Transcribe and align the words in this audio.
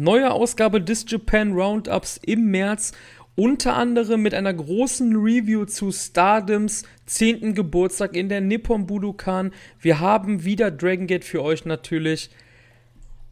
Neue 0.00 0.32
Ausgabe 0.32 0.80
des 0.80 1.04
Japan 1.06 1.52
Roundups 1.52 2.18
im 2.24 2.50
März. 2.50 2.92
Unter 3.36 3.76
anderem 3.76 4.22
mit 4.22 4.32
einer 4.32 4.54
großen 4.54 5.14
Review 5.14 5.66
zu 5.66 5.92
Stardoms 5.92 6.84
10. 7.04 7.54
Geburtstag 7.54 8.16
in 8.16 8.30
der 8.30 8.40
Nippon 8.40 8.86
Budokan. 8.86 9.52
Wir 9.78 10.00
haben 10.00 10.42
wieder 10.42 10.70
Dragon 10.70 11.06
Gate 11.06 11.26
für 11.26 11.42
euch 11.42 11.66
natürlich. 11.66 12.30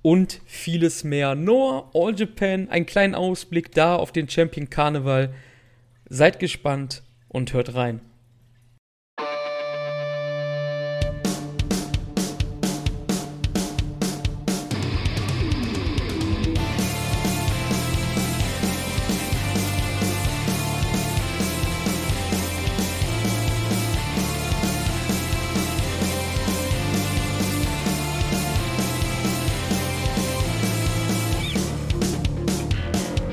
Und 0.03 0.43
vieles 0.45 1.05
mehr. 1.05 1.35
Noah, 1.35 1.91
All 1.95 2.15
Japan, 2.15 2.69
ein 2.69 2.85
kleiner 2.85 3.17
Ausblick 3.17 3.73
da 3.73 3.97
auf 3.97 4.13
den 4.13 4.29
Champion 4.29 4.69
Karneval. 4.69 5.33
Seid 6.11 6.39
gespannt 6.39 7.03
und 7.29 7.55
hört 7.55 7.75
rein. 7.75 8.03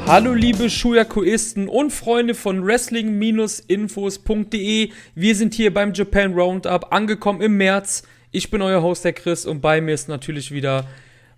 Hallo 0.07 0.35
liebe 0.35 0.69
Shuyakuisten 0.69 1.67
und 1.67 1.91
Freunde 1.91 2.35
von 2.35 2.63
Wrestling-Infos.de. 2.63 4.91
Wir 5.15 5.35
sind 5.35 5.55
hier 5.55 5.73
beim 5.73 5.93
Japan 5.93 6.35
Roundup 6.35 6.93
angekommen 6.93 7.41
im 7.41 7.57
März. 7.57 8.03
Ich 8.31 8.51
bin 8.51 8.61
euer 8.61 8.83
Host, 8.83 9.03
der 9.03 9.13
Chris, 9.13 9.47
und 9.47 9.61
bei 9.61 9.81
mir 9.81 9.95
ist 9.95 10.07
natürlich 10.07 10.51
wieder 10.51 10.87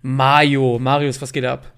Mario. 0.02 0.78
Marius, 0.78 1.22
was 1.22 1.32
geht 1.32 1.46
ab? 1.46 1.72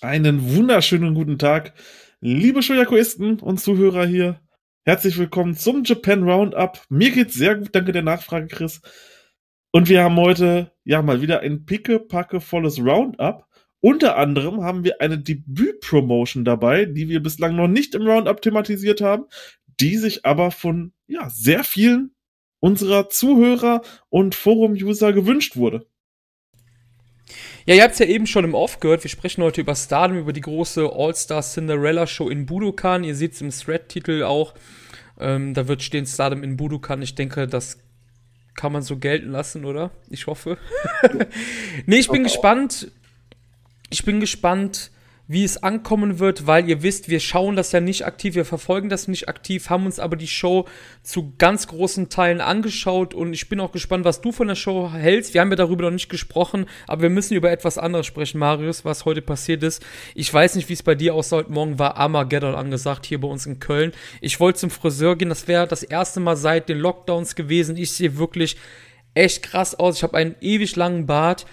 Einen 0.00 0.56
wunderschönen 0.56 1.14
guten 1.14 1.38
Tag, 1.38 1.72
liebe 2.20 2.64
Shuyakuisten 2.64 3.38
und 3.38 3.60
Zuhörer 3.60 4.04
hier. 4.04 4.40
Herzlich 4.84 5.16
willkommen 5.16 5.54
zum 5.54 5.84
Japan 5.84 6.28
Roundup. 6.28 6.82
Mir 6.88 7.12
geht's 7.12 7.34
sehr 7.34 7.54
gut, 7.54 7.68
danke 7.72 7.92
der 7.92 8.02
Nachfrage, 8.02 8.48
Chris. 8.48 8.80
Und 9.70 9.88
wir 9.88 10.02
haben 10.02 10.16
heute 10.16 10.72
ja 10.82 11.00
mal 11.00 11.22
wieder 11.22 11.38
ein 11.40 11.64
picke-packe 11.64 12.40
volles 12.40 12.80
Roundup. 12.80 13.46
Unter 13.84 14.16
anderem 14.16 14.62
haben 14.62 14.82
wir 14.82 15.02
eine 15.02 15.18
Debüt-Promotion 15.18 16.46
dabei, 16.46 16.86
die 16.86 17.10
wir 17.10 17.22
bislang 17.22 17.54
noch 17.54 17.68
nicht 17.68 17.94
im 17.94 18.06
Roundup 18.06 18.40
thematisiert 18.40 19.02
haben, 19.02 19.26
die 19.78 19.98
sich 19.98 20.24
aber 20.24 20.52
von 20.52 20.94
ja, 21.06 21.28
sehr 21.28 21.64
vielen 21.64 22.14
unserer 22.60 23.10
Zuhörer 23.10 23.82
und 24.08 24.34
Forum-User 24.34 25.12
gewünscht 25.12 25.56
wurde. 25.56 25.86
Ja, 27.66 27.74
ihr 27.74 27.82
habt 27.82 27.92
es 27.92 27.98
ja 27.98 28.06
eben 28.06 28.26
schon 28.26 28.46
im 28.46 28.54
Off 28.54 28.80
gehört. 28.80 29.04
Wir 29.04 29.10
sprechen 29.10 29.44
heute 29.44 29.60
über 29.60 29.74
Stardom, 29.74 30.16
über 30.16 30.32
die 30.32 30.40
große 30.40 30.90
All-Star 30.90 31.42
Cinderella 31.42 32.06
Show 32.06 32.30
in 32.30 32.46
Budokan. 32.46 33.04
Ihr 33.04 33.14
seht 33.14 33.34
es 33.34 33.42
im 33.42 33.50
Thread-Titel 33.50 34.22
auch. 34.22 34.54
Ähm, 35.20 35.52
da 35.52 35.68
wird 35.68 35.82
stehen 35.82 36.06
Stardom 36.06 36.42
in 36.42 36.56
Budokan. 36.56 37.02
Ich 37.02 37.16
denke, 37.16 37.46
das 37.46 37.80
kann 38.54 38.72
man 38.72 38.80
so 38.80 38.96
gelten 38.96 39.30
lassen, 39.30 39.66
oder? 39.66 39.90
Ich 40.08 40.26
hoffe. 40.26 40.56
nee, 41.84 41.98
ich 41.98 42.08
bin 42.08 42.22
gespannt. 42.22 42.90
Ich 43.90 44.04
bin 44.04 44.20
gespannt, 44.20 44.90
wie 45.26 45.44
es 45.44 45.62
ankommen 45.62 46.18
wird, 46.18 46.46
weil 46.46 46.68
ihr 46.68 46.82
wisst, 46.82 47.08
wir 47.08 47.18
schauen 47.18 47.56
das 47.56 47.72
ja 47.72 47.80
nicht 47.80 48.04
aktiv, 48.04 48.34
wir 48.34 48.44
verfolgen 48.44 48.90
das 48.90 49.08
nicht 49.08 49.26
aktiv, 49.26 49.70
haben 49.70 49.86
uns 49.86 49.98
aber 49.98 50.16
die 50.16 50.28
Show 50.28 50.66
zu 51.02 51.32
ganz 51.38 51.66
großen 51.66 52.10
Teilen 52.10 52.42
angeschaut 52.42 53.14
und 53.14 53.32
ich 53.32 53.48
bin 53.48 53.58
auch 53.60 53.72
gespannt, 53.72 54.04
was 54.04 54.20
du 54.20 54.32
von 54.32 54.48
der 54.48 54.54
Show 54.54 54.92
hältst. 54.92 55.32
Wir 55.32 55.40
haben 55.40 55.48
ja 55.48 55.56
darüber 55.56 55.84
noch 55.84 55.92
nicht 55.92 56.10
gesprochen, 56.10 56.66
aber 56.86 57.02
wir 57.02 57.10
müssen 57.10 57.34
über 57.34 57.50
etwas 57.50 57.78
anderes 57.78 58.06
sprechen, 58.06 58.38
Marius, 58.38 58.84
was 58.84 59.06
heute 59.06 59.22
passiert 59.22 59.62
ist. 59.62 59.82
Ich 60.14 60.32
weiß 60.32 60.56
nicht, 60.56 60.68
wie 60.68 60.74
es 60.74 60.82
bei 60.82 60.94
dir 60.94 61.14
aussah. 61.14 61.36
Heute 61.36 61.52
Morgen 61.52 61.78
war 61.78 61.96
Armageddon 61.96 62.54
angesagt 62.54 63.06
hier 63.06 63.20
bei 63.20 63.28
uns 63.28 63.46
in 63.46 63.60
Köln. 63.60 63.92
Ich 64.20 64.40
wollte 64.40 64.58
zum 64.58 64.70
Friseur 64.70 65.16
gehen, 65.16 65.30
das 65.30 65.48
wäre 65.48 65.66
das 65.66 65.82
erste 65.82 66.20
Mal 66.20 66.36
seit 66.36 66.68
den 66.68 66.78
Lockdowns 66.78 67.34
gewesen. 67.34 67.78
Ich 67.78 67.92
sehe 67.92 68.18
wirklich 68.18 68.56
echt 69.14 69.42
krass 69.42 69.74
aus. 69.74 69.96
Ich 69.96 70.02
habe 70.02 70.18
einen 70.18 70.34
ewig 70.42 70.76
langen 70.76 71.06
Bart 71.06 71.46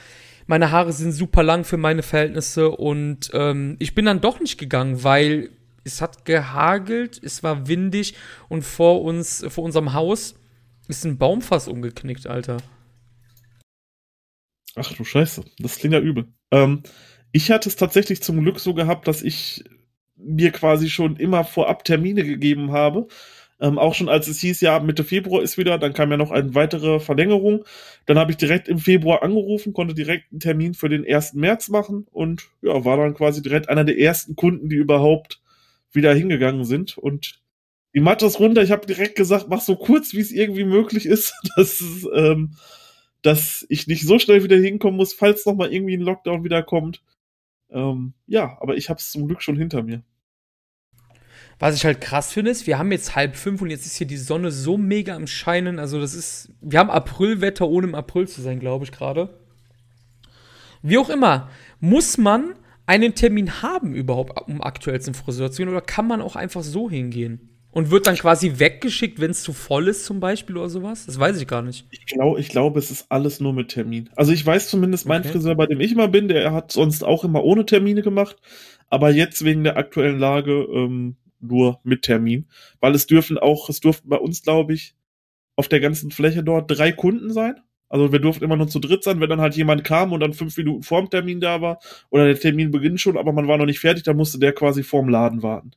meine 0.52 0.72
Haare 0.72 0.92
sind 0.92 1.14
super 1.14 1.44
lang 1.44 1.64
für 1.64 1.78
meine 1.78 2.04
Verhältnisse 2.04 2.72
und 2.72 3.32
ähm, 3.34 3.78
ich 3.80 3.96
bin 3.96 4.04
dann 4.04 4.20
doch 4.20 4.42
nicht 4.42 4.58
gegangen, 4.58 5.02
weil 5.02 5.50
es 5.86 6.02
hat 6.02 6.26
gehagelt, 6.26 7.22
es 7.24 7.42
war 7.42 7.70
windig 7.70 8.16
und 8.50 8.64
vor 8.64 9.02
uns, 9.02 9.46
vor 9.48 9.64
unserem 9.64 9.94
Haus 9.94 10.36
ist 10.90 11.06
ein 11.06 11.18
Baumfass 11.18 11.70
umgeknickt, 11.70 12.28
Alter. 12.28 12.58
Ach 14.76 14.92
du 14.92 15.06
Scheiße, 15.06 15.46
das 15.58 15.78
klingt 15.78 15.94
ja 15.94 16.02
übel. 16.02 16.28
Ähm, 16.52 16.84
ich 17.32 17.50
hatte 17.50 17.70
es 17.70 17.78
tatsächlich 17.78 18.22
zum 18.22 18.42
Glück 18.42 18.60
so 18.60 18.74
gehabt, 18.74 19.08
dass 19.08 19.22
ich 19.22 19.64
mir 20.18 20.52
quasi 20.52 20.90
schon 20.90 21.16
immer 21.16 21.46
vorab 21.46 21.86
Termine 21.86 22.26
gegeben 22.26 22.74
habe 22.74 23.08
ähm, 23.62 23.78
auch 23.78 23.94
schon 23.94 24.10
als 24.10 24.28
es 24.28 24.40
hieß, 24.40 24.60
ja, 24.62 24.80
Mitte 24.80 25.04
Februar 25.04 25.44
ist 25.44 25.58
wieder, 25.58 25.78
dann 25.78 25.94
kam 25.94 26.10
ja 26.10 26.18
noch 26.18 26.32
eine 26.32 26.56
weitere 26.56 27.00
Verlängerung. 27.00 27.64
Dann 28.08 28.18
habe 28.18 28.32
ich 28.32 28.38
direkt 28.38 28.68
im 28.68 28.80
Februar 28.80 29.22
angerufen, 29.22 29.74
konnte 29.74 29.94
direkt 29.94 30.32
einen 30.32 30.40
Termin 30.40 30.74
für 30.74 30.90
den 30.90 31.06
1. 31.06 31.36
März 31.36 31.70
machen 31.70 32.08
und 32.12 32.50
ja, 32.64 32.84
war 32.84 32.98
dann 32.98 33.14
quasi 33.14 33.44
direkt 33.44 33.70
einer 33.70 33.84
der 33.84 34.00
ersten 34.00 34.36
Kunden, 34.36 34.68
die 34.68 34.78
überhaupt 34.78 35.42
wieder 35.92 36.12
hingegangen 36.14 36.66
sind. 36.66 36.98
Und 36.98 37.40
die 37.94 38.00
Mathe 38.00 38.26
ist 38.26 38.40
runter. 38.40 38.64
Ich 38.64 38.72
habe 38.72 38.88
direkt 38.88 39.16
gesagt, 39.16 39.46
mach 39.48 39.62
so 39.62 39.76
kurz, 39.76 40.14
wie 40.14 40.22
es 40.22 40.32
irgendwie 40.32 40.66
möglich 40.66 41.06
ist, 41.06 41.36
dass, 41.56 41.84
ähm, 42.16 42.56
dass 43.22 43.64
ich 43.70 43.86
nicht 43.86 44.08
so 44.08 44.18
schnell 44.18 44.44
wieder 44.44 44.58
hinkommen 44.58 44.98
muss, 44.98 45.14
falls 45.14 45.46
noch 45.46 45.54
mal 45.54 45.72
irgendwie 45.72 45.98
ein 45.98 46.02
Lockdown 46.02 46.44
wieder 46.44 46.64
kommt. 46.64 47.04
Ähm, 47.70 48.14
ja, 48.26 48.58
aber 48.60 48.76
ich 48.76 48.90
habe 48.90 49.00
es 49.00 49.12
zum 49.12 49.28
Glück 49.28 49.44
schon 49.44 49.56
hinter 49.56 49.84
mir. 49.84 50.04
Was 51.62 51.76
ich 51.76 51.86
halt 51.86 52.02
krass 52.02 52.34
finde, 52.34 52.50
ist, 52.50 52.66
wir 52.66 52.80
haben 52.80 52.92
jetzt 52.92 53.16
halb 53.16 53.36
fünf 53.36 53.62
und 53.62 53.70
jetzt 53.70 53.86
ist 53.86 53.96
hier 53.96 54.08
die 54.08 54.18
Sonne 54.18 54.50
so 54.50 54.80
mega 54.80 55.16
am 55.16 55.28
Scheinen. 55.28 55.78
Also, 55.78 56.02
das 56.02 56.16
ist. 56.16 56.52
Wir 56.60 56.80
haben 56.80 56.90
Aprilwetter, 56.90 57.68
ohne 57.68 57.86
im 57.86 57.94
April 57.94 58.28
zu 58.28 58.42
sein, 58.42 58.60
glaube 58.60 58.84
ich, 58.84 58.92
gerade. 58.92 59.30
Wie 60.82 60.98
auch 60.98 61.12
immer, 61.12 61.52
muss 61.80 62.18
man 62.18 62.56
einen 62.88 63.14
Termin 63.14 63.62
haben 63.62 63.94
überhaupt, 63.94 64.50
um 64.50 64.64
aktuell 64.64 65.02
zum 65.02 65.14
Friseur 65.14 65.52
zu 65.52 65.62
gehen, 65.62 65.70
oder 65.70 65.82
kann 65.82 66.08
man 66.08 66.20
auch 66.20 66.36
einfach 66.36 66.64
so 66.64 66.90
hingehen? 66.90 67.50
Und 67.70 67.92
wird 67.92 68.08
dann 68.08 68.16
quasi 68.16 68.54
weggeschickt, 68.58 69.22
wenn 69.22 69.30
es 69.30 69.44
zu 69.44 69.54
voll 69.54 69.88
ist, 69.88 70.04
zum 70.06 70.20
Beispiel 70.20 70.58
oder 70.58 70.68
sowas? 70.68 71.06
Das 71.06 71.20
weiß 71.20 71.40
ich 71.40 71.48
gar 71.48 71.62
nicht. 71.62 71.86
Ich 71.92 72.08
glaube, 72.08 72.40
ich 72.40 72.50
glaube, 72.50 72.80
es 72.80 72.90
ist 72.90 73.06
alles 73.10 73.40
nur 73.40 73.54
mit 73.54 73.70
Termin. 73.70 74.10
Also 74.16 74.32
ich 74.32 74.44
weiß 74.44 74.68
zumindest, 74.68 75.06
mein 75.06 75.22
okay. 75.22 75.34
Friseur, 75.34 75.54
bei 75.56 75.68
dem 75.68 75.80
ich 75.80 75.92
immer 75.92 76.08
bin, 76.08 76.28
der 76.28 76.52
hat 76.54 76.72
sonst 76.72 77.04
auch 77.04 77.24
immer 77.24 77.44
ohne 77.44 77.68
Termine 77.68 78.02
gemacht. 78.02 78.38
Aber 78.90 79.12
jetzt 79.12 79.46
wegen 79.46 79.64
der 79.64 79.78
aktuellen 79.78 80.18
Lage 80.18 80.52
ähm, 80.52 81.16
nur 81.42 81.80
mit 81.84 82.04
Termin, 82.04 82.48
weil 82.80 82.96
es 82.96 83.08
dürfen 83.08 83.38
auch, 83.38 83.70
es 83.70 83.80
durften 83.80 84.10
bei 84.10 84.18
uns, 84.18 84.44
glaube 84.44 84.74
ich, 84.74 84.96
auf 85.56 85.68
der 85.68 85.80
ganzen 85.80 86.12
Fläche 86.12 86.44
dort 86.44 86.70
drei 86.70 86.92
Kunden 86.92 87.32
sein. 87.32 87.56
Also 87.90 88.12
wir 88.12 88.20
durften 88.20 88.46
immer 88.46 88.56
nur 88.56 88.70
zu 88.70 88.80
dritt 88.80 89.04
sein, 89.04 89.20
wenn 89.20 89.30
dann 89.30 89.42
halt 89.42 89.56
jemand 89.56 89.84
kam 89.84 90.14
und 90.14 90.22
dann 90.22 90.34
fünf 90.34 90.56
Minuten 90.56 90.84
vorm 90.84 91.10
Termin 91.10 91.42
da 91.42 91.62
war 91.62 91.80
oder 92.10 92.26
der 92.26 92.40
Termin 92.40 92.72
beginnt 92.72 93.02
schon, 93.02 93.18
aber 93.18 93.34
man 93.34 93.48
war 93.48 93.58
noch 93.58 93.66
nicht 93.66 93.82
fertig, 93.82 94.04
dann 94.04 94.16
musste 94.16 94.40
der 94.40 94.54
quasi 94.54 94.82
vorm 94.82 95.10
Laden 95.10 95.44
warten. 95.44 95.72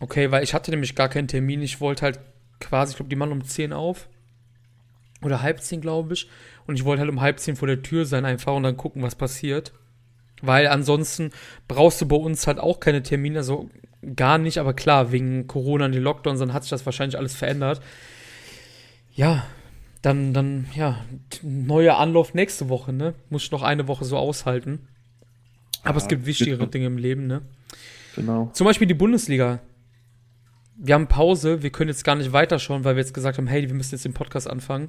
Okay, 0.00 0.30
weil 0.30 0.42
ich 0.42 0.54
hatte 0.54 0.70
nämlich 0.70 0.94
gar 0.94 1.08
keinen 1.08 1.28
Termin. 1.28 1.62
Ich 1.62 1.80
wollte 1.80 2.02
halt 2.02 2.20
quasi, 2.58 2.92
ich 2.92 2.96
glaube, 2.96 3.10
die 3.10 3.16
machen 3.16 3.32
um 3.32 3.44
10 3.44 3.72
auf. 3.72 4.08
Oder 5.22 5.42
halb 5.42 5.60
10, 5.60 5.82
glaube 5.82 6.14
ich. 6.14 6.28
Und 6.66 6.74
ich 6.74 6.84
wollte 6.84 7.00
halt 7.00 7.10
um 7.10 7.20
halb 7.20 7.38
10 7.38 7.56
vor 7.56 7.68
der 7.68 7.82
Tür 7.82 8.06
sein 8.06 8.24
einfach 8.24 8.54
und 8.54 8.62
dann 8.62 8.78
gucken, 8.78 9.02
was 9.02 9.14
passiert. 9.14 9.72
Weil 10.42 10.66
ansonsten 10.66 11.30
brauchst 11.68 12.00
du 12.00 12.06
bei 12.06 12.16
uns 12.16 12.46
halt 12.46 12.58
auch 12.58 12.80
keine 12.80 13.02
Termine, 13.02 13.38
also 13.38 13.68
gar 14.16 14.38
nicht, 14.38 14.58
aber 14.58 14.74
klar, 14.74 15.12
wegen 15.12 15.46
Corona 15.46 15.86
und 15.86 15.92
den 15.92 16.02
Lockdowns, 16.02 16.40
dann 16.40 16.52
hat 16.52 16.62
sich 16.62 16.70
das 16.70 16.86
wahrscheinlich 16.86 17.18
alles 17.18 17.34
verändert. 17.34 17.80
Ja, 19.12 19.46
dann, 20.02 20.32
dann, 20.32 20.66
ja, 20.74 21.04
neuer 21.42 21.98
Anlauf 21.98 22.32
nächste 22.32 22.68
Woche, 22.68 22.92
ne? 22.92 23.14
Muss 23.28 23.44
ich 23.44 23.50
noch 23.50 23.62
eine 23.62 23.86
Woche 23.88 24.04
so 24.04 24.16
aushalten. 24.16 24.88
Aber 25.82 25.98
ja, 25.98 26.02
es 26.02 26.08
gibt 26.08 26.26
wichtigere 26.26 26.58
bitte. 26.58 26.70
Dinge 26.70 26.86
im 26.86 26.96
Leben, 26.96 27.26
ne? 27.26 27.42
Genau. 28.16 28.50
Zum 28.54 28.66
Beispiel 28.66 28.86
die 28.86 28.94
Bundesliga. 28.94 29.60
Wir 30.76 30.94
haben 30.94 31.08
Pause, 31.08 31.62
wir 31.62 31.70
können 31.70 31.90
jetzt 31.90 32.04
gar 32.04 32.14
nicht 32.14 32.32
weiterschauen, 32.32 32.84
weil 32.84 32.96
wir 32.96 33.02
jetzt 33.02 33.12
gesagt 33.12 33.36
haben, 33.36 33.46
hey, 33.46 33.68
wir 33.68 33.74
müssen 33.74 33.94
jetzt 33.94 34.04
den 34.04 34.14
Podcast 34.14 34.48
anfangen. 34.48 34.88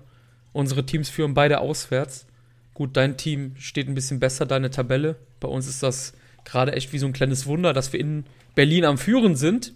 Unsere 0.53 0.85
Teams 0.85 1.09
führen 1.09 1.33
beide 1.33 1.59
auswärts. 1.59 2.27
Gut, 2.73 2.95
dein 2.97 3.17
Team 3.17 3.55
steht 3.57 3.87
ein 3.87 3.95
bisschen 3.95 4.19
besser, 4.19 4.45
deine 4.45 4.69
Tabelle. 4.69 5.17
Bei 5.39 5.47
uns 5.47 5.67
ist 5.67 5.83
das 5.83 6.13
gerade 6.45 6.73
echt 6.73 6.93
wie 6.93 6.99
so 6.99 7.05
ein 7.05 7.13
kleines 7.13 7.45
Wunder, 7.45 7.73
dass 7.73 7.93
wir 7.93 7.99
in 7.99 8.25
Berlin 8.55 8.85
am 8.85 8.97
Führen 8.97 9.35
sind. 9.35 9.73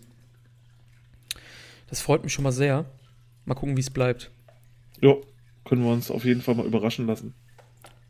Das 1.90 2.02
freut 2.02 2.24
mich 2.24 2.34
schon 2.34 2.44
mal 2.44 2.52
sehr. 2.52 2.86
Mal 3.46 3.56
gucken, 3.56 3.78
wie 3.78 3.82
es 3.82 3.90
bleibt. 3.90 4.32
Ja, 5.02 5.16
können 5.66 5.84
wir 5.84 5.92
uns 5.92 6.10
auf 6.10 6.26
jeden 6.26 6.42
Fall 6.42 6.56
mal 6.56 6.66
überraschen 6.66 7.06
lassen. 7.08 7.34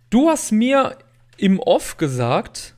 Du 0.09 0.29
hast 0.29 0.51
mir 0.51 0.97
im 1.37 1.59
Off 1.59 1.97
gesagt, 1.97 2.75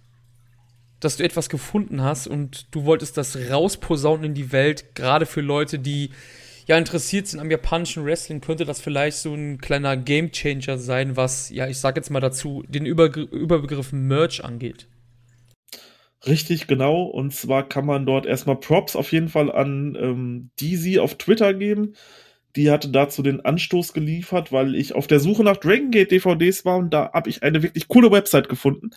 dass 1.00 1.18
du 1.18 1.24
etwas 1.24 1.50
gefunden 1.50 2.02
hast 2.02 2.28
und 2.28 2.68
du 2.72 2.86
wolltest 2.86 3.18
das 3.18 3.38
rausposaunen 3.50 4.26
in 4.26 4.34
die 4.34 4.52
Welt, 4.52 4.96
gerade 4.96 5.26
für 5.26 5.42
Leute, 5.42 5.78
die 5.78 6.10
ja 6.68 6.78
interessiert 6.78 7.28
sind 7.28 7.40
am 7.40 7.50
japanischen 7.50 8.06
Wrestling, 8.06 8.42
könnte 8.42 8.66
das 8.66 8.82
vielleicht 8.82 9.18
so 9.18 9.34
ein 9.34 9.58
kleiner 9.60 9.98
Gamechanger 9.98 10.78
sein, 10.78 11.16
was, 11.16 11.50
ja, 11.50 11.68
ich 11.68 11.80
sag 11.80 11.96
jetzt 11.96 12.12
mal 12.12 12.20
dazu, 12.20 12.64
den 12.68 12.86
Über 12.86 13.06
Überbegriff 13.16 13.94
Merch 13.94 14.44
angeht. 14.44 14.88
Richtig, 16.26 16.68
genau. 16.68 17.04
Und 17.04 17.34
zwar 17.34 17.68
kann 17.68 17.86
man 17.86 18.06
dort 18.06 18.26
erstmal 18.26 18.58
Props 18.58 18.96
auf 18.96 19.12
jeden 19.12 19.30
Fall 19.30 19.52
an 19.52 19.98
ähm, 20.00 20.50
Deezy 20.60 21.00
auf 21.00 21.16
Twitter 21.16 21.54
geben. 21.54 21.94
Die 22.56 22.70
hatte 22.72 22.90
dazu 22.90 23.22
den 23.22 23.46
Anstoß 23.46 23.94
geliefert, 23.94 24.52
weil 24.52 24.76
ich 24.76 24.94
auf 24.96 25.08
der 25.08 25.20
Suche 25.20 25.44
nach 25.44 25.58
Dragon 25.58 25.92
Gate 25.92 26.12
DVDs 26.12 26.66
war 26.66 26.78
und 26.78 26.92
da 26.92 27.12
habe 27.14 27.30
ich 27.30 27.44
eine 27.44 27.62
wirklich 27.62 27.88
coole 27.88 28.12
Website 28.12 28.50
gefunden 28.50 28.90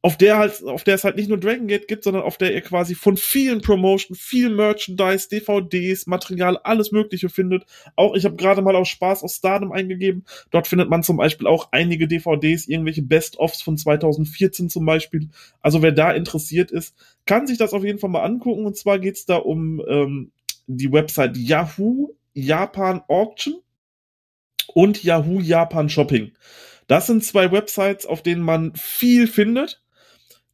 auf 0.00 0.16
der 0.16 0.38
halt, 0.38 0.62
auf 0.62 0.84
der 0.84 0.94
es 0.94 1.02
halt 1.02 1.16
nicht 1.16 1.28
nur 1.28 1.38
Dragon 1.38 1.66
Gate 1.66 1.88
gibt, 1.88 2.04
sondern 2.04 2.22
auf 2.22 2.38
der 2.38 2.54
ihr 2.54 2.60
quasi 2.60 2.94
von 2.94 3.16
vielen 3.16 3.60
Promotion, 3.60 4.16
viel 4.16 4.48
Merchandise, 4.48 5.28
DVDs, 5.28 6.06
Material, 6.06 6.56
alles 6.62 6.92
Mögliche 6.92 7.28
findet. 7.28 7.64
Auch 7.96 8.14
ich 8.14 8.24
habe 8.24 8.36
gerade 8.36 8.62
mal 8.62 8.76
aus 8.76 8.88
Spaß 8.88 9.24
aus 9.24 9.36
Stardom 9.36 9.72
eingegeben. 9.72 10.24
Dort 10.50 10.68
findet 10.68 10.88
man 10.88 11.02
zum 11.02 11.16
Beispiel 11.16 11.48
auch 11.48 11.68
einige 11.72 12.06
DVDs, 12.06 12.68
irgendwelche 12.68 13.02
Best-ofs 13.02 13.60
von 13.60 13.76
2014 13.76 14.70
zum 14.70 14.86
Beispiel. 14.86 15.28
Also 15.62 15.82
wer 15.82 15.92
da 15.92 16.12
interessiert 16.12 16.70
ist, 16.70 16.94
kann 17.26 17.48
sich 17.48 17.58
das 17.58 17.72
auf 17.72 17.82
jeden 17.82 17.98
Fall 17.98 18.10
mal 18.10 18.22
angucken. 18.22 18.66
Und 18.66 18.76
zwar 18.76 19.00
geht's 19.00 19.26
da 19.26 19.36
um 19.36 19.82
ähm, 19.88 20.30
die 20.68 20.92
Website 20.92 21.36
Yahoo 21.36 22.14
Japan 22.34 23.02
Auction 23.08 23.54
und 24.74 25.02
Yahoo 25.02 25.40
Japan 25.40 25.88
Shopping. 25.88 26.32
Das 26.86 27.06
sind 27.06 27.24
zwei 27.24 27.50
Websites, 27.50 28.06
auf 28.06 28.22
denen 28.22 28.42
man 28.42 28.74
viel 28.76 29.26
findet. 29.26 29.82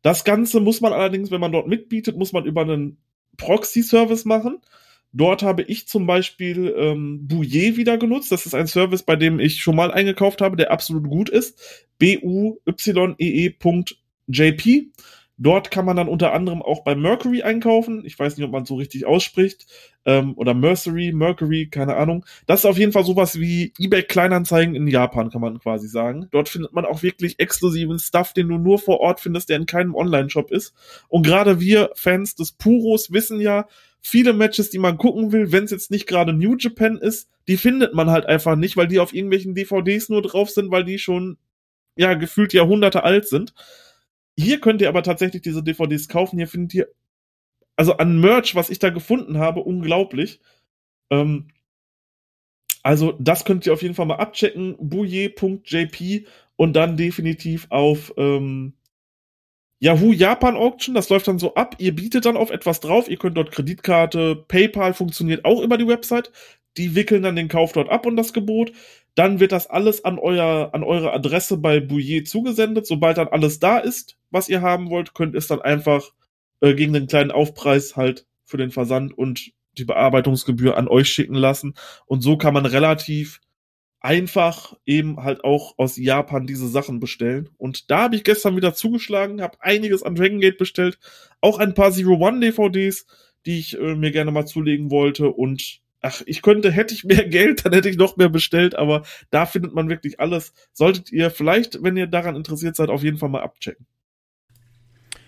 Das 0.04 0.22
Ganze 0.24 0.60
muss 0.60 0.82
man 0.82 0.92
allerdings, 0.92 1.30
wenn 1.30 1.40
man 1.40 1.50
dort 1.50 1.66
mitbietet, 1.66 2.18
muss 2.18 2.34
man 2.34 2.44
über 2.44 2.60
einen 2.60 2.98
Proxy-Service 3.38 4.26
machen. 4.26 4.58
Dort 5.14 5.42
habe 5.42 5.62
ich 5.62 5.88
zum 5.88 6.06
Beispiel 6.06 6.74
ähm, 6.76 7.26
Bouillet 7.26 7.78
wieder 7.78 7.96
genutzt. 7.96 8.30
Das 8.30 8.44
ist 8.44 8.54
ein 8.54 8.66
Service, 8.66 9.02
bei 9.02 9.16
dem 9.16 9.40
ich 9.40 9.62
schon 9.62 9.76
mal 9.76 9.90
eingekauft 9.90 10.42
habe, 10.42 10.58
der 10.58 10.70
absolut 10.70 11.08
gut 11.08 11.30
ist. 11.30 11.58
B-U-Y-E-E.jp. 11.96 12.52
Dort 15.36 15.72
kann 15.72 15.84
man 15.84 15.96
dann 15.96 16.08
unter 16.08 16.32
anderem 16.32 16.62
auch 16.62 16.84
bei 16.84 16.94
Mercury 16.94 17.42
einkaufen. 17.42 18.04
Ich 18.04 18.16
weiß 18.16 18.36
nicht, 18.36 18.46
ob 18.46 18.52
man 18.52 18.64
so 18.64 18.76
richtig 18.76 19.04
ausspricht. 19.04 19.66
Ähm, 20.04 20.34
oder 20.36 20.54
Mercury, 20.54 21.12
Mercury, 21.12 21.68
keine 21.68 21.96
Ahnung. 21.96 22.24
Das 22.46 22.60
ist 22.60 22.66
auf 22.66 22.78
jeden 22.78 22.92
Fall 22.92 23.04
sowas 23.04 23.40
wie 23.40 23.72
eBay 23.78 24.04
Kleinanzeigen 24.04 24.76
in 24.76 24.86
Japan, 24.86 25.30
kann 25.30 25.40
man 25.40 25.58
quasi 25.58 25.88
sagen. 25.88 26.28
Dort 26.30 26.48
findet 26.48 26.72
man 26.72 26.84
auch 26.84 27.02
wirklich 27.02 27.40
exklusiven 27.40 27.98
Stuff, 27.98 28.32
den 28.32 28.48
du 28.48 28.58
nur 28.58 28.78
vor 28.78 29.00
Ort 29.00 29.18
findest, 29.20 29.48
der 29.48 29.56
in 29.56 29.66
keinem 29.66 29.96
Online-Shop 29.96 30.52
ist. 30.52 30.72
Und 31.08 31.26
gerade 31.26 31.58
wir 31.58 31.90
Fans 31.94 32.36
des 32.36 32.52
Puros 32.52 33.12
wissen 33.12 33.40
ja, 33.40 33.66
viele 34.00 34.34
Matches, 34.34 34.70
die 34.70 34.78
man 34.78 34.98
gucken 34.98 35.32
will, 35.32 35.50
wenn 35.50 35.64
es 35.64 35.72
jetzt 35.72 35.90
nicht 35.90 36.06
gerade 36.06 36.32
New 36.32 36.54
Japan 36.56 36.98
ist, 36.98 37.28
die 37.48 37.56
findet 37.56 37.92
man 37.92 38.10
halt 38.10 38.26
einfach 38.26 38.54
nicht, 38.54 38.76
weil 38.76 38.86
die 38.86 39.00
auf 39.00 39.12
irgendwelchen 39.14 39.54
DVDs 39.54 40.10
nur 40.10 40.22
drauf 40.22 40.50
sind, 40.50 40.70
weil 40.70 40.84
die 40.84 40.98
schon 40.98 41.38
ja 41.96 42.14
gefühlt 42.14 42.52
Jahrhunderte 42.52 43.02
alt 43.02 43.26
sind. 43.26 43.54
Hier 44.36 44.60
könnt 44.60 44.80
ihr 44.80 44.88
aber 44.88 45.02
tatsächlich 45.02 45.42
diese 45.42 45.62
DVDs 45.62 46.08
kaufen. 46.08 46.38
Hier 46.38 46.48
findet 46.48 46.74
ihr, 46.74 46.88
also 47.76 47.96
an 47.96 48.20
Merch, 48.20 48.54
was 48.54 48.70
ich 48.70 48.78
da 48.78 48.90
gefunden 48.90 49.38
habe, 49.38 49.60
unglaublich. 49.60 50.40
Ähm, 51.10 51.48
also 52.82 53.12
das 53.18 53.44
könnt 53.44 53.66
ihr 53.66 53.72
auf 53.72 53.82
jeden 53.82 53.94
Fall 53.94 54.06
mal 54.06 54.16
abchecken. 54.16 54.76
Bouye.jp 54.78 56.26
und 56.56 56.74
dann 56.74 56.96
definitiv 56.96 57.66
auf 57.70 58.12
ähm, 58.16 58.74
Yahoo 59.80 60.12
Japan 60.12 60.56
Auction. 60.56 60.94
Das 60.94 61.08
läuft 61.08 61.28
dann 61.28 61.38
so 61.38 61.54
ab. 61.54 61.76
Ihr 61.78 61.94
bietet 61.94 62.26
dann 62.26 62.36
auf 62.36 62.50
etwas 62.50 62.80
drauf. 62.80 63.08
Ihr 63.08 63.16
könnt 63.16 63.36
dort 63.36 63.52
Kreditkarte, 63.52 64.44
PayPal 64.48 64.94
funktioniert 64.94 65.44
auch 65.44 65.62
über 65.62 65.78
die 65.78 65.86
Website. 65.86 66.32
Die 66.76 66.94
wickeln 66.94 67.22
dann 67.22 67.36
den 67.36 67.48
Kauf 67.48 67.72
dort 67.72 67.88
ab 67.88 68.06
und 68.06 68.16
das 68.16 68.32
Gebot. 68.32 68.72
Dann 69.14 69.40
wird 69.40 69.52
das 69.52 69.68
alles 69.68 70.04
an, 70.04 70.18
euer, 70.18 70.70
an 70.72 70.82
eure 70.82 71.12
Adresse 71.12 71.56
bei 71.56 71.80
Bouillet 71.80 72.26
zugesendet. 72.26 72.86
Sobald 72.86 73.18
dann 73.18 73.28
alles 73.28 73.60
da 73.60 73.78
ist, 73.78 74.16
was 74.34 74.48
ihr 74.48 74.60
haben 74.60 74.90
wollt, 74.90 75.14
könnt 75.14 75.34
ihr 75.34 75.38
es 75.38 75.46
dann 75.46 75.62
einfach 75.62 76.10
äh, 76.60 76.74
gegen 76.74 76.92
den 76.92 77.06
kleinen 77.06 77.30
Aufpreis 77.30 77.96
halt 77.96 78.26
für 78.44 78.56
den 78.58 78.70
Versand 78.70 79.16
und 79.16 79.52
die 79.78 79.84
Bearbeitungsgebühr 79.84 80.76
an 80.76 80.88
euch 80.88 81.08
schicken 81.08 81.34
lassen. 81.34 81.74
Und 82.06 82.20
so 82.20 82.36
kann 82.36 82.54
man 82.54 82.66
relativ 82.66 83.40
einfach 84.00 84.74
eben 84.84 85.22
halt 85.22 85.44
auch 85.44 85.78
aus 85.78 85.96
Japan 85.96 86.46
diese 86.46 86.68
Sachen 86.68 87.00
bestellen. 87.00 87.48
Und 87.56 87.90
da 87.90 88.02
habe 88.02 88.16
ich 88.16 88.24
gestern 88.24 88.54
wieder 88.54 88.74
zugeschlagen, 88.74 89.40
habe 89.40 89.56
einiges 89.60 90.02
an 90.02 90.14
Dragon 90.14 90.40
Gate 90.40 90.58
bestellt, 90.58 90.98
auch 91.40 91.58
ein 91.58 91.72
paar 91.72 91.90
Zero 91.90 92.14
One 92.16 92.40
DVDs, 92.40 93.06
die 93.46 93.58
ich 93.58 93.78
äh, 93.78 93.94
mir 93.94 94.10
gerne 94.10 94.30
mal 94.30 94.46
zulegen 94.46 94.90
wollte 94.90 95.30
und 95.30 95.80
ach, 96.02 96.20
ich 96.26 96.42
könnte, 96.42 96.70
hätte 96.70 96.92
ich 96.94 97.04
mehr 97.04 97.24
Geld, 97.28 97.64
dann 97.64 97.72
hätte 97.72 97.88
ich 97.88 97.96
noch 97.96 98.16
mehr 98.16 98.28
bestellt, 98.28 98.74
aber 98.74 99.04
da 99.30 99.46
findet 99.46 99.74
man 99.74 99.88
wirklich 99.88 100.20
alles. 100.20 100.52
Solltet 100.72 101.10
ihr 101.10 101.30
vielleicht, 101.30 101.82
wenn 101.82 101.96
ihr 101.96 102.06
daran 102.06 102.36
interessiert 102.36 102.76
seid, 102.76 102.90
auf 102.90 103.02
jeden 103.02 103.16
Fall 103.18 103.30
mal 103.30 103.42
abchecken. 103.42 103.86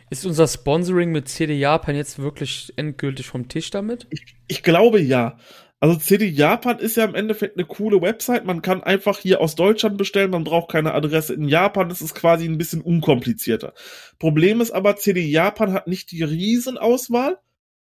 Ist 0.08 0.24
unser 0.24 0.46
Sponsoring 0.46 1.10
mit 1.10 1.28
CD 1.28 1.54
Japan 1.54 1.96
jetzt 1.96 2.18
wirklich 2.18 2.72
endgültig 2.76 3.26
vom 3.26 3.48
Tisch 3.48 3.70
damit? 3.70 4.06
Ich, 4.10 4.36
ich 4.46 4.62
glaube 4.62 5.00
ja. 5.00 5.38
Also 5.80 5.96
CD 5.96 6.26
Japan 6.26 6.78
ist 6.78 6.96
ja 6.96 7.04
im 7.04 7.14
Endeffekt 7.14 7.58
eine 7.58 7.66
coole 7.66 8.00
Website. 8.00 8.44
Man 8.44 8.62
kann 8.62 8.82
einfach 8.82 9.18
hier 9.18 9.40
aus 9.40 9.56
Deutschland 9.56 9.98
bestellen, 9.98 10.30
man 10.30 10.44
braucht 10.44 10.70
keine 10.70 10.94
Adresse 10.94 11.34
in 11.34 11.48
Japan. 11.48 11.88
Das 11.88 12.00
ist 12.00 12.14
quasi 12.14 12.46
ein 12.46 12.56
bisschen 12.56 12.80
unkomplizierter. 12.80 13.74
Problem 14.18 14.60
ist 14.60 14.70
aber, 14.70 14.96
CD 14.96 15.20
Japan 15.20 15.72
hat 15.72 15.86
nicht 15.86 16.12
die 16.12 16.22
Riesenauswahl. 16.22 17.38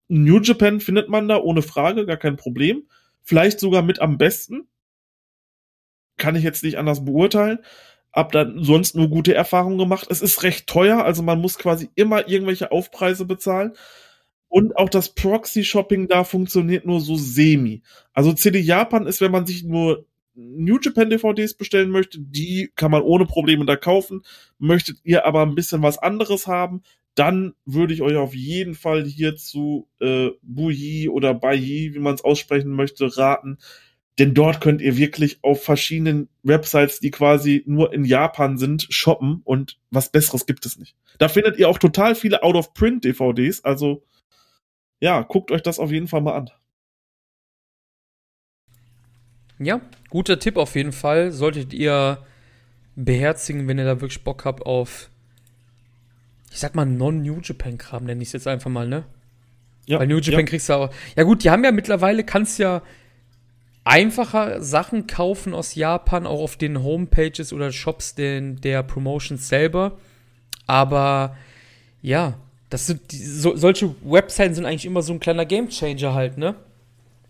New 0.08 0.40
Japan 0.40 0.80
findet 0.80 1.08
man 1.08 1.28
da 1.28 1.38
ohne 1.38 1.62
Frage, 1.62 2.06
gar 2.06 2.16
kein 2.16 2.36
Problem. 2.36 2.84
Vielleicht 3.22 3.60
sogar 3.60 3.82
mit 3.82 4.00
am 4.00 4.16
besten. 4.16 4.68
Kann 6.16 6.36
ich 6.36 6.44
jetzt 6.44 6.62
nicht 6.62 6.78
anders 6.78 7.04
beurteilen. 7.04 7.58
Hab 8.12 8.32
dann 8.32 8.62
sonst 8.62 8.94
nur 8.94 9.08
gute 9.08 9.34
Erfahrungen 9.34 9.78
gemacht. 9.78 10.06
Es 10.10 10.20
ist 10.20 10.42
recht 10.42 10.66
teuer, 10.66 11.04
also 11.04 11.22
man 11.22 11.40
muss 11.40 11.58
quasi 11.58 11.88
immer 11.94 12.28
irgendwelche 12.28 12.70
Aufpreise 12.70 13.24
bezahlen. 13.24 13.72
Und 14.48 14.76
auch 14.76 14.90
das 14.90 15.14
Proxy-Shopping 15.14 16.08
da 16.08 16.24
funktioniert 16.24 16.84
nur 16.84 17.00
so 17.00 17.16
semi. 17.16 17.82
Also 18.12 18.34
CD 18.34 18.58
Japan 18.58 19.06
ist, 19.06 19.22
wenn 19.22 19.32
man 19.32 19.46
sich 19.46 19.64
nur 19.64 20.04
New 20.34 20.78
Japan 20.78 21.10
DVDs 21.10 21.54
bestellen 21.54 21.90
möchte, 21.90 22.18
die 22.20 22.70
kann 22.76 22.90
man 22.90 23.02
ohne 23.02 23.26
Probleme 23.26 23.64
da 23.64 23.76
kaufen. 23.76 24.22
Möchtet 24.58 24.98
ihr 25.04 25.24
aber 25.24 25.42
ein 25.42 25.54
bisschen 25.54 25.82
was 25.82 25.98
anderes 25.98 26.46
haben, 26.46 26.82
dann 27.14 27.54
würde 27.64 27.92
ich 27.92 28.02
euch 28.02 28.16
auf 28.16 28.34
jeden 28.34 28.74
Fall 28.74 29.04
hier 29.04 29.36
zu 29.36 29.88
äh, 30.00 30.30
Bouilly 30.42 31.08
oder 31.08 31.34
Bailly, 31.34 31.94
wie 31.94 31.98
man 31.98 32.14
es 32.14 32.24
aussprechen 32.24 32.70
möchte, 32.70 33.16
raten. 33.16 33.58
Denn 34.18 34.34
dort 34.34 34.60
könnt 34.60 34.82
ihr 34.82 34.96
wirklich 34.96 35.38
auf 35.42 35.64
verschiedenen 35.64 36.28
Websites, 36.42 37.00
die 37.00 37.10
quasi 37.10 37.62
nur 37.66 37.94
in 37.94 38.04
Japan 38.04 38.58
sind, 38.58 38.86
shoppen 38.90 39.40
und 39.44 39.78
was 39.90 40.12
Besseres 40.12 40.44
gibt 40.44 40.66
es 40.66 40.78
nicht. 40.78 40.94
Da 41.18 41.28
findet 41.28 41.58
ihr 41.58 41.68
auch 41.68 41.78
total 41.78 42.14
viele 42.14 42.42
Out-of-Print-DVDs, 42.42 43.64
also 43.64 44.04
ja, 45.00 45.22
guckt 45.22 45.50
euch 45.50 45.62
das 45.62 45.78
auf 45.78 45.90
jeden 45.90 46.08
Fall 46.08 46.20
mal 46.20 46.36
an. 46.36 46.50
Ja, 49.58 49.80
guter 50.10 50.38
Tipp 50.38 50.56
auf 50.56 50.74
jeden 50.74 50.92
Fall. 50.92 51.32
Solltet 51.32 51.72
ihr 51.72 52.24
beherzigen, 52.94 53.66
wenn 53.66 53.78
ihr 53.78 53.84
da 53.84 54.00
wirklich 54.00 54.22
Bock 54.22 54.44
habt 54.44 54.66
auf 54.66 55.10
ich 56.52 56.58
sag 56.58 56.74
mal, 56.74 56.84
Non-New 56.84 57.40
Japan-Kram, 57.42 58.04
nenne 58.04 58.22
ich 58.22 58.28
es 58.28 58.32
jetzt 58.32 58.46
einfach 58.46 58.70
mal, 58.70 58.86
ne? 58.86 59.04
Ja, 59.86 59.98
Weil 59.98 60.06
New 60.06 60.18
Japan 60.18 60.40
ja. 60.40 60.46
kriegst 60.46 60.68
du 60.68 60.74
auch. 60.74 60.94
Ja, 61.16 61.24
gut, 61.24 61.42
die 61.42 61.50
haben 61.50 61.64
ja 61.64 61.72
mittlerweile, 61.72 62.24
kannst 62.24 62.58
ja 62.58 62.82
einfacher 63.84 64.62
Sachen 64.62 65.06
kaufen 65.06 65.54
aus 65.54 65.74
Japan, 65.74 66.26
auch 66.26 66.40
auf 66.40 66.56
den 66.56 66.82
Homepages 66.82 67.52
oder 67.52 67.72
Shops 67.72 68.14
den, 68.14 68.60
der 68.60 68.82
Promotions 68.82 69.48
selber. 69.48 69.98
Aber 70.66 71.36
ja, 72.00 72.34
das 72.70 72.86
sind 72.86 73.12
die, 73.12 73.18
so, 73.18 73.56
solche 73.56 73.94
Webseiten 74.04 74.54
sind 74.54 74.66
eigentlich 74.66 74.86
immer 74.86 75.02
so 75.02 75.12
ein 75.12 75.20
kleiner 75.20 75.44
Gamechanger 75.44 76.14
halt, 76.14 76.38
ne? 76.38 76.54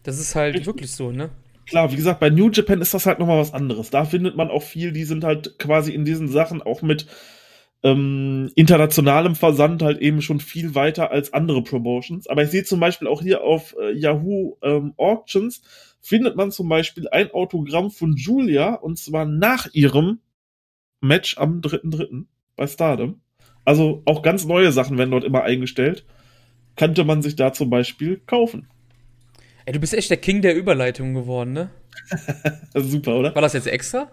Das 0.03 0.19
ist 0.19 0.35
halt 0.35 0.57
ich, 0.57 0.67
wirklich 0.67 0.91
so, 0.91 1.11
ne? 1.11 1.31
Klar, 1.67 1.91
wie 1.93 1.97
gesagt, 1.97 2.21
bei 2.21 2.31
New 2.31 2.51
Japan 2.51 2.81
ist 2.81 2.93
das 2.93 3.07
halt 3.07 3.19
nochmal 3.19 3.39
was 3.39 3.55
anderes. 3.55 3.91
Da 3.91 4.05
findet 4.05 4.37
man 4.37 4.51
auch 4.51 4.63
viel, 4.63 4.93
die 4.93 5.05
sind 5.05 5.25
halt 5.25 5.59
quasi 5.59 5.93
in 5.93 6.05
diesen 6.05 6.29
Sachen 6.29 6.61
auch 6.61 6.83
mit 6.83 7.07
ähm, 7.83 8.51
internationalem 8.55 9.35
Versand 9.35 9.83
halt 9.83 9.99
eben 10.01 10.23
schon 10.23 10.41
viel 10.41 10.75
weiter 10.75 11.11
als 11.11 11.33
andere 11.33 11.63
Promotions. 11.63 12.27
Aber 12.27 12.43
ich 12.43 12.51
sehe 12.51 12.65
zum 12.65 12.81
Beispiel 12.81 13.09
auch 13.09 13.23
hier 13.23 13.43
auf 13.43 13.75
äh, 13.81 13.93
Yahoo 13.93 14.57
ähm, 14.63 14.95
Auctions 14.97 15.63
findet 16.03 16.37
man 16.37 16.51
zum 16.51 16.69
Beispiel 16.69 17.09
ein 17.09 17.31
Autogramm 17.31 17.91
von 17.91 18.17
Julia 18.17 18.75
und 18.75 18.99
zwar 18.99 19.25
nach 19.25 19.69
ihrem 19.73 20.19
Match 21.01 21.39
am 21.39 21.61
3.3. 21.61 22.25
bei 22.57 22.67
Stardom. 22.67 23.21
Also 23.65 24.03
auch 24.05 24.23
ganz 24.23 24.45
neue 24.45 24.73
Sachen 24.73 24.99
werden 24.99 25.13
dort 25.13 25.25
immer 25.25 25.45
eingestellt. 25.45 26.05
Könnte 26.77 27.05
man 27.05 27.23
sich 27.23 27.37
da 27.37 27.53
zum 27.53 27.71
Beispiel 27.71 28.21
kaufen. 28.27 28.69
Ey, 29.65 29.73
du 29.73 29.79
bist 29.79 29.95
echt 29.95 30.11
der 30.11 30.17
King 30.17 30.43
der 30.43 30.57
Überleitung 30.57 31.15
geworden, 31.15 31.53
ne? 31.53 31.71
Super, 32.75 33.17
oder? 33.17 33.35
War 33.35 33.43
das 33.43 33.53
jetzt 33.53 33.69
extra? 33.69 34.11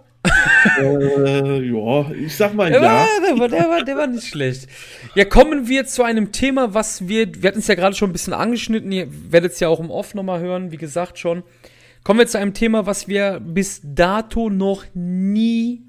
äh, 0.80 1.62
ja, 1.62 2.12
ich 2.12 2.36
sag 2.36 2.54
mal 2.54 2.72
ja. 2.72 2.80
Der, 2.80 3.40
war, 3.40 3.48
der, 3.48 3.70
war, 3.70 3.84
der 3.84 3.98
war 3.98 4.08
nicht 4.08 4.28
schlecht. 4.28 4.68
Ja, 5.16 5.26
kommen 5.26 5.68
wir 5.68 5.86
zu 5.86 6.04
einem 6.04 6.32
Thema, 6.32 6.74
was 6.74 7.08
wir, 7.08 7.42
wir 7.42 7.48
hatten 7.48 7.60
es 7.60 7.68
ja 7.68 7.76
gerade 7.76 7.96
schon 7.96 8.10
ein 8.10 8.14
bisschen 8.14 8.34
angeschnitten, 8.34 8.92
ihr 8.92 9.08
werdet 9.32 9.54
es 9.54 9.60
ja 9.60 9.70
auch 9.70 9.80
im 9.80 9.90
Off 9.90 10.14
nochmal 10.14 10.42
hören, 10.42 10.72
wie 10.72 10.78
gesagt 10.78 11.18
schon. 11.18 11.44
Kommen 12.04 12.20
wir 12.20 12.28
zu 12.28 12.40
einem 12.40 12.54
Thema, 12.54 12.86
was 12.86 13.08
wir 13.08 13.40
bis 13.40 13.82
dato 13.84 14.50
noch 14.50 14.86
nie 14.94 15.84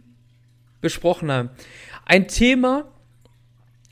besprochen 0.81 1.31
haben. 1.31 1.51
Ein 2.05 2.29
Thema, 2.29 2.91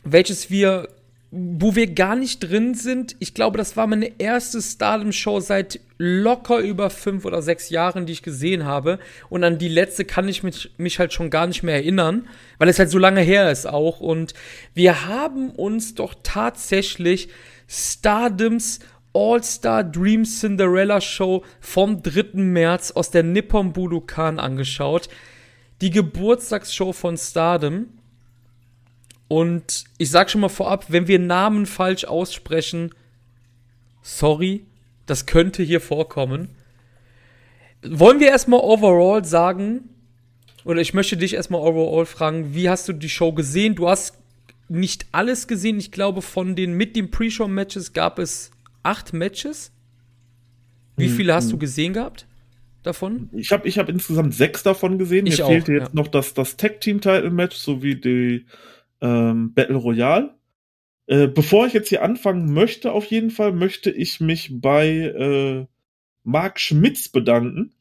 welches 0.04 0.50
wir, 0.50 0.88
wo 1.30 1.74
wir 1.74 1.94
gar 1.94 2.16
nicht 2.16 2.40
drin 2.40 2.74
sind. 2.74 3.16
Ich 3.18 3.34
glaube, 3.34 3.58
das 3.58 3.76
war 3.76 3.86
meine 3.86 4.18
erste 4.18 4.60
Stardom-Show 4.60 5.40
seit 5.40 5.80
locker 5.98 6.58
über 6.60 6.90
fünf 6.90 7.24
oder 7.24 7.42
sechs 7.42 7.70
Jahren, 7.70 8.06
die 8.06 8.12
ich 8.12 8.22
gesehen 8.22 8.64
habe. 8.64 8.98
Und 9.28 9.44
an 9.44 9.58
die 9.58 9.68
letzte 9.68 10.04
kann 10.04 10.28
ich 10.28 10.42
mich, 10.42 10.72
mich 10.78 10.98
halt 10.98 11.12
schon 11.12 11.30
gar 11.30 11.46
nicht 11.46 11.62
mehr 11.62 11.74
erinnern, 11.74 12.26
weil 12.58 12.68
es 12.68 12.78
halt 12.78 12.90
so 12.90 12.98
lange 12.98 13.20
her 13.20 13.50
ist 13.50 13.66
auch. 13.66 14.00
Und 14.00 14.34
wir 14.74 15.06
haben 15.06 15.50
uns 15.50 15.94
doch 15.94 16.14
tatsächlich 16.22 17.28
Stardoms 17.66 18.80
All-Star 19.12 19.84
Dream 19.84 20.24
Cinderella 20.24 21.00
Show 21.00 21.44
vom 21.60 22.02
3. 22.02 22.34
März 22.34 22.90
aus 22.92 23.10
der 23.10 23.22
Nippon 23.22 23.72
Budokan 23.72 24.38
angeschaut. 24.38 25.08
Die 25.80 25.90
Geburtstagsshow 25.90 26.92
von 26.92 27.16
Stardom. 27.16 27.86
Und 29.28 29.84
ich 29.98 30.10
sag 30.10 30.30
schon 30.30 30.40
mal 30.40 30.48
vorab, 30.48 30.86
wenn 30.88 31.06
wir 31.06 31.18
Namen 31.18 31.66
falsch 31.66 32.04
aussprechen, 32.04 32.94
sorry, 34.02 34.64
das 35.06 35.26
könnte 35.26 35.62
hier 35.62 35.80
vorkommen. 35.80 36.50
Wollen 37.82 38.20
wir 38.20 38.28
erstmal 38.28 38.60
overall 38.60 39.24
sagen, 39.24 39.90
oder 40.64 40.80
ich 40.80 40.94
möchte 40.94 41.16
dich 41.16 41.34
erstmal 41.34 41.60
overall 41.60 42.06
fragen, 42.06 42.54
wie 42.54 42.68
hast 42.68 42.88
du 42.88 42.92
die 42.92 43.08
Show 43.08 43.32
gesehen? 43.32 43.74
Du 43.74 43.88
hast 43.88 44.18
nicht 44.68 45.06
alles 45.12 45.46
gesehen. 45.46 45.78
Ich 45.78 45.92
glaube, 45.92 46.22
von 46.22 46.56
den 46.56 46.72
mit 46.72 46.96
den 46.96 47.10
Pre-Show-Matches 47.10 47.92
gab 47.92 48.18
es 48.18 48.50
acht 48.82 49.12
Matches. 49.12 49.72
Wie 50.96 51.06
hm, 51.06 51.14
viele 51.14 51.34
hast 51.34 51.48
du 51.48 51.52
hm. 51.52 51.60
gesehen 51.60 51.92
gehabt 51.92 52.26
davon? 52.82 53.30
Ich 53.32 53.52
habe 53.52 53.68
ich 53.68 53.78
hab 53.78 53.88
insgesamt 53.88 54.34
sechs 54.34 54.62
davon 54.62 54.98
gesehen. 54.98 55.26
Ich 55.26 55.38
Mir 55.38 55.44
auch, 55.44 55.48
fehlte 55.48 55.72
jetzt 55.72 55.88
ja. 55.88 55.94
noch 55.94 56.08
das, 56.08 56.34
das 56.34 56.56
Tag-Team-Title-Match 56.56 57.56
sowie 57.56 57.96
die 57.96 58.46
ähm, 59.00 59.54
Battle 59.54 59.76
Royale. 59.76 60.34
Äh, 61.06 61.26
bevor 61.28 61.66
ich 61.66 61.72
jetzt 61.72 61.88
hier 61.88 62.02
anfangen 62.02 62.52
möchte, 62.52 62.92
auf 62.92 63.06
jeden 63.06 63.30
Fall, 63.30 63.52
möchte 63.52 63.90
ich 63.90 64.20
mich 64.20 64.50
bei 64.60 64.88
äh, 64.88 65.66
Marc 66.22 66.60
Schmitz 66.60 67.08
bedanken. 67.08 67.72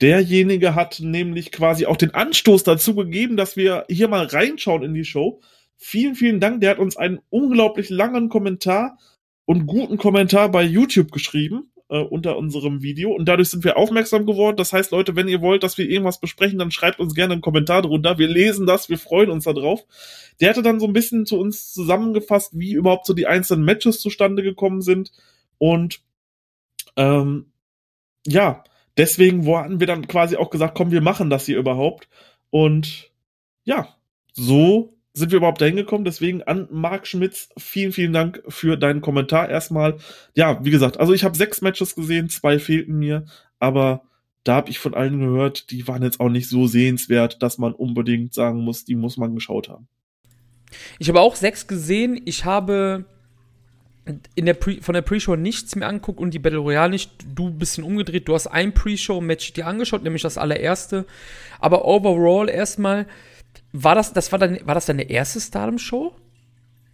Derjenige 0.00 0.74
hat 0.74 0.98
nämlich 1.00 1.52
quasi 1.52 1.86
auch 1.86 1.96
den 1.96 2.12
Anstoß 2.12 2.64
dazu 2.64 2.96
gegeben, 2.96 3.36
dass 3.36 3.56
wir 3.56 3.84
hier 3.88 4.08
mal 4.08 4.26
reinschauen 4.26 4.82
in 4.82 4.92
die 4.92 5.04
Show. 5.04 5.40
Vielen, 5.76 6.16
vielen 6.16 6.40
Dank. 6.40 6.60
Der 6.60 6.70
hat 6.70 6.78
uns 6.78 6.96
einen 6.96 7.20
unglaublich 7.30 7.90
langen 7.90 8.28
Kommentar 8.28 8.98
und 9.46 9.66
guten 9.66 9.96
Kommentar 9.96 10.50
bei 10.50 10.62
YouTube 10.62 11.12
geschrieben 11.12 11.70
äh, 11.88 11.98
unter 11.98 12.36
unserem 12.36 12.82
Video 12.82 13.12
und 13.12 13.26
dadurch 13.26 13.50
sind 13.50 13.64
wir 13.64 13.76
aufmerksam 13.76 14.26
geworden. 14.26 14.56
Das 14.56 14.72
heißt, 14.72 14.90
Leute, 14.90 15.16
wenn 15.16 15.28
ihr 15.28 15.40
wollt, 15.40 15.62
dass 15.62 15.78
wir 15.78 15.88
irgendwas 15.88 16.20
besprechen, 16.20 16.58
dann 16.58 16.70
schreibt 16.70 16.98
uns 16.98 17.14
gerne 17.14 17.34
einen 17.34 17.42
Kommentar 17.42 17.82
drunter. 17.82 18.18
Wir 18.18 18.28
lesen 18.28 18.66
das, 18.66 18.88
wir 18.88 18.98
freuen 18.98 19.30
uns 19.30 19.44
darauf. 19.44 19.84
Der 20.40 20.50
hatte 20.50 20.62
dann 20.62 20.80
so 20.80 20.86
ein 20.86 20.92
bisschen 20.92 21.26
zu 21.26 21.38
uns 21.38 21.72
zusammengefasst, 21.72 22.58
wie 22.58 22.72
überhaupt 22.72 23.06
so 23.06 23.14
die 23.14 23.26
einzelnen 23.26 23.64
Matches 23.64 24.00
zustande 24.00 24.42
gekommen 24.42 24.80
sind 24.82 25.12
und 25.58 26.00
ähm, 26.96 27.52
ja, 28.26 28.64
deswegen 28.96 29.46
hatten 29.54 29.80
wir 29.80 29.86
dann 29.86 30.08
quasi 30.08 30.36
auch 30.36 30.50
gesagt, 30.50 30.74
komm, 30.76 30.90
wir 30.90 31.02
machen 31.02 31.30
das 31.30 31.46
hier 31.46 31.58
überhaupt 31.58 32.08
und 32.50 33.10
ja, 33.64 33.88
so 34.32 34.93
sind 35.14 35.30
wir 35.30 35.38
überhaupt 35.38 35.60
dahin 35.60 35.76
gekommen. 35.76 36.04
Deswegen 36.04 36.42
an 36.42 36.68
Marc 36.70 37.06
Schmitz, 37.06 37.48
vielen, 37.56 37.92
vielen 37.92 38.12
Dank 38.12 38.42
für 38.48 38.76
deinen 38.76 39.00
Kommentar 39.00 39.48
erstmal. 39.48 39.96
Ja, 40.34 40.62
wie 40.64 40.70
gesagt, 40.70 40.98
also 40.98 41.14
ich 41.14 41.24
habe 41.24 41.36
sechs 41.36 41.62
Matches 41.62 41.94
gesehen, 41.94 42.28
zwei 42.28 42.58
fehlten 42.58 42.98
mir, 42.98 43.24
aber 43.60 44.02
da 44.42 44.56
habe 44.56 44.70
ich 44.70 44.78
von 44.78 44.92
allen 44.92 45.20
gehört, 45.20 45.70
die 45.70 45.88
waren 45.88 46.02
jetzt 46.02 46.20
auch 46.20 46.28
nicht 46.28 46.48
so 46.48 46.66
sehenswert, 46.66 47.42
dass 47.42 47.56
man 47.58 47.72
unbedingt 47.72 48.34
sagen 48.34 48.60
muss, 48.60 48.84
die 48.84 48.96
muss 48.96 49.16
man 49.16 49.34
geschaut 49.34 49.68
haben. 49.68 49.88
Ich 50.98 51.08
habe 51.08 51.20
auch 51.20 51.36
sechs 51.36 51.66
gesehen. 51.66 52.20
Ich 52.24 52.44
habe 52.44 53.06
in 54.34 54.44
der 54.44 54.54
Pre 54.54 54.82
von 54.82 54.92
der 54.92 55.02
Pre-Show 55.02 55.36
nichts 55.36 55.76
mehr 55.76 55.88
anguckt 55.88 56.18
und 56.18 56.34
die 56.34 56.38
Battle 56.38 56.58
Royale 56.58 56.90
nicht. 56.90 57.10
Du 57.34 57.48
ein 57.48 57.58
bisschen 57.58 57.84
umgedreht. 57.84 58.28
Du 58.28 58.34
hast 58.34 58.48
ein 58.48 58.74
Pre-Show-Match 58.74 59.54
dir 59.54 59.66
angeschaut, 59.66 60.02
nämlich 60.02 60.22
das 60.22 60.36
allererste. 60.36 61.06
Aber 61.58 61.86
overall 61.86 62.50
erstmal 62.50 63.06
war 63.74 63.94
das, 63.96 64.12
das 64.12 64.30
war, 64.30 64.38
dann, 64.38 64.58
war 64.64 64.74
das 64.74 64.86
deine 64.86 65.10
erste 65.10 65.40
Stardom-Show, 65.40 66.14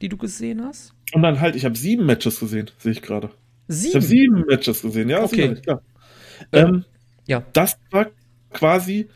die 0.00 0.08
du 0.08 0.16
gesehen 0.16 0.64
hast? 0.64 0.94
Und 1.12 1.22
dann 1.22 1.38
halt, 1.38 1.54
ich 1.54 1.64
habe 1.64 1.76
sieben 1.76 2.06
Matches 2.06 2.40
gesehen, 2.40 2.70
sehe 2.78 2.92
ich 2.92 3.02
gerade. 3.02 3.30
Sieben? 3.68 3.88
Ich 3.88 3.94
habe 3.94 4.04
sieben 4.04 4.44
Matches 4.46 4.82
gesehen, 4.82 5.10
ja. 5.10 5.22
Okay. 5.22 5.48
Sieben, 5.48 5.62
ja. 5.66 5.80
Ähm, 6.52 6.84
ja. 7.26 7.42
Das 7.52 7.78
war 7.90 8.06
quasi 8.50 9.08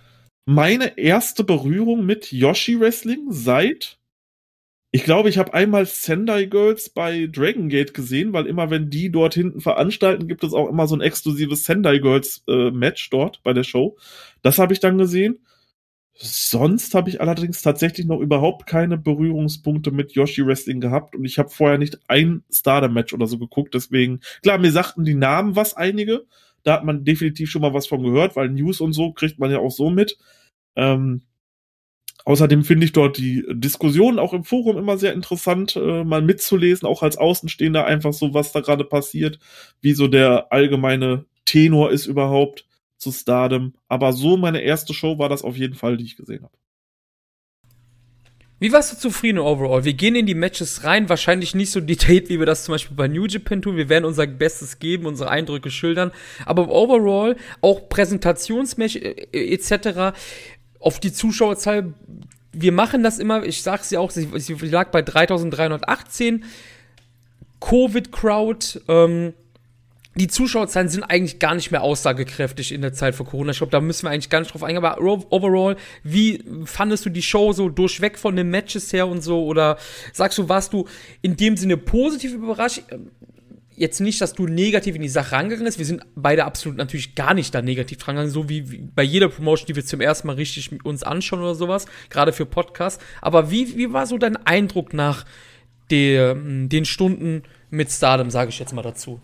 meine 0.44 0.98
erste 0.98 1.42
Berührung 1.42 2.04
mit 2.04 2.30
Yoshi 2.32 2.78
Wrestling 2.78 3.28
seit 3.30 3.98
ich 4.94 5.02
glaube, 5.02 5.28
ich 5.28 5.38
habe 5.38 5.52
einmal 5.54 5.86
Sendai 5.86 6.44
Girls 6.44 6.88
bei 6.88 7.26
Dragon 7.26 7.68
Gate 7.68 7.94
gesehen, 7.94 8.32
weil 8.32 8.46
immer 8.46 8.70
wenn 8.70 8.90
die 8.90 9.10
dort 9.10 9.34
hinten 9.34 9.60
veranstalten, 9.60 10.28
gibt 10.28 10.44
es 10.44 10.52
auch 10.52 10.68
immer 10.68 10.86
so 10.86 10.94
ein 10.94 11.00
exklusives 11.00 11.64
Sendai 11.64 11.98
Girls 11.98 12.44
äh, 12.46 12.70
Match 12.70 13.10
dort 13.10 13.42
bei 13.42 13.52
der 13.52 13.64
Show. 13.64 13.96
Das 14.42 14.60
habe 14.60 14.72
ich 14.72 14.78
dann 14.78 14.96
gesehen. 14.96 15.40
Sonst 16.16 16.94
habe 16.94 17.10
ich 17.10 17.20
allerdings 17.20 17.60
tatsächlich 17.60 18.06
noch 18.06 18.20
überhaupt 18.20 18.66
keine 18.66 18.96
Berührungspunkte 18.96 19.90
mit 19.90 20.12
Yoshi 20.12 20.46
Wrestling 20.46 20.80
gehabt 20.80 21.16
und 21.16 21.24
ich 21.24 21.40
habe 21.40 21.50
vorher 21.50 21.76
nicht 21.76 21.98
ein 22.06 22.44
Starter-Match 22.52 23.12
oder 23.12 23.26
so 23.26 23.36
geguckt. 23.38 23.74
Deswegen, 23.74 24.20
klar, 24.42 24.58
mir 24.58 24.70
sagten 24.70 25.04
die 25.04 25.14
Namen 25.14 25.56
was 25.56 25.74
einige. 25.74 26.24
Da 26.62 26.74
hat 26.74 26.84
man 26.84 27.04
definitiv 27.04 27.50
schon 27.50 27.62
mal 27.62 27.74
was 27.74 27.88
von 27.88 28.02
gehört, 28.02 28.36
weil 28.36 28.48
News 28.48 28.80
und 28.80 28.92
so 28.92 29.12
kriegt 29.12 29.40
man 29.40 29.50
ja 29.50 29.58
auch 29.58 29.72
so 29.72 29.90
mit. 29.90 30.16
Ähm, 30.76 31.22
außerdem 32.24 32.62
finde 32.64 32.86
ich 32.86 32.92
dort 32.92 33.18
die 33.18 33.44
Diskussion 33.50 34.20
auch 34.20 34.32
im 34.34 34.44
Forum 34.44 34.78
immer 34.78 34.96
sehr 34.98 35.14
interessant, 35.14 35.74
äh, 35.76 36.04
mal 36.04 36.22
mitzulesen, 36.22 36.86
auch 36.86 37.02
als 37.02 37.18
Außenstehender 37.18 37.86
einfach 37.86 38.12
so, 38.12 38.34
was 38.34 38.52
da 38.52 38.60
gerade 38.60 38.84
passiert, 38.84 39.40
wie 39.80 39.94
so 39.94 40.06
der 40.06 40.52
allgemeine 40.52 41.24
Tenor 41.44 41.90
ist 41.90 42.06
überhaupt 42.06 42.66
zu 43.04 43.12
Stardom. 43.12 43.74
Aber 43.86 44.12
so 44.12 44.36
meine 44.36 44.62
erste 44.62 44.92
Show 44.92 45.18
war 45.18 45.28
das 45.28 45.42
auf 45.42 45.56
jeden 45.56 45.74
Fall, 45.74 45.96
die 45.96 46.04
ich 46.04 46.16
gesehen 46.16 46.42
habe. 46.42 46.54
Wie 48.60 48.72
warst 48.72 48.92
du 48.92 48.96
zufrieden 48.96 49.38
overall? 49.38 49.84
Wir 49.84 49.92
gehen 49.92 50.14
in 50.14 50.26
die 50.26 50.34
Matches 50.34 50.84
rein, 50.84 51.08
wahrscheinlich 51.08 51.54
nicht 51.54 51.70
so 51.70 51.80
detailliert, 51.80 52.30
wie 52.30 52.38
wir 52.38 52.46
das 52.46 52.64
zum 52.64 52.72
Beispiel 52.72 52.96
bei 52.96 53.08
New 53.08 53.26
Japan 53.26 53.60
tun. 53.60 53.76
Wir 53.76 53.88
werden 53.88 54.04
unser 54.04 54.26
Bestes 54.26 54.78
geben, 54.78 55.06
unsere 55.06 55.28
Eindrücke 55.28 55.70
schildern. 55.70 56.12
Aber 56.46 56.70
overall, 56.70 57.36
auch 57.60 57.88
Präsentationsmatch 57.88 58.96
äh, 58.96 59.26
etc., 59.32 60.16
auf 60.80 60.98
die 60.98 61.12
Zuschauerzahl, 61.12 61.92
wir 62.52 62.72
machen 62.72 63.02
das 63.02 63.18
immer, 63.18 63.44
ich 63.44 63.62
sag's 63.62 63.90
ja 63.90 64.00
auch, 64.00 64.10
sie, 64.10 64.28
lag 64.62 64.90
bei 64.90 65.02
3318. 65.02 66.44
Covid-Crowd, 67.60 68.80
ähm, 68.88 69.34
die 70.16 70.28
Zuschauerzahlen 70.28 70.88
sind 70.88 71.02
eigentlich 71.02 71.38
gar 71.38 71.54
nicht 71.54 71.70
mehr 71.70 71.82
aussagekräftig 71.82 72.72
in 72.72 72.82
der 72.82 72.92
Zeit 72.92 73.14
vor 73.14 73.26
Corona. 73.26 73.50
Ich 73.50 73.58
glaube, 73.58 73.72
da 73.72 73.80
müssen 73.80 74.06
wir 74.06 74.10
eigentlich 74.10 74.30
gar 74.30 74.40
nicht 74.40 74.52
drauf 74.52 74.62
eingehen. 74.62 74.84
Aber 74.84 75.00
overall, 75.00 75.76
wie 76.02 76.42
fandest 76.64 77.04
du 77.06 77.10
die 77.10 77.22
Show 77.22 77.52
so 77.52 77.68
durchweg 77.68 78.18
von 78.18 78.36
den 78.36 78.50
Matches 78.50 78.92
her 78.92 79.08
und 79.08 79.22
so? 79.22 79.44
Oder 79.44 79.76
sagst 80.12 80.38
du, 80.38 80.48
warst 80.48 80.72
du 80.72 80.86
in 81.22 81.36
dem 81.36 81.56
Sinne 81.56 81.76
positiv 81.76 82.32
überrascht? 82.32 82.82
Jetzt 83.76 84.00
nicht, 84.00 84.20
dass 84.20 84.34
du 84.34 84.46
negativ 84.46 84.94
in 84.94 85.02
die 85.02 85.08
Sache 85.08 85.32
rangegangen 85.32 85.64
bist. 85.64 85.78
Wir 85.78 85.84
sind 85.84 86.02
beide 86.14 86.44
absolut 86.44 86.78
natürlich 86.78 87.16
gar 87.16 87.34
nicht 87.34 87.52
da 87.52 87.60
negativ 87.60 88.06
rangegangen, 88.06 88.30
so 88.30 88.48
wie, 88.48 88.60
bei 88.94 89.02
jeder 89.02 89.28
Promotion, 89.28 89.66
die 89.66 89.74
wir 89.74 89.84
zum 89.84 90.00
ersten 90.00 90.28
Mal 90.28 90.36
richtig 90.36 90.70
mit 90.70 90.84
uns 90.84 91.02
anschauen 91.02 91.40
oder 91.40 91.56
sowas, 91.56 91.86
gerade 92.08 92.32
für 92.32 92.46
Podcasts. 92.46 93.02
Aber 93.20 93.50
wie, 93.50 93.76
wie 93.76 93.92
war 93.92 94.06
so 94.06 94.16
dein 94.16 94.36
Eindruck 94.46 94.94
nach 94.94 95.24
der, 95.90 96.36
den 96.36 96.84
Stunden 96.84 97.42
mit 97.70 97.90
Stardom, 97.90 98.30
sage 98.30 98.50
ich 98.50 98.60
jetzt 98.60 98.72
mal 98.72 98.82
dazu? 98.82 99.20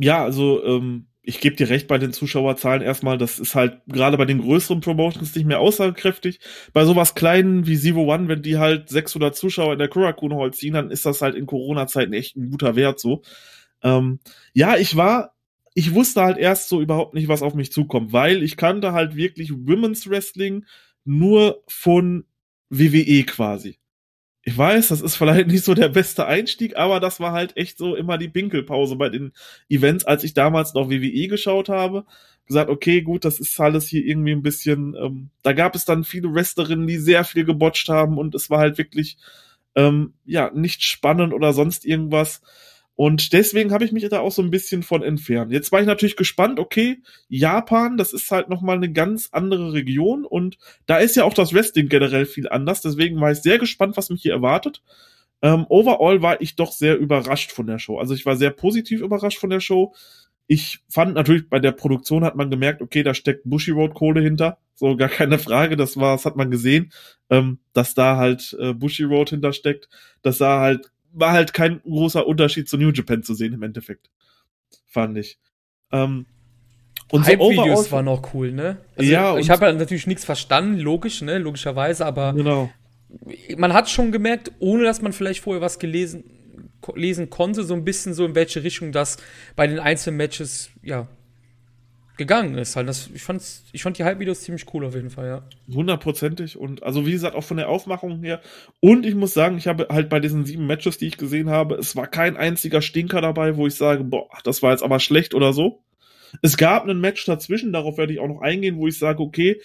Ja, 0.00 0.22
also 0.22 0.64
ähm, 0.64 1.06
ich 1.22 1.40
gebe 1.40 1.56
dir 1.56 1.68
recht 1.68 1.88
bei 1.88 1.98
den 1.98 2.12
Zuschauerzahlen 2.12 2.80
erstmal, 2.80 3.18
das 3.18 3.38
ist 3.38 3.54
halt 3.54 3.82
gerade 3.86 4.16
bei 4.16 4.24
den 4.24 4.40
größeren 4.40 4.80
Promotions 4.80 5.34
nicht 5.34 5.44
mehr 5.44 5.60
aussagekräftig. 5.60 6.40
Bei 6.72 6.86
sowas 6.86 7.14
kleinen 7.14 7.66
wie 7.66 7.76
Zero 7.76 8.12
One, 8.12 8.28
wenn 8.28 8.40
die 8.40 8.56
halt 8.56 8.88
600 8.88 9.36
Zuschauer 9.36 9.74
in 9.74 9.78
der 9.78 9.88
Kurakun 9.88 10.34
Hall 10.34 10.54
ziehen, 10.54 10.72
dann 10.72 10.90
ist 10.90 11.04
das 11.04 11.20
halt 11.20 11.34
in 11.34 11.44
Corona-Zeiten 11.44 12.14
echt 12.14 12.36
ein 12.36 12.50
guter 12.50 12.76
Wert 12.76 12.98
so. 12.98 13.20
Ähm, 13.82 14.20
ja, 14.54 14.76
ich 14.76 14.96
war, 14.96 15.34
ich 15.74 15.94
wusste 15.94 16.22
halt 16.22 16.38
erst 16.38 16.70
so 16.70 16.80
überhaupt 16.80 17.12
nicht, 17.12 17.28
was 17.28 17.42
auf 17.42 17.54
mich 17.54 17.72
zukommt, 17.72 18.12
weil 18.14 18.42
ich 18.42 18.56
kannte 18.56 18.92
halt 18.92 19.14
wirklich 19.14 19.52
Women's 19.52 20.08
Wrestling 20.08 20.64
nur 21.04 21.62
von 21.68 22.24
WWE 22.70 23.24
quasi 23.24 23.78
ich 24.48 24.56
weiß, 24.56 24.88
das 24.88 25.02
ist 25.02 25.16
vielleicht 25.16 25.48
nicht 25.48 25.62
so 25.62 25.74
der 25.74 25.90
beste 25.90 26.24
Einstieg, 26.24 26.74
aber 26.78 27.00
das 27.00 27.20
war 27.20 27.32
halt 27.32 27.54
echt 27.58 27.76
so 27.76 27.94
immer 27.94 28.16
die 28.16 28.30
Pinkelpause 28.30 28.96
bei 28.96 29.10
den 29.10 29.32
Events, 29.68 30.06
als 30.06 30.24
ich 30.24 30.32
damals 30.32 30.72
noch 30.72 30.88
WWE 30.88 31.28
geschaut 31.28 31.68
habe. 31.68 32.06
Gesagt, 32.46 32.70
okay, 32.70 33.02
gut, 33.02 33.26
das 33.26 33.40
ist 33.40 33.60
alles 33.60 33.88
hier 33.88 34.02
irgendwie 34.06 34.32
ein 34.32 34.42
bisschen, 34.42 34.94
ähm, 34.94 35.28
da 35.42 35.52
gab 35.52 35.74
es 35.74 35.84
dann 35.84 36.02
viele 36.02 36.32
Wrestlerinnen, 36.32 36.86
die 36.86 36.96
sehr 36.96 37.24
viel 37.24 37.44
gebotcht 37.44 37.90
haben 37.90 38.16
und 38.16 38.34
es 38.34 38.48
war 38.48 38.60
halt 38.60 38.78
wirklich, 38.78 39.18
ähm, 39.74 40.14
ja, 40.24 40.50
nicht 40.54 40.82
spannend 40.82 41.34
oder 41.34 41.52
sonst 41.52 41.84
irgendwas. 41.84 42.40
Und 43.00 43.32
deswegen 43.32 43.70
habe 43.70 43.84
ich 43.84 43.92
mich 43.92 44.08
da 44.08 44.18
auch 44.18 44.32
so 44.32 44.42
ein 44.42 44.50
bisschen 44.50 44.82
von 44.82 45.04
entfernt. 45.04 45.52
Jetzt 45.52 45.70
war 45.70 45.80
ich 45.80 45.86
natürlich 45.86 46.16
gespannt, 46.16 46.58
okay, 46.58 47.00
Japan, 47.28 47.96
das 47.96 48.12
ist 48.12 48.32
halt 48.32 48.48
nochmal 48.48 48.74
eine 48.74 48.90
ganz 48.92 49.28
andere 49.30 49.72
Region 49.72 50.24
und 50.24 50.58
da 50.86 50.98
ist 50.98 51.14
ja 51.14 51.22
auch 51.22 51.32
das 51.32 51.54
Wrestling 51.54 51.88
generell 51.88 52.26
viel 52.26 52.48
anders. 52.48 52.80
Deswegen 52.80 53.20
war 53.20 53.30
ich 53.30 53.38
sehr 53.38 53.58
gespannt, 53.58 53.96
was 53.96 54.10
mich 54.10 54.22
hier 54.22 54.32
erwartet. 54.32 54.82
Ähm, 55.42 55.64
overall 55.68 56.22
war 56.22 56.40
ich 56.40 56.56
doch 56.56 56.72
sehr 56.72 56.98
überrascht 56.98 57.52
von 57.52 57.68
der 57.68 57.78
Show. 57.78 58.00
Also 58.00 58.14
ich 58.14 58.26
war 58.26 58.34
sehr 58.34 58.50
positiv 58.50 59.00
überrascht 59.00 59.38
von 59.38 59.50
der 59.50 59.60
Show. 59.60 59.94
Ich 60.48 60.80
fand 60.88 61.14
natürlich, 61.14 61.48
bei 61.48 61.60
der 61.60 61.70
Produktion 61.70 62.24
hat 62.24 62.34
man 62.34 62.50
gemerkt, 62.50 62.82
okay, 62.82 63.04
da 63.04 63.14
steckt 63.14 63.42
Bushy 63.44 63.70
Road 63.70 63.94
Kohle 63.94 64.22
hinter. 64.22 64.58
So, 64.74 64.96
gar 64.96 65.08
keine 65.08 65.38
Frage. 65.38 65.76
Das 65.76 65.96
war, 65.98 66.16
das 66.16 66.24
hat 66.24 66.34
man 66.34 66.50
gesehen, 66.50 66.90
ähm, 67.30 67.60
dass 67.74 67.94
da 67.94 68.16
halt 68.16 68.56
äh, 68.58 68.74
Bushy 68.74 69.04
Road 69.04 69.30
hintersteckt. 69.30 69.88
Das 70.22 70.38
sah 70.38 70.58
halt, 70.58 70.90
war 71.12 71.32
halt 71.32 71.52
kein 71.52 71.80
großer 71.82 72.26
Unterschied 72.26 72.68
zu 72.68 72.76
New 72.76 72.90
Japan 72.90 73.22
zu 73.22 73.34
sehen 73.34 73.52
im 73.54 73.62
Endeffekt. 73.62 74.10
Fand 74.86 75.16
ich. 75.18 75.38
Ähm, 75.92 76.26
und 77.10 77.24
so 77.24 77.32
Videos 77.32 77.90
waren 77.90 78.08
auch 78.08 78.34
cool, 78.34 78.52
ne? 78.52 78.78
Also 78.96 79.10
ja, 79.10 79.38
ich 79.38 79.50
habe 79.50 79.66
ja 79.66 79.72
natürlich 79.72 80.06
nichts 80.06 80.24
verstanden, 80.24 80.78
logisch, 80.78 81.22
ne, 81.22 81.38
logischerweise, 81.38 82.04
aber 82.04 82.34
genau. 82.34 82.70
man 83.56 83.72
hat 83.72 83.88
schon 83.88 84.12
gemerkt, 84.12 84.52
ohne 84.58 84.84
dass 84.84 85.00
man 85.00 85.12
vielleicht 85.12 85.40
vorher 85.40 85.62
was 85.62 85.78
gelesen 85.78 86.24
lesen 86.94 87.28
konnte, 87.28 87.64
so 87.64 87.74
ein 87.74 87.84
bisschen 87.84 88.14
so 88.14 88.24
in 88.24 88.34
welche 88.34 88.62
Richtung 88.62 88.92
das 88.92 89.18
bei 89.56 89.66
den 89.66 89.78
einzelnen 89.78 90.16
Matches, 90.16 90.70
ja, 90.82 91.08
gegangen 92.18 92.58
ist. 92.58 92.76
Halt. 92.76 92.88
Das, 92.88 93.08
ich, 93.14 93.22
fand's, 93.22 93.64
ich 93.72 93.82
fand 93.82 93.96
die 93.96 94.04
Halbvideos 94.04 94.42
ziemlich 94.42 94.66
cool 94.74 94.84
auf 94.84 94.94
jeden 94.94 95.10
Fall, 95.10 95.26
ja. 95.26 95.42
Hundertprozentig 95.72 96.58
und 96.58 96.82
also 96.82 97.06
wie 97.06 97.12
gesagt, 97.12 97.34
auch 97.34 97.44
von 97.44 97.56
der 97.56 97.68
Aufmachung 97.70 98.22
her. 98.22 98.42
Und 98.80 99.06
ich 99.06 99.14
muss 99.14 99.32
sagen, 99.32 99.56
ich 99.56 99.66
habe 99.66 99.88
halt 99.90 100.10
bei 100.10 100.20
diesen 100.20 100.44
sieben 100.44 100.66
Matches, 100.66 100.98
die 100.98 101.06
ich 101.06 101.16
gesehen 101.16 101.48
habe, 101.48 101.76
es 101.76 101.96
war 101.96 102.06
kein 102.06 102.36
einziger 102.36 102.82
Stinker 102.82 103.22
dabei, 103.22 103.56
wo 103.56 103.66
ich 103.66 103.74
sage, 103.74 104.04
boah, 104.04 104.28
das 104.44 104.62
war 104.62 104.72
jetzt 104.72 104.82
aber 104.82 105.00
schlecht 105.00 105.34
oder 105.34 105.54
so. 105.54 105.82
Es 106.42 106.58
gab 106.58 106.86
ein 106.86 107.00
Match 107.00 107.24
dazwischen, 107.24 107.72
darauf 107.72 107.96
werde 107.96 108.12
ich 108.12 108.20
auch 108.20 108.28
noch 108.28 108.42
eingehen, 108.42 108.76
wo 108.76 108.86
ich 108.86 108.98
sage, 108.98 109.22
okay, 109.22 109.62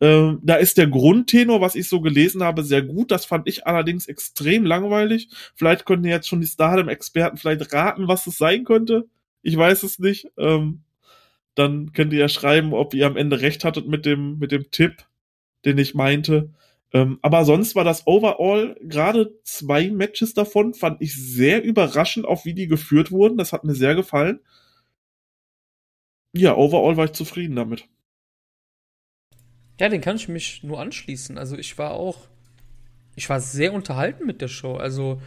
äh, 0.00 0.32
da 0.42 0.54
ist 0.56 0.78
der 0.78 0.88
Grundtenor, 0.88 1.60
was 1.60 1.74
ich 1.74 1.88
so 1.88 2.00
gelesen 2.00 2.42
habe, 2.42 2.64
sehr 2.64 2.82
gut. 2.82 3.10
Das 3.10 3.26
fand 3.26 3.46
ich 3.46 3.66
allerdings 3.66 4.08
extrem 4.08 4.64
langweilig. 4.64 5.28
Vielleicht 5.54 5.84
könnten 5.84 6.06
jetzt 6.06 6.28
schon 6.28 6.40
die 6.40 6.46
Stardom-Experten 6.46 7.36
vielleicht 7.36 7.72
raten, 7.72 8.08
was 8.08 8.26
es 8.26 8.38
sein 8.38 8.64
könnte. 8.64 9.08
Ich 9.42 9.56
weiß 9.56 9.82
es 9.82 9.98
nicht. 9.98 10.28
Ähm, 10.38 10.82
dann 11.60 11.92
könnt 11.92 12.12
ihr 12.12 12.20
ja 12.20 12.28
schreiben, 12.28 12.72
ob 12.72 12.94
ihr 12.94 13.06
am 13.06 13.16
Ende 13.16 13.40
recht 13.40 13.64
hattet 13.64 13.86
mit 13.86 14.06
dem, 14.06 14.38
mit 14.38 14.50
dem 14.50 14.70
Tipp, 14.70 15.04
den 15.64 15.78
ich 15.78 15.94
meinte. 15.94 16.50
Ähm, 16.92 17.18
aber 17.22 17.44
sonst 17.44 17.76
war 17.76 17.84
das 17.84 18.06
overall, 18.06 18.76
gerade 18.82 19.38
zwei 19.44 19.90
Matches 19.90 20.34
davon, 20.34 20.74
fand 20.74 21.00
ich 21.02 21.14
sehr 21.14 21.62
überraschend, 21.62 22.26
auch 22.26 22.44
wie 22.44 22.54
die 22.54 22.66
geführt 22.66 23.12
wurden. 23.12 23.38
Das 23.38 23.52
hat 23.52 23.64
mir 23.64 23.74
sehr 23.74 23.94
gefallen. 23.94 24.40
Ja, 26.32 26.56
overall 26.56 26.96
war 26.96 27.04
ich 27.04 27.12
zufrieden 27.12 27.56
damit. 27.56 27.88
Ja, 29.78 29.88
den 29.88 30.00
kann 30.00 30.16
ich 30.16 30.28
mich 30.28 30.62
nur 30.62 30.80
anschließen. 30.80 31.38
Also 31.38 31.56
ich 31.56 31.78
war 31.78 31.92
auch, 31.92 32.28
ich 33.16 33.28
war 33.28 33.40
sehr 33.40 33.72
unterhalten 33.72 34.26
mit 34.26 34.40
der 34.40 34.48
Show. 34.48 34.76
Also 34.76 35.20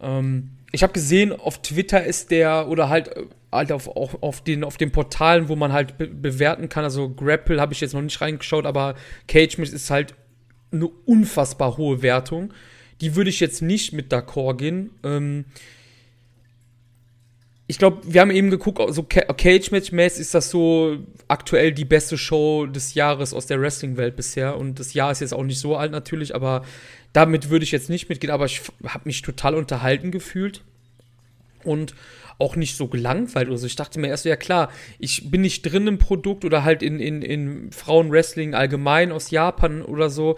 ähm, 0.00 0.50
ich 0.74 0.82
habe 0.82 0.92
gesehen, 0.92 1.32
auf 1.32 1.62
Twitter 1.62 2.04
ist 2.04 2.32
der 2.32 2.68
oder 2.68 2.88
halt, 2.88 3.16
äh, 3.16 3.26
halt 3.52 3.70
auf, 3.70 3.88
auf, 3.88 4.22
auf, 4.22 4.40
den, 4.42 4.64
auf 4.64 4.76
den 4.76 4.90
Portalen, 4.90 5.48
wo 5.48 5.54
man 5.54 5.72
halt 5.72 5.96
be 5.96 6.08
bewerten 6.08 6.68
kann. 6.68 6.84
Also 6.84 7.08
Grapple 7.08 7.60
habe 7.60 7.72
ich 7.72 7.80
jetzt 7.80 7.94
noch 7.94 8.02
nicht 8.02 8.20
reingeschaut, 8.20 8.66
aber 8.66 8.96
Cage 9.28 9.58
Match 9.58 9.72
ist 9.72 9.90
halt 9.90 10.14
eine 10.72 10.88
unfassbar 10.88 11.76
hohe 11.76 12.02
Wertung. 12.02 12.52
Die 13.00 13.14
würde 13.14 13.30
ich 13.30 13.38
jetzt 13.38 13.62
nicht 13.62 13.92
mit 13.92 14.12
D'accord 14.12 14.56
gehen. 14.56 14.90
Ähm, 15.04 15.44
ich 17.66 17.78
glaube, 17.78 18.02
wir 18.04 18.20
haben 18.20 18.30
eben 18.30 18.50
geguckt, 18.50 18.82
so 18.94 19.02
Cage 19.02 19.70
Match 19.70 19.90
mäßig 19.90 20.20
ist 20.20 20.34
das 20.34 20.50
so 20.50 20.98
aktuell 21.28 21.72
die 21.72 21.86
beste 21.86 22.18
Show 22.18 22.66
des 22.66 22.94
Jahres 22.94 23.32
aus 23.32 23.46
der 23.46 23.60
Wrestling-Welt 23.60 24.16
bisher. 24.16 24.58
Und 24.58 24.78
das 24.78 24.92
Jahr 24.92 25.10
ist 25.10 25.20
jetzt 25.20 25.32
auch 25.32 25.44
nicht 25.44 25.58
so 25.58 25.76
alt 25.76 25.90
natürlich, 25.90 26.34
aber 26.34 26.64
damit 27.14 27.48
würde 27.48 27.64
ich 27.64 27.72
jetzt 27.72 27.88
nicht 27.88 28.10
mitgehen. 28.10 28.32
Aber 28.32 28.44
ich 28.44 28.60
habe 28.86 29.04
mich 29.06 29.22
total 29.22 29.54
unterhalten 29.54 30.10
gefühlt 30.10 30.62
und 31.62 31.94
auch 32.38 32.56
nicht 32.56 32.76
so 32.76 32.88
gelangweilt 32.88 33.48
oder 33.48 33.56
so. 33.56 33.66
Ich 33.66 33.76
dachte 33.76 33.98
mir 33.98 34.08
erst, 34.08 34.26
ja 34.26 34.36
klar, 34.36 34.70
ich 34.98 35.30
bin 35.30 35.40
nicht 35.40 35.62
drin 35.62 35.86
im 35.86 35.98
Produkt 35.98 36.44
oder 36.44 36.64
halt 36.64 36.82
in, 36.82 37.00
in, 37.00 37.22
in 37.22 37.70
Frauenwrestling 37.72 38.54
allgemein 38.54 39.10
aus 39.10 39.30
Japan 39.30 39.80
oder 39.82 40.10
so. 40.10 40.36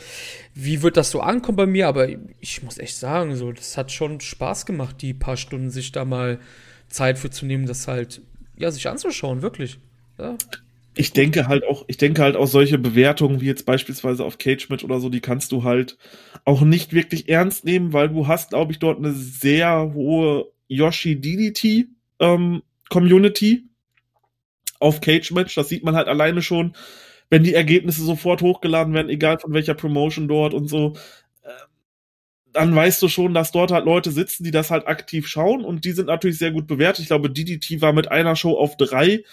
Wie 0.55 0.83
wird 0.83 0.97
das 0.97 1.11
so 1.11 1.23
ankommen 1.23 1.57
bei 1.57 1.67
mir? 1.67 1.89
Aber 1.89 2.09
ich 2.41 2.63
muss 2.63 2.79
echt 2.79 2.97
sagen, 2.97 3.35
so, 3.35 3.51
das 3.51 3.77
hat 3.77 3.91
schon 3.91 4.21
Spaß 4.21 4.67
gemacht, 4.67 4.97
die 5.01 5.15
paar 5.15 5.37
Stunden 5.37 5.71
sich 5.71 5.91
da 5.91 6.05
mal 6.05 6.39
Zeit 6.89 7.19
für 7.19 7.31
zu 7.31 7.47
nehmen, 7.47 7.67
das 7.67 7.89
halt, 7.89 8.23
ja, 8.57 8.71
sich 8.71 8.89
anzuschauen, 8.89 9.43
wirklich. 9.43 9.79
Ja. 10.19 10.37
Ich 10.99 11.13
denke 11.13 11.47
halt 11.47 11.65
auch, 11.65 11.85
ich 11.89 11.99
denke 11.99 12.23
halt 12.23 12.37
auch 12.37 12.47
solche 12.47 12.79
Bewertungen 12.79 13.41
wie 13.41 13.47
jetzt 13.47 13.67
beispielsweise 13.67 14.25
auf 14.25 14.39
Cagemate 14.39 14.85
oder 14.85 14.99
so, 14.99 15.11
die 15.11 15.21
kannst 15.21 15.53
du 15.53 15.63
halt 15.63 15.99
auch 16.45 16.63
nicht 16.63 16.95
wirklich 16.95 17.29
ernst 17.29 17.65
nehmen, 17.67 17.93
weil 17.93 18.09
du 18.09 18.27
hast, 18.27 18.51
glaube 18.51 18.73
ich, 18.73 18.79
dort 18.79 18.99
eine 18.99 19.13
sehr 19.13 19.93
hohe 19.93 20.47
Yoshi 20.69 21.21
DDT 21.21 21.89
ähm, 22.19 22.63
Community 22.89 23.69
auf 24.81 25.01
Cage 25.01 25.33
Match. 25.33 25.55
Das 25.55 25.69
sieht 25.69 25.85
man 25.85 25.97
halt 25.97 26.09
alleine 26.09 26.41
schon, 26.41 26.75
wenn 27.29 27.43
die 27.43 27.55
Ergebnisse 27.55 28.03
sofort 28.03 28.41
hochgeladen 28.41 28.95
werden, 28.95 29.11
egal 29.11 29.39
von 29.39 29.53
welcher 29.53 29.75
Promotion 29.75 30.29
dort 30.29 30.55
und 30.55 30.69
so 30.69 30.95
dann 32.57 32.75
weißt 32.75 33.03
du 33.03 33.09
schon, 33.09 33.35
dass 33.35 33.53
dort 33.53 33.71
halt 33.71 33.85
Leute 33.85 34.11
sitzen, 34.11 34.43
die 34.43 34.51
das 34.51 34.71
halt 34.71 34.87
aktiv 34.87 35.29
schauen 35.29 35.63
und 35.63 35.85
die 35.85 35.93
sind 35.93 36.07
natürlich 36.07 36.39
sehr 36.39 36.53
gut 36.53 36.67
bewertet. 36.67 37.03
Ich 37.03 37.09
glaube, 37.09 37.31
DDT 37.31 37.83
war 37.83 37.93
mit 37.93 38.11
einer 38.11 38.35
Show 38.35 38.57
auf 38.57 38.79
drei. 38.79 39.25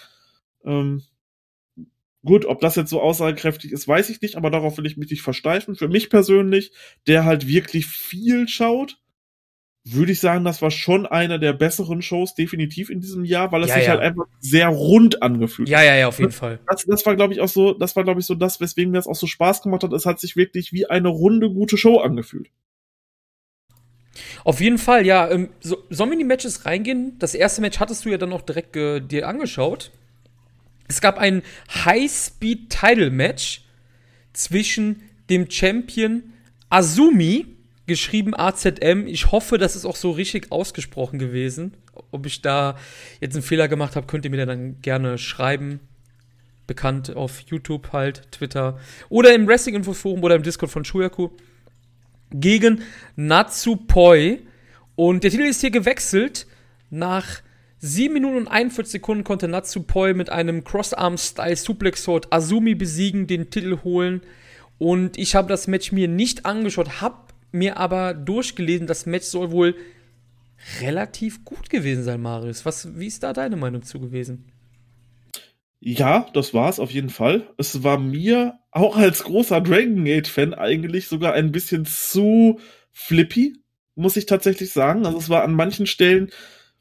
Ähm, 0.62 1.02
gut, 2.22 2.44
ob 2.44 2.60
das 2.60 2.76
jetzt 2.76 2.90
so 2.90 3.00
aussagekräftig 3.00 3.72
ist, 3.72 3.88
weiß 3.88 4.10
ich 4.10 4.20
nicht, 4.20 4.36
aber 4.36 4.50
darauf 4.50 4.76
will 4.76 4.84
ich 4.84 4.98
mich 4.98 5.10
nicht 5.10 5.22
versteifen. 5.22 5.74
Für 5.74 5.88
mich 5.88 6.10
persönlich, 6.10 6.72
der 7.06 7.24
halt 7.24 7.48
wirklich 7.48 7.86
viel 7.86 8.46
schaut, 8.46 8.98
würde 9.86 10.12
ich 10.12 10.20
sagen, 10.20 10.44
das 10.44 10.60
war 10.60 10.70
schon 10.70 11.06
eine 11.06 11.38
der 11.38 11.54
besseren 11.54 12.02
Shows 12.02 12.34
definitiv 12.34 12.90
in 12.90 13.00
diesem 13.00 13.24
Jahr, 13.24 13.52
weil 13.52 13.62
es 13.62 13.68
ja, 13.70 13.74
sich 13.76 13.84
ja. 13.84 13.90
halt 13.92 14.00
einfach 14.00 14.26
sehr 14.38 14.68
rund 14.68 15.22
angefühlt 15.22 15.68
hat. 15.68 15.72
Ja, 15.72 15.82
ja, 15.82 15.96
ja, 15.96 16.08
auf 16.08 16.18
jeden 16.18 16.30
das, 16.30 16.38
Fall. 16.38 16.60
Das, 16.66 16.84
das 16.84 17.06
war, 17.06 17.16
glaube 17.16 17.32
ich, 17.32 17.40
auch 17.40 17.48
so, 17.48 17.72
das 17.72 17.96
war, 17.96 18.04
glaube 18.04 18.20
ich, 18.20 18.26
so 18.26 18.34
das, 18.34 18.60
weswegen 18.60 18.92
mir 18.92 18.98
das 18.98 19.06
auch 19.06 19.14
so 19.14 19.26
Spaß 19.26 19.62
gemacht 19.62 19.82
hat. 19.82 19.92
Es 19.94 20.04
hat 20.04 20.20
sich 20.20 20.36
wirklich 20.36 20.72
wie 20.72 20.86
eine 20.86 21.08
runde, 21.08 21.50
gute 21.50 21.78
Show 21.78 22.00
angefühlt. 22.00 22.50
Auf 24.44 24.60
jeden 24.60 24.78
Fall, 24.78 25.06
ja. 25.06 25.30
Ähm, 25.30 25.50
so, 25.60 25.84
sollen 25.90 26.10
wir 26.10 26.14
in 26.14 26.20
die 26.20 26.24
Matches 26.24 26.66
reingehen? 26.66 27.18
Das 27.18 27.34
erste 27.34 27.60
Match 27.60 27.80
hattest 27.80 28.04
du 28.04 28.10
ja 28.10 28.18
dann 28.18 28.30
noch 28.30 28.42
direkt 28.42 28.76
äh, 28.76 29.00
dir 29.00 29.28
angeschaut. 29.28 29.90
Es 30.88 31.00
gab 31.00 31.18
ein 31.18 31.42
High-Speed-Title-Match 31.84 33.62
zwischen 34.32 35.02
dem 35.30 35.50
Champion 35.50 36.22
Azumi, 36.68 37.46
geschrieben 37.86 38.34
AZM. 38.34 39.06
Ich 39.06 39.32
hoffe, 39.32 39.58
das 39.58 39.76
ist 39.76 39.84
auch 39.84 39.96
so 39.96 40.10
richtig 40.10 40.52
ausgesprochen 40.52 41.18
gewesen. 41.18 41.74
Ob 42.10 42.26
ich 42.26 42.42
da 42.42 42.76
jetzt 43.20 43.34
einen 43.34 43.42
Fehler 43.42 43.68
gemacht 43.68 43.96
habe, 43.96 44.06
könnt 44.06 44.24
ihr 44.24 44.30
mir 44.30 44.46
dann 44.46 44.80
gerne 44.80 45.18
schreiben. 45.18 45.80
Bekannt 46.66 47.14
auf 47.14 47.40
YouTube 47.40 47.92
halt, 47.92 48.30
Twitter 48.32 48.78
oder 49.10 49.34
im 49.34 49.46
Wrestling-Info-Forum 49.46 50.22
oder 50.22 50.34
im 50.34 50.42
Discord 50.42 50.70
von 50.70 50.84
Shuyaku 50.84 51.30
gegen 52.34 52.82
Natsupoi. 53.16 54.40
Und 54.96 55.24
der 55.24 55.30
Titel 55.30 55.44
ist 55.44 55.60
hier 55.60 55.70
gewechselt. 55.70 56.46
Nach 56.90 57.40
7 57.78 58.12
Minuten 58.12 58.36
und 58.36 58.48
41 58.48 58.92
Sekunden 58.92 59.24
konnte 59.24 59.48
Natsupoi 59.48 60.14
mit 60.14 60.30
einem 60.30 60.64
Crossarm-Style 60.64 61.56
Suplex 61.56 62.04
Sword 62.04 62.32
Azumi 62.32 62.74
besiegen, 62.74 63.26
den 63.26 63.50
Titel 63.50 63.78
holen. 63.84 64.22
Und 64.78 65.18
ich 65.18 65.34
habe 65.34 65.48
das 65.48 65.66
Match 65.66 65.92
mir 65.92 66.08
nicht 66.08 66.46
angeschaut, 66.46 67.00
habe 67.00 67.16
mir 67.52 67.76
aber 67.76 68.14
durchgelesen, 68.14 68.86
das 68.86 69.06
Match 69.06 69.26
soll 69.26 69.50
wohl 69.50 69.76
relativ 70.80 71.44
gut 71.44 71.70
gewesen 71.70 72.04
sein, 72.04 72.20
Marius. 72.20 72.64
Was, 72.64 72.98
wie 72.98 73.06
ist 73.06 73.22
da 73.22 73.32
deine 73.32 73.56
Meinung 73.56 73.82
zu 73.82 74.00
gewesen? 74.00 74.44
Ja, 75.86 76.26
das 76.32 76.54
war 76.54 76.70
es 76.70 76.80
auf 76.80 76.90
jeden 76.92 77.10
Fall. 77.10 77.46
Es 77.58 77.82
war 77.82 77.98
mir 77.98 78.58
auch 78.70 78.96
als 78.96 79.22
großer 79.24 79.60
Dragon 79.60 80.02
Gate 80.06 80.28
Fan 80.28 80.54
eigentlich 80.54 81.08
sogar 81.08 81.34
ein 81.34 81.52
bisschen 81.52 81.84
zu 81.84 82.58
flippy, 82.90 83.58
muss 83.94 84.16
ich 84.16 84.24
tatsächlich 84.24 84.72
sagen. 84.72 85.04
Also 85.04 85.18
es 85.18 85.28
war 85.28 85.44
an 85.44 85.52
manchen 85.52 85.86
Stellen 85.86 86.30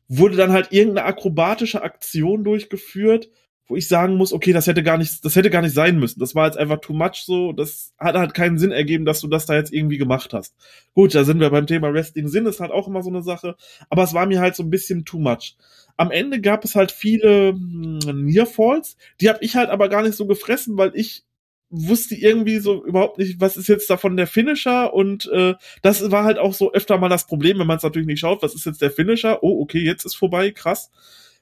wurde 0.08 0.38
dann 0.38 0.54
halt 0.54 0.72
irgendeine 0.72 1.06
akrobatische 1.06 1.82
Aktion 1.82 2.46
durchgeführt, 2.46 3.30
wo 3.68 3.76
ich 3.76 3.90
sagen 3.90 4.16
muss, 4.16 4.32
okay, 4.32 4.54
das 4.54 4.68
hätte 4.68 4.84
gar 4.84 4.98
nicht, 4.98 5.26
das 5.26 5.36
hätte 5.36 5.50
gar 5.50 5.62
nicht 5.62 5.74
sein 5.74 6.00
müssen. 6.00 6.20
Das 6.20 6.34
war 6.34 6.46
jetzt 6.46 6.58
einfach 6.58 6.80
too 6.80 6.94
much 6.94 7.24
so. 7.26 7.52
Das 7.52 7.94
hat 7.98 8.16
halt 8.16 8.34
keinen 8.34 8.58
Sinn 8.58 8.72
ergeben, 8.72 9.04
dass 9.04 9.20
du 9.20 9.28
das 9.28 9.46
da 9.46 9.56
jetzt 9.56 9.74
irgendwie 9.74 9.98
gemacht 9.98 10.34
hast. 10.34 10.56
Gut, 10.94 11.14
da 11.14 11.26
sind 11.26 11.42
wir 11.42 11.50
beim 11.50 11.68
Thema 11.68 11.94
Wrestling. 11.94 12.30
Sinn 12.30 12.46
ist 12.46 12.62
halt 12.62 12.72
auch 12.72 12.88
immer 12.88 13.04
so 13.04 13.10
eine 13.10 13.24
Sache. 13.24 13.56
Aber 13.90 14.04
es 14.04 14.14
war 14.14 14.26
mir 14.28 14.40
halt 14.40 14.56
so 14.56 14.64
ein 14.64 14.70
bisschen 14.70 15.04
too 15.04 15.20
much. 15.20 15.58
Am 15.98 16.12
Ende 16.12 16.42
gab 16.42 16.66
es 16.66 16.76
halt 16.76 16.92
viele 16.92 17.50
hm, 17.50 18.00
Near 18.26 18.46
Falls. 18.46 18.98
Die 19.22 19.30
habe 19.30 19.40
ich 19.42 19.56
halt 19.56 19.70
aber 19.70 19.90
gar 19.90 20.04
nicht 20.04 20.16
so 20.16 20.26
gefressen, 20.26 20.78
weil 20.78 20.92
ich 20.96 21.24
wusste 21.70 22.16
irgendwie 22.16 22.60
so 22.60 22.86
überhaupt 22.86 23.18
nicht, 23.18 23.42
was 23.42 23.58
ist 23.58 23.68
jetzt 23.68 23.90
davon 23.90 24.16
der 24.16 24.28
Finisher 24.28 24.94
und 24.94 25.28
äh, 25.34 25.56
das 25.82 26.12
war 26.12 26.24
halt 26.24 26.38
auch 26.38 26.54
so 26.54 26.72
öfter 26.72 27.00
mal 27.00 27.10
das 27.10 27.26
Problem, 27.26 27.58
wenn 27.58 27.66
man 27.66 27.78
es 27.78 27.84
natürlich 27.84 28.08
nicht 28.08 28.20
schaut, 28.20 28.44
was 28.44 28.54
ist 28.54 28.66
jetzt 28.66 28.82
der 28.82 28.92
Finisher? 28.92 29.44
Oh, 29.44 29.60
okay, 29.62 29.80
jetzt 29.80 30.06
ist 30.06 30.16
vorbei, 30.16 30.52
krass. 30.52 30.92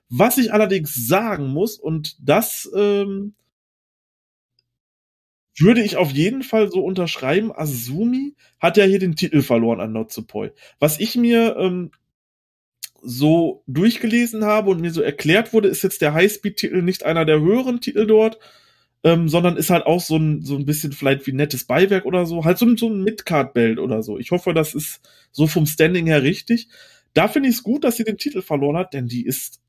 Was 0.09 0.37
ich 0.37 0.53
allerdings 0.53 0.93
sagen 1.07 1.47
muss, 1.47 1.77
und 1.77 2.15
das 2.19 2.69
ähm, 2.75 3.33
würde 5.57 5.81
ich 5.81 5.97
auf 5.97 6.11
jeden 6.11 6.43
Fall 6.43 6.71
so 6.71 6.83
unterschreiben, 6.83 7.51
Azumi 7.53 8.35
hat 8.59 8.77
ja 8.77 8.85
hier 8.85 8.99
den 8.99 9.15
Titel 9.15 9.41
verloren 9.41 9.81
an 9.81 9.91
Notsupoi. 9.91 10.51
Was 10.79 10.99
ich 10.99 11.15
mir 11.15 11.55
ähm, 11.57 11.91
so 13.01 13.63
durchgelesen 13.67 14.45
habe 14.45 14.69
und 14.69 14.81
mir 14.81 14.91
so 14.91 15.01
erklärt 15.01 15.53
wurde, 15.53 15.67
ist 15.67 15.83
jetzt 15.83 16.01
der 16.01 16.13
Highspeed-Titel 16.13 16.81
nicht 16.81 17.03
einer 17.03 17.25
der 17.25 17.39
höheren 17.41 17.81
Titel 17.81 18.05
dort, 18.05 18.39
ähm, 19.03 19.27
sondern 19.27 19.57
ist 19.57 19.69
halt 19.71 19.85
auch 19.85 19.99
so 19.99 20.17
ein, 20.17 20.43
so 20.43 20.55
ein 20.55 20.65
bisschen 20.65 20.91
vielleicht 20.91 21.25
wie 21.25 21.33
nettes 21.33 21.65
Beiwerk 21.65 22.05
oder 22.05 22.25
so, 22.25 22.45
halt 22.45 22.57
so, 22.57 22.75
so 22.77 22.89
ein 22.89 23.03
Midcard-Belt 23.03 23.79
oder 23.79 24.03
so. 24.03 24.19
Ich 24.19 24.31
hoffe, 24.31 24.53
das 24.53 24.75
ist 24.75 25.01
so 25.31 25.47
vom 25.47 25.65
Standing 25.65 26.05
her 26.05 26.21
richtig. 26.21 26.67
Da 27.13 27.27
finde 27.27 27.49
ich 27.49 27.55
es 27.55 27.63
gut, 27.63 27.83
dass 27.83 27.97
sie 27.97 28.03
den 28.03 28.17
Titel 28.17 28.41
verloren 28.41 28.77
hat, 28.77 28.93
denn 28.93 29.07
die 29.07 29.25
ist, 29.25 29.61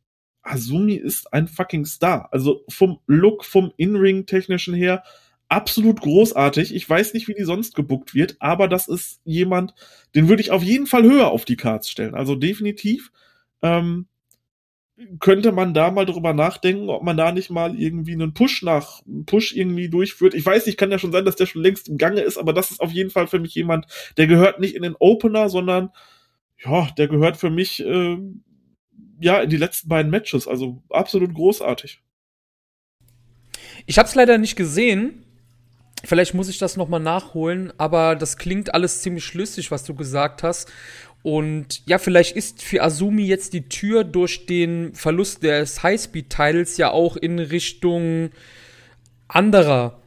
Azumi 0.42 0.94
ist 0.94 1.32
ein 1.32 1.48
fucking 1.48 1.86
Star. 1.86 2.28
Also 2.32 2.64
vom 2.68 2.98
Look, 3.06 3.44
vom 3.44 3.72
In-Ring-technischen 3.76 4.74
her, 4.74 5.02
absolut 5.52 6.00
großartig. 6.00 6.74
Ich 6.74 6.88
weiß 6.88 7.12
nicht, 7.12 7.28
wie 7.28 7.34
die 7.34 7.44
sonst 7.44 7.74
gebuckt 7.74 8.14
wird, 8.14 8.36
aber 8.40 8.68
das 8.68 8.88
ist 8.88 9.20
jemand, 9.24 9.74
den 10.14 10.26
würde 10.28 10.40
ich 10.40 10.50
auf 10.50 10.62
jeden 10.62 10.86
Fall 10.86 11.02
höher 11.02 11.30
auf 11.30 11.44
die 11.44 11.56
Cards 11.56 11.90
stellen. 11.90 12.14
Also 12.14 12.34
definitiv. 12.34 13.12
Ähm, 13.60 14.06
könnte 15.20 15.52
man 15.52 15.74
da 15.74 15.90
mal 15.90 16.06
drüber 16.06 16.32
nachdenken, 16.32 16.88
ob 16.88 17.02
man 17.02 17.18
da 17.18 17.32
nicht 17.32 17.50
mal 17.50 17.78
irgendwie 17.78 18.14
einen 18.14 18.32
Push 18.32 18.62
nach 18.62 19.02
Push 19.26 19.54
irgendwie 19.54 19.90
durchführt. 19.90 20.32
Ich 20.32 20.46
weiß 20.46 20.64
nicht, 20.64 20.78
kann 20.78 20.90
ja 20.90 20.98
schon 20.98 21.12
sein, 21.12 21.26
dass 21.26 21.36
der 21.36 21.46
schon 21.46 21.62
längst 21.62 21.88
im 21.88 21.98
Gange 21.98 22.22
ist, 22.22 22.38
aber 22.38 22.54
das 22.54 22.70
ist 22.70 22.80
auf 22.80 22.90
jeden 22.90 23.10
Fall 23.10 23.26
für 23.26 23.38
mich 23.38 23.54
jemand, 23.54 23.86
der 24.16 24.26
gehört 24.28 24.58
nicht 24.58 24.74
in 24.74 24.82
den 24.82 24.96
Opener, 24.98 25.50
sondern 25.50 25.90
ja, 26.64 26.88
der 26.96 27.08
gehört 27.08 27.36
für 27.36 27.50
mich 27.50 27.84
äh, 27.84 28.16
ja 29.20 29.40
in 29.40 29.50
die 29.50 29.56
letzten 29.58 29.88
beiden 29.88 30.10
Matches. 30.10 30.48
Also 30.48 30.82
absolut 30.88 31.34
großartig. 31.34 32.00
Ich 33.84 33.98
habe 33.98 34.08
es 34.08 34.14
leider 34.14 34.38
nicht 34.38 34.56
gesehen. 34.56 35.21
Vielleicht 36.04 36.34
muss 36.34 36.48
ich 36.48 36.58
das 36.58 36.76
noch 36.76 36.88
mal 36.88 36.98
nachholen, 36.98 37.72
aber 37.78 38.16
das 38.16 38.36
klingt 38.36 38.74
alles 38.74 39.02
ziemlich 39.02 39.24
schlüssig, 39.24 39.70
was 39.70 39.84
du 39.84 39.94
gesagt 39.94 40.42
hast. 40.42 40.70
Und 41.22 41.82
ja, 41.86 41.98
vielleicht 41.98 42.36
ist 42.36 42.62
für 42.62 42.82
Azumi 42.82 43.22
jetzt 43.22 43.52
die 43.52 43.68
Tür 43.68 44.02
durch 44.02 44.46
den 44.46 44.92
Verlust 44.94 45.44
des 45.44 45.82
Highspeed-Titles 45.82 46.76
ja 46.78 46.90
auch 46.90 47.16
in 47.16 47.38
Richtung 47.38 48.30
anderer 49.28 50.00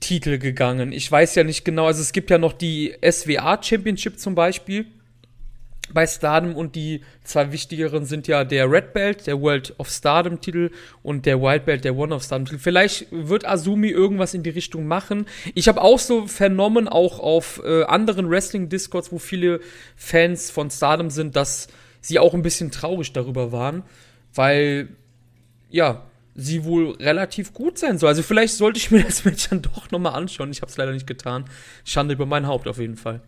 Titel 0.00 0.38
gegangen. 0.38 0.92
Ich 0.92 1.10
weiß 1.10 1.34
ja 1.34 1.44
nicht 1.44 1.64
genau, 1.64 1.86
also 1.86 2.00
es 2.00 2.12
gibt 2.12 2.30
ja 2.30 2.38
noch 2.38 2.54
die 2.54 2.94
SWA 3.08 3.62
Championship 3.62 4.18
zum 4.18 4.34
Beispiel 4.34 4.86
bei 5.92 6.06
Stardom 6.06 6.56
und 6.56 6.74
die 6.74 7.02
zwei 7.22 7.52
wichtigeren 7.52 8.04
sind 8.04 8.26
ja 8.26 8.44
der 8.44 8.70
Red 8.70 8.92
Belt, 8.92 9.26
der 9.26 9.40
World 9.40 9.74
of 9.78 9.88
Stardom 9.88 10.40
Titel 10.40 10.70
und 11.02 11.26
der 11.26 11.40
Wild 11.40 11.64
Belt, 11.64 11.84
der 11.84 11.96
One 11.96 12.14
of 12.14 12.24
Stardom 12.24 12.46
Titel. 12.46 12.58
Vielleicht 12.58 13.06
wird 13.10 13.46
Azumi 13.46 13.88
irgendwas 13.88 14.34
in 14.34 14.42
die 14.42 14.50
Richtung 14.50 14.86
machen. 14.86 15.26
Ich 15.54 15.68
habe 15.68 15.80
auch 15.80 15.98
so 15.98 16.26
vernommen, 16.26 16.88
auch 16.88 17.20
auf 17.20 17.62
äh, 17.64 17.84
anderen 17.84 18.28
Wrestling 18.28 18.68
Discords, 18.68 19.12
wo 19.12 19.18
viele 19.18 19.60
Fans 19.96 20.50
von 20.50 20.70
Stardom 20.70 21.10
sind, 21.10 21.36
dass 21.36 21.68
sie 22.00 22.18
auch 22.18 22.34
ein 22.34 22.42
bisschen 22.42 22.70
traurig 22.70 23.12
darüber 23.12 23.52
waren, 23.52 23.82
weil 24.34 24.88
ja, 25.70 26.04
sie 26.34 26.64
wohl 26.64 26.92
relativ 26.96 27.52
gut 27.52 27.78
sein 27.78 27.98
soll. 27.98 28.08
Also 28.08 28.22
vielleicht 28.22 28.54
sollte 28.54 28.78
ich 28.78 28.90
mir 28.90 29.02
das 29.02 29.24
Match 29.24 29.48
dann 29.48 29.62
doch 29.62 29.90
nochmal 29.90 30.14
anschauen. 30.14 30.50
Ich 30.50 30.62
habe 30.62 30.70
es 30.70 30.76
leider 30.76 30.92
nicht 30.92 31.06
getan. 31.06 31.46
Schande 31.84 32.14
über 32.14 32.26
mein 32.26 32.46
Haupt 32.46 32.68
auf 32.68 32.78
jeden 32.78 32.96
Fall. 32.96 33.20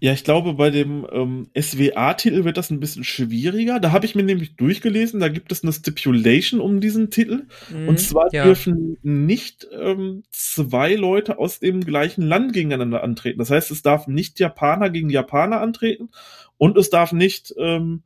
Ja, 0.00 0.12
ich 0.12 0.22
glaube, 0.22 0.54
bei 0.54 0.70
dem 0.70 1.06
ähm, 1.10 1.48
SWA-Titel 1.58 2.44
wird 2.44 2.56
das 2.56 2.70
ein 2.70 2.78
bisschen 2.78 3.02
schwieriger. 3.02 3.80
Da 3.80 3.90
habe 3.90 4.06
ich 4.06 4.14
mir 4.14 4.22
nämlich 4.22 4.54
durchgelesen, 4.54 5.18
da 5.18 5.28
gibt 5.28 5.50
es 5.50 5.64
eine 5.64 5.72
Stipulation 5.72 6.60
um 6.60 6.80
diesen 6.80 7.10
Titel. 7.10 7.46
Mhm, 7.72 7.88
und 7.88 7.98
zwar 7.98 8.32
ja. 8.32 8.44
dürfen 8.44 8.98
nicht 9.02 9.66
ähm, 9.72 10.22
zwei 10.30 10.94
Leute 10.94 11.38
aus 11.38 11.58
dem 11.58 11.80
gleichen 11.80 12.22
Land 12.22 12.52
gegeneinander 12.52 13.02
antreten. 13.02 13.40
Das 13.40 13.50
heißt, 13.50 13.72
es 13.72 13.82
darf 13.82 14.06
nicht 14.06 14.38
Japaner 14.38 14.90
gegen 14.90 15.10
Japaner 15.10 15.60
antreten 15.60 16.10
und 16.58 16.78
es 16.78 16.90
darf 16.90 17.12
nicht 17.12 17.52
ähm, 17.58 18.02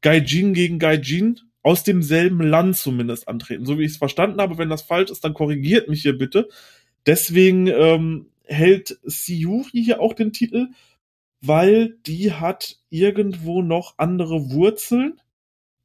Gaijin 0.00 0.54
gegen 0.54 0.78
Gaijin 0.80 1.40
aus 1.62 1.84
demselben 1.84 2.40
Land 2.40 2.76
zumindest 2.76 3.28
antreten. 3.28 3.64
So 3.64 3.78
wie 3.78 3.84
ich 3.84 3.92
es 3.92 3.96
verstanden 3.96 4.40
habe, 4.40 4.58
wenn 4.58 4.70
das 4.70 4.82
falsch 4.82 5.10
ist, 5.10 5.24
dann 5.24 5.34
korrigiert 5.34 5.88
mich 5.88 6.02
hier 6.02 6.18
bitte. 6.18 6.48
Deswegen 7.06 7.68
ähm, 7.68 8.26
hält 8.44 8.98
Siuri 9.04 9.84
hier 9.84 10.00
auch 10.00 10.14
den 10.14 10.32
Titel 10.32 10.68
weil 11.40 11.96
die 12.06 12.32
hat 12.32 12.78
irgendwo 12.90 13.62
noch 13.62 13.94
andere 13.96 14.50
Wurzeln. 14.50 15.20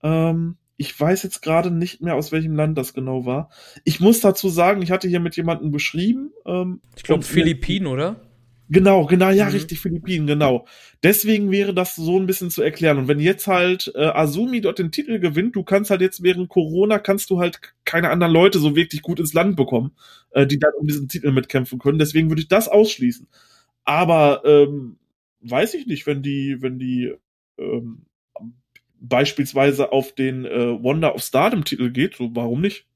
Ähm, 0.02 0.58
ich 0.78 1.00
weiß 1.00 1.24
jetzt 1.24 1.42
gerade 1.42 1.72
nicht 1.72 2.02
mehr, 2.02 2.16
aus 2.16 2.32
welchem 2.32 2.56
Land 2.56 2.78
das 2.78 2.94
genau 2.94 3.26
war. 3.26 3.50
Ich 3.84 4.00
muss 4.00 4.20
dazu 4.22 4.50
sagen, 4.50 4.82
ich 4.82 4.92
hatte 4.92 5.08
hier 5.08 5.20
mit 5.20 5.36
jemandem 5.36 5.72
beschrieben. 5.72 6.32
Ähm, 6.46 6.82
ich 6.96 7.04
glaube 7.04 7.24
Philippinen, 7.24 7.88
oder? 7.88 8.20
Genau, 8.70 9.06
genau, 9.06 9.30
ja, 9.30 9.46
mhm. 9.46 9.52
richtig, 9.52 9.80
Philippinen, 9.80 10.26
genau. 10.26 10.66
Deswegen 11.04 11.52
wäre 11.52 11.74
das 11.74 11.96
so 11.96 12.18
ein 12.18 12.26
bisschen 12.26 12.50
zu 12.50 12.62
erklären. 12.64 12.98
Und 12.98 13.08
wenn 13.08 13.20
jetzt 13.20 13.46
halt 13.46 13.92
äh, 13.94 14.06
Azumi 14.06 14.62
dort 14.62 14.80
den 14.80 14.92
Titel 14.92 15.20
gewinnt, 15.20 15.56
du 15.56 15.64
kannst 15.64 15.92
halt 15.92 16.02
jetzt 16.02 16.24
während 16.24 16.50
Corona, 16.50 16.98
kannst 16.98 17.30
du 17.30 17.40
halt 17.40 17.60
keine 17.86 18.10
anderen 18.10 18.34
Leute 18.34 18.60
so 18.60 18.76
wirklich 18.76 19.02
gut 19.02 19.20
ins 19.20 19.34
Land 19.34 19.58
bekommen, 19.58 19.92
äh, 20.32 20.48
die 20.48 20.60
dann 20.60 20.72
um 20.80 20.88
diesen 20.88 21.08
Titel 21.08 21.32
mitkämpfen 21.32 21.78
können. 21.78 22.00
Deswegen 22.00 22.30
würde 22.30 22.42
ich 22.42 22.48
das 22.48 22.68
ausschließen. 22.68 23.28
Aber 23.84 24.42
ähm, 24.46 24.98
weiß 25.44 25.74
ich 25.76 25.88
nicht, 25.88 26.08
wenn 26.08 26.22
die, 26.22 26.58
wenn 26.62 26.80
die 26.80 27.14
ähm, 27.58 28.06
beispielsweise 29.00 29.92
auf 29.92 30.14
den 30.14 30.46
äh, 30.46 30.82
Wonder 30.82 31.14
of 31.14 31.22
Stardom 31.22 31.66
Titel 31.66 31.92
geht, 31.92 32.16
so 32.16 32.36
warum 32.36 32.62
nicht? 32.62 32.88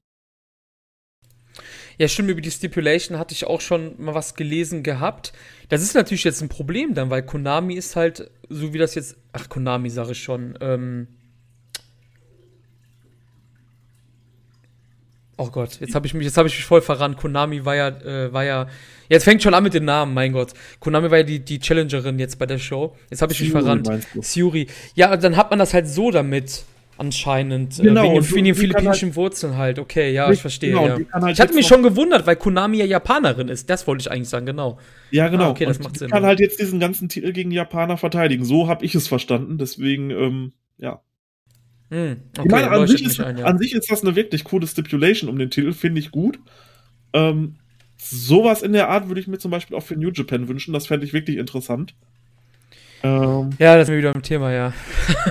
Ja, 1.98 2.06
stimmt, 2.06 2.30
über 2.30 2.40
die 2.40 2.50
Stipulation 2.50 3.18
hatte 3.18 3.34
ich 3.34 3.44
auch 3.44 3.60
schon 3.60 4.00
mal 4.00 4.14
was 4.14 4.36
gelesen 4.36 4.84
gehabt. 4.84 5.32
Das 5.68 5.82
ist 5.82 5.94
natürlich 5.94 6.24
jetzt 6.24 6.40
ein 6.40 6.48
Problem 6.48 6.94
dann, 6.94 7.10
weil 7.10 7.24
Konami 7.24 7.74
ist 7.74 7.96
halt, 7.96 8.30
so 8.48 8.72
wie 8.72 8.78
das 8.78 8.94
jetzt, 8.94 9.16
ach, 9.32 9.48
Konami 9.48 9.90
sage 9.90 10.12
ich 10.12 10.22
schon, 10.22 10.56
ähm, 10.60 11.08
Oh 15.40 15.50
Gott, 15.50 15.78
jetzt 15.80 15.94
habe 15.94 16.04
ich 16.06 16.14
mich, 16.14 16.24
jetzt 16.24 16.36
habe 16.36 16.48
ich 16.48 16.56
mich 16.56 16.64
voll 16.64 16.82
verrannt. 16.82 17.16
Konami 17.16 17.64
war 17.64 17.76
ja, 17.76 17.88
äh, 17.88 18.32
war 18.32 18.44
ja, 18.44 18.66
jetzt 19.08 19.22
fängt 19.22 19.40
schon 19.40 19.54
an 19.54 19.62
mit 19.62 19.72
den 19.72 19.84
Namen, 19.84 20.12
mein 20.12 20.32
Gott. 20.32 20.52
Konami 20.80 21.10
war 21.10 21.18
ja 21.18 21.22
die, 21.22 21.38
die 21.38 21.60
Challengerin 21.60 22.18
jetzt 22.18 22.40
bei 22.40 22.46
der 22.46 22.58
Show. 22.58 22.96
Jetzt 23.08 23.22
habe 23.22 23.32
ich 23.32 23.40
mich 23.40 23.52
verrannt. 23.52 23.88
Suri. 24.20 24.66
Ja, 24.94 25.16
dann 25.16 25.36
hat 25.36 25.50
man 25.50 25.60
das 25.60 25.74
halt 25.74 25.88
so 25.88 26.10
damit 26.10 26.64
anscheinend. 26.98 27.78
Äh, 27.78 27.84
genau, 27.84 28.12
wegen, 28.14 28.30
wegen 28.30 28.44
den 28.46 28.54
philippinischen 28.56 29.10
halt, 29.10 29.16
Wurzeln 29.16 29.56
halt. 29.56 29.78
Okay, 29.78 30.12
ja, 30.12 30.28
ich 30.30 30.40
verstehe. 30.40 30.70
Genau, 30.70 30.86
ja. 30.86 30.98
Halt 31.12 31.34
ich 31.34 31.40
hatte 31.40 31.54
mich 31.54 31.66
schon 31.68 31.82
gewundert, 31.82 32.26
weil 32.26 32.34
Konami 32.36 32.78
ja 32.78 32.84
Japanerin 32.84 33.48
ist. 33.48 33.70
Das 33.70 33.86
wollte 33.86 34.02
ich 34.02 34.10
eigentlich 34.10 34.28
sagen, 34.28 34.44
genau. 34.44 34.78
Ja, 35.12 35.28
genau. 35.28 35.44
Ah, 35.44 35.50
okay, 35.50 35.66
das 35.66 35.78
macht 35.78 35.98
Sinn. 35.98 36.10
kann 36.10 36.26
halt 36.26 36.40
jetzt 36.40 36.60
diesen 36.60 36.80
ganzen 36.80 37.08
Titel 37.08 37.32
gegen 37.32 37.52
Japaner 37.52 37.96
verteidigen. 37.96 38.44
So 38.44 38.68
habe 38.68 38.84
ich 38.84 38.94
es 38.94 39.08
verstanden. 39.08 39.56
Deswegen, 39.58 40.10
ähm, 40.10 40.52
ja. 40.78 41.00
Hm, 41.90 42.16
okay, 42.36 42.42
ich 42.44 42.50
meine, 42.50 42.70
an 42.70 42.86
sich, 42.86 43.04
ist, 43.04 43.20
ein, 43.20 43.38
ja. 43.38 43.44
an 43.46 43.58
sich, 43.58 43.74
ist, 43.74 43.90
das 43.90 44.02
eine 44.02 44.14
wirklich 44.14 44.44
coole 44.44 44.66
Stipulation 44.66 45.30
um 45.30 45.38
den 45.38 45.50
Titel, 45.50 45.72
finde 45.72 46.00
ich 46.00 46.10
gut. 46.10 46.38
Ähm, 47.14 47.56
sowas 47.96 48.62
in 48.62 48.72
der 48.72 48.88
Art 48.88 49.08
würde 49.08 49.20
ich 49.20 49.26
mir 49.26 49.38
zum 49.38 49.50
Beispiel 49.50 49.76
auch 49.76 49.82
für 49.82 49.96
New 49.96 50.10
Japan 50.10 50.48
wünschen, 50.48 50.74
das 50.74 50.86
fände 50.86 51.06
ich 51.06 51.12
wirklich 51.12 51.38
interessant. 51.38 51.94
Ähm, 53.02 53.50
ja, 53.58 53.76
das 53.76 53.88
ist 53.88 53.94
wieder 53.94 54.14
ein 54.14 54.22
Thema, 54.22 54.52
ja. 54.52 54.74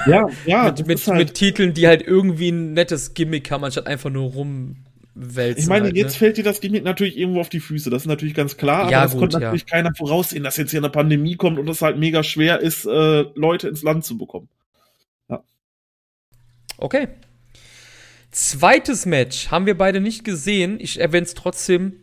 Ja, 0.08 0.28
ja. 0.46 0.64
mit, 0.78 0.88
mit, 0.88 1.08
halt, 1.08 1.18
mit, 1.18 1.34
Titeln, 1.34 1.74
die 1.74 1.86
halt 1.86 2.02
irgendwie 2.02 2.50
ein 2.50 2.74
nettes 2.74 3.14
Gimmick 3.14 3.52
haben, 3.52 3.64
anstatt 3.64 3.88
einfach 3.88 4.10
nur 4.10 4.32
rumwälzen. 4.32 5.64
Ich 5.64 5.68
meine, 5.68 5.86
halt, 5.86 5.98
jetzt 5.98 6.14
ne? 6.14 6.20
fällt 6.20 6.38
dir 6.38 6.44
das 6.44 6.62
Gimmick 6.62 6.84
natürlich 6.84 7.18
irgendwo 7.18 7.42
auf 7.42 7.50
die 7.50 7.60
Füße, 7.60 7.90
das 7.90 8.04
ist 8.04 8.08
natürlich 8.08 8.34
ganz 8.34 8.58
klar, 8.58 8.84
aber 8.84 8.92
ja, 8.92 9.04
das 9.04 9.12
gut, 9.12 9.20
konnte 9.20 9.40
natürlich 9.40 9.66
ja. 9.70 9.78
keiner 9.78 9.94
voraussehen, 9.94 10.44
dass 10.44 10.58
jetzt 10.58 10.72
hier 10.72 10.80
eine 10.80 10.90
Pandemie 10.90 11.36
kommt 11.36 11.60
und 11.60 11.70
es 11.70 11.82
halt 11.82 11.98
mega 11.98 12.24
schwer 12.24 12.62
ist, 12.62 12.86
äh, 12.86 13.26
Leute 13.36 13.68
ins 13.68 13.84
Land 13.84 14.06
zu 14.06 14.18
bekommen. 14.18 14.48
Okay. 16.78 17.08
Zweites 18.32 19.06
Match 19.06 19.50
haben 19.50 19.66
wir 19.66 19.78
beide 19.78 20.00
nicht 20.00 20.24
gesehen. 20.24 20.80
Ich 20.80 21.00
erwähne 21.00 21.26
es 21.26 21.34
trotzdem. 21.34 21.94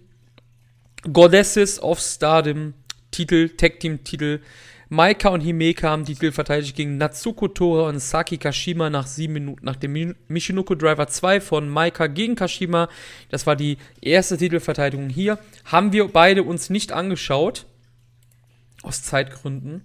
Goddesses 1.13 1.81
of 1.83 2.01
Stardom 2.01 2.75
Titel, 3.11 3.51
Tag 3.51 3.79
Team 3.81 4.03
Titel. 4.05 4.41
Maika 4.89 5.29
und 5.31 5.41
Himeka 5.41 5.91
haben 5.91 6.05
Titel 6.05 6.31
verteidigt 6.31 6.77
gegen 6.77 6.99
Natsuko 6.99 7.49
Tora 7.49 7.89
und 7.89 8.01
Saki 8.01 8.39
Kashima 8.39 8.91
nach 8.91 9.07
sieben 9.07 9.35
Minuten 9.35 9.65
nach 9.65 9.77
dem 9.77 10.15
Michinoku 10.29 10.75
Driver 10.75 11.07
2 11.07 11.41
von 11.41 11.69
Maika 11.69 12.07
gegen 12.07 12.35
Kashima. 12.35 12.89
Das 13.31 13.47
war 13.47 13.57
die 13.57 13.79
erste 14.01 14.37
Titelverteidigung 14.37 15.09
hier. 15.09 15.39
Haben 15.65 15.93
wir 15.93 16.09
beide 16.09 16.43
uns 16.43 16.71
nicht 16.71 16.93
angeschaut. 16.93 17.67
Aus 18.83 19.03
Zeitgründen. 19.03 19.85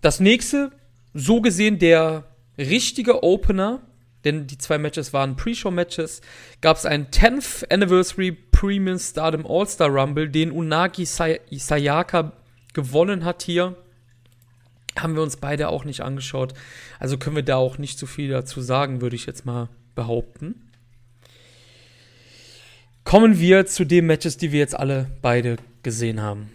Das 0.00 0.20
nächste, 0.20 0.70
so 1.14 1.40
gesehen 1.40 1.78
der 1.78 2.24
richtige 2.58 3.22
Opener, 3.22 3.80
denn 4.24 4.46
die 4.46 4.58
zwei 4.58 4.78
Matches 4.78 5.12
waren 5.12 5.36
Pre-Show-Matches, 5.36 6.20
gab 6.60 6.76
es 6.76 6.86
ein 6.86 7.08
10th 7.08 7.70
Anniversary 7.70 8.32
Premium 8.32 8.98
Stardom 8.98 9.46
All-Star 9.46 9.88
Rumble, 9.88 10.28
den 10.28 10.50
Unagi 10.50 11.04
Say 11.04 11.40
Sayaka 11.50 12.32
gewonnen 12.72 13.24
hat 13.24 13.42
hier. 13.42 13.76
Haben 14.98 15.16
wir 15.16 15.22
uns 15.22 15.36
beide 15.36 15.68
auch 15.68 15.84
nicht 15.84 16.02
angeschaut. 16.02 16.54
Also 16.98 17.18
können 17.18 17.36
wir 17.36 17.42
da 17.42 17.56
auch 17.56 17.78
nicht 17.78 17.98
so 17.98 18.06
viel 18.06 18.28
dazu 18.28 18.60
sagen, 18.60 19.00
würde 19.00 19.16
ich 19.16 19.26
jetzt 19.26 19.44
mal 19.44 19.68
behaupten. 19.94 20.70
Kommen 23.02 23.38
wir 23.38 23.66
zu 23.66 23.84
den 23.84 24.06
Matches, 24.06 24.38
die 24.38 24.52
wir 24.52 24.60
jetzt 24.60 24.76
alle 24.76 25.10
beide 25.20 25.56
gesehen 25.82 26.22
haben. 26.22 26.50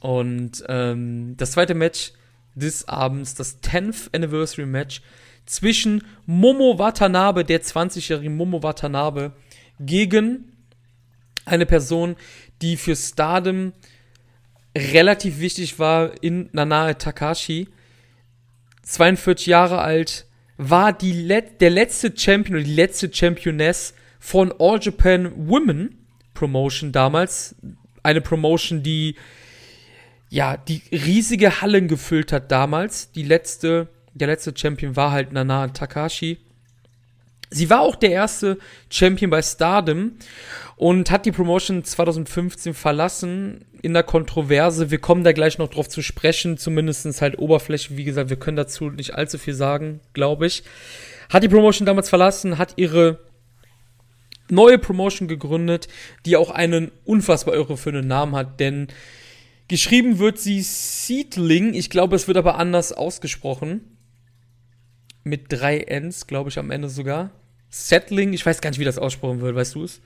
Und 0.00 0.62
ähm, 0.68 1.34
das 1.38 1.52
zweite 1.52 1.74
Match 1.74 2.12
des 2.54 2.86
Abends, 2.88 3.34
das 3.34 3.62
10th 3.62 4.14
Anniversary 4.14 4.66
Match 4.66 5.00
zwischen 5.46 6.02
Momo 6.26 6.78
Watanabe, 6.78 7.44
der 7.44 7.62
20-jährige 7.62 8.30
Momo 8.30 8.62
Watanabe, 8.62 9.32
gegen 9.80 10.52
eine 11.44 11.66
Person, 11.66 12.16
die 12.62 12.76
für 12.76 12.96
Stardom 12.96 13.72
relativ 14.76 15.40
wichtig 15.40 15.78
war 15.78 16.12
in 16.22 16.48
Nanae 16.52 16.94
Takashi. 16.94 17.68
42 18.82 19.46
Jahre 19.46 19.80
alt, 19.80 20.26
war 20.56 20.92
die 20.92 21.12
Let 21.12 21.60
der 21.60 21.70
letzte 21.70 22.12
Champion 22.16 22.56
oder 22.56 22.64
die 22.64 22.74
letzte 22.74 23.12
Championess 23.12 23.94
von 24.18 24.52
All 24.58 24.78
Japan 24.80 25.32
Women 25.36 26.06
Promotion 26.32 26.92
damals. 26.92 27.56
Eine 28.02 28.20
Promotion, 28.20 28.82
die 28.82 29.16
ja, 30.34 30.56
die 30.56 30.82
riesige 30.90 31.60
Hallen 31.60 31.86
gefüllt 31.86 32.32
hat 32.32 32.50
damals. 32.50 33.12
Die 33.12 33.22
letzte, 33.22 33.88
der 34.14 34.28
letzte 34.28 34.52
Champion 34.56 34.96
war 34.96 35.12
halt 35.12 35.32
Nana 35.32 35.68
Takashi. 35.68 36.38
Sie 37.50 37.70
war 37.70 37.80
auch 37.82 37.94
der 37.94 38.10
erste 38.10 38.58
Champion 38.90 39.30
bei 39.30 39.42
Stardom 39.42 40.12
und 40.76 41.10
hat 41.10 41.24
die 41.24 41.32
Promotion 41.32 41.84
2015 41.84 42.74
verlassen 42.74 43.64
in 43.82 43.92
der 43.92 44.02
Kontroverse. 44.02 44.90
Wir 44.90 44.98
kommen 44.98 45.22
da 45.22 45.32
gleich 45.32 45.58
noch 45.58 45.68
drauf 45.68 45.88
zu 45.88 46.02
sprechen, 46.02 46.58
zumindest 46.58 47.20
halt 47.20 47.38
Oberfläche. 47.38 47.96
Wie 47.96 48.04
gesagt, 48.04 48.30
wir 48.30 48.38
können 48.38 48.56
dazu 48.56 48.90
nicht 48.90 49.14
allzu 49.14 49.38
viel 49.38 49.54
sagen, 49.54 50.00
glaube 50.14 50.46
ich. 50.46 50.64
Hat 51.30 51.42
die 51.42 51.48
Promotion 51.48 51.86
damals 51.86 52.08
verlassen, 52.08 52.58
hat 52.58 52.74
ihre 52.76 53.20
neue 54.50 54.78
Promotion 54.78 55.28
gegründet, 55.28 55.88
die 56.26 56.36
auch 56.36 56.50
einen 56.50 56.90
unfassbar 57.04 57.54
irreführenden 57.54 58.08
Namen 58.08 58.34
hat, 58.34 58.58
denn 58.60 58.88
geschrieben 59.68 60.18
wird 60.18 60.38
sie 60.38 60.60
Seedling. 60.62 61.74
Ich 61.74 61.88
glaube, 61.88 62.16
es 62.16 62.26
wird 62.26 62.36
aber 62.36 62.58
anders 62.58 62.92
ausgesprochen. 62.92 63.93
Mit 65.24 65.46
drei 65.48 65.78
Ns, 65.78 66.26
glaube 66.26 66.50
ich, 66.50 66.58
am 66.58 66.70
Ende 66.70 66.88
sogar. 66.88 67.30
Settling, 67.70 68.32
ich 68.32 68.44
weiß 68.44 68.60
gar 68.60 68.70
nicht, 68.70 68.78
wie 68.78 68.84
das 68.84 68.98
aussprochen 68.98 69.40
wird, 69.40 69.56
weißt 69.56 69.74
du 69.74 69.84
es? 69.84 70.00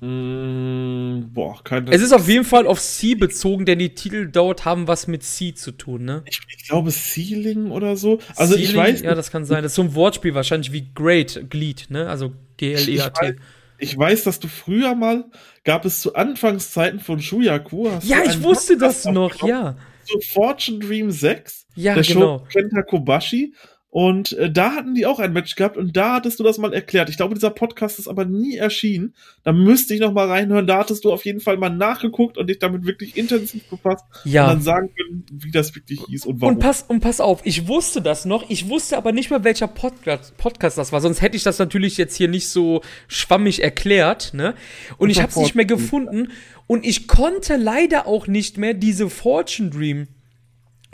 Mm, 0.00 1.32
boah, 1.32 1.62
keine 1.64 1.90
Es 1.90 2.02
ist 2.02 2.12
auf 2.12 2.28
jeden 2.28 2.44
Fall 2.44 2.66
auf 2.66 2.78
C 2.78 3.14
bezogen, 3.14 3.64
denn 3.64 3.78
die 3.78 3.94
Titel 3.94 4.28
dort 4.30 4.64
haben 4.64 4.86
was 4.86 5.06
mit 5.06 5.22
C 5.22 5.54
zu 5.54 5.72
tun, 5.72 6.04
ne? 6.04 6.22
Ich, 6.26 6.40
ich 6.56 6.68
glaube 6.68 6.90
Ceiling 6.90 7.70
oder 7.70 7.96
so. 7.96 8.18
Also 8.36 8.54
Ceiling, 8.54 8.68
ich 8.68 8.76
weiß. 8.76 9.02
Ja, 9.02 9.14
das 9.14 9.30
kann 9.30 9.46
sein. 9.46 9.62
Das 9.62 9.72
ist 9.72 9.76
so 9.76 9.82
ein 9.82 9.94
Wortspiel 9.94 10.34
wahrscheinlich 10.34 10.72
wie 10.72 10.90
Great, 10.94 11.48
Glied, 11.48 11.86
ne? 11.88 12.08
Also 12.08 12.32
G-L-E-A-T. 12.58 13.36
Ich, 13.78 13.92
ich 13.92 13.98
weiß, 13.98 14.24
dass 14.24 14.40
du 14.40 14.48
früher 14.48 14.94
mal, 14.94 15.24
gab 15.64 15.84
es 15.84 16.00
zu 16.00 16.14
Anfangszeiten 16.14 17.00
von 17.00 17.20
Shuyaku. 17.20 17.88
Ja, 18.02 18.24
ich 18.24 18.42
wusste 18.42 18.76
das 18.76 19.06
noch, 19.06 19.46
ja. 19.46 19.76
So 20.04 20.20
Fortune 20.20 20.80
Dream 20.80 21.10
6. 21.10 21.66
Ja, 21.76 21.94
der 21.94 22.02
genau. 22.02 22.38
Show 22.40 22.46
Kenta 22.52 22.82
Kobashi. 22.82 23.54
Und 23.94 24.32
äh, 24.32 24.50
da 24.50 24.72
hatten 24.72 24.96
die 24.96 25.06
auch 25.06 25.20
ein 25.20 25.32
Match 25.32 25.54
gehabt 25.54 25.76
und 25.76 25.96
da 25.96 26.14
hattest 26.14 26.40
du 26.40 26.42
das 26.42 26.58
mal 26.58 26.74
erklärt. 26.74 27.08
Ich 27.10 27.16
glaube, 27.16 27.34
dieser 27.34 27.50
Podcast 27.50 28.00
ist 28.00 28.08
aber 28.08 28.24
nie 28.24 28.56
erschienen. 28.56 29.14
Da 29.44 29.52
müsste 29.52 29.94
ich 29.94 30.00
noch 30.00 30.12
mal 30.12 30.26
reinhören. 30.26 30.66
Da 30.66 30.78
hattest 30.78 31.04
du 31.04 31.12
auf 31.12 31.24
jeden 31.24 31.38
Fall 31.38 31.58
mal 31.58 31.70
nachgeguckt 31.70 32.36
und 32.36 32.48
dich 32.48 32.58
damit 32.58 32.86
wirklich 32.86 33.16
intensiv 33.16 33.62
befasst 33.70 34.04
Ja. 34.24 34.46
und 34.46 34.50
dann 34.50 34.62
sagen 34.62 34.90
können, 34.96 35.24
wie 35.30 35.52
das 35.52 35.76
wirklich 35.76 36.00
hieß 36.08 36.26
und 36.26 36.40
warum. 36.40 36.54
Und 36.56 36.60
pass, 36.60 36.82
und 36.82 36.98
pass 37.02 37.20
auf, 37.20 37.42
ich 37.44 37.68
wusste 37.68 38.02
das 38.02 38.24
noch, 38.24 38.50
ich 38.50 38.68
wusste 38.68 38.96
aber 38.96 39.12
nicht 39.12 39.30
mal, 39.30 39.44
welcher 39.44 39.68
Podcast, 39.68 40.36
Podcast 40.38 40.76
das 40.76 40.90
war, 40.90 41.00
sonst 41.00 41.22
hätte 41.22 41.36
ich 41.36 41.44
das 41.44 41.60
natürlich 41.60 41.96
jetzt 41.96 42.16
hier 42.16 42.26
nicht 42.26 42.48
so 42.48 42.80
schwammig 43.06 43.62
erklärt, 43.62 44.34
ne? 44.34 44.54
Und 44.98 45.10
ich 45.10 45.20
habe 45.22 45.30
es 45.30 45.36
nicht 45.36 45.54
mehr 45.54 45.66
gefunden 45.66 46.32
und 46.66 46.84
ich 46.84 47.06
konnte 47.06 47.56
leider 47.56 48.08
auch 48.08 48.26
nicht 48.26 48.58
mehr 48.58 48.74
diese 48.74 49.08
Fortune 49.08 49.70
Dream 49.70 50.08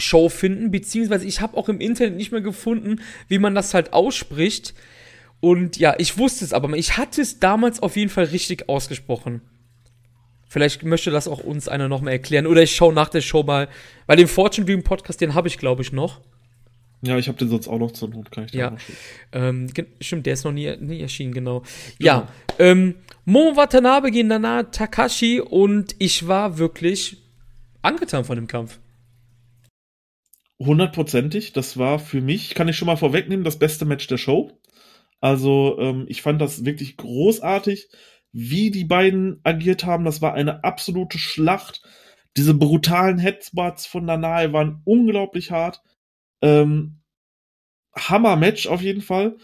Show 0.01 0.29
finden, 0.29 0.71
beziehungsweise 0.71 1.27
ich 1.27 1.41
habe 1.41 1.57
auch 1.57 1.69
im 1.69 1.81
Internet 1.81 2.17
nicht 2.17 2.33
mehr 2.33 2.41
gefunden, 2.41 3.01
wie 3.29 3.39
man 3.39 3.55
das 3.55 3.75
halt 3.75 3.93
ausspricht. 3.93 4.75
Und 5.41 5.79
ja, 5.79 5.95
ich 5.99 6.19
wusste 6.19 6.45
es 6.45 6.53
aber. 6.53 6.75
Ich 6.77 6.97
hatte 6.97 7.23
es 7.23 7.41
damals 7.41 7.83
auf 7.83 7.97
jeden 7.97 8.11
Fall 8.11 8.25
richtig 8.25 8.69
ausgesprochen. 8.69 9.41
Vielleicht 10.49 10.83
möchte 10.83 11.11
das 11.11 11.29
auch 11.29 11.45
uns 11.45 11.69
einer 11.69 11.89
noch 11.89 12.01
mal 12.01 12.11
erklären. 12.11 12.47
Oder 12.47 12.63
ich 12.63 12.75
schaue 12.75 12.93
nach 12.93 13.09
der 13.09 13.21
Show 13.21 13.43
mal. 13.45 13.69
Weil 14.07 14.17
den 14.17 14.27
Fortune 14.29 14.67
Dream 14.67 14.83
Podcast, 14.83 15.21
den 15.21 15.35
habe 15.35 15.49
ich, 15.49 15.59
glaube 15.59 15.83
ich, 15.83 15.93
noch. 15.93 16.21
ja, 17.03 17.17
ich 17.17 17.29
habe 17.29 17.39
den 17.39 17.49
sonst 17.49 17.69
auch 17.69 17.79
noch 17.79 17.93
zur 17.93 18.09
Not, 18.09 18.33
kann 18.33 18.45
ich 18.45 18.51
dir 18.51 18.59
Ja. 18.59 18.77
Ähm, 19.33 19.69
stimmt, 20.01 20.27
der 20.27 20.35
ist 20.35 20.45
noch 20.45 20.53
nie, 20.53 20.77
nie 20.79 21.01
erschienen, 21.01 21.33
genau. 21.33 21.63
Ja, 21.99 22.29
ähm, 22.59 22.97
Momo 23.25 23.57
Watanabe 23.57 24.11
gegen 24.11 24.29
Nana 24.29 24.65
Takashi 24.65 25.41
und 25.41 25.95
ich 25.99 26.27
war 26.27 26.59
wirklich 26.59 27.19
angetan 27.81 28.25
von 28.25 28.37
dem 28.37 28.49
Kampf. 28.49 28.81
Hundertprozentig. 30.61 31.55
Das 31.55 31.79
war 31.79 31.99
für 31.99 32.21
mich, 32.21 32.55
kann 32.55 32.69
ich 32.69 32.77
schon 32.77 32.87
mal 32.87 32.97
vorwegnehmen, 32.97 33.45
das 33.45 33.59
beste 33.59 33.87
Match 33.87 34.07
der 34.09 34.19
Show. 34.19 34.61
Also 35.21 35.79
ähm, 35.81 36.05
ich 36.09 36.21
fand 36.21 36.41
das 36.41 36.67
wirklich 36.67 36.99
großartig, 36.99 37.89
wie 38.33 38.71
die 38.71 38.85
beiden 38.85 39.41
agiert 39.43 39.85
haben. 39.85 40.05
Das 40.05 40.21
war 40.21 40.35
eine 40.35 40.63
absolute 40.63 41.19
Schlacht. 41.19 41.83
Diese 42.37 42.53
brutalen 42.55 43.19
Headspots 43.19 43.87
von 43.87 44.05
Nanae 44.05 44.53
waren 44.53 44.83
unglaublich 44.85 45.51
hart. 45.51 45.83
Ähm, 46.43 47.01
Hammer-Match 47.97 48.67
auf 48.67 48.83
jeden 48.83 49.03
Fall. 49.03 49.37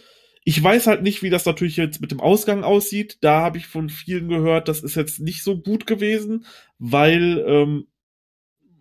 Ich 0.44 0.62
weiß 0.62 0.86
halt 0.86 1.02
nicht, 1.02 1.22
wie 1.22 1.30
das 1.30 1.46
natürlich 1.46 1.78
jetzt 1.78 2.00
mit 2.00 2.10
dem 2.10 2.20
Ausgang 2.20 2.62
aussieht. 2.62 3.18
Da 3.22 3.40
habe 3.40 3.58
ich 3.58 3.66
von 3.66 3.88
vielen 3.88 4.28
gehört, 4.28 4.68
das 4.68 4.82
ist 4.82 4.94
jetzt 4.94 5.18
nicht 5.18 5.42
so 5.42 5.60
gut 5.60 5.86
gewesen, 5.86 6.44
weil 6.78 7.42
ähm, 7.46 7.86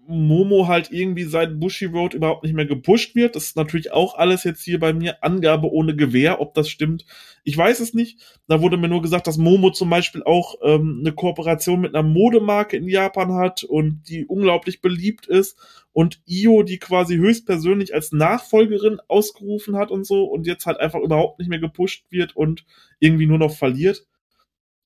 Momo 0.07 0.67
halt 0.67 0.91
irgendwie 0.91 1.23
seit 1.23 1.59
Bushi 1.59 1.85
Road 1.85 2.13
überhaupt 2.13 2.43
nicht 2.43 2.53
mehr 2.53 2.65
gepusht 2.65 3.15
wird. 3.15 3.35
Das 3.35 3.45
ist 3.45 3.55
natürlich 3.55 3.91
auch 3.91 4.15
alles 4.15 4.43
jetzt 4.43 4.63
hier 4.63 4.79
bei 4.79 4.93
mir 4.93 5.23
Angabe 5.23 5.71
ohne 5.71 5.95
Gewehr, 5.95 6.39
ob 6.41 6.53
das 6.53 6.69
stimmt. 6.69 7.05
Ich 7.43 7.57
weiß 7.57 7.79
es 7.79 7.93
nicht. 7.93 8.19
Da 8.47 8.61
wurde 8.61 8.77
mir 8.77 8.87
nur 8.87 9.01
gesagt, 9.01 9.27
dass 9.27 9.37
Momo 9.37 9.71
zum 9.71 9.89
Beispiel 9.89 10.23
auch 10.23 10.55
ähm, 10.63 10.99
eine 11.01 11.13
Kooperation 11.13 11.81
mit 11.81 11.95
einer 11.95 12.07
Modemarke 12.07 12.77
in 12.77 12.87
Japan 12.87 13.33
hat 13.33 13.63
und 13.63 14.03
die 14.07 14.25
unglaublich 14.25 14.81
beliebt 14.81 15.27
ist. 15.27 15.57
Und 15.91 16.21
Io, 16.25 16.63
die 16.63 16.77
quasi 16.77 17.15
höchstpersönlich 17.15 17.93
als 17.93 18.11
Nachfolgerin 18.11 18.99
ausgerufen 19.07 19.75
hat 19.77 19.91
und 19.91 20.05
so 20.05 20.25
und 20.25 20.45
jetzt 20.45 20.65
halt 20.65 20.79
einfach 20.79 20.99
überhaupt 20.99 21.39
nicht 21.39 21.49
mehr 21.49 21.59
gepusht 21.59 22.05
wird 22.09 22.35
und 22.35 22.65
irgendwie 22.99 23.27
nur 23.27 23.37
noch 23.37 23.55
verliert 23.55 24.05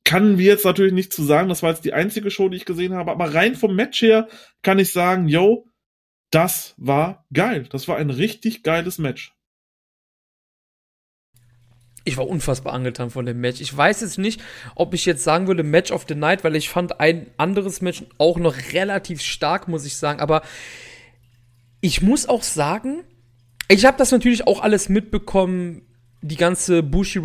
kann 0.04 0.38
wir 0.38 0.46
jetzt 0.46 0.66
natürlich 0.66 0.94
nicht 0.94 1.14
zu 1.14 1.24
sagen, 1.24 1.50
das 1.50 1.62
war 1.62 1.72
jetzt 1.72 1.86
die 1.86 1.94
einzige 1.94 2.32
Show, 2.32 2.50
die 2.50 2.58
ich 2.58 2.66
gesehen 2.66 2.94
habe, 2.94 3.12
aber 3.12 3.34
rein 3.34 3.56
vom 3.56 3.76
Match 3.76 4.02
her 4.02 4.28
kann 4.62 4.80
ich 4.80 4.92
sagen, 4.92 5.28
yo, 5.28 5.68
das 6.32 6.76
war 6.78 7.26
geil. 7.34 7.68
Das 7.72 7.88
war 7.88 7.98
ein 7.98 8.10
richtig 8.10 8.64
geiles 8.64 8.98
Match. 8.98 9.34
Ich 12.06 12.18
war 12.18 12.28
unfassbar 12.28 12.74
angetan 12.74 13.10
von 13.10 13.26
dem 13.26 13.40
Match. 13.40 13.62
Ich 13.62 13.76
weiß 13.76 14.02
jetzt 14.02 14.18
nicht, 14.18 14.42
ob 14.74 14.94
ich 14.94 15.06
jetzt 15.06 15.24
sagen 15.24 15.48
würde 15.48 15.64
Match 15.64 15.92
of 15.92 16.06
the 16.08 16.16
Night, 16.16 16.44
weil 16.44 16.56
ich 16.56 16.70
fand 16.70 17.00
ein 17.00 17.28
anderes 17.38 17.82
Match 17.82 18.04
auch 18.18 18.38
noch 18.38 18.56
relativ 18.74 19.22
stark, 19.22 19.68
muss 19.68 19.86
ich 19.86 19.98
sagen. 19.98 20.20
Aber 20.20 20.42
ich 21.82 22.02
muss 22.02 22.28
auch 22.28 22.44
sagen, 22.44 23.04
ich 23.68 23.86
habe 23.86 23.98
das 23.98 24.12
natürlich 24.12 24.48
auch 24.48 24.62
alles 24.62 24.90
mitbekommen, 24.90 25.84
die 26.22 26.36
ganze 26.36 26.82
Bushi 26.84 27.24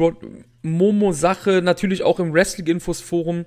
Road 0.65 0.73
Momo 0.73 1.13
Sache, 1.13 1.61
natürlich 1.63 2.03
auch 2.03 2.19
im 2.19 2.33
Wrestling 2.33 2.67
Infos 2.67 3.01
Forum. 3.01 3.45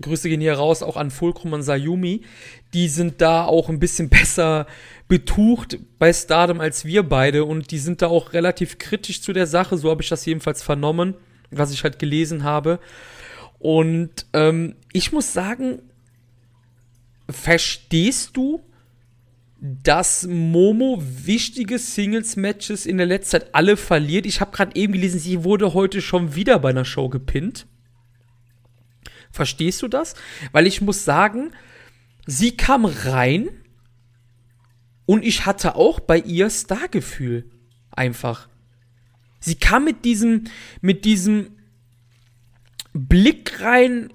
Grüße 0.00 0.30
gehen 0.30 0.40
hier 0.40 0.54
raus 0.54 0.82
auch 0.82 0.96
an 0.96 1.10
Fulcrum 1.10 1.52
und 1.52 1.62
Sayumi. 1.62 2.22
Die 2.72 2.88
sind 2.88 3.20
da 3.20 3.44
auch 3.44 3.68
ein 3.68 3.78
bisschen 3.78 4.08
besser 4.10 4.66
betucht 5.08 5.78
bei 5.98 6.12
Stardom 6.12 6.60
als 6.60 6.86
wir 6.86 7.02
beide 7.02 7.44
und 7.44 7.70
die 7.70 7.78
sind 7.78 8.00
da 8.00 8.06
auch 8.06 8.32
relativ 8.32 8.78
kritisch 8.78 9.20
zu 9.20 9.34
der 9.34 9.46
Sache. 9.46 9.76
So 9.76 9.90
habe 9.90 10.02
ich 10.02 10.08
das 10.08 10.24
jedenfalls 10.24 10.62
vernommen, 10.62 11.16
was 11.50 11.70
ich 11.70 11.84
halt 11.84 11.98
gelesen 11.98 12.44
habe. 12.44 12.80
Und 13.58 14.24
ähm, 14.32 14.76
ich 14.94 15.12
muss 15.12 15.34
sagen, 15.34 15.80
verstehst 17.28 18.38
du, 18.38 18.62
dass 19.60 20.26
Momo 20.26 21.02
wichtige 21.02 21.78
Singles-Matches 21.78 22.86
in 22.86 22.96
der 22.96 23.06
letzten 23.06 23.32
Zeit 23.32 23.54
alle 23.54 23.76
verliert? 23.76 24.24
Ich 24.24 24.40
habe 24.40 24.52
gerade 24.52 24.74
eben 24.74 24.94
gelesen, 24.94 25.20
sie 25.20 25.44
wurde 25.44 25.74
heute 25.74 26.00
schon 26.00 26.34
wieder 26.34 26.58
bei 26.58 26.70
einer 26.70 26.86
Show 26.86 27.08
gepinnt. 27.08 27.66
Verstehst 29.30 29.82
du 29.82 29.88
das? 29.88 30.14
Weil 30.52 30.66
ich 30.66 30.80
muss 30.80 31.04
sagen, 31.04 31.52
sie 32.26 32.56
kam 32.56 32.84
rein 32.86 33.50
und 35.04 35.24
ich 35.24 35.44
hatte 35.44 35.76
auch 35.76 36.00
bei 36.00 36.18
ihr 36.18 36.48
Stargefühl. 36.48 37.50
Einfach. 37.90 38.48
Sie 39.40 39.56
kam 39.56 39.84
mit 39.84 40.04
diesem, 40.04 40.44
mit 40.80 41.04
diesem 41.04 41.56
Blick 42.92 43.60
rein, 43.60 44.12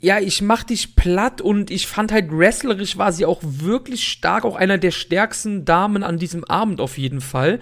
ja, 0.00 0.18
ich 0.18 0.40
mach 0.40 0.64
dich 0.64 0.96
platt 0.96 1.40
und 1.40 1.70
ich 1.70 1.86
fand 1.86 2.10
halt 2.10 2.30
wrestlerisch 2.30 2.96
war 2.96 3.12
sie 3.12 3.26
auch 3.26 3.40
wirklich 3.42 4.08
stark, 4.08 4.44
auch 4.44 4.56
einer 4.56 4.78
der 4.78 4.92
stärksten 4.92 5.64
Damen 5.64 6.02
an 6.02 6.18
diesem 6.18 6.44
Abend 6.44 6.80
auf 6.80 6.96
jeden 6.96 7.20
Fall. 7.20 7.60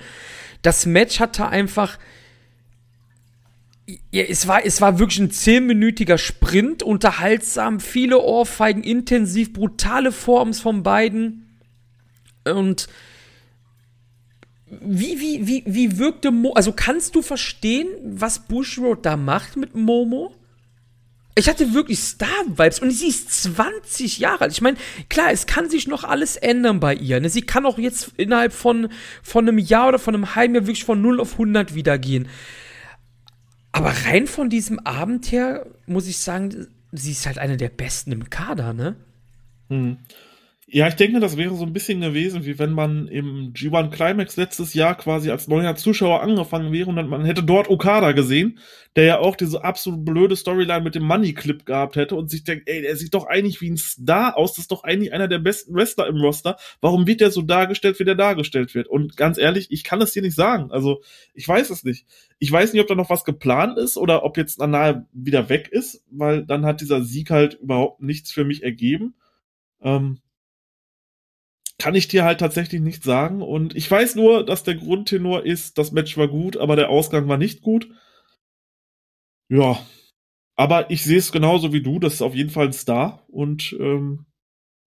Das 0.62 0.86
Match 0.86 1.18
hatte 1.18 1.48
einfach, 1.48 1.98
ja, 3.86 4.22
es 4.22 4.46
war, 4.46 4.64
es 4.64 4.80
war 4.80 5.00
wirklich 5.00 5.18
ein 5.18 5.32
zehnminütiger 5.32 6.18
Sprint, 6.18 6.82
unterhaltsam, 6.84 7.80
viele 7.80 8.20
Ohrfeigen, 8.20 8.84
intensiv, 8.84 9.52
brutale 9.52 10.12
Forms 10.12 10.60
von 10.60 10.84
beiden. 10.84 11.58
Und 12.44 12.88
wie, 14.66 15.18
wie, 15.18 15.46
wie, 15.46 15.62
wie 15.66 15.98
wirkte 15.98 16.30
Mo, 16.30 16.52
also 16.52 16.72
kannst 16.72 17.16
du 17.16 17.22
verstehen, 17.22 17.88
was 18.04 18.46
Bushroad 18.46 19.04
da 19.04 19.16
macht 19.16 19.56
mit 19.56 19.74
Momo? 19.74 20.34
Ich 21.38 21.48
hatte 21.48 21.72
wirklich 21.72 22.00
Star-Vibes 22.00 22.80
und 22.80 22.90
sie 22.90 23.06
ist 23.06 23.30
20 23.44 24.18
Jahre 24.18 24.42
alt. 24.42 24.52
Ich 24.52 24.60
meine, 24.60 24.76
klar, 25.08 25.30
es 25.30 25.46
kann 25.46 25.70
sich 25.70 25.86
noch 25.86 26.02
alles 26.02 26.34
ändern 26.34 26.80
bei 26.80 26.94
ihr. 26.94 27.20
Ne? 27.20 27.30
Sie 27.30 27.42
kann 27.42 27.64
auch 27.64 27.78
jetzt 27.78 28.10
innerhalb 28.16 28.52
von, 28.52 28.88
von 29.22 29.46
einem 29.46 29.58
Jahr 29.58 29.86
oder 29.86 30.00
von 30.00 30.16
einem 30.16 30.34
halben 30.34 30.56
Jahr 30.56 30.66
wirklich 30.66 30.84
von 30.84 31.00
0 31.00 31.20
auf 31.20 31.34
100 31.34 31.76
wieder 31.76 31.96
gehen. 31.96 32.28
Aber 33.70 33.92
rein 34.06 34.26
von 34.26 34.50
diesem 34.50 34.80
Abend 34.80 35.30
her, 35.30 35.64
muss 35.86 36.08
ich 36.08 36.18
sagen, 36.18 36.66
sie 36.90 37.12
ist 37.12 37.24
halt 37.24 37.38
eine 37.38 37.56
der 37.56 37.68
besten 37.68 38.10
im 38.10 38.30
Kader, 38.30 38.72
ne? 38.72 38.96
Hm. 39.68 39.98
Ja, 40.70 40.86
ich 40.86 40.96
denke, 40.96 41.18
das 41.18 41.38
wäre 41.38 41.54
so 41.54 41.64
ein 41.64 41.72
bisschen 41.72 42.02
gewesen, 42.02 42.44
wie 42.44 42.58
wenn 42.58 42.72
man 42.72 43.08
im 43.08 43.54
G1 43.54 43.88
Climax 43.88 44.36
letztes 44.36 44.74
Jahr 44.74 44.96
quasi 44.96 45.30
als 45.30 45.48
neuer 45.48 45.76
Zuschauer 45.76 46.20
angefangen 46.20 46.72
wäre 46.74 46.90
und 46.90 47.08
man 47.08 47.24
hätte 47.24 47.42
dort 47.42 47.70
Okada 47.70 48.12
gesehen, 48.12 48.58
der 48.94 49.04
ja 49.04 49.18
auch 49.18 49.34
diese 49.34 49.64
absolut 49.64 50.04
blöde 50.04 50.36
Storyline 50.36 50.82
mit 50.82 50.94
dem 50.94 51.04
Money 51.04 51.32
Clip 51.32 51.64
gehabt 51.64 51.96
hätte 51.96 52.16
und 52.16 52.28
sich 52.28 52.44
denkt, 52.44 52.68
ey, 52.68 52.82
der 52.82 52.96
sieht 52.96 53.14
doch 53.14 53.26
eigentlich 53.26 53.62
wie 53.62 53.70
ein 53.70 53.78
Star 53.78 54.36
aus, 54.36 54.52
das 54.52 54.64
ist 54.64 54.70
doch 54.70 54.84
eigentlich 54.84 55.14
einer 55.14 55.26
der 55.26 55.38
besten 55.38 55.74
Wrestler 55.74 56.06
im 56.06 56.16
Roster. 56.16 56.58
Warum 56.82 57.06
wird 57.06 57.22
der 57.22 57.30
so 57.30 57.40
dargestellt, 57.40 57.98
wie 57.98 58.04
der 58.04 58.14
dargestellt 58.14 58.74
wird? 58.74 58.88
Und 58.88 59.16
ganz 59.16 59.38
ehrlich, 59.38 59.68
ich 59.70 59.84
kann 59.84 60.02
es 60.02 60.12
dir 60.12 60.20
nicht 60.20 60.36
sagen. 60.36 60.70
Also, 60.70 61.00
ich 61.32 61.48
weiß 61.48 61.70
es 61.70 61.82
nicht. 61.82 62.04
Ich 62.40 62.52
weiß 62.52 62.74
nicht, 62.74 62.82
ob 62.82 62.88
da 62.88 62.94
noch 62.94 63.08
was 63.08 63.24
geplant 63.24 63.78
ist 63.78 63.96
oder 63.96 64.22
ob 64.22 64.36
jetzt 64.36 64.58
Nana 64.58 65.06
wieder 65.14 65.48
weg 65.48 65.68
ist, 65.68 66.04
weil 66.10 66.44
dann 66.44 66.66
hat 66.66 66.82
dieser 66.82 67.02
Sieg 67.02 67.30
halt 67.30 67.54
überhaupt 67.54 68.02
nichts 68.02 68.32
für 68.32 68.44
mich 68.44 68.62
ergeben. 68.62 69.14
Ähm, 69.80 70.18
kann 71.78 71.94
ich 71.94 72.08
dir 72.08 72.24
halt 72.24 72.40
tatsächlich 72.40 72.80
nicht 72.80 73.04
sagen. 73.04 73.40
Und 73.40 73.76
ich 73.76 73.90
weiß 73.90 74.16
nur, 74.16 74.44
dass 74.44 74.64
der 74.64 74.74
Grundtenor 74.74 75.44
ist, 75.44 75.78
das 75.78 75.92
Match 75.92 76.16
war 76.16 76.28
gut, 76.28 76.56
aber 76.56 76.76
der 76.76 76.90
Ausgang 76.90 77.28
war 77.28 77.38
nicht 77.38 77.62
gut. 77.62 77.88
Ja. 79.48 79.80
Aber 80.56 80.90
ich 80.90 81.04
sehe 81.04 81.18
es 81.18 81.30
genauso 81.30 81.72
wie 81.72 81.82
du, 81.82 82.00
das 82.00 82.14
ist 82.14 82.22
auf 82.22 82.34
jeden 82.34 82.50
Fall 82.50 82.66
ein 82.66 82.72
Star 82.72 83.24
und 83.28 83.76
ähm, 83.78 84.26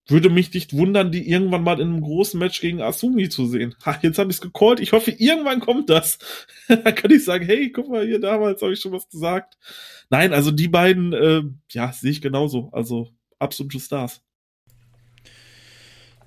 würde 0.06 0.28
mich 0.28 0.52
nicht 0.52 0.74
wundern, 0.74 1.12
die 1.12 1.28
irgendwann 1.28 1.62
mal 1.62 1.80
in 1.80 1.88
einem 1.88 2.02
großen 2.02 2.38
Match 2.38 2.60
gegen 2.60 2.82
Asumi 2.82 3.28
zu 3.28 3.46
sehen. 3.46 3.74
Ha, 3.86 3.98
jetzt 4.02 4.18
habe 4.18 4.30
ich 4.30 4.36
es 4.36 4.42
gecallt. 4.42 4.80
Ich 4.80 4.92
hoffe, 4.92 5.12
irgendwann 5.12 5.60
kommt 5.60 5.88
das. 5.88 6.18
Dann 6.68 6.94
kann 6.94 7.10
ich 7.10 7.24
sagen, 7.24 7.46
hey, 7.46 7.70
guck 7.70 7.88
mal, 7.88 8.04
hier 8.04 8.20
damals 8.20 8.60
habe 8.60 8.72
ich 8.72 8.80
schon 8.80 8.92
was 8.92 9.08
gesagt. 9.08 9.56
Nein, 10.10 10.32
also 10.34 10.50
die 10.50 10.68
beiden, 10.68 11.12
äh, 11.12 11.42
ja, 11.70 11.92
sehe 11.92 12.10
ich 12.10 12.20
genauso. 12.20 12.68
Also 12.72 13.08
absolute 13.38 13.80
Stars. 13.80 14.22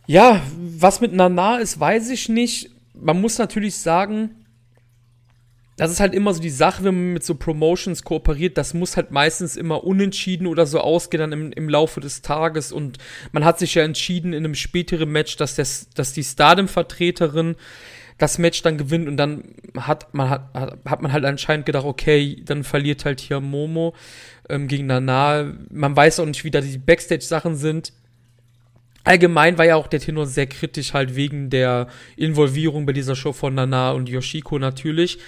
Ja, 0.08 0.42
was 0.56 1.02
mit 1.02 1.14
Nana 1.14 1.58
ist, 1.58 1.80
weiß 1.80 2.10
ich 2.10 2.30
nicht. 2.30 2.70
Man 2.94 3.20
muss 3.20 3.38
natürlich 3.38 3.76
sagen, 3.76 4.46
das 5.78 5.92
ist 5.92 6.00
halt 6.00 6.14
immer 6.14 6.34
so 6.34 6.42
die 6.42 6.50
Sache, 6.50 6.84
wenn 6.84 6.96
man 6.96 7.14
mit 7.14 7.24
so 7.26 7.36
Promotions 7.36 8.04
kooperiert, 8.04 8.58
das 8.58 8.74
muss 8.74 8.96
halt 8.96 9.12
meistens 9.12 9.58
immer 9.58 9.84
unentschieden 9.84 10.48
oder 10.48 10.66
so 10.66 10.80
ausgehen 10.80 11.20
dann 11.20 11.32
im, 11.34 11.52
im 11.52 11.68
Laufe 11.68 12.00
des 12.00 12.22
Tages. 12.22 12.72
Und 12.72 12.98
man 13.34 13.44
hat 13.44 13.60
sich 13.60 13.76
ja 13.76 13.84
entschieden 13.84 14.32
in 14.32 14.46
einem 14.46 14.56
späteren 14.56 15.10
Match, 15.10 15.36
dass, 15.36 15.56
das, 15.56 15.90
dass 15.90 16.14
die 16.14 16.24
Stardom-Vertreterin 16.24 17.56
das 18.18 18.38
Match 18.38 18.62
dann 18.62 18.78
gewinnt 18.78 19.10
und 19.10 19.18
dann 19.18 19.56
hat 19.76 20.14
man, 20.14 20.30
hat, 20.30 20.54
hat 20.86 21.02
man 21.02 21.12
halt 21.12 21.26
anscheinend 21.26 21.66
gedacht, 21.66 21.84
okay, 21.84 22.42
dann 22.46 22.64
verliert 22.64 23.04
halt 23.04 23.20
hier 23.20 23.42
Momo 23.42 23.94
ähm, 24.48 24.70
gegen 24.70 24.86
Nana. 24.86 25.54
Man 25.70 25.94
weiß 25.94 26.22
auch 26.22 26.26
nicht, 26.26 26.46
wie 26.46 26.52
da 26.52 26.62
die 26.62 26.78
Backstage-Sachen 26.78 27.58
sind 27.58 27.92
allgemein 29.06 29.58
war 29.58 29.66
ja 29.66 29.76
auch 29.76 29.88
der 29.88 30.00
Tenor 30.00 30.26
sehr 30.26 30.48
kritisch 30.48 30.94
halt 30.94 31.16
wegen 31.16 31.50
der 31.50 31.88
Involvierung 32.18 32.86
bei 32.86 32.94
dieser 32.94 33.16
Show 33.16 33.34
von 33.34 33.56
Nana 33.56 33.92
und 33.92 34.10
Yoshiko 34.10 34.60
natürlich. 34.60 35.20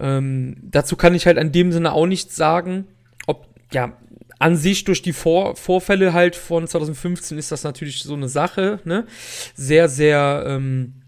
Ähm, 0.00 0.56
dazu 0.62 0.96
kann 0.96 1.14
ich 1.14 1.26
halt 1.26 1.38
in 1.38 1.52
dem 1.52 1.70
Sinne 1.72 1.92
auch 1.92 2.06
nichts 2.06 2.34
sagen. 2.34 2.86
Ob, 3.26 3.46
ja, 3.72 3.96
an 4.38 4.56
sich 4.56 4.84
durch 4.84 5.02
die 5.02 5.12
Vor 5.12 5.54
Vorfälle 5.54 6.12
halt 6.12 6.34
von 6.34 6.66
2015 6.66 7.38
ist 7.38 7.52
das 7.52 7.62
natürlich 7.62 8.02
so 8.02 8.14
eine 8.14 8.28
Sache, 8.28 8.80
ne? 8.84 9.06
Sehr, 9.54 9.88
sehr, 9.88 10.44
ähm, 10.48 11.01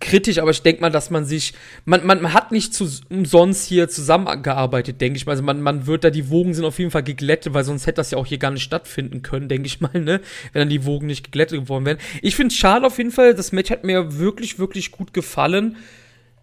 kritisch, 0.00 0.38
aber 0.38 0.50
ich 0.50 0.62
denke 0.62 0.80
mal, 0.80 0.90
dass 0.90 1.10
man 1.10 1.24
sich, 1.24 1.54
man, 1.84 2.04
man, 2.06 2.22
man 2.22 2.32
hat 2.32 2.52
nicht 2.52 2.74
zu, 2.74 2.88
umsonst 3.08 3.66
hier 3.66 3.88
zusammengearbeitet, 3.88 5.00
denke 5.00 5.16
ich 5.16 5.26
mal. 5.26 5.32
Also 5.32 5.42
man, 5.42 5.60
man 5.60 5.86
wird 5.86 6.04
da, 6.04 6.10
die 6.10 6.30
Wogen 6.30 6.54
sind 6.54 6.64
auf 6.64 6.78
jeden 6.78 6.90
Fall 6.90 7.02
geglättet, 7.02 7.54
weil 7.54 7.64
sonst 7.64 7.86
hätte 7.86 7.96
das 7.96 8.10
ja 8.10 8.18
auch 8.18 8.26
hier 8.26 8.38
gar 8.38 8.50
nicht 8.50 8.62
stattfinden 8.62 9.22
können, 9.22 9.48
denke 9.48 9.66
ich 9.66 9.80
mal, 9.80 10.00
ne? 10.00 10.20
Wenn 10.52 10.60
dann 10.60 10.68
die 10.68 10.84
Wogen 10.84 11.06
nicht 11.06 11.24
geglättet 11.24 11.60
geworden 11.60 11.86
wären. 11.86 11.98
Ich 12.22 12.36
finde 12.36 12.52
es 12.52 12.58
schade 12.58 12.86
auf 12.86 12.98
jeden 12.98 13.12
Fall, 13.12 13.34
das 13.34 13.52
Match 13.52 13.70
hat 13.70 13.84
mir 13.84 14.18
wirklich, 14.18 14.58
wirklich 14.58 14.90
gut 14.90 15.12
gefallen. 15.12 15.76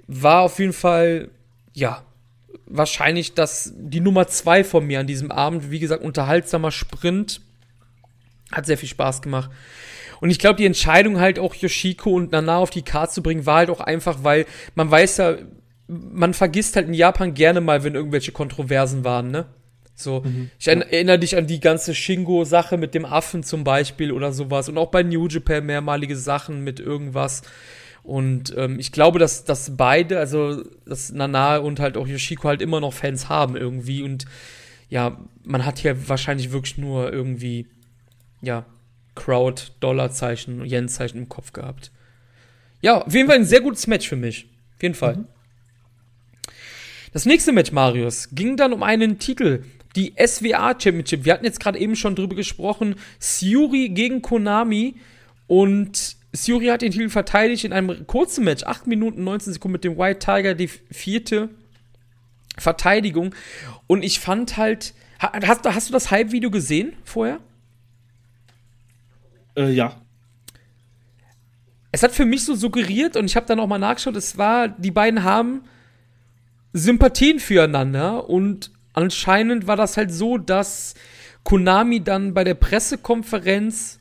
War 0.08 0.42
auf 0.42 0.60
jeden 0.60 0.74
Fall, 0.74 1.30
ja, 1.74 2.04
wahrscheinlich 2.66 3.34
das, 3.34 3.74
die 3.76 4.00
Nummer 4.00 4.28
zwei 4.28 4.64
von 4.64 4.86
mir 4.86 5.00
an 5.00 5.08
diesem 5.08 5.32
Abend. 5.32 5.72
Wie 5.72 5.80
gesagt, 5.80 6.04
unterhaltsamer 6.04 6.72
Sprint. 6.72 7.42
Hat 8.54 8.66
sehr 8.66 8.78
viel 8.78 8.90
Spaß 8.90 9.22
gemacht. 9.22 9.52
Und 10.22 10.30
ich 10.30 10.40
glaube, 10.40 10.56
die 10.56 10.66
Entscheidung 10.66 11.20
halt 11.20 11.38
auch 11.38 11.54
Yoshiko 11.54 12.12
und 12.12 12.32
Nana 12.32 12.58
auf 12.58 12.70
die 12.70 12.84
Karte 12.84 13.14
zu 13.14 13.24
bringen, 13.24 13.46
war 13.46 13.58
halt 13.58 13.70
auch 13.70 13.82
einfach, 13.82 14.24
weil 14.24 14.46
man 14.76 14.90
weiß 14.90 15.18
ja, 15.18 15.36
man 15.88 16.34
vergisst 16.34 16.76
halt 16.76 16.88
in 16.88 16.94
Japan 16.94 17.34
gerne 17.34 17.60
mal, 17.60 17.84
wenn 17.84 17.96
irgendwelche 17.96 18.32
Kontroversen 18.32 19.04
waren, 19.04 19.32
ne? 19.32 19.48
So, 19.96 20.22
mhm. 20.22 20.50
ich 20.58 20.68
erinnere 20.68 21.20
dich 21.20 21.38
an 21.38 21.46
die 21.46 21.60
ganze 21.60 21.94
Shingo-Sache 21.94 22.78
mit 22.78 22.96
dem 22.96 23.06
Affen 23.06 23.44
zum 23.44 23.64
Beispiel 23.64 24.12
oder 24.12 24.32
sowas. 24.32 24.70
Und 24.70 24.78
auch 24.78 24.90
bei 24.90 25.04
New 25.04 25.28
Japan 25.28 25.66
mehrmalige 25.66 26.16
Sachen 26.16 26.64
mit 26.64 26.80
irgendwas. 26.80 27.44
Und 28.02 28.54
ähm, 28.58 28.80
ich 28.80 28.92
glaube, 28.92 29.20
dass, 29.20 29.46
dass 29.46 29.78
beide, 29.78 30.20
also 30.20 30.64
dass 30.86 31.12
Nana 31.12 31.58
und 31.58 31.80
halt 31.80 31.96
auch 31.96 32.08
Yoshiko 32.08 32.48
halt 32.48 32.62
immer 32.62 32.80
noch 32.80 32.94
Fans 32.94 33.30
haben 33.30 33.56
irgendwie. 33.56 34.04
Und 34.04 34.26
ja, 34.90 35.20
man 35.44 35.66
hat 35.66 35.80
hier 35.80 36.10
wahrscheinlich 36.10 36.52
wirklich 36.52 36.78
nur 36.78 37.14
irgendwie, 37.14 37.68
ja, 38.44 38.66
Crowd, 39.16 39.72
Dollarzeichen, 39.80 40.66
Yen-Zeichen 40.66 41.18
im 41.18 41.30
Kopf 41.30 41.54
gehabt. 41.54 41.92
Ja, 42.82 43.02
auf 43.02 43.14
jeden 43.14 43.28
Fall 43.28 43.38
ein 43.38 43.46
sehr 43.46 43.62
gutes 43.62 43.88
Match 43.88 44.08
für 44.08 44.18
mich. 44.18 44.48
Auf 44.76 44.84
jeden 44.84 44.96
Fall. 44.96 45.16
Mhm. 45.16 45.28
Das 47.14 47.26
nächste 47.26 47.54
Match, 47.54 47.72
Marius, 47.72 48.30
ging 48.34 48.58
dann 48.58 48.74
um 48.74 48.84
einen 48.84 49.18
Titel. 49.18 49.64
Die 49.96 50.14
SWA 50.18 50.72
Championship. 50.78 51.24
Wir 51.24 51.34
hatten 51.34 51.46
jetzt 51.46 51.60
gerade 51.60 51.80
eben 51.80 51.96
schon 51.96 52.16
drüber 52.16 52.36
gesprochen. 52.36 52.96
Suri 53.20 53.90
gegen 53.90 54.22
Konami. 54.22 54.96
Und 55.48 56.18
Suri 56.34 56.66
hat 56.66 56.82
den 56.82 56.92
Titel 56.92 57.10
verteidigt 57.10 57.64
in 57.64 57.72
einem 57.72 58.08
kurzen 58.08 58.44
Match. 58.44 58.64
8 58.64 58.88
Minuten 58.88 59.24
19 59.24 59.54
Sekunden 59.54 59.74
mit 59.74 59.84
dem 59.84 59.98
White 59.98 60.20
Tiger. 60.20 60.56
Die 60.56 60.68
vierte 60.68 61.50
Verteidigung. 62.58 63.34
Und 63.88 64.04
ich 64.04 64.20
fand 64.20 64.58
halt. 64.58 64.94
Hast, 65.20 65.64
hast 65.64 65.88
du 65.88 65.94
das 65.94 66.12
Hype-Video 66.12 66.52
gesehen 66.52 66.94
vorher? 67.06 67.40
Äh, 69.56 69.72
ja. 69.72 69.96
Es 71.92 72.02
hat 72.04 72.12
für 72.12 72.26
mich 72.26 72.44
so 72.44 72.56
suggeriert, 72.56 73.16
und 73.16 73.26
ich 73.26 73.36
habe 73.36 73.46
dann 73.46 73.60
auch 73.60 73.68
mal 73.68 73.78
nachgeschaut, 73.78 74.16
es 74.16 74.38
war, 74.38 74.68
die 74.68 74.92
beiden 74.92 75.24
haben 75.24 75.62
Sympathien 76.74 77.40
füreinander 77.40 78.30
und 78.30 78.72
anscheinend 78.94 79.68
war 79.68 79.76
das 79.76 79.96
halt 79.96 80.12
so, 80.12 80.40
dass 80.40 80.96
Konami 81.44 82.04
dann 82.04 82.34
bei 82.34 82.44
der 82.44 82.56
Pressekonferenz 82.56 84.00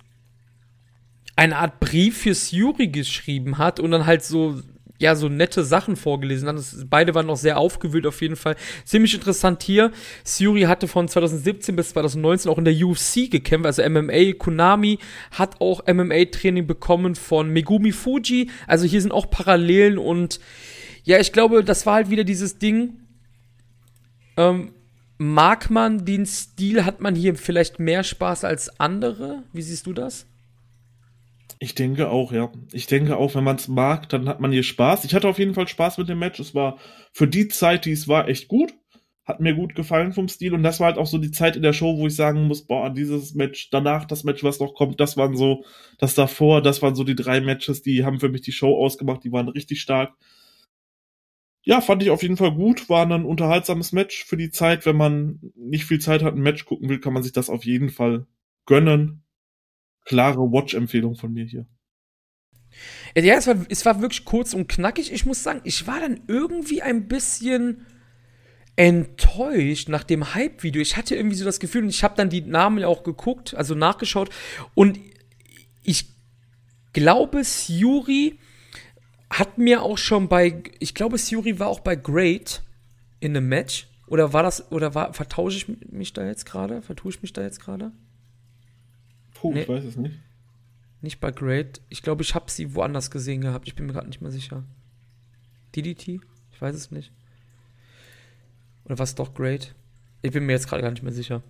eine 1.37 1.57
Art 1.57 1.81
Brief 1.81 2.19
für 2.23 2.31
Yuri 2.31 2.89
geschrieben 2.89 3.59
hat 3.59 3.79
und 3.81 3.91
dann 3.91 4.07
halt 4.07 4.23
so 4.23 4.63
ja, 5.03 5.15
so 5.17 5.29
nette 5.29 5.65
Sachen 5.65 5.97
vorgelesen 5.97 6.49
hat. 6.49 6.57
Das, 6.57 6.87
beide 6.89 7.15
waren 7.15 7.27
noch 7.27 7.37
sehr 7.37 7.59
aufgewühlt 7.59 8.07
auf 8.07 8.23
jeden 8.23 8.37
Fall. 8.37 8.57
Ziemlich 8.85 9.13
interessant 9.15 9.63
hier. 9.63 9.91
Suri 10.25 10.63
hatte 10.63 10.89
von 10.89 11.09
2017 11.09 11.77
bis 11.77 11.91
2019 11.91 12.51
auch 12.51 12.59
in 12.59 12.65
der 12.65 12.75
UFC 12.75 13.31
gekämpft, 13.31 13.67
also 13.67 13.83
MMA. 13.83 14.33
Konami 14.39 14.99
hat 15.33 15.61
auch 15.61 15.87
MMA-Training 15.87 16.67
bekommen 16.67 17.17
von 17.17 17.51
Megumi 17.51 17.93
Fuji. 17.93 18.49
Also 18.67 18.87
hier 18.87 19.03
sind 19.03 19.13
auch 19.13 19.29
Parallelen 19.29 19.99
und 19.99 20.41
ja, 21.05 21.19
ich 21.19 21.33
glaube, 21.33 21.65
das 21.65 21.85
war 21.85 21.95
halt 21.95 22.11
wieder 22.11 22.25
dieses 22.25 22.59
Ding. 22.59 23.01
Ähm, 24.37 24.73
mag 25.19 25.69
man 25.69 26.05
den 26.05 26.27
Stil, 26.27 26.85
hat 26.85 27.01
man 27.01 27.15
hier 27.15 27.35
vielleicht 27.35 27.81
mehr 27.81 28.05
Spaß 28.05 28.45
als 28.45 28.81
andere? 28.81 29.43
Wie 29.53 29.63
siehst 29.63 29.87
du 29.87 29.93
das? 29.93 30.27
Ich 31.63 31.77
denke 31.77 32.11
auch, 32.11 32.33
ja. 32.33 32.51
Ich 32.73 32.89
denke 32.89 33.17
auch, 33.17 33.37
wenn 33.37 33.45
man 33.45 33.55
es 33.55 33.69
mag, 33.69 34.09
dann 34.09 34.29
hat 34.29 34.41
man 34.41 34.51
hier 34.51 34.65
Spaß. 34.65 35.05
Ich 35.05 35.15
hatte 35.15 35.29
auf 35.29 35.39
jeden 35.39 35.55
Fall 35.55 35.69
Spaß 35.69 35.97
mit 35.97 36.09
dem 36.09 36.19
Match. 36.19 36.41
Es 36.41 36.57
war 36.57 36.79
für 37.13 37.29
die 37.29 37.47
Zeit, 37.47 37.85
die 37.85 37.93
es 37.93 38.09
war, 38.09 38.27
echt 38.29 38.49
gut. 38.49 38.75
Hat 39.25 39.39
mir 39.39 39.55
gut 39.55 39.77
gefallen 39.77 40.13
vom 40.13 40.27
Stil 40.27 40.55
und 40.55 40.65
das 40.65 40.81
war 40.81 40.89
halt 40.89 40.99
auch 40.99 41.07
so 41.07 41.19
die 41.19 41.31
Zeit 41.31 41.55
in 41.55 41.63
der 41.63 41.73
Show, 41.73 41.99
wo 41.99 42.09
ich 42.09 42.17
sagen 42.17 42.49
muss, 42.49 42.67
boah, 42.67 42.91
dieses 42.91 43.35
Match, 43.37 43.71
danach 43.71 44.07
das 44.07 44.25
Match, 44.25 44.43
was 44.43 44.59
noch 44.59 44.75
kommt, 44.75 44.99
das 44.99 45.17
waren 45.17 45.37
so, 45.37 45.65
das 45.99 46.17
davor, 46.17 46.63
das 46.63 46.83
waren 46.83 46.97
so 46.97 47.05
die 47.05 47.15
drei 47.15 47.41
Matches, 47.41 47.83
die 47.83 48.05
haben 48.05 48.19
für 48.19 48.29
mich 48.29 48.41
die 48.41 48.51
Show 48.51 48.77
ausgemacht, 48.77 49.23
die 49.23 49.31
waren 49.31 49.49
richtig 49.49 49.81
stark. 49.81 50.15
Ja, 51.65 51.81
fand 51.81 52.03
ich 52.03 52.11
auf 52.11 52.23
jeden 52.23 52.37
Fall 52.37 52.53
gut, 52.53 52.89
war 52.89 53.07
ein 53.07 53.25
unterhaltsames 53.25 53.93
Match 53.93 54.25
für 54.25 54.37
die 54.37 54.51
Zeit, 54.51 54.85
wenn 54.85 54.97
man 54.97 55.53
nicht 55.55 55.85
viel 55.85 56.01
Zeit 56.01 56.25
hat, 56.25 56.35
ein 56.35 56.43
Match 56.43 56.65
gucken 56.65 56.89
will, 56.89 56.99
kann 56.99 57.13
man 57.13 57.23
sich 57.23 57.33
das 57.33 57.49
auf 57.49 57.65
jeden 57.65 57.91
Fall 57.91 58.27
gönnen. 58.67 59.22
Klare 60.05 60.41
Watch-Empfehlung 60.41 61.15
von 61.15 61.33
mir 61.33 61.45
hier. 61.45 61.67
Ja, 63.15 63.35
es 63.35 63.47
war, 63.47 63.57
es 63.69 63.85
war 63.85 64.01
wirklich 64.01 64.25
kurz 64.25 64.55
und 64.55 64.69
knackig. 64.69 65.13
Ich 65.13 65.27
muss 65.27 65.43
sagen, 65.43 65.61
ich 65.65 65.87
war 65.87 66.01
dann 66.01 66.21
irgendwie 66.27 66.83
ein 66.83 67.09
bisschen 67.09 67.87
enttäuscht 68.77 69.89
nach 69.89 70.05
dem 70.05 70.35
Hype-Video. 70.35 70.81
Ich 70.81 70.97
hatte 70.97 71.15
irgendwie 71.15 71.37
so 71.37 71.45
das 71.45 71.61
Gefühl, 71.61 71.83
und 71.83 71.91
ich 71.91 72.03
habe 72.03 72.17
dann 72.17 72.31
die 72.31 72.41
Namen 72.41 72.79
ja 72.79 72.89
auch 72.89 73.03
geguckt, 73.03 73.55
also 73.55 73.75
nachgeschaut, 73.75 74.31
und 74.75 74.99
ich 75.85 76.07
glaube, 76.93 77.45
Suri 77.45 78.39
hat 79.29 79.59
mir 79.59 79.83
auch 79.83 79.99
schon 79.99 80.29
bei, 80.29 80.63
ich 80.79 80.95
glaube, 80.95 81.19
Suri 81.19 81.59
war 81.59 81.69
auch 81.69 81.81
bei 81.81 81.97
Great 81.97 82.63
in 83.21 83.37
einem 83.37 83.49
Match. 83.49 83.89
Oder 84.07 84.33
war 84.35 84.43
das, 84.43 84.71
oder 84.71 84.95
war, 84.95 85.15
vertausche 85.15 85.57
ich 85.57 85.69
mich 85.91 86.13
da 86.13 86.27
jetzt 86.27 86.45
gerade? 86.45 86.83
Vertue 86.83 87.13
ich 87.13 87.23
mich 87.23 87.33
da 87.33 87.43
jetzt 87.43 87.61
gerade? 87.61 87.93
Puh, 89.43 89.53
nee. 89.53 89.63
ich 89.63 89.69
weiß 89.69 89.83
es 89.83 89.97
nicht. 89.97 90.15
Nicht 91.01 91.19
bei 91.19 91.33
Great. 91.33 91.81
Ich 91.89 92.03
glaube, 92.03 92.23
ich 92.23 92.37
habe 92.37 92.49
sie 92.49 92.77
woanders 92.77 93.11
gesehen 93.11 93.41
gehabt. 93.41 93.67
Ich 93.67 93.75
bin 93.75 93.87
mir 93.87 93.93
gerade 93.93 94.07
nicht 94.07 94.21
mehr 94.21 94.31
sicher. 94.31 94.63
DDT? 95.75 96.21
Ich 96.53 96.61
weiß 96.61 96.77
es 96.77 96.93
nicht. 96.93 97.11
Oder 98.85 99.01
was 99.01 99.17
doch 99.17 99.35
Great? 99.35 99.75
Ich 100.23 100.31
bin 100.31 100.47
mir 100.47 100.53
jetzt 100.53 100.69
gerade 100.69 100.83
gar 100.83 100.93
nicht 100.93 101.03
mehr 101.03 101.13
sicher. 101.13 101.43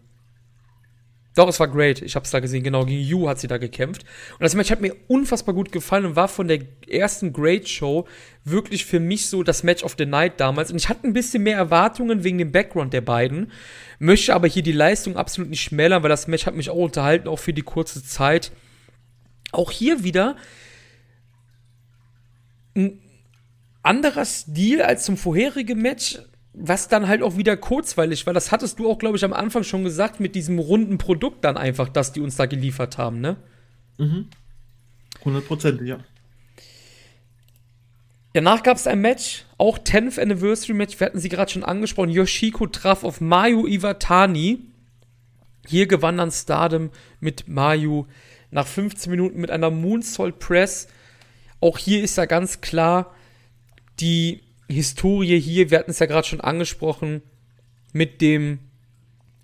Doch, 1.35 1.49
es 1.49 1.59
war 1.61 1.69
great. 1.69 2.03
Ich 2.03 2.15
habe 2.15 2.25
es 2.25 2.31
da 2.31 2.41
gesehen. 2.41 2.63
Genau, 2.63 2.85
gegen 2.85 3.01
Yu 3.01 3.27
hat 3.29 3.41
sie 3.41 3.47
da 3.47 3.57
gekämpft. 3.57 4.05
Und 4.33 4.43
das 4.43 4.55
Match 4.55 4.71
hat 4.71 4.83
mir 4.83 4.95
unfassbar 5.09 5.55
gut 5.55 5.73
gefallen 5.73 6.05
und 6.05 6.17
war 6.17 6.29
von 6.29 6.47
der 6.47 6.61
ersten 6.87 7.33
Great 7.33 7.69
Show 7.69 8.07
wirklich 8.45 8.85
für 8.85 9.01
mich 9.01 9.27
so 9.27 9.43
das 9.43 9.63
Match 9.63 9.83
of 9.83 9.95
the 9.97 10.05
Night 10.05 10.41
damals. 10.41 10.71
Und 10.71 10.77
ich 10.77 10.91
hatte 10.91 11.07
ein 11.07 11.15
bisschen 11.15 11.43
mehr 11.43 11.57
Erwartungen 11.57 12.23
wegen 12.23 12.37
dem 12.37 12.53
Background 12.53 12.93
der 12.93 13.01
beiden. 13.01 13.51
Möchte 13.99 14.35
aber 14.35 14.47
hier 14.47 14.63
die 14.63 14.73
Leistung 14.73 15.17
absolut 15.17 15.49
nicht 15.49 15.63
schmälern, 15.63 16.03
weil 16.03 16.11
das 16.11 16.29
Match 16.29 16.45
hat 16.45 16.55
mich 16.55 16.69
auch 16.69 16.77
unterhalten, 16.77 17.29
auch 17.29 17.39
für 17.39 17.55
die 17.55 17.63
kurze 17.63 18.05
Zeit. 18.05 18.53
Auch 19.53 19.71
hier 19.71 20.05
wieder 20.05 20.37
ein 22.75 22.99
anderer 23.83 24.25
Stil 24.27 24.83
als 24.83 25.05
zum 25.05 25.17
vorherigen 25.17 25.81
Match 25.81 26.19
was 26.55 26.89
dann 26.89 27.09
halt 27.09 27.23
auch 27.23 27.37
wieder 27.37 27.57
kurzweilig 27.57 28.27
war. 28.27 28.35
Das 28.35 28.53
hattest 28.53 28.79
du 28.79 28.91
auch, 28.91 28.99
glaube 28.99 29.17
ich, 29.17 29.25
am 29.25 29.33
Anfang 29.33 29.65
schon 29.65 29.85
gesagt 29.85 30.21
mit 30.21 30.35
diesem 30.35 30.59
runden 30.59 30.99
Produkt 30.99 31.45
dann 31.45 31.57
einfach, 31.57 31.89
das 31.89 32.13
die 32.13 32.21
uns 32.21 32.37
da 32.37 32.47
geliefert 32.47 32.99
haben, 32.99 33.21
ne? 33.21 33.37
Mhm. 33.99 34.29
100 35.21 35.47
Prozent, 35.47 35.83
ja. 35.83 35.99
Danach 38.35 38.63
gab 38.63 38.79
es 38.79 38.87
ein 38.87 39.01
Match, 39.01 39.45
auch 39.59 39.79
10th 39.79 40.19
Anniversary 40.19 40.73
Match, 40.73 40.99
wir 40.99 41.07
hatten 41.07 41.21
sie 41.21 41.29
gerade 41.29 41.51
schon 41.51 41.65
angesprochen. 41.65 42.11
Yoshiko 42.11 42.67
traf 42.67 43.05
auf 43.05 43.21
Mayu 43.21 43.67
Iwatani. 43.67 44.61
Hier 45.67 45.87
gewann 45.87 46.17
dann 46.17 46.31
Stardom 46.31 46.91
mit 47.21 47.47
Mayu 47.47 48.07
nach 48.51 48.67
15 48.67 49.11
Minuten 49.11 49.41
mit 49.41 49.51
einer 49.51 49.71
Moonsault 49.71 50.39
Press. 50.39 50.89
Auch 51.61 51.79
hier 51.79 52.03
ist 52.03 52.17
ja 52.17 52.25
ganz 52.25 52.61
klar, 52.61 53.15
die 54.01 54.43
Historie 54.73 55.39
hier, 55.41 55.71
wir 55.71 55.79
hatten 55.79 55.91
es 55.91 55.99
ja 55.99 56.07
gerade 56.07 56.27
schon 56.27 56.41
angesprochen, 56.41 57.23
mit 57.93 58.21
dem, 58.21 58.59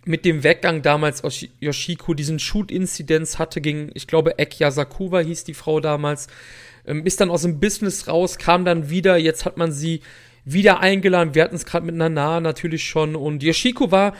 mit 0.04 0.24
dem 0.24 0.42
Weggang 0.42 0.82
damals 0.82 1.22
aus 1.22 1.44
Yoshiko, 1.60 2.14
diesen 2.14 2.38
Shoot-Inzidenz 2.38 3.38
hatte 3.38 3.60
gegen, 3.60 3.90
ich 3.94 4.06
glaube, 4.06 4.38
Ekya 4.38 4.70
Sakuba 4.70 5.20
hieß 5.20 5.44
die 5.44 5.54
Frau 5.54 5.80
damals, 5.80 6.28
ähm, 6.86 7.04
ist 7.04 7.20
dann 7.20 7.30
aus 7.30 7.42
dem 7.42 7.60
Business 7.60 8.08
raus, 8.08 8.38
kam 8.38 8.64
dann 8.64 8.90
wieder, 8.90 9.16
jetzt 9.16 9.44
hat 9.44 9.56
man 9.56 9.70
sie 9.72 10.00
wieder 10.44 10.80
eingeladen, 10.80 11.34
wir 11.34 11.44
hatten 11.44 11.56
es 11.56 11.66
gerade 11.66 11.84
mit 11.84 11.94
Nana 11.94 12.40
natürlich 12.40 12.84
schon 12.84 13.14
und 13.14 13.42
Yoshiko 13.42 13.90
war, 13.90 14.14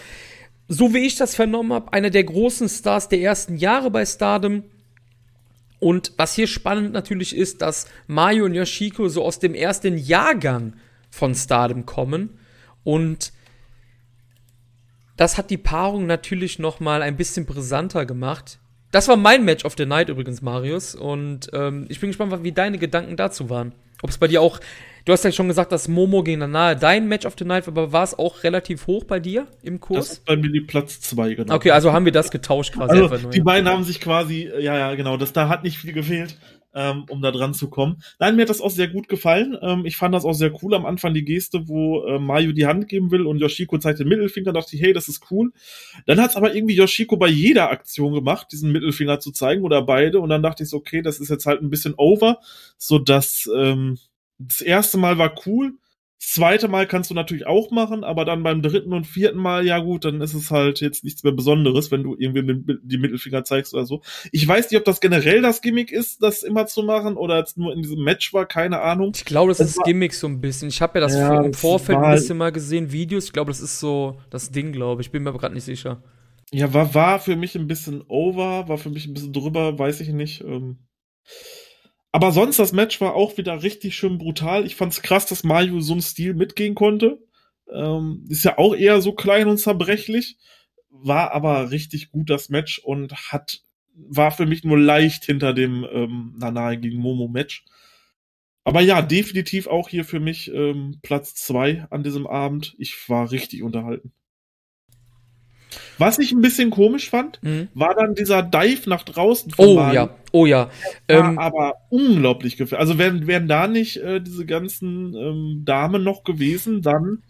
so 0.68 0.92
wie 0.92 1.06
ich 1.06 1.16
das 1.16 1.34
vernommen 1.34 1.72
habe, 1.72 1.92
einer 1.92 2.10
der 2.10 2.24
großen 2.24 2.68
Stars 2.68 3.08
der 3.08 3.20
ersten 3.20 3.56
Jahre 3.56 3.90
bei 3.90 4.04
Stardom, 4.04 4.64
und 5.80 6.12
was 6.16 6.34
hier 6.34 6.46
spannend 6.46 6.92
natürlich 6.92 7.36
ist, 7.36 7.62
dass 7.62 7.86
Mario 8.06 8.44
und 8.44 8.54
Yoshiko 8.54 9.08
so 9.08 9.24
aus 9.24 9.38
dem 9.38 9.54
ersten 9.54 9.96
Jahrgang 9.96 10.74
von 11.10 11.34
Stardom 11.34 11.86
kommen. 11.86 12.38
Und 12.84 13.32
das 15.16 15.36
hat 15.36 15.50
die 15.50 15.58
Paarung 15.58 16.06
natürlich 16.06 16.58
noch 16.58 16.80
mal 16.80 17.02
ein 17.02 17.16
bisschen 17.16 17.44
brisanter 17.44 18.06
gemacht. 18.06 18.58
Das 18.92 19.08
war 19.08 19.16
mein 19.16 19.44
Match 19.44 19.64
of 19.64 19.74
the 19.76 19.84
Night 19.84 20.08
übrigens, 20.08 20.40
Marius. 20.40 20.94
Und 20.94 21.50
ähm, 21.52 21.86
ich 21.88 22.00
bin 22.00 22.10
gespannt, 22.10 22.32
wie 22.42 22.52
deine 22.52 22.78
Gedanken 22.78 23.16
dazu 23.16 23.50
waren. 23.50 23.72
Ob 24.00 24.10
es 24.10 24.18
bei 24.18 24.28
dir 24.28 24.40
auch, 24.40 24.60
du 25.04 25.12
hast 25.12 25.24
ja 25.24 25.32
schon 25.32 25.48
gesagt, 25.48 25.72
dass 25.72 25.88
Momo 25.88 26.22
gegen 26.22 26.38
Nanae 26.38 26.76
dein 26.76 27.08
Match 27.08 27.26
of 27.26 27.34
the 27.36 27.44
Night 27.44 27.66
war, 27.66 27.72
aber 27.72 27.92
war 27.92 28.04
es 28.04 28.16
auch 28.16 28.44
relativ 28.44 28.86
hoch 28.86 29.04
bei 29.04 29.18
dir 29.18 29.48
im 29.60 29.80
Kurs? 29.80 29.98
Das 29.98 30.18
ist 30.18 30.24
bei 30.24 30.36
mir 30.36 30.52
die 30.52 30.60
Platz 30.60 31.00
2, 31.00 31.34
genau. 31.34 31.54
Okay, 31.54 31.72
also 31.72 31.92
haben 31.92 32.04
wir 32.04 32.12
das 32.12 32.30
getauscht 32.30 32.74
quasi. 32.74 33.00
Also, 33.00 33.28
die 33.28 33.40
beiden 33.40 33.68
haben 33.68 33.82
sich 33.82 34.00
quasi, 34.00 34.48
ja, 34.60 34.78
ja, 34.78 34.94
genau, 34.94 35.16
das, 35.16 35.32
da 35.32 35.48
hat 35.48 35.64
nicht 35.64 35.78
viel 35.78 35.92
gefehlt 35.92 36.36
ähm, 36.74 37.04
um 37.08 37.22
da 37.22 37.30
dran 37.30 37.54
zu 37.54 37.68
kommen. 37.70 38.02
Nein, 38.18 38.36
mir 38.36 38.42
hat 38.42 38.50
das 38.50 38.60
auch 38.60 38.70
sehr 38.70 38.88
gut 38.88 39.08
gefallen. 39.08 39.56
Ähm, 39.62 39.84
ich 39.86 39.96
fand 39.96 40.14
das 40.14 40.24
auch 40.24 40.34
sehr 40.34 40.52
cool 40.62 40.74
am 40.74 40.86
Anfang, 40.86 41.14
die 41.14 41.24
Geste, 41.24 41.68
wo 41.68 42.04
äh, 42.04 42.18
Mayu 42.18 42.52
die 42.52 42.66
Hand 42.66 42.88
geben 42.88 43.10
will 43.10 43.26
und 43.26 43.38
Yoshiko 43.38 43.78
zeigt 43.78 44.00
den 44.00 44.08
Mittelfinger. 44.08 44.52
Da 44.52 44.60
dachte 44.60 44.76
ich, 44.76 44.82
hey, 44.82 44.92
das 44.92 45.08
ist 45.08 45.30
cool. 45.30 45.52
Dann 46.06 46.20
hat 46.20 46.30
es 46.30 46.36
aber 46.36 46.54
irgendwie 46.54 46.76
Yoshiko 46.76 47.16
bei 47.16 47.28
jeder 47.28 47.70
Aktion 47.70 48.12
gemacht, 48.12 48.48
diesen 48.52 48.72
Mittelfinger 48.72 49.20
zu 49.20 49.32
zeigen 49.32 49.62
oder 49.62 49.82
beide. 49.82 50.20
Und 50.20 50.28
dann 50.28 50.42
dachte 50.42 50.62
ich 50.62 50.68
so, 50.68 50.76
okay, 50.76 51.02
das 51.02 51.20
ist 51.20 51.30
jetzt 51.30 51.46
halt 51.46 51.62
ein 51.62 51.70
bisschen 51.70 51.94
over, 51.96 52.38
so 52.76 52.98
dass 52.98 53.48
ähm, 53.56 53.98
das 54.38 54.60
erste 54.60 54.98
Mal 54.98 55.18
war 55.18 55.34
cool 55.46 55.74
zweite 56.18 56.68
Mal 56.68 56.86
kannst 56.86 57.10
du 57.10 57.14
natürlich 57.14 57.46
auch 57.46 57.70
machen, 57.70 58.02
aber 58.02 58.24
dann 58.24 58.42
beim 58.42 58.60
dritten 58.60 58.92
und 58.92 59.06
vierten 59.06 59.38
Mal, 59.38 59.64
ja 59.64 59.78
gut, 59.78 60.04
dann 60.04 60.20
ist 60.20 60.34
es 60.34 60.50
halt 60.50 60.80
jetzt 60.80 61.04
nichts 61.04 61.22
mehr 61.22 61.32
Besonderes, 61.32 61.90
wenn 61.90 62.02
du 62.02 62.16
irgendwie 62.18 62.78
die 62.82 62.98
Mittelfinger 62.98 63.44
zeigst 63.44 63.72
oder 63.72 63.86
so. 63.86 64.02
Ich 64.32 64.46
weiß 64.46 64.70
nicht, 64.70 64.78
ob 64.78 64.84
das 64.84 65.00
generell 65.00 65.42
das 65.42 65.62
Gimmick 65.62 65.92
ist, 65.92 66.22
das 66.22 66.42
immer 66.42 66.66
zu 66.66 66.82
machen 66.82 67.16
oder 67.16 67.38
jetzt 67.38 67.56
nur 67.56 67.72
in 67.72 67.82
diesem 67.82 68.02
Match 68.02 68.34
war, 68.34 68.46
keine 68.46 68.80
Ahnung. 68.80 69.12
Ich 69.14 69.24
glaube, 69.24 69.50
das, 69.50 69.58
das 69.58 69.70
ist 69.70 69.84
Gimmick 69.84 70.12
so 70.12 70.26
ein 70.26 70.40
bisschen. 70.40 70.68
Ich 70.68 70.82
habe 70.82 70.98
ja 70.98 71.06
das 71.06 71.14
ja, 71.14 71.40
im 71.40 71.54
Vorfeld 71.54 71.98
ein 71.98 72.14
bisschen 72.14 72.36
mal 72.36 72.52
gesehen, 72.52 72.90
Videos. 72.90 73.26
Ich 73.26 73.32
glaube, 73.32 73.50
das 73.50 73.60
ist 73.60 73.78
so 73.78 74.18
das 74.30 74.50
Ding, 74.50 74.72
glaube 74.72 75.02
ich. 75.02 75.10
Bin 75.10 75.22
mir 75.22 75.30
aber 75.30 75.38
gerade 75.38 75.54
nicht 75.54 75.64
sicher. 75.64 76.02
Ja, 76.50 76.72
war, 76.72 76.94
war 76.94 77.20
für 77.20 77.36
mich 77.36 77.54
ein 77.54 77.66
bisschen 77.66 78.02
over, 78.08 78.68
war 78.68 78.78
für 78.78 78.90
mich 78.90 79.06
ein 79.06 79.14
bisschen 79.14 79.32
drüber, 79.32 79.78
weiß 79.78 80.00
ich 80.00 80.08
nicht. 80.08 80.40
Ähm 80.40 80.78
aber 82.18 82.32
sonst, 82.32 82.58
das 82.58 82.72
Match 82.72 83.00
war 83.00 83.14
auch 83.14 83.38
wieder 83.38 83.62
richtig 83.62 83.94
schön 83.94 84.18
brutal. 84.18 84.66
Ich 84.66 84.74
fand's 84.74 85.02
krass, 85.02 85.26
dass 85.26 85.44
Mayu 85.44 85.80
so 85.80 85.92
einen 85.92 86.02
Stil 86.02 86.34
mitgehen 86.34 86.74
konnte. 86.74 87.22
Ähm, 87.72 88.24
ist 88.28 88.42
ja 88.42 88.58
auch 88.58 88.74
eher 88.74 89.00
so 89.00 89.12
klein 89.12 89.46
und 89.46 89.58
zerbrechlich. 89.58 90.36
War 90.90 91.30
aber 91.30 91.70
richtig 91.70 92.10
gut, 92.10 92.28
das 92.28 92.48
Match, 92.48 92.80
und 92.80 93.12
hat, 93.30 93.62
war 93.94 94.32
für 94.32 94.46
mich 94.46 94.64
nur 94.64 94.80
leicht 94.80 95.26
hinter 95.26 95.54
dem 95.54 95.86
ähm, 95.92 96.34
Nanae 96.36 96.78
gegen 96.78 96.98
Momo 96.98 97.28
Match. 97.28 97.64
Aber 98.64 98.80
ja, 98.80 99.00
definitiv 99.00 99.68
auch 99.68 99.88
hier 99.88 100.04
für 100.04 100.18
mich 100.18 100.52
ähm, 100.52 100.98
Platz 101.02 101.36
zwei 101.36 101.86
an 101.90 102.02
diesem 102.02 102.26
Abend. 102.26 102.74
Ich 102.78 103.08
war 103.08 103.30
richtig 103.30 103.62
unterhalten. 103.62 104.12
Was 105.98 106.18
ich 106.18 106.32
ein 106.32 106.40
bisschen 106.40 106.70
komisch 106.70 107.10
fand, 107.10 107.42
mhm. 107.42 107.68
war 107.74 107.94
dann 107.94 108.14
dieser 108.14 108.42
Dive 108.42 108.88
nach 108.88 109.02
draußen. 109.02 109.52
Oh 109.58 109.74
Mali. 109.74 109.94
ja, 109.94 110.10
oh 110.32 110.46
ja. 110.46 110.70
Ähm, 111.08 111.38
aber 111.38 111.74
unglaublich 111.90 112.56
gefährlich. 112.56 112.80
Also 112.80 112.98
wären, 112.98 113.26
wären 113.26 113.48
da 113.48 113.66
nicht 113.66 113.98
äh, 113.98 114.20
diese 114.20 114.46
ganzen 114.46 115.14
ähm, 115.14 115.62
Damen 115.64 116.02
noch 116.02 116.24
gewesen, 116.24 116.82
dann 116.82 117.22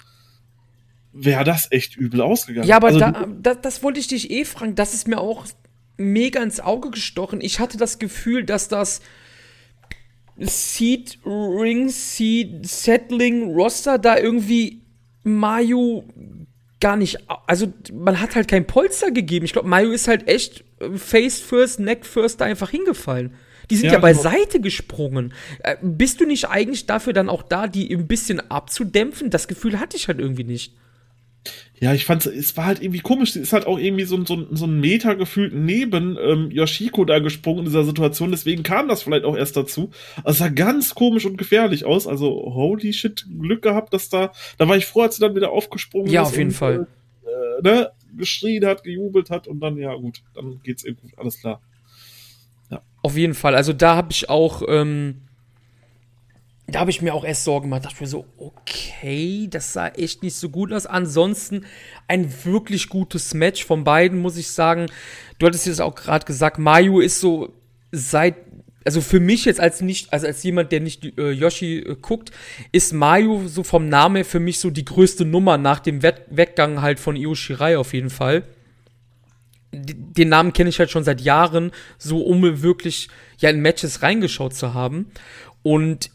wäre 1.12 1.44
das 1.44 1.70
echt 1.72 1.96
übel 1.96 2.20
ausgegangen. 2.20 2.68
Ja, 2.68 2.76
aber 2.76 2.88
also, 2.88 3.00
da, 3.00 3.26
da, 3.40 3.54
das 3.54 3.82
wollte 3.82 4.00
ich 4.00 4.08
dich 4.08 4.30
eh 4.30 4.44
fragen. 4.44 4.74
Das 4.74 4.94
ist 4.94 5.08
mir 5.08 5.18
auch 5.18 5.46
mega 5.96 6.42
ins 6.42 6.60
Auge 6.60 6.90
gestochen. 6.90 7.40
Ich 7.40 7.58
hatte 7.58 7.76
das 7.76 7.98
Gefühl, 7.98 8.44
dass 8.44 8.68
das 8.68 9.00
Seed 10.38 11.18
Ring, 11.24 11.88
Seed 11.88 12.66
Settling 12.66 13.52
Roster 13.54 13.98
da 13.98 14.16
irgendwie 14.16 14.82
Mayu 15.24 16.04
gar 16.80 16.96
nicht, 16.96 17.18
also 17.46 17.72
man 17.92 18.20
hat 18.20 18.36
halt 18.36 18.48
kein 18.48 18.66
Polster 18.66 19.10
gegeben. 19.10 19.44
Ich 19.44 19.52
glaube, 19.52 19.68
Mario 19.68 19.90
ist 19.90 20.08
halt 20.08 20.28
echt 20.28 20.64
äh, 20.80 20.96
Face 20.96 21.40
First, 21.40 21.80
Neck 21.80 22.06
First 22.06 22.40
da 22.40 22.44
einfach 22.44 22.70
hingefallen. 22.70 23.34
Die 23.70 23.76
sind 23.76 23.86
ja, 23.86 23.94
ja 23.94 23.98
beiseite 23.98 24.60
gesprungen. 24.60 25.34
Äh, 25.62 25.76
bist 25.82 26.20
du 26.20 26.26
nicht 26.26 26.48
eigentlich 26.48 26.86
dafür 26.86 27.12
dann 27.12 27.28
auch 27.28 27.42
da, 27.42 27.66
die 27.66 27.92
ein 27.92 28.06
bisschen 28.06 28.50
abzudämpfen? 28.50 29.30
Das 29.30 29.48
Gefühl 29.48 29.78
hatte 29.78 29.96
ich 29.96 30.08
halt 30.08 30.18
irgendwie 30.18 30.44
nicht. 30.44 30.74
Ja, 31.80 31.94
ich 31.94 32.04
fand 32.04 32.26
es 32.26 32.56
war 32.56 32.66
halt 32.66 32.82
irgendwie 32.82 33.00
komisch. 33.00 33.32
Sie 33.32 33.40
ist 33.40 33.52
halt 33.52 33.66
auch 33.66 33.78
irgendwie 33.78 34.04
so, 34.04 34.24
so, 34.24 34.46
so 34.50 34.66
ein 34.66 34.80
Meter 34.80 35.14
gefühlt 35.14 35.54
neben 35.54 36.18
ähm, 36.20 36.50
Yoshiko 36.50 37.04
da 37.04 37.20
gesprungen 37.20 37.60
in 37.60 37.64
dieser 37.66 37.84
Situation. 37.84 38.30
Deswegen 38.30 38.62
kam 38.62 38.88
das 38.88 39.02
vielleicht 39.02 39.24
auch 39.24 39.36
erst 39.36 39.56
dazu. 39.56 39.90
Also 40.18 40.30
es 40.30 40.38
sah 40.38 40.48
ganz 40.48 40.94
komisch 40.94 41.24
und 41.24 41.36
gefährlich 41.36 41.84
aus. 41.84 42.06
Also 42.06 42.30
holy 42.30 42.92
shit, 42.92 43.26
Glück 43.40 43.62
gehabt, 43.62 43.92
dass 43.92 44.08
da. 44.08 44.32
Da 44.56 44.68
war 44.68 44.76
ich 44.76 44.86
froh, 44.86 45.02
als 45.02 45.16
sie 45.16 45.20
dann 45.20 45.36
wieder 45.36 45.50
aufgesprungen 45.50 46.10
ja, 46.10 46.22
ist. 46.22 46.28
Ja, 46.28 46.32
auf 46.32 46.38
jeden 46.38 46.50
und, 46.50 46.56
Fall. 46.56 46.86
Äh, 47.24 47.62
ne, 47.62 47.90
geschrien 48.16 48.64
hat, 48.64 48.82
gejubelt 48.82 49.30
hat 49.30 49.46
und 49.46 49.60
dann, 49.60 49.76
ja 49.76 49.94
gut, 49.94 50.22
dann 50.34 50.60
geht's 50.64 50.84
ihr 50.84 50.94
gut, 50.94 51.12
alles 51.16 51.38
klar. 51.38 51.60
Ja. 52.70 52.82
Auf 53.02 53.16
jeden 53.16 53.34
Fall. 53.34 53.54
Also 53.54 53.72
da 53.72 53.94
habe 53.94 54.08
ich 54.10 54.28
auch. 54.28 54.62
Ähm 54.66 55.22
da 56.70 56.80
habe 56.80 56.90
ich 56.90 57.00
mir 57.00 57.14
auch 57.14 57.24
erst 57.24 57.44
Sorgen 57.44 57.66
gemacht. 57.66 57.84
Da 57.84 57.88
dachte 57.88 57.96
ich 57.96 58.00
mir 58.02 58.06
so, 58.08 58.26
okay, 58.36 59.48
das 59.50 59.72
sah 59.72 59.88
echt 59.88 60.22
nicht 60.22 60.36
so 60.36 60.50
gut 60.50 60.70
aus. 60.72 60.84
Ansonsten 60.84 61.64
ein 62.08 62.32
wirklich 62.44 62.90
gutes 62.90 63.32
Match 63.32 63.64
von 63.64 63.84
beiden, 63.84 64.18
muss 64.18 64.36
ich 64.36 64.48
sagen. 64.48 64.86
Du 65.38 65.46
hattest 65.46 65.66
jetzt 65.66 65.80
auch 65.80 65.94
gerade 65.94 66.26
gesagt, 66.26 66.58
Mayu 66.58 67.00
ist 67.00 67.20
so 67.20 67.54
seit 67.90 68.36
also 68.84 69.02
für 69.02 69.20
mich 69.20 69.44
jetzt 69.44 69.60
als 69.60 69.82
nicht, 69.82 70.14
also 70.14 70.26
als 70.26 70.42
jemand, 70.42 70.72
der 70.72 70.80
nicht 70.80 71.18
äh, 71.18 71.30
Yoshi 71.30 71.80
äh, 71.80 71.96
guckt, 72.00 72.30
ist 72.72 72.94
Mayu 72.94 73.46
so 73.46 73.62
vom 73.62 73.90
Namen 73.90 74.16
her 74.16 74.24
für 74.24 74.40
mich 74.40 74.60
so 74.60 74.70
die 74.70 74.84
größte 74.84 75.26
Nummer 75.26 75.58
nach 75.58 75.80
dem 75.80 76.02
Wett 76.02 76.22
Weggang 76.30 76.80
halt 76.80 76.98
von 76.98 77.14
Io 77.14 77.34
Shirai 77.34 77.76
auf 77.76 77.92
jeden 77.92 78.08
Fall. 78.08 78.44
Den 79.72 80.30
Namen 80.30 80.54
kenne 80.54 80.70
ich 80.70 80.78
halt 80.78 80.90
schon 80.90 81.04
seit 81.04 81.20
Jahren, 81.20 81.70
so 81.98 82.22
um 82.22 82.62
wirklich 82.62 83.08
ja 83.38 83.50
in 83.50 83.60
Matches 83.60 84.00
reingeschaut 84.00 84.54
zu 84.54 84.72
haben. 84.72 85.10
Und 85.62 86.10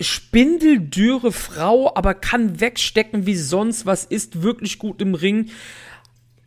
spindeldürre 0.00 1.32
Frau, 1.32 1.94
aber 1.94 2.14
kann 2.14 2.60
wegstecken 2.60 3.26
wie 3.26 3.36
sonst. 3.36 3.86
Was, 3.86 4.04
ist 4.04 4.42
wirklich 4.42 4.78
gut 4.78 5.02
im 5.02 5.14
Ring? 5.14 5.50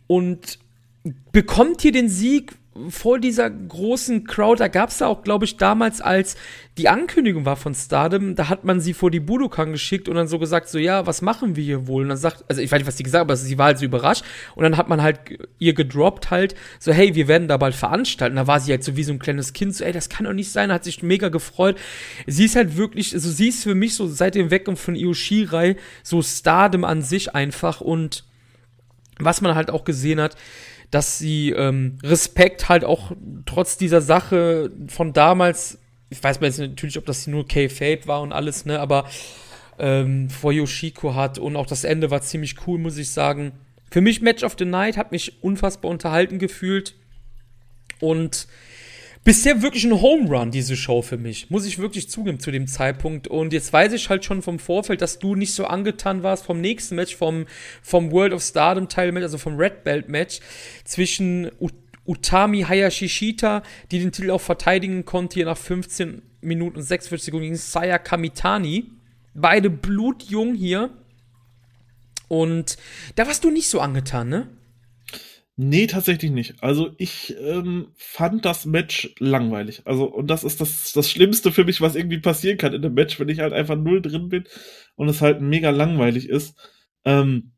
Und 0.08 0.60
bekommt 1.32 1.82
hier 1.82 1.92
den 1.92 2.10
Sieg 2.10 2.56
vor 2.90 3.20
dieser 3.20 3.50
großen 3.50 4.26
Crowd, 4.26 4.60
da 4.60 4.68
gab 4.68 4.90
es 4.90 5.00
ja 5.00 5.08
auch, 5.08 5.24
glaube 5.24 5.46
ich, 5.46 5.56
damals, 5.56 6.02
als 6.02 6.36
die 6.78 6.90
Ankündigung 6.90 7.46
war 7.46 7.56
von 7.56 7.74
Stardom, 7.74 8.36
da 8.36 8.50
hat 8.50 8.66
man 8.66 8.82
sie 8.82 8.94
vor 8.94 9.10
die 9.10 9.22
Budokan 9.22 9.72
geschickt 9.72 10.10
und 10.10 10.16
dann 10.16 10.28
so 10.28 10.40
gesagt, 10.40 10.68
so, 10.68 10.78
ja, 10.78 11.08
was 11.08 11.22
machen 11.22 11.56
wir 11.56 11.64
hier 11.64 11.88
wohl? 11.88 12.04
Und 12.04 12.10
dann 12.10 12.18
sagt, 12.18 12.44
also 12.50 12.62
ich 12.62 12.70
weiß 12.70 12.80
nicht, 12.80 12.88
was 12.88 12.98
sie 12.98 13.04
gesagt 13.04 13.22
hat, 13.22 13.28
aber 13.28 13.38
sie 13.38 13.58
war 13.58 13.68
halt 13.68 13.80
so 13.80 13.86
überrascht. 13.86 14.26
Und 14.56 14.64
dann 14.64 14.76
hat 14.76 14.90
man 14.90 15.02
halt 15.02 15.20
ihr 15.58 15.74
gedroppt 15.74 16.32
halt, 16.32 16.56
so, 16.80 16.92
hey, 16.92 17.16
wir 17.16 17.30
werden 17.30 17.48
da 17.48 17.56
bald 17.56 17.76
veranstalten. 17.76 18.36
Da 18.36 18.46
war 18.46 18.60
sie 18.60 18.72
halt 18.72 18.84
so 18.84 18.98
wie 18.98 19.04
so 19.04 19.14
ein 19.14 19.20
kleines 19.20 19.54
Kind, 19.54 19.74
so, 19.74 19.86
ey, 19.86 19.94
das 19.94 20.10
kann 20.10 20.26
doch 20.26 20.34
nicht 20.34 20.52
sein, 20.52 20.74
hat 20.74 20.84
sich 20.84 21.02
mega 21.02 21.30
gefreut. 21.30 21.78
Sie 22.28 22.44
ist 22.44 22.58
halt 22.58 22.76
wirklich, 22.76 23.14
also 23.14 23.32
sie 23.32 23.50
ist 23.50 23.64
für 23.64 23.76
mich 23.76 23.96
so 23.96 24.08
seit 24.08 24.36
dem 24.36 24.52
Weggang 24.52 24.76
von 24.76 24.96
Io 24.96 25.14
Shirai 25.14 25.78
so 26.04 26.22
Stardom 26.22 26.84
an 26.84 27.02
sich 27.02 27.34
einfach 27.36 27.80
und 27.80 28.26
was 29.18 29.40
man 29.40 29.56
halt 29.56 29.72
auch 29.72 29.86
gesehen 29.86 30.20
hat, 30.20 30.36
dass 30.96 31.18
sie 31.18 31.50
ähm, 31.50 31.98
Respekt 32.04 32.70
halt 32.70 32.86
auch 32.86 33.12
trotz 33.46 33.76
dieser 33.76 34.00
Sache 34.00 34.72
von 34.88 35.12
damals, 35.12 35.78
ich 36.10 36.24
weiß 36.24 36.40
mal 36.40 36.48
jetzt 36.48 36.58
natürlich, 36.58 36.98
ob 36.98 37.06
das 37.06 37.28
nur 37.28 37.46
K-Fape 37.46 38.08
war 38.08 38.22
und 38.22 38.32
alles, 38.32 38.66
ne, 38.66 38.80
aber 38.80 39.04
ähm, 39.78 40.30
vor 40.30 40.54
Yoshiko 40.54 41.14
hat 41.14 41.38
und 41.38 41.58
auch 41.58 41.66
das 41.66 41.84
Ende 41.84 42.12
war 42.12 42.22
ziemlich 42.22 42.66
cool, 42.66 42.80
muss 42.80 42.98
ich 42.98 43.10
sagen. 43.10 43.52
Für 43.92 44.00
mich 44.00 44.22
Match 44.22 44.46
of 44.46 44.56
the 44.58 44.64
Night 44.64 44.96
hat 44.96 45.12
mich 45.12 45.44
unfassbar 45.44 45.92
unterhalten 45.92 46.40
gefühlt 46.40 46.96
und 48.00 48.48
bisher 49.26 49.62
wirklich 49.62 49.84
ein 49.84 50.02
Home 50.02 50.30
Run, 50.30 50.52
diese 50.52 50.78
Show 50.78 51.02
für 51.02 51.18
mich. 51.18 51.50
Muss 51.50 51.66
ich 51.66 51.80
wirklich 51.80 52.10
zugeben 52.10 52.40
zu 52.40 52.52
dem 52.52 52.68
Zeitpunkt. 52.68 53.28
Und 53.28 53.52
jetzt 53.52 53.74
weiß 53.74 53.92
ich 53.92 54.10
halt 54.10 54.24
schon 54.24 54.42
vom 54.42 54.60
Vorfeld, 54.60 55.02
dass 55.02 55.20
du 55.20 55.36
nicht 55.36 55.54
so 55.54 55.66
angetan 55.66 56.24
warst 56.24 56.46
vom 56.46 56.62
nächsten 56.62 56.96
Match, 56.96 57.16
vom, 57.18 57.46
vom 57.82 58.12
World 58.12 58.32
of 58.32 58.42
Stardom 58.42 58.88
Teil 58.88 59.16
also 59.18 59.38
vom 59.38 59.58
Red 59.58 59.84
Belt 59.84 60.08
Match 60.08 60.40
zwischen 60.86 61.52
Utami 62.06 62.62
Hayashishita, 62.62 63.64
die 63.92 64.00
den 64.00 64.12
Titel 64.12 64.30
auch 64.30 64.42
verteidigen 64.42 65.04
konnte, 65.06 65.34
hier 65.34 65.46
nach 65.46 65.58
15 65.58 66.22
Minuten 66.42 66.78
und 66.78 66.84
46 66.84 67.26
Sekunden 67.26 67.46
gegen 67.46 67.56
Saya 67.56 67.98
Kamitani. 67.98 68.92
Beide 69.34 69.72
blutjung 69.72 70.54
hier. 70.54 70.92
Und 72.28 72.78
da 73.16 73.26
warst 73.28 73.44
du 73.44 73.50
nicht 73.50 73.70
so 73.70 73.80
angetan, 73.80 74.30
ne? 74.30 74.50
Nee, 75.58 75.88
tatsächlich 75.88 76.32
nicht. 76.32 76.62
Also 76.62 76.92
ich 76.98 77.34
ähm, 77.40 77.88
fand 77.96 78.44
das 78.44 78.66
Match 78.66 79.14
langweilig. 79.20 79.84
Also, 79.86 80.06
und 80.06 80.28
das 80.28 80.44
ist 80.44 80.60
das, 80.60 80.92
das 80.92 81.10
Schlimmste 81.10 81.52
für 81.54 81.64
mich, 81.64 81.80
was 81.80 81.96
irgendwie 81.96 82.20
passieren 82.20 82.58
kann 82.58 82.74
in 82.74 82.84
einem 82.84 82.94
Match, 82.94 83.20
wenn 83.22 83.30
ich 83.30 83.40
halt 83.40 83.54
einfach 83.54 83.78
null 83.78 84.02
drin 84.02 84.28
bin 84.28 84.44
und 84.96 85.08
es 85.08 85.22
halt 85.22 85.40
mega 85.42 85.70
langweilig 85.70 86.28
ist. 86.28 86.58
Ähm, 87.06 87.54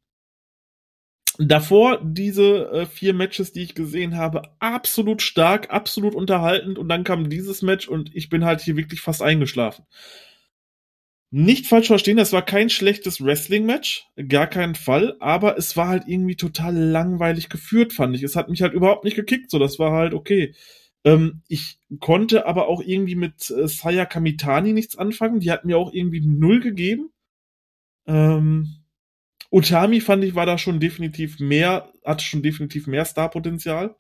davor 1.40 2.00
diese 2.04 2.70
äh, 2.72 2.86
vier 2.86 3.14
Matches, 3.14 3.52
die 3.54 3.62
ich 3.64 3.76
gesehen 3.76 4.18
habe, 4.18 4.44
absolut 4.60 5.22
stark, 5.22 5.70
absolut 5.72 6.16
unterhaltend 6.16 6.78
und 6.80 6.90
dann 6.90 7.04
kam 7.04 7.30
dieses 7.30 7.62
Match 7.62 7.88
und 7.88 8.16
ich 8.16 8.30
bin 8.30 8.46
halt 8.46 8.62
hier 8.62 8.78
wirklich 8.78 9.02
fast 9.02 9.22
eingeschlafen. 9.22 9.86
Nicht 11.30 11.68
falsch 11.68 11.88
verstehen, 11.88 12.16
das 12.16 12.32
war 12.32 12.44
kein 12.46 12.70
schlechtes 12.70 13.22
Wrestling-Match, 13.22 14.08
gar 14.30 14.48
keinen 14.48 14.76
Fall, 14.76 15.18
aber 15.20 15.58
es 15.58 15.76
war 15.76 15.90
halt 15.90 16.04
irgendwie 16.08 16.38
total 16.38 16.74
langweilig 16.74 17.50
geführt, 17.50 17.92
fand 17.92 18.16
ich. 18.16 18.24
Es 18.24 18.38
hat 18.38 18.50
mich 18.50 18.62
halt 18.62 18.74
überhaupt 18.74 19.04
nicht 19.04 19.16
gekickt, 19.16 19.52
so 19.52 19.60
das 19.60 19.78
war 19.78 19.92
halt 19.92 20.14
okay. 20.14 20.56
Ähm, 21.04 21.42
ich 21.50 21.80
konnte 22.00 22.46
aber 22.46 22.70
auch 22.70 22.82
irgendwie 22.82 23.16
mit 23.16 23.50
äh, 23.52 23.68
Saya 23.68 24.06
Kamitani 24.06 24.72
nichts 24.72 24.98
anfangen, 24.98 25.42
die 25.42 25.52
hat 25.52 25.66
mir 25.66 25.78
auch 25.78 25.92
irgendwie 25.94 26.22
null 26.22 26.62
gegeben. 26.62 27.12
Ähm, 28.08 28.84
Utami 29.52 30.02
fand 30.02 30.24
ich 30.24 30.36
war 30.36 30.46
da 30.46 30.58
schon 30.58 30.80
definitiv 30.80 31.40
mehr, 31.40 31.92
hatte 32.06 32.24
schon 32.24 32.42
definitiv 32.42 32.88
mehr 32.88 33.06
Starpotenzial. 33.06 33.96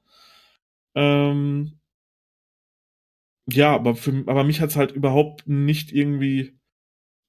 Ähm, 0.96 1.80
ja, 3.50 3.74
aber 3.74 3.96
für, 3.96 4.24
aber 4.28 4.44
mich 4.44 4.62
hat's 4.62 4.76
halt 4.76 4.92
überhaupt 4.92 5.48
nicht 5.48 5.92
irgendwie 5.94 6.57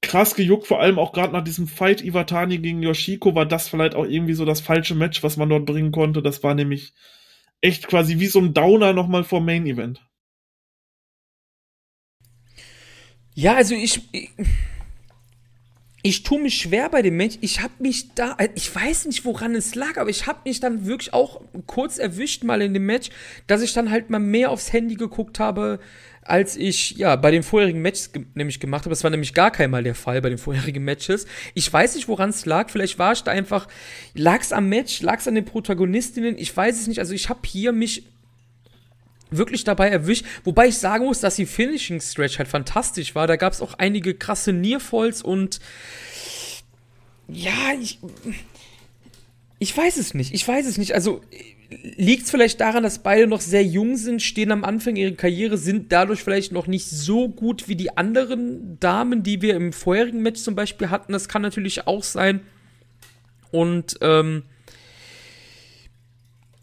krass 0.02 0.34
gejuckt, 0.34 0.66
vor 0.66 0.80
allem 0.80 0.98
auch 0.98 1.12
gerade 1.12 1.32
nach 1.32 1.44
diesem 1.44 1.66
Fight 1.66 2.02
Iwatani 2.02 2.58
gegen 2.58 2.82
Yoshiko 2.82 3.34
war 3.34 3.46
das 3.46 3.68
vielleicht 3.68 3.94
auch 3.94 4.06
irgendwie 4.06 4.34
so 4.34 4.44
das 4.44 4.60
falsche 4.60 4.94
Match, 4.94 5.22
was 5.22 5.36
man 5.36 5.48
dort 5.48 5.66
bringen 5.66 5.92
konnte. 5.92 6.22
Das 6.22 6.42
war 6.42 6.54
nämlich 6.54 6.94
echt 7.60 7.88
quasi 7.88 8.18
wie 8.20 8.26
so 8.26 8.38
ein 8.40 8.54
Downer 8.54 8.92
nochmal 8.92 9.24
vor 9.24 9.40
Main 9.40 9.66
Event. 9.66 10.00
Ja, 13.34 13.54
also 13.54 13.74
ich, 13.74 14.00
ich, 14.12 14.30
ich 16.02 16.22
tue 16.22 16.40
mich 16.40 16.56
schwer 16.56 16.88
bei 16.88 17.02
dem 17.02 17.16
Match. 17.16 17.38
Ich 17.40 17.60
habe 17.60 17.74
mich 17.78 18.14
da, 18.14 18.36
ich 18.54 18.74
weiß 18.74 19.06
nicht, 19.06 19.24
woran 19.24 19.54
es 19.54 19.74
lag, 19.74 19.96
aber 19.96 20.10
ich 20.10 20.26
habe 20.26 20.40
mich 20.44 20.58
dann 20.60 20.86
wirklich 20.86 21.12
auch 21.12 21.40
kurz 21.66 21.98
erwischt 21.98 22.44
mal 22.44 22.62
in 22.62 22.74
dem 22.74 22.86
Match, 22.86 23.10
dass 23.46 23.62
ich 23.62 23.72
dann 23.72 23.90
halt 23.90 24.10
mal 24.10 24.18
mehr 24.18 24.50
aufs 24.50 24.72
Handy 24.72 24.94
geguckt 24.94 25.38
habe, 25.38 25.80
als 26.28 26.56
ich 26.56 26.92
ja 26.92 27.16
bei 27.16 27.30
den 27.30 27.42
vorherigen 27.42 27.80
Matches 27.80 28.12
ge 28.12 28.24
nämlich 28.34 28.60
gemacht 28.60 28.84
habe. 28.84 28.90
Das 28.90 29.04
war 29.04 29.10
nämlich 29.10 29.34
gar 29.34 29.50
kein 29.50 29.70
Mal 29.70 29.82
der 29.82 29.94
Fall 29.94 30.20
bei 30.20 30.28
den 30.28 30.38
vorherigen 30.38 30.84
Matches. 30.84 31.26
Ich 31.54 31.72
weiß 31.72 31.94
nicht, 31.94 32.08
woran 32.08 32.30
es 32.30 32.44
lag. 32.46 32.70
Vielleicht 32.70 32.98
war 32.98 33.12
ich 33.12 33.22
da 33.22 33.30
einfach, 33.30 33.68
lag 34.14 34.40
es 34.40 34.52
am 34.52 34.68
Match, 34.68 35.00
lag 35.02 35.18
es 35.18 35.28
an 35.28 35.34
den 35.34 35.44
Protagonistinnen. 35.44 36.36
Ich 36.38 36.54
weiß 36.56 36.80
es 36.80 36.86
nicht. 36.86 36.98
Also 36.98 37.14
ich 37.14 37.28
habe 37.28 37.40
hier 37.46 37.72
mich 37.72 38.04
wirklich 39.30 39.64
dabei 39.64 39.88
erwischt. 39.88 40.24
Wobei 40.44 40.68
ich 40.68 40.78
sagen 40.78 41.06
muss, 41.06 41.20
dass 41.20 41.36
die 41.36 41.46
Finishing 41.46 42.00
Stretch 42.00 42.38
halt 42.38 42.48
fantastisch 42.48 43.14
war. 43.14 43.26
Da 43.26 43.36
gab 43.36 43.52
es 43.52 43.60
auch 43.60 43.74
einige 43.74 44.14
krasse 44.14 44.52
Nearfalls 44.52 45.22
und 45.22 45.60
ja, 47.28 47.74
ich 47.80 47.98
ich 49.58 49.76
weiß 49.76 49.96
es 49.96 50.14
nicht. 50.14 50.32
Ich 50.34 50.46
weiß 50.46 50.66
es 50.66 50.78
nicht. 50.78 50.94
Also 50.94 51.20
liegt 51.70 52.24
es 52.24 52.30
vielleicht 52.30 52.60
daran, 52.60 52.82
dass 52.82 53.02
beide 53.02 53.26
noch 53.26 53.40
sehr 53.40 53.64
jung 53.64 53.96
sind, 53.96 54.22
stehen 54.22 54.52
am 54.52 54.64
Anfang 54.64 54.96
ihrer 54.96 55.14
Karriere, 55.14 55.58
sind 55.58 55.92
dadurch 55.92 56.22
vielleicht 56.22 56.52
noch 56.52 56.66
nicht 56.66 56.88
so 56.88 57.28
gut 57.28 57.68
wie 57.68 57.76
die 57.76 57.96
anderen 57.96 58.78
Damen, 58.80 59.22
die 59.22 59.42
wir 59.42 59.54
im 59.54 59.72
vorherigen 59.72 60.22
Match 60.22 60.40
zum 60.40 60.54
Beispiel 60.54 60.90
hatten. 60.90 61.12
Das 61.12 61.28
kann 61.28 61.42
natürlich 61.42 61.86
auch 61.86 62.02
sein. 62.02 62.40
Und 63.50 63.98
ähm, 64.00 64.44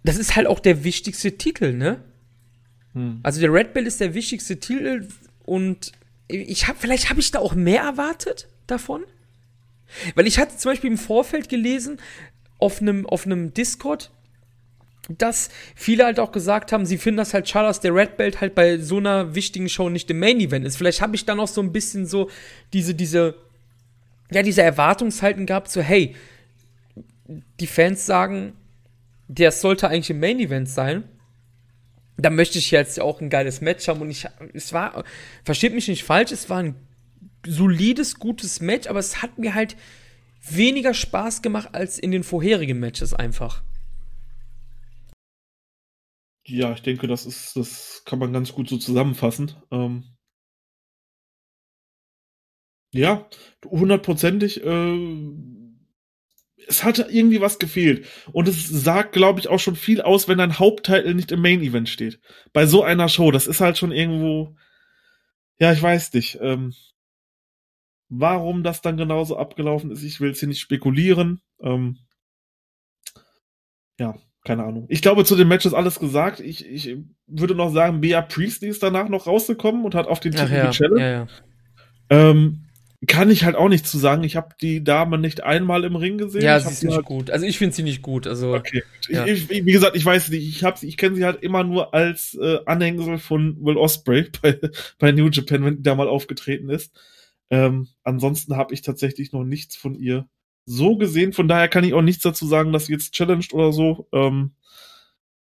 das 0.03 0.17
ist 0.17 0.35
halt 0.35 0.47
auch 0.47 0.59
der 0.59 0.83
wichtigste 0.83 1.37
Titel, 1.37 1.73
ne? 1.73 2.03
Hm. 2.93 3.19
Also 3.23 3.41
der 3.41 3.53
Red 3.53 3.73
Belt 3.73 3.87
ist 3.87 3.99
der 3.99 4.13
wichtigste 4.13 4.59
Titel 4.59 5.07
und 5.43 5.91
ich 6.27 6.67
habe 6.67 6.79
vielleicht 6.79 7.09
habe 7.09 7.19
ich 7.19 7.29
da 7.29 7.39
auch 7.39 7.53
mehr 7.53 7.81
erwartet 7.83 8.47
davon, 8.65 9.03
weil 10.15 10.25
ich 10.25 10.39
hatte 10.39 10.57
zum 10.57 10.71
Beispiel 10.71 10.91
im 10.91 10.97
Vorfeld 10.97 11.49
gelesen 11.49 11.99
auf 12.57 12.81
einem 12.81 13.05
auf 13.05 13.25
einem 13.25 13.53
Discord 13.53 14.11
dass 15.09 15.49
viele 15.75 16.05
halt 16.05 16.19
auch 16.19 16.31
gesagt 16.31 16.71
haben, 16.71 16.85
sie 16.85 16.97
finden 16.97 17.17
das 17.17 17.33
halt 17.33 17.47
schade, 17.47 17.67
dass 17.67 17.79
der 17.79 17.93
Red 17.93 18.17
Belt 18.17 18.41
halt 18.41 18.55
bei 18.55 18.77
so 18.77 18.97
einer 18.97 19.35
wichtigen 19.35 19.69
Show 19.69 19.89
nicht 19.89 20.09
im 20.09 20.19
Main 20.19 20.39
Event 20.39 20.65
ist. 20.65 20.77
Vielleicht 20.77 21.01
habe 21.01 21.15
ich 21.15 21.25
dann 21.25 21.39
auch 21.39 21.47
so 21.47 21.61
ein 21.61 21.71
bisschen 21.71 22.05
so 22.05 22.29
diese, 22.73 22.95
diese, 22.95 23.35
ja, 24.31 24.41
diese 24.41 24.63
Erwartungshalten 24.63 25.45
gehabt, 25.45 25.69
so, 25.69 25.81
hey, 25.81 26.15
die 27.59 27.67
Fans 27.67 28.05
sagen, 28.05 28.53
der 29.27 29.51
sollte 29.51 29.87
eigentlich 29.87 30.09
im 30.09 30.19
Main 30.19 30.39
Event 30.39 30.69
sein. 30.69 31.03
Da 32.17 32.29
möchte 32.29 32.57
ich 32.57 32.71
jetzt 32.71 32.99
auch 32.99 33.21
ein 33.21 33.29
geiles 33.29 33.61
Match 33.61 33.87
haben 33.87 34.01
und 34.01 34.09
ich, 34.09 34.25
es 34.53 34.71
war, 34.73 35.03
versteht 35.43 35.73
mich 35.73 35.87
nicht 35.87 36.03
falsch, 36.03 36.31
es 36.31 36.49
war 36.49 36.59
ein 36.59 36.75
solides, 37.45 38.15
gutes 38.19 38.61
Match, 38.61 38.87
aber 38.87 38.99
es 38.99 39.21
hat 39.21 39.37
mir 39.37 39.53
halt 39.53 39.75
weniger 40.49 40.93
Spaß 40.93 41.41
gemacht 41.41 41.69
als 41.73 41.99
in 41.99 42.11
den 42.11 42.23
vorherigen 42.23 42.79
Matches 42.79 43.13
einfach. 43.13 43.63
Ja, 46.47 46.73
ich 46.73 46.81
denke, 46.81 47.07
das 47.07 47.25
ist, 47.25 47.55
das 47.55 48.03
kann 48.05 48.19
man 48.19 48.31
ganz 48.31 48.53
gut 48.53 48.69
so 48.69 48.77
zusammenfassen. 48.77 49.55
Ähm 49.71 50.03
ja, 52.93 53.27
hundertprozentig. 53.65 54.63
Äh, 54.63 54.97
es 56.67 56.83
hatte 56.83 57.07
irgendwie 57.09 57.41
was 57.41 57.59
gefehlt. 57.59 58.07
Und 58.31 58.47
es 58.47 58.69
sagt, 58.69 59.13
glaube 59.13 59.39
ich, 59.39 59.47
auch 59.47 59.59
schon 59.59 59.75
viel 59.75 60.01
aus, 60.01 60.27
wenn 60.27 60.37
dein 60.37 60.59
Hauptteil 60.59 61.13
nicht 61.15 61.31
im 61.31 61.41
Main 61.41 61.61
Event 61.61 61.89
steht. 61.89 62.19
Bei 62.53 62.65
so 62.65 62.83
einer 62.83 63.09
Show, 63.09 63.31
das 63.31 63.47
ist 63.47 63.61
halt 63.61 63.77
schon 63.77 63.91
irgendwo. 63.91 64.55
Ja, 65.59 65.73
ich 65.73 65.81
weiß 65.81 66.13
nicht. 66.13 66.37
Ähm, 66.41 66.73
warum 68.09 68.63
das 68.63 68.81
dann 68.81 68.97
genauso 68.97 69.37
abgelaufen 69.37 69.91
ist, 69.91 70.03
ich 70.03 70.19
will 70.21 70.31
es 70.31 70.39
hier 70.39 70.47
nicht 70.47 70.59
spekulieren. 70.61 71.41
Ähm, 71.59 71.97
ja, 73.99 74.15
keine 74.45 74.63
Ahnung. 74.63 74.85
Ich 74.89 75.01
glaube, 75.01 75.25
zu 75.25 75.35
den 75.35 75.47
Matches 75.47 75.73
alles 75.73 75.99
gesagt. 75.99 76.39
Ich, 76.39 76.65
ich 76.65 76.97
würde 77.27 77.55
noch 77.55 77.73
sagen, 77.73 77.99
Bea 77.99 78.21
Priestley 78.21 78.69
ist 78.69 78.83
danach 78.83 79.09
noch 79.09 79.27
rausgekommen 79.27 79.83
und 79.83 79.95
hat 79.95 80.07
auf 80.07 80.19
den 80.19 80.31
Titel 80.33 80.53
ja, 80.53 80.67
gechallenged. 80.67 80.99
Ja, 80.99 81.11
ja. 81.11 81.27
Ähm, 82.09 82.61
kann 83.07 83.29
ich 83.29 83.43
halt 83.43 83.55
auch 83.55 83.69
nicht 83.69 83.87
zu 83.87 83.97
sagen. 83.97 84.23
Ich 84.23 84.35
habe 84.35 84.49
die 84.61 84.83
Dame 84.83 85.17
nicht 85.17 85.43
einmal 85.43 85.83
im 85.83 85.95
Ring 85.95 86.17
gesehen. 86.17 86.43
Ja, 86.43 86.57
ich 86.57 86.63
sie 86.63 86.71
ist 86.71 86.83
nicht 86.83 86.95
halt 86.95 87.05
gut. 87.05 87.29
Also 87.31 87.45
ich 87.45 87.57
finde 87.57 87.75
sie 87.75 87.83
nicht 87.83 88.01
gut. 88.01 88.27
Also 88.27 88.53
okay. 88.53 88.83
Ja. 89.09 89.25
Ich, 89.25 89.49
ich, 89.49 89.65
wie 89.65 89.71
gesagt, 89.71 89.95
ich 89.95 90.05
weiß 90.05 90.29
nicht. 90.29 90.47
Ich 90.47 90.63
habe 90.63 90.85
ich 90.85 90.95
kenne 90.95 91.15
sie 91.15 91.25
halt 91.25 91.41
immer 91.41 91.63
nur 91.63 91.93
als 91.93 92.37
äh, 92.39 92.59
Anhängsel 92.65 93.17
von 93.17 93.57
Will 93.63 93.77
Osprey 93.77 94.29
bei, 94.41 94.59
bei 94.99 95.11
New 95.11 95.29
Japan, 95.29 95.65
wenn 95.65 95.77
die 95.77 95.83
da 95.83 95.95
mal 95.95 96.07
aufgetreten 96.07 96.69
ist. 96.69 96.93
Ähm, 97.49 97.87
ansonsten 98.03 98.55
habe 98.55 98.73
ich 98.73 98.81
tatsächlich 98.81 99.31
noch 99.31 99.43
nichts 99.43 99.75
von 99.75 99.95
ihr 99.95 100.27
so 100.65 100.97
gesehen. 100.97 101.33
Von 101.33 101.47
daher 101.47 101.67
kann 101.67 101.83
ich 101.83 101.93
auch 101.93 102.01
nichts 102.01 102.23
dazu 102.23 102.47
sagen, 102.47 102.73
dass 102.73 102.87
sie 102.87 102.93
jetzt 102.93 103.13
challenged 103.13 103.53
oder 103.53 103.71
so. 103.71 104.07
Ähm, 104.13 104.51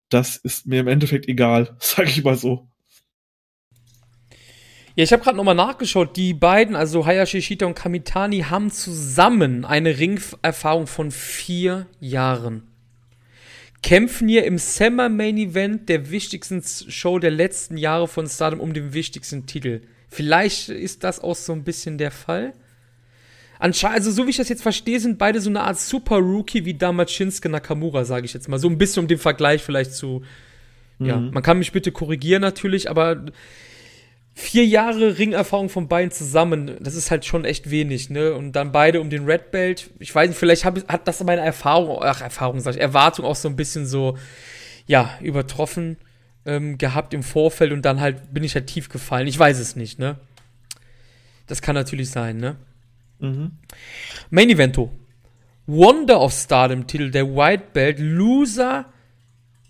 das 0.09 0.37
ist 0.37 0.66
mir 0.66 0.81
im 0.81 0.89
Endeffekt 0.89 1.29
egal, 1.29 1.77
sage 1.81 2.11
ich 2.11 2.22
mal 2.22 2.37
so. 2.37 2.68
Ja, 4.97 5.03
ich 5.03 5.12
habe 5.12 5.25
gerade 5.25 5.37
nochmal 5.37 5.57
nachgeschaut. 5.57 6.16
Die 6.16 6.35
beiden, 6.35 6.77
also 6.77 7.05
Hayashi 7.05 7.43
Shita 7.43 7.66
und 7.66 7.75
Kamitani, 7.75 8.43
haben 8.43 8.70
zusammen 8.70 9.64
eine 9.64 9.99
Ringerfahrung 9.99 10.87
von 10.87 11.11
vier 11.11 11.89
Jahren. 11.99 12.68
Kämpfen 13.83 14.29
hier 14.29 14.45
im 14.45 14.57
Summer 14.57 15.09
Main 15.09 15.37
Event 15.37 15.89
der 15.89 16.11
wichtigsten 16.11 16.62
Show 16.62 17.18
der 17.18 17.33
letzten 17.33 17.77
Jahre 17.77 18.07
von 18.07 18.29
Stardom 18.29 18.61
um 18.61 18.72
den 18.72 18.95
wichtigsten 18.95 19.47
Titel. 19.47 19.83
Vielleicht 20.09 20.68
ist 20.68 21.03
das 21.03 21.20
auch 21.20 21.35
so 21.35 21.53
ein 21.53 21.64
bisschen 21.64 21.99
der 21.99 22.12
Fall. 22.12 22.55
Anscheinend, 23.65 23.97
also 23.97 24.11
so 24.11 24.27
wie 24.27 24.31
ich 24.31 24.37
das 24.37 24.51
jetzt 24.51 24.62
verstehe, 24.62 25.01
sind 25.01 25.17
beide 25.17 25.41
so 25.41 25.49
eine 25.49 25.62
Art 25.62 25.81
Super 25.81 26.17
Rookie 26.17 26.67
wie 26.67 26.75
damals 26.75 27.12
Shinsuke 27.12 27.49
Nakamura, 27.49 28.05
sage 28.05 28.27
ich 28.27 28.35
jetzt 28.35 28.47
mal. 28.47 28.59
So 28.59 28.69
ein 28.69 28.77
bisschen 28.77 29.05
um 29.05 29.09
den 29.09 29.17
Vergleich 29.17 29.62
vielleicht 29.62 29.95
zu. 29.95 30.23
Mhm. 30.99 31.07
Ja, 31.07 31.17
man 31.17 31.43
kann 31.43 31.59
mich 31.59 31.73
bitte 31.73 31.91
korrigieren 31.91 32.43
natürlich, 32.43 32.91
aber 32.91 33.25
vier 34.35 34.67
Jahre 34.67 35.17
Ringerfahrung 35.17 35.71
von 35.71 35.89
beiden 35.89 36.11
zusammen, 36.11 36.77
das 36.79 36.95
ist 36.95 37.11
halt 37.11 37.25
schon 37.25 37.47
echt 37.47 37.71
wenig, 37.71 38.11
ne? 38.11 38.35
Und 38.35 38.53
dann 38.53 38.71
beide 38.71 39.01
um 39.01 39.09
den 39.09 39.25
Red 39.25 39.51
Belt. 39.51 39.89
Ich 39.99 40.15
weiß 40.15 40.29
nicht, 40.29 40.39
vielleicht 40.39 40.67
hab, 40.67 40.87
hat 40.87 41.09
das 41.09 41.25
meine 41.25 41.41
Erfahrung, 41.41 42.01
ach, 42.03 42.21
Erfahrung, 42.21 42.61
sag 42.61 42.75
ich, 42.75 42.83
Erwartung 42.83 43.25
auch 43.25 43.35
so 43.35 43.49
ein 43.49 43.57
bisschen 43.57 43.87
so, 43.87 44.19
ja, 44.87 45.17
übertroffen 45.23 45.97
ähm, 46.45 46.77
gehabt 46.77 47.15
im 47.15 47.23
Vorfeld 47.23 47.73
und 47.73 47.81
dann 47.87 47.99
halt 47.99 48.35
bin 48.35 48.45
ich 48.45 48.55
halt 48.57 48.67
tief 48.67 48.91
gefallen. 48.91 49.27
Ich 49.27 49.39
weiß 49.39 49.59
es 49.59 49.75
nicht, 49.75 49.99
ne? 49.99 50.17
Das 51.47 51.62
kann 51.62 51.75
natürlich 51.75 52.11
sein, 52.11 52.37
ne? 52.37 52.57
Mhm. 53.25 53.53
Main 54.31 54.51
Evento. 54.51 54.93
Wonder 55.66 56.20
of 56.20 56.33
Stardom 56.33 56.87
Titel, 56.87 57.11
der 57.11 57.35
White 57.35 57.64
Belt. 57.72 57.99
Loser 57.99 58.87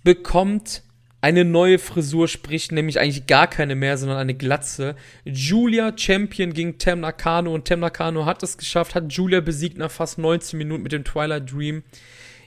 bekommt 0.02 0.82
eine 1.20 1.46
neue 1.46 1.78
Frisur, 1.78 2.28
sprich 2.28 2.70
nämlich 2.70 3.00
eigentlich 3.00 3.26
gar 3.26 3.46
keine 3.46 3.74
mehr, 3.74 3.96
sondern 3.96 4.18
eine 4.18 4.34
Glatze. 4.34 4.94
Julia 5.24 5.96
Champion 5.96 6.52
gegen 6.52 6.76
Tem 6.76 7.00
Nakano 7.00 7.54
und 7.54 7.64
Tem 7.64 7.80
Nakano 7.80 8.26
hat 8.26 8.42
es 8.42 8.58
geschafft, 8.58 8.94
hat 8.94 9.10
Julia 9.10 9.40
besiegt 9.40 9.78
nach 9.78 9.90
fast 9.90 10.18
19 10.18 10.58
Minuten 10.58 10.82
mit 10.82 10.92
dem 10.92 11.04
Twilight 11.04 11.50
Dream. 11.50 11.82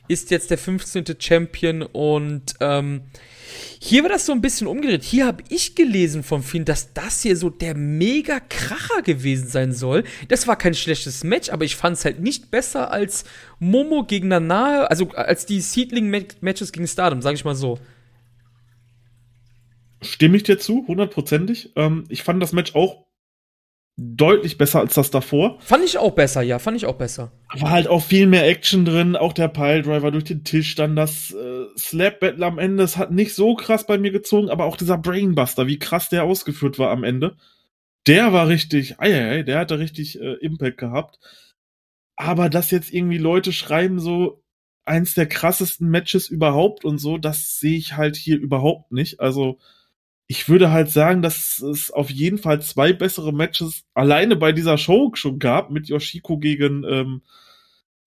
Ist 0.08 0.32
jetzt 0.32 0.52
der 0.52 0.58
15. 0.58 1.06
Champion 1.20 1.82
und 1.82 2.54
ähm, 2.60 3.02
hier 3.80 4.04
war 4.04 4.10
das 4.10 4.26
so 4.26 4.32
ein 4.34 4.42
bisschen 4.42 4.68
umgedreht. 4.68 5.04
Hier 5.04 5.26
habe 5.26 5.44
ich 5.50 5.76
gelesen 5.76 6.24
vom 6.24 6.44
Finn, 6.44 6.66
dass 6.66 6.94
das 6.94 7.22
hier 7.22 7.38
so 7.38 7.50
der 7.50 7.76
mega 7.76 8.40
Kracher 8.40 9.02
gewesen 9.02 9.48
sein 9.48 9.74
soll. 9.74 10.04
Das 10.28 10.48
war 10.48 10.58
kein 10.58 10.74
schlechtes 10.74 11.24
Match, 11.24 11.50
aber 11.50 11.66
ich 11.66 11.76
fand 11.76 11.98
es 11.98 12.06
halt 12.06 12.20
nicht 12.20 12.52
besser 12.52 12.92
als 12.92 13.26
Momo 13.60 14.04
gegen 14.04 14.28
Nanae, 14.28 14.86
also 14.90 15.10
als 15.12 15.46
die 15.46 15.62
Seedling-Matches 15.62 16.72
gegen 16.72 16.88
Stardom, 16.88 17.22
sage 17.22 17.36
ich 17.36 17.46
mal 17.46 17.56
so. 17.56 17.80
Stimme 20.02 20.38
ich 20.38 20.44
dir 20.44 20.60
zu, 20.60 20.86
hundertprozentig. 20.88 21.72
Ähm, 21.76 22.04
ich 22.10 22.24
fand 22.24 22.42
das 22.42 22.54
Match 22.54 22.76
auch 22.76 23.07
deutlich 23.98 24.60
besser 24.60 24.80
als 24.80 24.94
das 24.94 25.10
davor. 25.10 25.60
Fand 25.60 25.84
ich 25.84 25.98
auch 25.98 26.12
besser, 26.12 26.44
ja, 26.44 26.60
fand 26.60 26.78
ich 26.78 26.86
auch 26.86 26.98
besser. 26.98 27.32
War 27.58 27.72
halt 27.72 27.88
auch 27.88 28.04
viel 28.04 28.28
mehr 28.28 28.48
Action 28.48 28.86
drin, 28.86 29.16
auch 29.16 29.34
der 29.34 29.48
Piledriver 29.48 30.12
durch 30.12 30.26
den 30.26 30.44
Tisch, 30.44 30.76
dann 30.76 30.96
das 30.96 31.32
äh, 31.32 31.66
Slap 31.78 32.20
Battle 32.20 32.46
am 32.46 32.60
Ende, 32.60 32.84
das 32.84 32.98
hat 32.98 33.12
nicht 33.12 33.34
so 33.34 33.56
krass 33.56 33.88
bei 33.88 33.98
mir 33.98 34.12
gezogen, 34.12 34.50
aber 34.50 34.66
auch 34.66 34.78
dieser 34.78 35.00
Brainbuster, 35.00 35.66
wie 35.66 35.80
krass 35.80 36.10
der 36.10 36.26
ausgeführt 36.26 36.78
war 36.78 36.92
am 36.92 37.04
Ende. 37.04 37.38
Der 38.06 38.32
war 38.34 38.48
richtig, 38.48 39.00
ei, 39.00 39.42
der 39.42 39.60
hatte 39.60 39.80
richtig 39.80 40.22
äh, 40.22 40.34
Impact 40.36 40.78
gehabt. 40.78 41.20
Aber 42.16 42.50
dass 42.50 42.72
jetzt 42.72 42.94
irgendwie 42.94 43.18
Leute 43.18 43.52
schreiben 43.52 44.00
so 44.00 44.44
eins 44.86 45.16
der 45.16 45.28
krassesten 45.28 45.90
Matches 45.90 46.30
überhaupt 46.30 46.86
und 46.86 47.00
so, 47.00 47.18
das 47.18 47.60
sehe 47.60 47.78
ich 47.78 47.98
halt 47.98 48.16
hier 48.16 48.38
überhaupt 48.38 48.92
nicht. 48.92 49.20
Also 49.20 49.58
ich 50.28 50.50
würde 50.50 50.72
halt 50.72 50.92
sagen, 50.92 51.22
dass 51.22 51.60
es 51.60 51.90
auf 51.92 52.10
jeden 52.10 52.38
Fall 52.38 52.62
zwei 52.62 52.92
bessere 52.94 53.34
Matches 53.34 53.86
alleine 53.94 54.36
bei 54.36 54.52
dieser 54.52 54.78
Show 54.78 55.12
schon 55.14 55.40
gab, 55.40 55.72
mit 55.72 55.88
Yoshiko 55.88 56.38
gegen 56.38 56.84
ähm, 56.84 57.22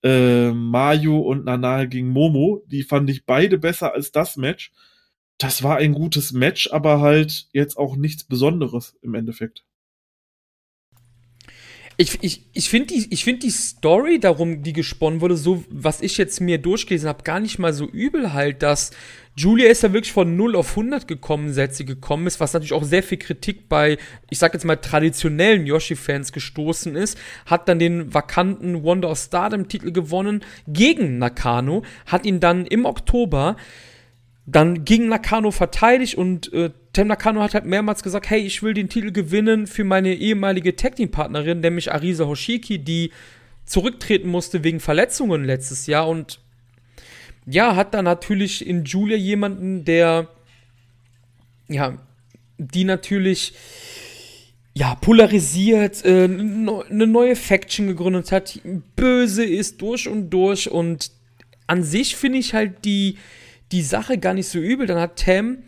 äh, 0.02 0.50
Mayu 0.52 1.18
und 1.18 1.44
Nanae 1.46 1.88
gegen 1.88 2.08
Momo. 2.08 2.62
Die 2.66 2.82
fand 2.82 3.08
ich 3.08 3.24
beide 3.24 3.58
besser 3.58 3.94
als 3.94 4.12
das 4.12 4.36
Match. 4.36 4.72
Das 5.38 5.62
war 5.62 5.78
ein 5.78 5.94
gutes 5.94 6.32
Match, 6.32 6.70
aber 6.70 7.00
halt 7.00 7.48
jetzt 7.52 7.78
auch 7.78 7.96
nichts 7.96 8.24
Besonderes 8.24 8.98
im 9.00 9.14
Endeffekt. 9.14 9.64
Ich, 12.00 12.16
ich, 12.22 12.46
ich 12.54 12.70
finde 12.70 12.94
die, 12.94 13.14
find 13.14 13.42
die 13.42 13.50
Story 13.50 14.18
darum, 14.18 14.62
die 14.62 14.72
gesponnen 14.72 15.20
wurde, 15.20 15.36
so 15.36 15.64
was 15.68 16.00
ich 16.00 16.16
jetzt 16.16 16.40
mir 16.40 16.56
durchgelesen 16.56 17.06
habe, 17.06 17.24
gar 17.24 17.40
nicht 17.40 17.58
mal 17.58 17.74
so 17.74 17.84
übel 17.84 18.32
halt, 18.32 18.62
dass 18.62 18.92
Julia 19.36 19.68
ist 19.68 19.82
ja 19.82 19.92
wirklich 19.92 20.14
von 20.14 20.34
0 20.34 20.56
auf 20.56 20.70
100 20.70 21.06
gekommen, 21.06 21.52
seit 21.52 21.74
sie 21.74 21.84
gekommen 21.84 22.26
ist, 22.26 22.40
was 22.40 22.54
natürlich 22.54 22.72
auch 22.72 22.84
sehr 22.84 23.02
viel 23.02 23.18
Kritik 23.18 23.68
bei, 23.68 23.98
ich 24.30 24.38
sag 24.38 24.54
jetzt 24.54 24.64
mal, 24.64 24.76
traditionellen 24.76 25.66
Yoshi-Fans 25.66 26.32
gestoßen 26.32 26.96
ist. 26.96 27.18
Hat 27.44 27.68
dann 27.68 27.78
den 27.78 28.14
vakanten 28.14 28.82
Wonder 28.82 29.10
of 29.10 29.18
Stardom-Titel 29.18 29.92
gewonnen 29.92 30.42
gegen 30.66 31.18
Nakano, 31.18 31.82
hat 32.06 32.24
ihn 32.24 32.40
dann 32.40 32.64
im 32.64 32.86
Oktober 32.86 33.56
dann 34.46 34.84
gegen 34.84 35.08
Nakano 35.08 35.50
verteidigt 35.50 36.16
und 36.16 36.52
äh, 36.52 36.70
Tem 36.92 37.06
Nakano 37.06 37.40
hat 37.40 37.54
halt 37.54 37.66
mehrmals 37.66 38.02
gesagt, 38.02 38.30
hey, 38.30 38.40
ich 38.40 38.62
will 38.62 38.74
den 38.74 38.88
Titel 38.88 39.12
gewinnen 39.12 39.66
für 39.66 39.84
meine 39.84 40.14
ehemalige 40.14 40.74
Tag 40.74 40.96
Team 40.96 41.10
Partnerin, 41.10 41.60
nämlich 41.60 41.92
Arisa 41.92 42.26
Hoshiki, 42.26 42.78
die 42.80 43.12
zurücktreten 43.64 44.28
musste 44.28 44.64
wegen 44.64 44.80
Verletzungen 44.80 45.44
letztes 45.44 45.86
Jahr. 45.86 46.08
Und 46.08 46.40
ja, 47.46 47.76
hat 47.76 47.94
da 47.94 48.02
natürlich 48.02 48.66
in 48.66 48.84
Julia 48.84 49.16
jemanden, 49.16 49.84
der 49.84 50.28
ja, 51.68 51.96
die 52.58 52.84
natürlich 52.84 53.54
ja, 54.74 54.94
polarisiert, 54.96 56.04
äh, 56.04 56.24
eine 56.24 57.06
neue 57.06 57.36
Faction 57.36 57.86
gegründet 57.86 58.32
hat, 58.32 58.60
böse 58.96 59.44
ist 59.44 59.80
durch 59.82 60.08
und 60.08 60.30
durch. 60.30 60.70
Und 60.70 61.10
an 61.66 61.82
sich 61.82 62.16
finde 62.16 62.38
ich 62.38 62.54
halt 62.54 62.84
die, 62.84 63.16
die 63.72 63.82
Sache 63.82 64.18
gar 64.18 64.34
nicht 64.34 64.48
so 64.48 64.58
übel. 64.58 64.86
Dann 64.86 64.98
hat 64.98 65.18
Tam 65.18 65.58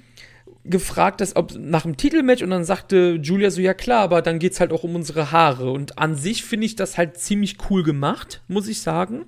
gefragt, 0.65 1.21
dass, 1.21 1.35
ob 1.35 1.55
nach 1.59 1.83
dem 1.83 1.97
Titelmatch 1.97 2.43
und 2.43 2.51
dann 2.51 2.65
sagte 2.65 3.19
Julia 3.21 3.51
so, 3.51 3.61
ja 3.61 3.75
klar, 3.75 4.03
aber 4.03 4.23
dann 4.23 4.39
geht 4.39 4.53
es 4.53 4.61
halt 4.61 4.73
auch 4.73 4.85
um 4.85 4.95
unsere 4.95 5.33
Haare. 5.33 5.71
Und 5.71 5.99
an 5.99 6.15
sich 6.15 6.45
finde 6.45 6.67
ich 6.67 6.77
das 6.77 6.99
halt 6.99 7.19
ziemlich 7.19 7.57
cool 7.69 7.83
gemacht, 7.83 8.43
muss 8.49 8.69
ich 8.69 8.81
sagen. 8.81 9.25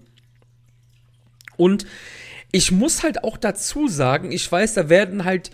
Und 1.57 1.87
ich 2.53 2.71
muss 2.71 3.03
halt 3.03 3.25
auch 3.25 3.37
dazu 3.37 3.89
sagen, 3.89 4.31
ich 4.31 4.51
weiß, 4.51 4.75
da 4.75 4.89
werden 4.89 5.25
halt 5.25 5.51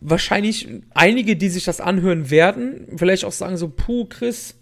wahrscheinlich 0.00 0.68
einige, 0.94 1.36
die 1.36 1.48
sich 1.48 1.64
das 1.64 1.80
anhören 1.80 2.30
werden, 2.30 2.86
vielleicht 2.96 3.24
auch 3.24 3.32
sagen 3.32 3.56
so, 3.56 3.68
puh, 3.68 4.06
Chris, 4.06 4.56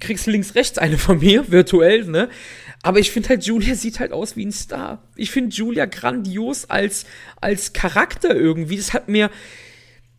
kriegst 0.00 0.26
links 0.26 0.54
rechts 0.54 0.78
eine 0.78 0.98
von 0.98 1.18
mir, 1.18 1.48
virtuell, 1.50 2.04
ne? 2.06 2.28
Aber 2.82 3.00
ich 3.00 3.10
finde 3.10 3.30
halt, 3.30 3.44
Julia 3.44 3.74
sieht 3.74 3.98
halt 4.00 4.12
aus 4.12 4.36
wie 4.36 4.46
ein 4.46 4.52
Star. 4.52 5.02
Ich 5.16 5.30
finde 5.30 5.54
Julia 5.54 5.86
grandios 5.86 6.70
als, 6.70 7.06
als 7.40 7.72
Charakter 7.72 8.34
irgendwie. 8.34 8.76
Das 8.76 8.92
hat 8.92 9.08
mir, 9.08 9.30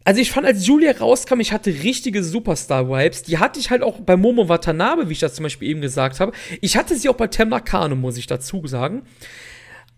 also 0.03 0.20
ich 0.20 0.32
fand, 0.32 0.45
als 0.45 0.68
Julia 0.68 0.91
rauskam, 0.91 1.39
ich 1.39 1.53
hatte 1.53 1.70
richtige 1.70 2.24
Superstar-Vibes. 2.24 3.24
Die 3.24 3.38
hatte 3.38 3.60
ich 3.60 3.70
halt 3.70 3.82
auch 3.82 3.99
bei 3.99 4.18
Momo 4.18 4.49
Watanabe, 4.49 5.07
wie 5.07 5.14
ich 5.14 5.20
das 5.20 5.36
zum 5.36 5.43
Beispiel 5.43 5.70
eben 5.70 5.82
gesagt 5.82 6.20
habe. 6.20 6.34
Ich 6.62 6.76
hatte 6.76 6.95
sie 6.95 7.10
auch 7.10 7.16
bei 7.16 7.28
Tem 7.28 7.49
Nakano, 7.49 7.95
muss 7.95 8.18
ich 8.18 8.28
dazu 8.28 8.66
sagen. 8.68 9.03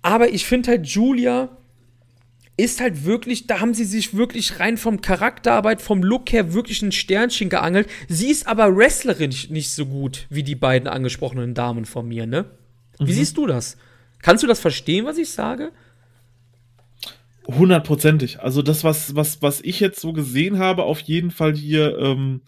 Aber 0.04 0.30
ich 0.30 0.46
finde 0.46 0.70
halt, 0.70 0.86
Julia 0.88 1.50
ist 2.58 2.82
halt 2.82 3.06
wirklich, 3.06 3.48
da 3.48 3.60
haben 3.60 3.74
sie 3.74 3.86
sich 3.86 4.16
wirklich 4.16 4.60
rein 4.60 4.78
vom 4.78 5.02
Charakterarbeit, 5.02 5.82
vom 5.82 6.04
Look 6.04 6.32
her 6.32 6.54
wirklich 6.54 6.82
ein 6.82 6.92
Sternchen 6.92 7.50
geangelt. 7.50 7.90
Sie 8.08 8.30
ist 8.30 8.48
aber 8.48 8.76
wrestlerisch 8.76 9.50
nicht 9.50 9.72
so 9.72 9.86
gut 9.86 10.28
wie 10.30 10.44
die 10.44 10.56
beiden 10.56 10.88
angesprochenen 10.88 11.54
Damen 11.54 11.86
von 11.86 12.08
mir, 12.08 12.28
ne? 12.28 12.46
Wie 13.00 13.12
mhm. 13.12 13.16
siehst 13.16 13.38
du 13.38 13.48
das? 13.48 13.78
Kannst 14.22 14.44
du 14.44 14.48
das 14.48 14.60
verstehen, 14.60 15.06
was 15.06 15.18
ich 15.18 15.32
sage? 15.32 15.72
Hundertprozentig. 17.48 18.40
Also 18.40 18.62
das, 18.62 18.84
was, 18.84 19.16
was, 19.16 19.42
was 19.42 19.62
ich 19.62 19.80
jetzt 19.80 20.00
so 20.00 20.14
gesehen 20.14 20.60
habe, 20.60 20.84
auf 20.84 21.00
jeden 21.00 21.32
Fall 21.32 21.56
hier, 21.56 21.98
ähm, 21.98 22.42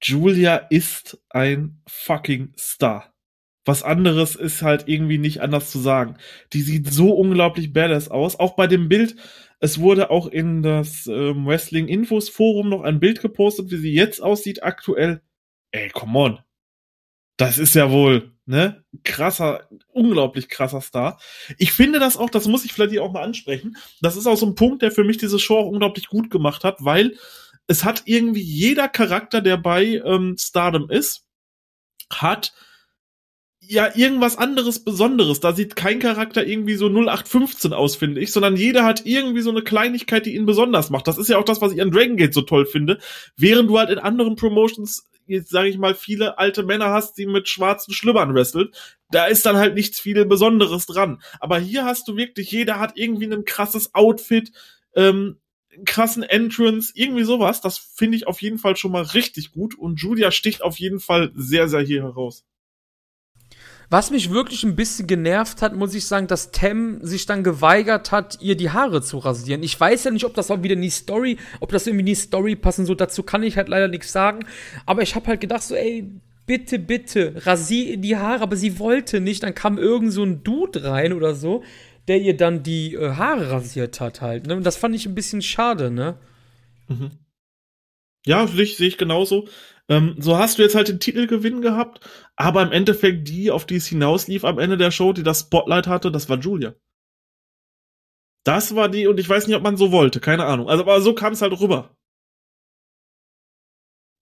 Julia 0.00 0.56
ist 0.56 1.18
ein 1.30 1.80
fucking 1.88 2.52
Star. 2.56 3.12
Was 3.66 3.82
anderes 3.82 4.36
ist 4.36 4.62
halt 4.62 4.84
irgendwie 4.86 5.18
nicht 5.18 5.42
anders 5.42 5.70
zu 5.72 5.80
sagen. 5.80 6.16
Die 6.52 6.62
sieht 6.62 6.90
so 6.92 7.10
unglaublich 7.10 7.72
badass 7.72 8.08
aus. 8.08 8.38
Auch 8.38 8.54
bei 8.54 8.68
dem 8.68 8.88
Bild, 8.88 9.16
es 9.58 9.80
wurde 9.80 10.10
auch 10.10 10.28
in 10.28 10.62
das 10.62 11.08
ähm, 11.08 11.46
Wrestling 11.46 11.88
Infos 11.88 12.28
Forum 12.28 12.68
noch 12.68 12.82
ein 12.82 13.00
Bild 13.00 13.20
gepostet, 13.20 13.72
wie 13.72 13.76
sie 13.76 13.92
jetzt 13.92 14.22
aussieht 14.22 14.62
aktuell. 14.62 15.20
Ey, 15.72 15.90
come 15.90 16.18
on. 16.18 16.38
Das 17.38 17.58
ist 17.58 17.74
ja 17.74 17.90
wohl, 17.90 18.32
ne? 18.46 18.84
Krasser, 19.02 19.68
unglaublich 19.88 20.48
krasser 20.48 20.80
Star. 20.80 21.20
Ich 21.58 21.72
finde 21.72 21.98
das 21.98 22.16
auch, 22.16 22.30
das 22.30 22.46
muss 22.46 22.64
ich 22.64 22.72
vielleicht 22.72 22.92
hier 22.92 23.02
auch 23.02 23.12
mal 23.12 23.24
ansprechen. 23.24 23.76
Das 24.00 24.16
ist 24.16 24.28
auch 24.28 24.36
so 24.36 24.46
ein 24.46 24.54
Punkt, 24.54 24.82
der 24.82 24.92
für 24.92 25.04
mich 25.04 25.18
diese 25.18 25.40
Show 25.40 25.58
auch 25.58 25.66
unglaublich 25.66 26.06
gut 26.06 26.30
gemacht 26.30 26.62
hat, 26.62 26.76
weil 26.84 27.16
es 27.66 27.84
hat 27.84 28.04
irgendwie 28.06 28.42
jeder 28.42 28.88
Charakter, 28.88 29.40
der 29.40 29.56
bei 29.56 30.00
ähm, 30.04 30.36
Stardom 30.38 30.88
ist, 30.88 31.26
hat 32.10 32.54
ja 33.68 33.94
irgendwas 33.94 34.38
anderes 34.38 34.84
Besonderes. 34.84 35.40
Da 35.40 35.52
sieht 35.52 35.76
kein 35.76 35.98
Charakter 35.98 36.46
irgendwie 36.46 36.74
so 36.74 36.86
0815 36.86 37.72
aus, 37.72 37.96
finde 37.96 38.20
ich, 38.20 38.32
sondern 38.32 38.56
jeder 38.56 38.84
hat 38.84 39.04
irgendwie 39.04 39.40
so 39.40 39.50
eine 39.50 39.62
Kleinigkeit, 39.62 40.26
die 40.26 40.34
ihn 40.34 40.46
besonders 40.46 40.90
macht. 40.90 41.06
Das 41.06 41.18
ist 41.18 41.28
ja 41.28 41.38
auch 41.38 41.44
das, 41.44 41.60
was 41.60 41.72
ich 41.72 41.80
an 41.80 41.90
Dragon 41.90 42.16
Gate 42.16 42.34
so 42.34 42.42
toll 42.42 42.66
finde. 42.66 42.98
Während 43.36 43.68
du 43.70 43.78
halt 43.78 43.90
in 43.90 43.98
anderen 43.98 44.36
Promotions, 44.36 45.08
jetzt 45.26 45.50
sage 45.50 45.68
ich 45.68 45.78
mal, 45.78 45.94
viele 45.94 46.38
alte 46.38 46.62
Männer 46.62 46.90
hast, 46.90 47.18
die 47.18 47.26
mit 47.26 47.48
schwarzen 47.48 47.92
Schlüppern 47.92 48.34
wresteln, 48.34 48.68
da 49.10 49.26
ist 49.26 49.46
dann 49.46 49.56
halt 49.56 49.74
nichts 49.74 50.00
viel 50.00 50.24
Besonderes 50.24 50.86
dran. 50.86 51.20
Aber 51.40 51.58
hier 51.58 51.84
hast 51.84 52.08
du 52.08 52.16
wirklich, 52.16 52.50
jeder 52.50 52.78
hat 52.78 52.92
irgendwie 52.94 53.32
ein 53.32 53.44
krasses 53.44 53.94
Outfit, 53.94 54.52
ähm, 54.94 55.38
krassen 55.84 56.22
Entrance, 56.22 56.92
irgendwie 56.94 57.24
sowas. 57.24 57.60
Das 57.60 57.78
finde 57.78 58.16
ich 58.16 58.26
auf 58.26 58.40
jeden 58.40 58.58
Fall 58.58 58.76
schon 58.76 58.92
mal 58.92 59.02
richtig 59.02 59.52
gut 59.52 59.74
und 59.76 60.00
Julia 60.00 60.30
sticht 60.30 60.62
auf 60.62 60.78
jeden 60.78 61.00
Fall 61.00 61.32
sehr, 61.34 61.68
sehr 61.68 61.80
hier 61.80 62.02
heraus. 62.02 62.44
Was 63.88 64.10
mich 64.10 64.30
wirklich 64.30 64.64
ein 64.64 64.74
bisschen 64.74 65.06
genervt 65.06 65.62
hat, 65.62 65.76
muss 65.76 65.94
ich 65.94 66.06
sagen, 66.06 66.26
dass 66.26 66.50
Tem 66.50 66.98
sich 67.02 67.26
dann 67.26 67.44
geweigert 67.44 68.10
hat, 68.10 68.38
ihr 68.40 68.56
die 68.56 68.70
Haare 68.70 69.00
zu 69.00 69.18
rasieren. 69.18 69.62
Ich 69.62 69.78
weiß 69.78 70.04
ja 70.04 70.10
nicht, 70.10 70.24
ob 70.24 70.34
das 70.34 70.50
auch 70.50 70.62
wieder 70.62 70.74
in 70.74 70.82
die 70.82 70.90
Story, 70.90 71.36
ob 71.60 71.70
das 71.70 71.86
irgendwie 71.86 72.00
in 72.00 72.06
die 72.06 72.14
Story 72.16 72.56
passen, 72.56 72.84
so 72.84 72.94
dazu 72.94 73.22
kann 73.22 73.44
ich 73.44 73.56
halt 73.56 73.68
leider 73.68 73.86
nichts 73.88 74.10
sagen. 74.10 74.40
Aber 74.86 75.02
ich 75.02 75.14
habe 75.14 75.28
halt 75.28 75.40
gedacht, 75.40 75.62
so, 75.62 75.76
ey, 75.76 76.10
bitte, 76.46 76.78
bitte, 76.78 77.34
rasier 77.46 77.96
die 77.96 78.16
Haare, 78.16 78.42
aber 78.42 78.56
sie 78.56 78.78
wollte 78.78 79.20
nicht. 79.20 79.42
Dann 79.42 79.54
kam 79.54 79.78
irgend 79.78 80.12
so 80.12 80.24
ein 80.24 80.42
Dude 80.42 80.84
rein 80.84 81.12
oder 81.12 81.34
so, 81.34 81.62
der 82.08 82.20
ihr 82.20 82.36
dann 82.36 82.62
die 82.62 82.94
äh, 82.94 83.14
Haare 83.14 83.50
rasiert 83.50 84.00
hat 84.00 84.20
halt. 84.20 84.46
Ne? 84.46 84.56
Und 84.56 84.64
das 84.64 84.76
fand 84.76 84.94
ich 84.94 85.06
ein 85.06 85.14
bisschen 85.14 85.42
schade, 85.42 85.90
ne? 85.90 86.18
Mhm. 86.88 87.10
Ja, 88.24 88.46
sehe 88.46 88.62
ich, 88.62 88.76
seh 88.76 88.86
ich 88.86 88.98
genauso. 88.98 89.48
Ähm, 89.88 90.16
so 90.18 90.36
hast 90.36 90.58
du 90.58 90.62
jetzt 90.62 90.74
halt 90.74 90.88
den 90.88 91.00
Titelgewinn 91.00 91.62
gehabt, 91.62 92.00
aber 92.34 92.62
im 92.62 92.72
Endeffekt 92.72 93.28
die, 93.28 93.50
auf 93.50 93.66
die 93.66 93.76
es 93.76 93.86
hinauslief 93.86 94.44
am 94.44 94.58
Ende 94.58 94.76
der 94.76 94.90
Show, 94.90 95.12
die 95.12 95.22
das 95.22 95.40
Spotlight 95.40 95.86
hatte, 95.86 96.10
das 96.10 96.28
war 96.28 96.38
Julia. 96.38 96.74
Das 98.44 98.74
war 98.74 98.88
die, 98.88 99.06
und 99.06 99.18
ich 99.18 99.28
weiß 99.28 99.46
nicht, 99.46 99.56
ob 99.56 99.62
man 99.62 99.76
so 99.76 99.92
wollte, 99.92 100.20
keine 100.20 100.44
Ahnung. 100.44 100.68
Also, 100.68 100.82
aber 100.82 101.00
so 101.00 101.14
kam 101.14 101.32
es 101.32 101.42
halt 101.42 101.58
rüber. 101.60 101.96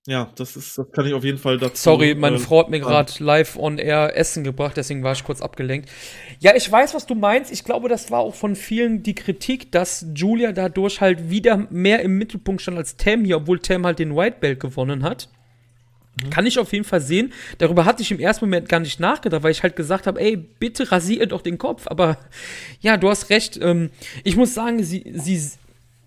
Ja, 0.06 0.30
das 0.36 0.54
ist, 0.54 0.76
das 0.76 0.90
kann 0.92 1.06
ich 1.06 1.14
auf 1.14 1.24
jeden 1.24 1.38
Fall 1.38 1.56
dazu. 1.56 1.82
Sorry, 1.82 2.14
meine 2.14 2.36
äh, 2.36 2.38
Frau 2.38 2.58
hat 2.58 2.68
mir 2.68 2.80
gerade 2.80 3.10
live 3.24 3.56
on 3.56 3.78
air 3.78 4.14
Essen 4.14 4.44
gebracht, 4.44 4.76
deswegen 4.76 5.02
war 5.02 5.12
ich 5.12 5.24
kurz 5.24 5.40
abgelenkt. 5.40 5.88
Ja, 6.40 6.54
ich 6.54 6.70
weiß, 6.70 6.92
was 6.92 7.06
du 7.06 7.14
meinst. 7.14 7.50
Ich 7.50 7.64
glaube, 7.64 7.88
das 7.88 8.10
war 8.10 8.20
auch 8.20 8.34
von 8.34 8.54
vielen 8.54 9.02
die 9.02 9.14
Kritik, 9.14 9.72
dass 9.72 10.04
Julia 10.14 10.52
dadurch 10.52 11.00
halt 11.00 11.30
wieder 11.30 11.56
mehr 11.70 12.02
im 12.02 12.18
Mittelpunkt 12.18 12.60
stand 12.60 12.76
als 12.76 12.98
Tam 12.98 13.24
hier, 13.24 13.38
obwohl 13.38 13.60
Tam 13.60 13.86
halt 13.86 13.98
den 13.98 14.14
White 14.14 14.38
Belt 14.40 14.60
gewonnen 14.60 15.04
hat. 15.04 15.30
Mhm. 16.22 16.30
Kann 16.30 16.46
ich 16.46 16.58
auf 16.58 16.72
jeden 16.72 16.84
Fall 16.84 17.00
sehen. 17.00 17.32
Darüber 17.58 17.84
hatte 17.84 18.02
ich 18.02 18.10
im 18.10 18.20
ersten 18.20 18.44
Moment 18.44 18.68
gar 18.68 18.80
nicht 18.80 19.00
nachgedacht, 19.00 19.42
weil 19.42 19.50
ich 19.50 19.62
halt 19.62 19.76
gesagt 19.76 20.06
habe, 20.06 20.20
ey, 20.20 20.36
bitte 20.36 20.90
rasiere 20.90 21.26
doch 21.26 21.42
den 21.42 21.58
Kopf. 21.58 21.86
Aber 21.86 22.18
ja, 22.80 22.96
du 22.96 23.08
hast 23.08 23.30
recht. 23.30 23.58
Ähm, 23.60 23.90
ich 24.22 24.36
muss 24.36 24.54
sagen, 24.54 24.82
sie, 24.82 25.12
sie 25.14 25.40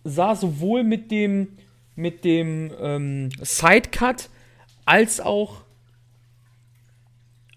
sah 0.04 0.36
sowohl 0.36 0.84
mit 0.84 1.12
dem, 1.12 1.50
mit 1.96 2.24
dem 2.24 2.72
ähm, 2.80 3.30
Sidecut 3.42 4.30
als 4.86 5.20
auch 5.20 5.66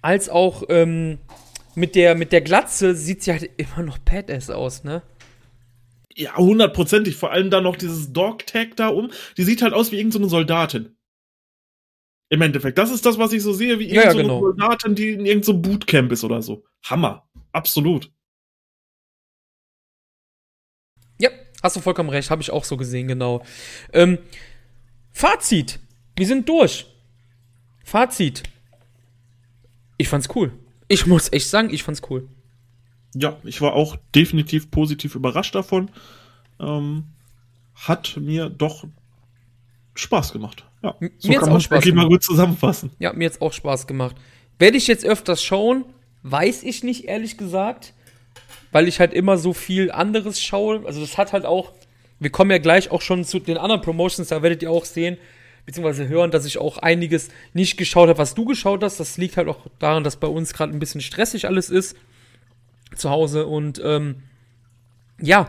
als 0.02 0.28
auch 0.30 0.64
ähm, 0.70 1.18
mit 1.74 1.94
der 1.94 2.14
mit 2.14 2.32
der 2.32 2.40
Glatze 2.40 2.94
sieht 2.94 3.22
sie 3.22 3.32
halt 3.32 3.50
immer 3.58 3.82
noch 3.84 3.98
badass 3.98 4.50
aus, 4.50 4.82
ne? 4.82 5.02
Ja, 6.14 6.36
hundertprozentig. 6.36 7.16
Vor 7.16 7.30
allem 7.30 7.50
dann 7.50 7.64
noch 7.64 7.76
dieses 7.76 8.12
Dog 8.12 8.46
Tag 8.46 8.76
da 8.76 8.88
um. 8.88 9.10
Die 9.36 9.44
sieht 9.44 9.62
halt 9.62 9.72
aus 9.72 9.92
wie 9.92 9.96
irgendeine 9.96 10.24
so 10.24 10.30
Soldatin. 10.30 10.96
Im 12.32 12.42
Endeffekt. 12.42 12.78
Das 12.78 12.92
ist 12.92 13.04
das, 13.04 13.18
was 13.18 13.32
ich 13.32 13.42
so 13.42 13.52
sehe, 13.52 13.80
wie 13.80 13.88
ja, 13.88 14.02
irgendeine 14.02 14.18
ja, 14.18 14.22
genau. 14.22 14.40
Soldatin, 14.40 14.94
die 14.94 15.10
in 15.10 15.26
irgendeinem 15.26 15.62
Bootcamp 15.62 16.12
ist 16.12 16.22
oder 16.22 16.40
so. 16.40 16.64
Hammer. 16.84 17.28
Absolut. 17.52 18.10
Ja, 21.18 21.30
hast 21.60 21.74
du 21.74 21.80
vollkommen 21.80 22.08
recht. 22.08 22.30
Habe 22.30 22.40
ich 22.40 22.52
auch 22.52 22.62
so 22.62 22.76
gesehen, 22.76 23.08
genau. 23.08 23.44
Ähm, 23.92 24.18
Fazit. 25.10 25.80
Wir 26.16 26.26
sind 26.26 26.48
durch. 26.48 26.86
Fazit. 27.84 28.44
Ich 29.98 30.08
fand's 30.08 30.28
cool. 30.36 30.52
Ich 30.86 31.06
muss 31.06 31.32
echt 31.32 31.48
sagen, 31.48 31.70
ich 31.70 31.82
fand's 31.82 32.02
cool. 32.08 32.28
Ja, 33.14 33.38
ich 33.42 33.60
war 33.60 33.72
auch 33.72 33.96
definitiv 34.14 34.70
positiv 34.70 35.16
überrascht 35.16 35.56
davon. 35.56 35.90
Ähm, 36.60 37.06
hat 37.74 38.16
mir 38.16 38.48
doch 38.48 38.84
Spaß 39.94 40.32
gemacht. 40.32 40.64
Ja, 40.82 40.94
mir 40.98 41.10
so 41.18 41.32
kann 41.32 41.40
man 41.42 41.56
auch 41.56 41.60
Spaß 41.60 41.84
mal 41.86 42.08
gut 42.08 42.22
zusammenfassen. 42.22 42.90
Ja, 42.98 43.12
mir 43.12 43.24
jetzt 43.24 43.42
auch 43.42 43.52
Spaß 43.52 43.86
gemacht. 43.86 44.16
Werde 44.58 44.76
ich 44.76 44.86
jetzt 44.86 45.04
öfters 45.04 45.42
schauen? 45.42 45.84
Weiß 46.22 46.62
ich 46.62 46.84
nicht, 46.84 47.04
ehrlich 47.04 47.36
gesagt. 47.36 47.94
Weil 48.72 48.88
ich 48.88 49.00
halt 49.00 49.12
immer 49.12 49.36
so 49.36 49.52
viel 49.52 49.90
anderes 49.90 50.40
schaue. 50.40 50.82
Also, 50.86 51.00
das 51.00 51.18
hat 51.18 51.32
halt 51.32 51.44
auch. 51.44 51.72
Wir 52.18 52.30
kommen 52.30 52.50
ja 52.50 52.58
gleich 52.58 52.90
auch 52.90 53.00
schon 53.00 53.24
zu 53.24 53.38
den 53.38 53.56
anderen 53.56 53.80
Promotions, 53.80 54.28
da 54.28 54.42
werdet 54.42 54.62
ihr 54.62 54.70
auch 54.70 54.84
sehen, 54.84 55.16
beziehungsweise 55.64 56.06
hören, 56.06 56.30
dass 56.30 56.44
ich 56.44 56.58
auch 56.58 56.76
einiges 56.76 57.30
nicht 57.54 57.78
geschaut 57.78 58.10
habe, 58.10 58.18
was 58.18 58.34
du 58.34 58.44
geschaut 58.44 58.82
hast. 58.82 59.00
Das 59.00 59.16
liegt 59.16 59.38
halt 59.38 59.48
auch 59.48 59.66
daran, 59.78 60.04
dass 60.04 60.16
bei 60.16 60.26
uns 60.26 60.52
gerade 60.52 60.72
ein 60.72 60.78
bisschen 60.78 61.00
stressig 61.00 61.46
alles 61.46 61.70
ist 61.70 61.96
zu 62.94 63.08
Hause. 63.08 63.46
Und 63.46 63.80
ähm, 63.82 64.22
ja, 65.18 65.48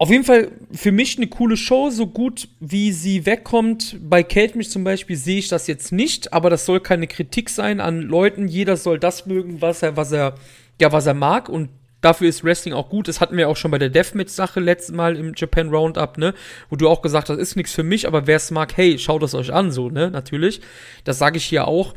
auf 0.00 0.08
jeden 0.08 0.24
Fall 0.24 0.52
für 0.72 0.92
mich 0.92 1.18
eine 1.18 1.26
coole 1.26 1.58
Show, 1.58 1.90
so 1.90 2.06
gut 2.06 2.48
wie 2.58 2.90
sie 2.90 3.26
wegkommt. 3.26 3.98
Bei 4.00 4.22
Kate 4.22 4.56
mich 4.56 4.70
zum 4.70 4.82
Beispiel 4.82 5.14
sehe 5.14 5.40
ich 5.40 5.48
das 5.48 5.66
jetzt 5.66 5.92
nicht, 5.92 6.32
aber 6.32 6.48
das 6.48 6.64
soll 6.64 6.80
keine 6.80 7.06
Kritik 7.06 7.50
sein 7.50 7.82
an 7.82 8.00
Leuten. 8.00 8.48
Jeder 8.48 8.78
soll 8.78 8.98
das 8.98 9.26
mögen, 9.26 9.60
was 9.60 9.82
er, 9.82 9.98
was 9.98 10.10
er, 10.10 10.36
ja, 10.80 10.90
was 10.90 11.04
er 11.04 11.12
mag 11.12 11.50
und 11.50 11.68
dafür 12.00 12.30
ist 12.30 12.42
Wrestling 12.42 12.72
auch 12.72 12.88
gut. 12.88 13.08
Das 13.08 13.20
hatten 13.20 13.36
wir 13.36 13.50
auch 13.50 13.58
schon 13.58 13.70
bei 13.70 13.76
der 13.76 13.90
Deathmatch-Sache 13.90 14.58
letztes 14.58 14.96
Mal 14.96 15.16
im 15.16 15.34
Japan 15.36 15.68
Roundup, 15.68 16.16
ne? 16.16 16.32
Wo 16.70 16.76
du 16.76 16.88
auch 16.88 17.02
gesagt 17.02 17.28
hast, 17.28 17.36
ist 17.36 17.56
nichts 17.56 17.74
für 17.74 17.82
mich, 17.82 18.06
aber 18.06 18.26
wer 18.26 18.36
es 18.36 18.50
mag, 18.50 18.74
hey, 18.78 18.98
schaut 18.98 19.22
es 19.22 19.34
euch 19.34 19.52
an, 19.52 19.70
so, 19.70 19.90
ne? 19.90 20.10
Natürlich. 20.10 20.62
Das 21.04 21.18
sage 21.18 21.36
ich 21.36 21.44
hier 21.44 21.68
auch. 21.68 21.92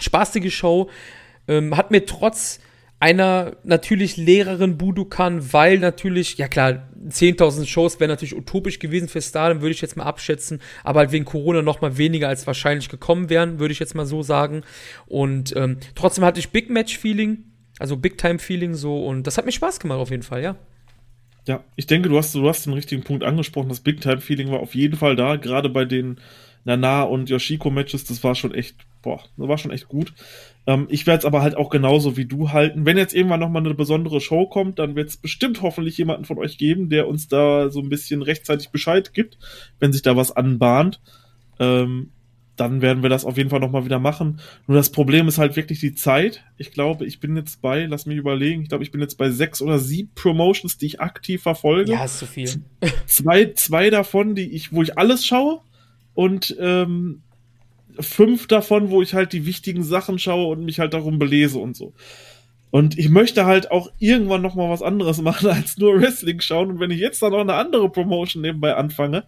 Spaßige 0.00 0.52
Show. 0.52 0.90
Ähm, 1.46 1.76
hat 1.76 1.92
mir 1.92 2.04
trotz 2.04 2.58
einer 3.02 3.56
natürlich 3.64 4.16
lehreren 4.16 4.78
Budokan, 4.78 5.52
weil 5.52 5.80
natürlich, 5.80 6.38
ja 6.38 6.46
klar, 6.46 6.88
10.000 7.04 7.66
Shows 7.66 7.98
wären 7.98 8.10
natürlich 8.10 8.36
utopisch 8.36 8.78
gewesen 8.78 9.08
für 9.08 9.20
Stardom, 9.20 9.60
würde 9.60 9.72
ich 9.72 9.80
jetzt 9.80 9.96
mal 9.96 10.04
abschätzen, 10.04 10.60
aber 10.84 11.00
halt 11.00 11.10
wegen 11.10 11.24
Corona 11.24 11.62
noch 11.62 11.80
mal 11.80 11.98
weniger 11.98 12.28
als 12.28 12.46
wahrscheinlich 12.46 12.88
gekommen 12.88 13.28
wären, 13.28 13.58
würde 13.58 13.72
ich 13.72 13.80
jetzt 13.80 13.96
mal 13.96 14.06
so 14.06 14.22
sagen. 14.22 14.62
Und 15.06 15.52
ähm, 15.56 15.78
trotzdem 15.96 16.24
hatte 16.24 16.38
ich 16.38 16.50
Big 16.50 16.70
Match 16.70 16.96
Feeling, 16.96 17.38
also 17.80 17.96
Big 17.96 18.18
Time 18.18 18.38
Feeling 18.38 18.74
so 18.74 19.04
und 19.04 19.26
das 19.26 19.36
hat 19.36 19.46
mir 19.46 19.52
Spaß 19.52 19.80
gemacht 19.80 19.98
auf 19.98 20.12
jeden 20.12 20.22
Fall, 20.22 20.40
ja. 20.40 20.54
Ja, 21.48 21.64
ich 21.74 21.88
denke, 21.88 22.08
du 22.08 22.16
hast, 22.16 22.36
du 22.36 22.48
hast 22.48 22.66
den 22.66 22.72
richtigen 22.72 23.02
Punkt 23.02 23.24
angesprochen. 23.24 23.68
Das 23.68 23.80
Big 23.80 24.00
Time 24.00 24.20
Feeling 24.20 24.52
war 24.52 24.60
auf 24.60 24.76
jeden 24.76 24.96
Fall 24.96 25.16
da, 25.16 25.34
gerade 25.34 25.70
bei 25.70 25.84
den 25.84 26.20
Nana 26.62 27.02
und 27.02 27.28
Yoshiko 27.30 27.68
Matches. 27.68 28.04
Das 28.04 28.22
war 28.22 28.36
schon 28.36 28.54
echt 28.54 28.76
boah, 29.02 29.20
das 29.36 29.48
war 29.48 29.58
schon 29.58 29.70
echt 29.70 29.88
gut. 29.88 30.14
Ähm, 30.66 30.86
ich 30.90 31.06
werde 31.06 31.20
es 31.20 31.24
aber 31.24 31.42
halt 31.42 31.56
auch 31.56 31.70
genauso 31.70 32.16
wie 32.16 32.24
du 32.24 32.50
halten. 32.50 32.86
Wenn 32.86 32.98
jetzt 32.98 33.14
irgendwann 33.14 33.40
nochmal 33.40 33.64
eine 33.64 33.74
besondere 33.74 34.20
Show 34.20 34.46
kommt, 34.46 34.78
dann 34.78 34.94
wird 34.94 35.08
es 35.08 35.16
bestimmt 35.16 35.62
hoffentlich 35.62 35.98
jemanden 35.98 36.24
von 36.24 36.38
euch 36.38 36.58
geben, 36.58 36.88
der 36.88 37.08
uns 37.08 37.28
da 37.28 37.70
so 37.70 37.80
ein 37.80 37.88
bisschen 37.88 38.22
rechtzeitig 38.22 38.70
Bescheid 38.70 39.12
gibt, 39.12 39.38
wenn 39.80 39.92
sich 39.92 40.02
da 40.02 40.16
was 40.16 40.34
anbahnt. 40.34 41.00
Ähm, 41.58 42.10
dann 42.56 42.82
werden 42.82 43.02
wir 43.02 43.10
das 43.10 43.24
auf 43.24 43.38
jeden 43.38 43.50
Fall 43.50 43.60
nochmal 43.60 43.84
wieder 43.84 43.98
machen. 43.98 44.40
Nur 44.66 44.76
das 44.76 44.90
Problem 44.90 45.26
ist 45.26 45.38
halt 45.38 45.56
wirklich 45.56 45.80
die 45.80 45.94
Zeit. 45.94 46.44
Ich 46.58 46.70
glaube, 46.70 47.06
ich 47.06 47.18
bin 47.18 47.36
jetzt 47.36 47.62
bei, 47.62 47.86
lass 47.86 48.06
mich 48.06 48.18
überlegen, 48.18 48.62
ich 48.62 48.68
glaube, 48.68 48.84
ich 48.84 48.90
bin 48.90 49.00
jetzt 49.00 49.16
bei 49.16 49.30
sechs 49.30 49.62
oder 49.62 49.78
sieben 49.78 50.10
Promotions, 50.14 50.76
die 50.76 50.86
ich 50.86 51.00
aktiv 51.00 51.42
verfolge. 51.42 51.92
Ja, 51.92 52.04
ist 52.04 52.18
zu 52.18 52.26
viel. 52.26 52.62
Zwei, 53.06 53.52
zwei 53.54 53.90
davon, 53.90 54.34
die 54.34 54.50
ich, 54.52 54.72
wo 54.72 54.82
ich 54.82 54.98
alles 54.98 55.24
schaue 55.24 55.60
und 56.14 56.54
ähm, 56.60 57.22
fünf 58.00 58.46
davon, 58.46 58.90
wo 58.90 59.02
ich 59.02 59.14
halt 59.14 59.32
die 59.32 59.46
wichtigen 59.46 59.82
Sachen 59.82 60.18
schaue 60.18 60.52
und 60.52 60.64
mich 60.64 60.80
halt 60.80 60.94
darum 60.94 61.18
belese 61.18 61.58
und 61.58 61.76
so. 61.76 61.92
Und 62.70 62.98
ich 62.98 63.10
möchte 63.10 63.44
halt 63.44 63.70
auch 63.70 63.92
irgendwann 63.98 64.40
noch 64.40 64.54
mal 64.54 64.70
was 64.70 64.82
anderes 64.82 65.20
machen 65.22 65.50
als 65.50 65.76
nur 65.76 66.00
Wrestling 66.00 66.40
schauen. 66.40 66.70
Und 66.70 66.80
wenn 66.80 66.90
ich 66.90 67.00
jetzt 67.00 67.22
dann 67.22 67.32
noch 67.32 67.40
eine 67.40 67.54
andere 67.54 67.90
Promotion 67.90 68.42
nebenbei 68.42 68.74
anfange, 68.74 69.24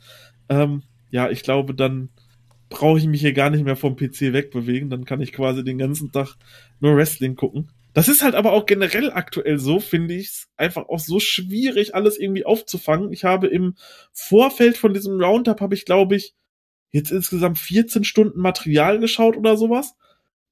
ähm, 0.48 0.82
ja, 1.10 1.30
ich 1.30 1.42
glaube, 1.42 1.74
dann 1.74 2.08
brauche 2.70 2.98
ich 2.98 3.06
mich 3.06 3.20
hier 3.20 3.34
gar 3.34 3.50
nicht 3.50 3.64
mehr 3.64 3.76
vom 3.76 3.96
PC 3.96 4.32
wegbewegen. 4.32 4.90
Dann 4.90 5.04
kann 5.04 5.20
ich 5.20 5.32
quasi 5.32 5.62
den 5.62 5.78
ganzen 5.78 6.10
Tag 6.10 6.36
nur 6.80 6.96
Wrestling 6.96 7.36
gucken. 7.36 7.70
Das 7.92 8.08
ist 8.08 8.24
halt 8.24 8.34
aber 8.34 8.52
auch 8.52 8.66
generell 8.66 9.12
aktuell 9.12 9.58
so, 9.58 9.78
finde 9.78 10.14
ich 10.14 10.26
es 10.26 10.48
einfach 10.56 10.88
auch 10.88 10.98
so 10.98 11.20
schwierig, 11.20 11.94
alles 11.94 12.18
irgendwie 12.18 12.44
aufzufangen. 12.44 13.12
Ich 13.12 13.24
habe 13.24 13.46
im 13.46 13.76
Vorfeld 14.12 14.76
von 14.76 14.92
diesem 14.92 15.20
Roundup, 15.20 15.60
habe 15.60 15.74
ich, 15.74 15.84
glaube 15.84 16.16
ich, 16.16 16.34
jetzt 16.94 17.10
insgesamt 17.10 17.58
14 17.58 18.04
Stunden 18.04 18.40
Material 18.40 19.00
geschaut 19.00 19.36
oder 19.36 19.56
sowas, 19.56 19.96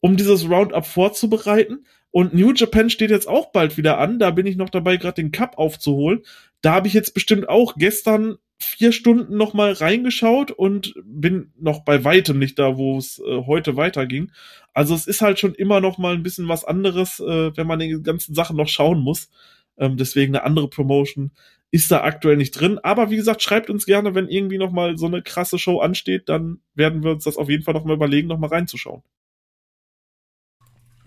um 0.01 0.17
dieses 0.17 0.49
Roundup 0.51 0.85
vorzubereiten. 0.85 1.87
Und 2.11 2.35
New 2.35 2.53
Japan 2.53 2.91
steht 2.91 3.11
jetzt 3.11 3.29
auch 3.29 3.53
bald 3.53 3.77
wieder 3.77 3.99
an. 3.99 4.19
Da 4.19 4.33
bin 4.33 4.47
ich 4.47 4.57
noch 4.57 4.69
dabei, 4.69 4.97
gerade 4.97 5.23
den 5.23 5.31
Cup 5.31 5.57
aufzuholen. 5.57 6.23
Da 6.61 6.75
habe 6.75 6.89
ich 6.89 6.95
jetzt 6.95 7.15
bestimmt 7.15 7.49
auch 7.49 7.77
gestern 7.77 8.39
vier 8.59 8.91
Stunden 8.91 9.37
noch 9.37 9.55
mal 9.55 9.73
reingeschaut 9.73 10.51
und 10.51 10.95
bin 11.05 11.53
noch 11.59 11.85
bei 11.85 12.05
weitem 12.05 12.41
nicht 12.41 12.59
da, 12.59 12.77
wo 12.77 12.99
es 12.99 13.21
äh, 13.21 13.43
heute 13.47 13.77
weiterging. 13.77 14.33
Also 14.75 14.97
es 14.97 15.07
ist 15.07 15.23
halt 15.23 15.39
schon 15.39 15.55
immer 15.55 15.81
noch 15.81 15.97
mal 15.97 16.15
ein 16.15 16.23
bisschen 16.25 16.49
was 16.49 16.65
anderes, 16.65 17.21
äh, 17.21 17.57
wenn 17.57 17.67
man 17.69 17.79
die 17.79 18.03
ganzen 18.03 18.35
Sachen 18.35 18.57
noch 18.57 18.69
schauen 18.69 19.01
muss. 19.01 19.31
Ähm, 19.79 19.97
deswegen 19.97 20.35
eine 20.35 20.45
andere 20.45 20.69
Promotion 20.69 21.31
ist 21.73 21.91
da 21.91 22.05
aktuell 22.05 22.37
nicht 22.37 22.53
drin. 22.53 22.79
Aber 22.83 23.11
wie 23.11 23.17
gesagt, 23.17 23.43
schreibt 23.43 23.71
uns 23.71 23.87
gerne, 23.87 24.15
wenn 24.15 24.29
irgendwie 24.29 24.59
noch 24.59 24.71
mal 24.71 24.99
so 24.99 25.07
eine 25.07 25.23
krasse 25.23 25.59
Show 25.59 25.81
ansteht, 25.81 26.29
dann 26.29 26.61
werden 26.75 27.03
wir 27.03 27.11
uns 27.13 27.25
das 27.25 27.39
auf 27.39 27.49
jeden 27.49 27.65
Fall 27.65 27.75
noch 27.75 27.85
mal 27.85 27.95
überlegen, 27.95 28.29
noch 28.29 28.39
mal 28.39 28.49
reinzuschauen. 28.49 29.03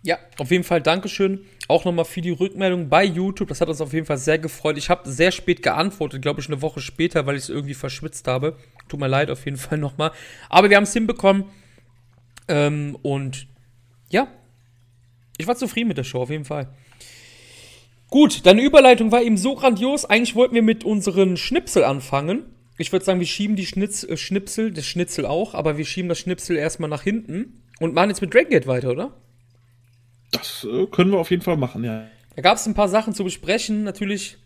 Ja, 0.02 0.18
auf 0.40 0.50
jeden 0.52 0.64
Fall 0.64 0.82
Dankeschön. 0.82 1.46
Auch 1.68 1.86
nochmal 1.86 2.06
für 2.06 2.22
die 2.22 2.32
Rückmeldung 2.32 2.90
bei 2.90 3.04
YouTube. 3.04 3.48
Das 3.48 3.62
hat 3.62 3.70
uns 3.70 3.80
auf 3.80 3.94
jeden 3.94 4.08
Fall 4.08 4.18
sehr 4.18 4.40
gefreut. 4.40 4.78
Ich 4.78 4.90
habe 4.90 5.10
sehr 5.10 5.32
spät 5.32 5.62
geantwortet, 5.62 6.24
glaube 6.24 6.42
ich, 6.42 6.48
eine 6.48 6.62
Woche 6.64 6.80
später, 6.80 7.28
weil 7.28 7.36
ich 7.36 7.44
es 7.44 7.50
irgendwie 7.50 7.74
verschwitzt 7.76 8.28
habe. 8.28 8.58
Tut 8.88 9.00
mir 9.00 9.08
leid, 9.08 9.30
auf 9.30 9.46
jeden 9.46 9.58
Fall 9.58 9.78
nochmal. 9.78 10.12
Aber 10.50 10.70
wir 10.70 10.78
haben 10.78 10.84
es 10.84 10.94
hinbekommen. 10.94 11.46
Ähm, 12.48 12.98
und 13.04 13.48
ja, 14.10 14.28
ich 15.38 15.46
war 15.46 15.56
zufrieden 15.56 15.90
mit 15.90 15.98
der 15.98 16.04
Show, 16.04 16.22
auf 16.22 16.30
jeden 16.30 16.46
Fall. 16.46 16.74
Gut, 18.10 18.46
deine 18.46 18.62
Überleitung 18.62 19.12
war 19.12 19.22
eben 19.22 19.38
so 19.38 19.56
grandios. 19.56 20.06
Eigentlich 20.06 20.36
wollten 20.36 20.56
wir 20.56 20.62
mit 20.62 20.84
unseren 20.84 21.38
Schnipsel 21.38 21.84
anfangen. 21.84 22.44
Ich 22.78 22.92
würde 22.92 23.06
sagen, 23.06 23.20
wir 23.20 23.28
schieben 23.28 23.56
die 23.56 23.66
Schnitz, 23.66 24.04
äh, 24.04 24.18
Schnipsel, 24.18 24.72
das 24.72 24.86
Schnitzel 24.86 25.26
auch, 25.26 25.54
aber 25.54 25.78
wir 25.78 25.86
schieben 25.86 26.10
das 26.10 26.20
Schnipsel 26.20 26.58
erstmal 26.58 26.90
nach 26.90 27.04
hinten 27.04 27.62
und 27.80 27.94
machen 27.94 28.10
jetzt 28.10 28.22
mit 28.22 28.34
Dragon 28.34 28.50
Gate 28.50 28.68
weiter, 28.68 28.92
oder? 28.92 29.12
Das 30.32 30.68
äh, 30.70 30.86
können 30.88 31.12
wir 31.12 31.20
auf 31.20 31.32
jeden 31.32 31.42
Fall 31.42 31.58
machen, 31.58 31.84
ja. 31.84 32.08
Da 32.36 32.42
gab 32.42 32.58
es 32.58 32.66
ein 32.66 32.74
paar 32.74 32.90
Sachen 32.90 33.14
zu 33.14 33.24
besprechen. 33.24 33.84
Natürlich, 33.84 34.38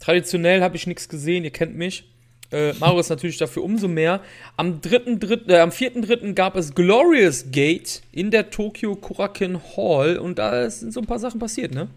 traditionell 0.00 0.62
habe 0.62 0.76
ich 0.76 0.86
nichts 0.86 1.08
gesehen, 1.08 1.44
ihr 1.44 1.50
kennt 1.50 1.76
mich. 1.76 2.04
Äh, 2.50 2.72
Mario 2.74 3.00
ist 3.00 3.10
natürlich 3.10 3.36
dafür 3.36 3.62
umso 3.62 3.88
mehr. 3.88 4.20
Am 4.56 4.80
3., 4.80 5.18
äh, 5.48 5.58
am 5.58 5.68
4.3. 5.68 6.32
gab 6.32 6.56
es 6.56 6.74
Glorious 6.74 7.46
Gate 7.52 8.00
in 8.12 8.30
der 8.30 8.48
Tokyo 8.48 8.96
Kurakin 8.96 9.60
Hall 9.76 10.16
und 10.16 10.38
da 10.38 10.70
sind 10.70 10.94
so 10.94 11.00
ein 11.00 11.06
paar 11.06 11.18
Sachen 11.18 11.38
passiert, 11.38 11.74
ne? 11.74 11.88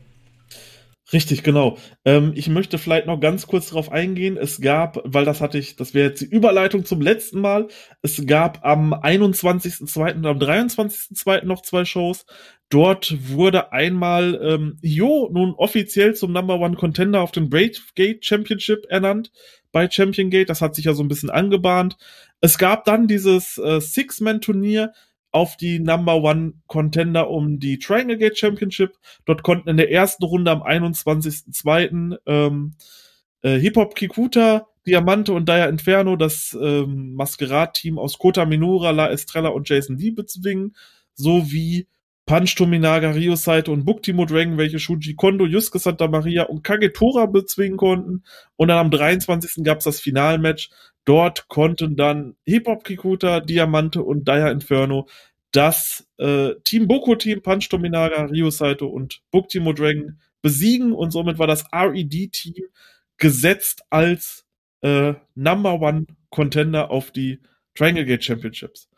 Richtig, 1.14 1.44
genau. 1.44 1.78
Ähm, 2.06 2.32
ich 2.36 2.48
möchte 2.48 2.78
vielleicht 2.78 3.06
noch 3.06 3.20
ganz 3.20 3.46
kurz 3.48 3.68
darauf 3.70 3.92
eingehen. 3.92 4.38
Es 4.38 4.62
gab, 4.62 5.00
weil 5.04 5.26
das 5.26 5.42
hatte 5.42 5.58
ich, 5.58 5.76
das 5.76 5.94
wäre 5.94 6.10
jetzt 6.10 6.22
die 6.22 6.26
Überleitung 6.26 6.86
zum 6.86 7.02
letzten 7.02 7.42
Mal. 7.42 7.68
Es 8.02 8.26
gab 8.26 8.66
am 8.66 8.94
21.02. 8.94 10.16
und 10.16 10.26
am 10.26 10.40
23.02. 10.40 11.46
noch 11.46 11.62
zwei 11.64 11.84
Shows. 11.84 12.26
Dort 12.70 13.14
wurde 13.30 13.74
einmal 13.74 14.40
ähm, 14.42 14.78
Jo 14.82 15.30
nun 15.34 15.54
offiziell 15.56 16.16
zum 16.16 16.32
Number 16.32 16.58
One 16.60 16.78
Contender 16.78 17.20
auf 17.22 17.34
dem 17.34 17.50
Brave 17.50 17.74
Gate 17.96 18.24
Championship 18.24 18.86
ernannt 18.88 19.32
bei 19.74 19.90
Champion 19.90 20.30
Gate. 20.30 20.50
Das 20.50 20.62
hat 20.62 20.76
sich 20.76 20.86
ja 20.86 20.94
so 20.94 21.04
ein 21.04 21.10
bisschen 21.10 21.30
angebahnt. 21.30 21.98
Es 22.40 22.58
gab 22.58 22.86
dann 22.86 23.08
dieses 23.08 23.58
äh, 23.58 23.82
Six-Man-Turnier, 23.82 24.94
auf 25.32 25.58
die 25.58 25.80
Number 25.80 26.16
One 26.18 26.54
Contender 26.68 27.30
um 27.30 27.60
die 27.60 27.80
Triangle 27.80 28.18
Gate 28.18 28.38
Championship. 28.38 28.98
Dort 29.26 29.44
konnten 29.44 29.70
in 29.70 29.78
der 29.78 29.92
ersten 29.92 30.24
Runde 30.24 30.52
am 30.52 30.62
21.02. 30.62 32.18
Ähm, 32.26 32.74
äh, 33.42 33.58
Hip 33.58 33.78
Hop 33.78 33.96
Kikuta, 33.96 34.68
Diamante 34.86 35.34
und 35.34 35.48
Daya 35.48 35.68
Inferno 35.68 36.16
das 36.16 36.58
ähm, 36.60 37.14
Masquerade-Team 37.16 37.98
aus 37.98 38.18
Kota 38.18 38.46
Minora, 38.46 38.92
La 38.92 39.10
Estrella 39.10 39.50
und 39.50 39.70
Jason 39.70 39.98
Lee 39.98 40.12
bezwingen, 40.12 40.76
sowie 41.14 41.88
Punch 42.32 42.56
Tominaga, 42.56 43.12
Rio 43.12 43.36
Saito 43.36 43.74
und 43.74 43.84
Buktimo 43.84 44.24
Dragon, 44.24 44.58
welche 44.58 44.80
Shuji 44.80 45.16
Kondo, 45.16 45.46
Yusuke 45.46 45.80
Santa 45.80 46.08
Maria 46.08 46.44
und 46.44 46.64
Kagetora 46.64 47.26
bezwingen 47.26 47.76
konnten. 47.76 48.24
Und 48.56 48.70
dann 48.70 48.78
am 48.78 48.90
23. 48.90 49.66
gab 49.66 49.80
es 49.80 49.84
das 49.84 50.00
Finalmatch 50.00 50.70
Dort 51.04 51.50
konnten 51.50 51.98
dann 51.98 52.38
Hip 52.46 52.68
Hop 52.68 52.86
Kikuta, 52.86 53.42
Diamante 53.42 54.02
und 54.02 54.30
Daya 54.30 54.50
Inferno 54.50 55.10
das 55.52 56.08
äh, 56.20 56.52
Team 56.64 56.88
Boko 56.88 57.16
Team, 57.16 57.42
Punch 57.42 57.68
Dominaga, 57.68 58.24
Rio 58.24 58.50
Saito 58.50 58.88
und 58.88 59.22
Book 59.32 59.50
Dragon 59.50 60.18
besiegen 60.42 60.94
und 60.94 61.12
somit 61.12 61.38
war 61.38 61.48
das 61.48 61.66
RED-Team 61.74 62.64
gesetzt 63.18 63.84
als 63.90 64.46
äh, 64.80 65.16
Number 65.36 65.82
One 65.82 66.06
Contender 66.30 66.92
auf 66.92 67.12
die 67.12 67.42
Triangle 67.76 68.06
Gate 68.06 68.24
Championships. 68.24 68.91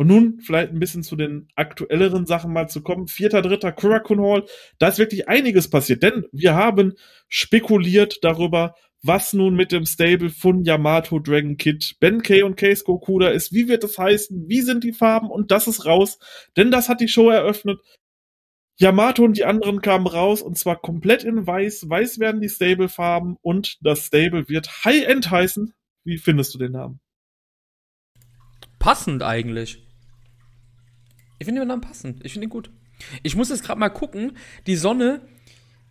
Und 0.00 0.06
nun 0.06 0.40
vielleicht 0.40 0.72
ein 0.72 0.80
bisschen 0.80 1.02
zu 1.02 1.14
den 1.14 1.48
aktuelleren 1.56 2.24
Sachen 2.24 2.54
mal 2.54 2.68
zu 2.68 2.82
kommen. 2.82 3.06
Vierter, 3.06 3.42
dritter 3.42 3.70
Kurakun 3.70 4.22
Hall. 4.22 4.46
Da 4.78 4.88
ist 4.88 4.98
wirklich 4.98 5.28
einiges 5.28 5.68
passiert, 5.68 6.02
denn 6.02 6.24
wir 6.32 6.54
haben 6.54 6.94
spekuliert 7.28 8.20
darüber, 8.22 8.74
was 9.02 9.34
nun 9.34 9.54
mit 9.56 9.72
dem 9.72 9.84
Stable 9.84 10.30
von 10.30 10.64
Yamato 10.64 11.18
Dragon 11.18 11.58
Kid, 11.58 11.96
Ben 12.00 12.22
K 12.22 12.42
und 12.44 12.56
Case 12.56 12.82
Gokuda 12.82 13.28
ist, 13.28 13.52
wie 13.52 13.68
wird 13.68 13.84
es 13.84 13.98
heißen, 13.98 14.48
wie 14.48 14.62
sind 14.62 14.84
die 14.84 14.94
Farben 14.94 15.30
und 15.30 15.50
das 15.50 15.68
ist 15.68 15.84
raus, 15.84 16.18
denn 16.56 16.70
das 16.70 16.88
hat 16.88 17.02
die 17.02 17.08
Show 17.08 17.28
eröffnet. 17.28 17.78
Yamato 18.78 19.22
und 19.22 19.36
die 19.36 19.44
anderen 19.44 19.82
kamen 19.82 20.06
raus 20.06 20.40
und 20.40 20.56
zwar 20.56 20.80
komplett 20.80 21.24
in 21.24 21.46
weiß. 21.46 21.90
Weiß 21.90 22.18
werden 22.18 22.40
die 22.40 22.48
Stable-Farben 22.48 23.36
und 23.42 23.76
das 23.82 24.06
Stable 24.06 24.48
wird 24.48 24.82
High-End 24.82 25.30
heißen. 25.30 25.74
Wie 26.04 26.16
findest 26.16 26.54
du 26.54 26.58
den 26.58 26.72
Namen? 26.72 27.00
Passend 28.78 29.22
eigentlich. 29.22 29.89
Ich 31.40 31.46
finde 31.46 31.62
den 31.62 31.68
Namen 31.68 31.82
passend. 31.82 32.24
Ich 32.24 32.32
finde 32.32 32.46
ihn 32.46 32.50
gut. 32.50 32.70
Ich 33.24 33.34
muss 33.34 33.48
jetzt 33.48 33.64
gerade 33.64 33.80
mal 33.80 33.88
gucken. 33.88 34.36
Die 34.68 34.76
Sonne 34.76 35.22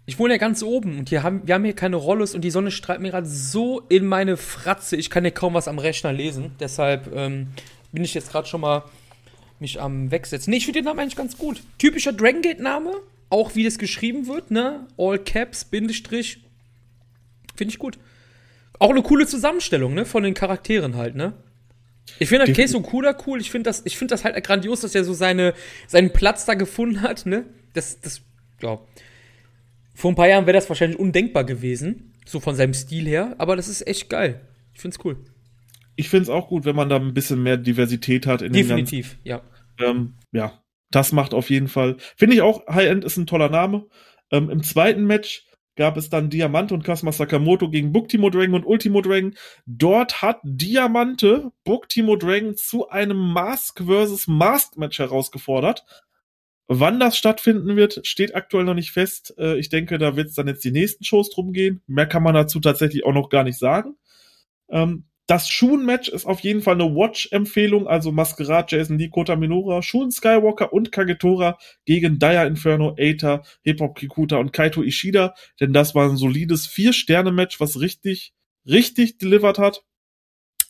ich 0.09 0.17
wohne 0.17 0.33
ja 0.33 0.37
ganz 0.39 0.63
oben 0.63 0.97
und 0.97 1.09
hier 1.09 1.21
haben, 1.21 1.45
wir 1.45 1.53
haben 1.53 1.63
hier 1.63 1.75
keine 1.75 1.95
Rollos 1.95 2.33
und 2.33 2.41
die 2.41 2.49
Sonne 2.49 2.71
strahlt 2.71 2.99
mir 2.99 3.11
gerade 3.11 3.27
so 3.27 3.81
in 3.89 4.07
meine 4.07 4.37
Fratze. 4.37 4.95
Ich 4.95 5.11
kann 5.11 5.23
ja 5.23 5.29
kaum 5.29 5.53
was 5.53 5.67
am 5.67 5.77
Rechner 5.77 6.11
lesen. 6.11 6.49
Deshalb 6.59 7.15
ähm, 7.15 7.49
bin 7.91 8.03
ich 8.03 8.15
jetzt 8.15 8.31
gerade 8.31 8.47
schon 8.47 8.59
mal 8.59 8.85
mich 9.59 9.79
am 9.79 10.09
Wegsetzen. 10.09 10.49
Nee, 10.49 10.57
ich 10.57 10.65
finde 10.65 10.79
den 10.79 10.85
Namen 10.85 10.99
eigentlich 10.99 11.15
ganz 11.15 11.37
gut. 11.37 11.61
Typischer 11.77 12.11
Dragon 12.11 12.41
Gate-Name. 12.41 12.91
Auch 13.29 13.53
wie 13.53 13.63
das 13.63 13.77
geschrieben 13.77 14.25
wird, 14.25 14.49
ne? 14.49 14.87
All 14.97 15.19
Caps, 15.19 15.63
Bindestrich. 15.65 16.39
Finde 17.55 17.71
ich 17.71 17.77
gut. 17.77 17.99
Auch 18.79 18.89
eine 18.89 19.03
coole 19.03 19.27
Zusammenstellung, 19.27 19.93
ne? 19.93 20.05
Von 20.05 20.23
den 20.23 20.33
Charakteren 20.33 20.95
halt, 20.95 21.13
ne? 21.13 21.33
Ich 22.17 22.29
finde 22.29 22.51
Case 22.51 22.75
Okuda 22.75 23.15
cool. 23.27 23.39
Ich 23.39 23.51
finde 23.51 23.69
das, 23.69 23.83
find 23.87 24.11
das 24.11 24.23
halt 24.23 24.43
grandios, 24.43 24.81
dass 24.81 24.95
er 24.95 25.03
so 25.03 25.13
seine, 25.13 25.53
seinen 25.87 26.11
Platz 26.11 26.45
da 26.45 26.55
gefunden 26.55 27.01
hat, 27.01 27.25
ne? 27.25 27.45
Das, 27.73 27.99
das, 28.01 28.21
ja. 28.61 28.79
Vor 29.93 30.11
ein 30.11 30.15
paar 30.15 30.27
Jahren 30.27 30.45
wäre 30.45 30.57
das 30.57 30.69
wahrscheinlich 30.69 30.99
undenkbar 30.99 31.43
gewesen, 31.43 32.13
so 32.25 32.39
von 32.39 32.55
seinem 32.55 32.73
Stil 32.73 33.05
her, 33.05 33.35
aber 33.37 33.55
das 33.55 33.67
ist 33.67 33.85
echt 33.85 34.09
geil. 34.09 34.41
Ich 34.73 34.81
finde 34.81 34.97
es 34.97 35.05
cool. 35.05 35.17
Ich 35.95 36.09
finde 36.09 36.23
es 36.23 36.29
auch 36.29 36.47
gut, 36.47 36.63
wenn 36.65 36.75
man 36.75 36.87
da 36.87 36.95
ein 36.95 37.13
bisschen 37.13 37.43
mehr 37.43 37.57
Diversität 37.57 38.25
hat. 38.25 38.41
In 38.41 38.53
Definitiv, 38.53 39.17
ganzen, 39.25 39.27
ja. 39.27 39.41
Ähm, 39.79 40.13
ja, 40.31 40.63
das 40.89 41.11
macht 41.11 41.33
auf 41.33 41.49
jeden 41.49 41.67
Fall. 41.67 41.97
Finde 42.15 42.35
ich 42.35 42.41
auch, 42.41 42.65
High 42.67 42.87
End 42.87 43.03
ist 43.03 43.17
ein 43.17 43.27
toller 43.27 43.49
Name. 43.49 43.87
Ähm, 44.31 44.49
Im 44.49 44.63
zweiten 44.63 45.05
Match 45.05 45.45
gab 45.75 45.97
es 45.97 46.09
dann 46.09 46.29
Diamante 46.29 46.73
und 46.73 46.83
Kasma 46.83 47.11
Sakamoto 47.11 47.69
gegen 47.69 47.91
Booktimo 47.91 48.29
Dragon 48.29 48.55
und 48.55 48.65
Ultimo 48.65 49.01
Dragon. 49.01 49.35
Dort 49.65 50.21
hat 50.21 50.39
Diamante 50.43 51.51
Booktimo 51.63 52.15
Dragon 52.15 52.55
zu 52.55 52.89
einem 52.89 53.17
Mask 53.17 53.81
vs. 53.85 54.27
Mask 54.27 54.77
Match 54.77 54.99
herausgefordert. 54.99 55.85
Wann 56.67 56.99
das 56.99 57.17
stattfinden 57.17 57.75
wird, 57.75 58.05
steht 58.05 58.35
aktuell 58.35 58.63
noch 58.63 58.75
nicht 58.75 58.91
fest. 58.91 59.33
Äh, 59.39 59.57
ich 59.57 59.69
denke, 59.69 59.97
da 59.97 60.15
wird 60.15 60.27
es 60.27 60.35
dann 60.35 60.47
jetzt 60.47 60.63
die 60.63 60.71
nächsten 60.71 61.03
Shows 61.03 61.31
drum 61.31 61.51
gehen. 61.51 61.81
Mehr 61.87 62.05
kann 62.05 62.21
man 62.21 62.35
dazu 62.35 62.59
tatsächlich 62.59 63.05
auch 63.05 63.13
noch 63.13 63.29
gar 63.29 63.43
nicht 63.43 63.57
sagen. 63.57 63.95
Ähm, 64.69 65.08
das 65.29 65.47
Shun-Match 65.47 66.09
ist 66.09 66.25
auf 66.25 66.39
jeden 66.39 66.63
Fall 66.63 66.73
eine 66.73 66.95
Watch-Empfehlung, 66.95 67.87
also 67.87 68.11
Masquerade, 68.11 68.75
Jason 68.75 68.97
Lee, 68.97 69.09
Kota 69.09 69.35
Minora, 69.35 69.83
Shun 69.83 70.09
Skywalker 70.09 70.73
und 70.73 70.91
Kagetora 70.91 71.59
gegen 71.85 72.17
Daya 72.17 72.45
Inferno, 72.45 72.95
Eita, 72.97 73.43
Hip-Hop 73.61 73.95
Kikuta 73.95 74.37
und 74.37 74.53
Kaito 74.53 74.81
Ishida, 74.81 75.35
denn 75.59 75.71
das 75.71 75.93
war 75.93 76.09
ein 76.09 76.17
solides 76.17 76.65
Vier-Sterne-Match, 76.65 77.59
was 77.59 77.79
richtig, 77.79 78.33
richtig 78.65 79.19
delivered 79.19 79.59
hat. 79.59 79.83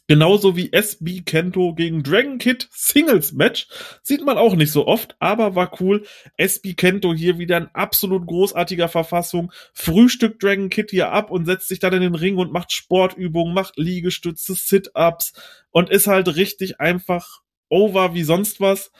Genauso 0.10 0.58
wie 0.58 0.74
SB 0.74 1.22
Kento 1.22 1.76
gegen 1.76 2.02
Dragon 2.02 2.40
Kid 2.40 2.68
Singles 2.72 3.32
Match. 3.32 3.68
Sieht 4.02 4.26
man 4.26 4.40
auch 4.40 4.56
nicht 4.56 4.72
so 4.72 4.88
oft, 4.88 5.16
aber 5.20 5.54
war 5.54 5.80
cool. 5.80 6.04
SB 6.36 6.74
Kento 6.74 7.14
hier 7.14 7.38
wieder 7.38 7.58
in 7.58 7.68
absolut 7.74 8.26
großartiger 8.26 8.88
Verfassung. 8.90 9.52
Frühstück 9.72 10.40
Dragon 10.40 10.70
Kid 10.70 10.90
hier 10.90 11.12
ab 11.12 11.30
und 11.30 11.46
setzt 11.46 11.68
sich 11.68 11.78
dann 11.78 11.94
in 11.94 12.02
den 12.02 12.16
Ring 12.16 12.38
und 12.38 12.52
macht 12.52 12.72
Sportübungen, 12.72 13.54
macht 13.54 13.78
Liegestütze, 13.78 14.56
Sit-Ups 14.56 15.34
und 15.70 15.92
ist 15.92 16.08
halt 16.08 16.36
richtig 16.36 16.80
einfach 16.80 17.42
over 17.70 18.16
wie 18.16 18.24
sonst 18.24 18.60
was. 18.60 18.92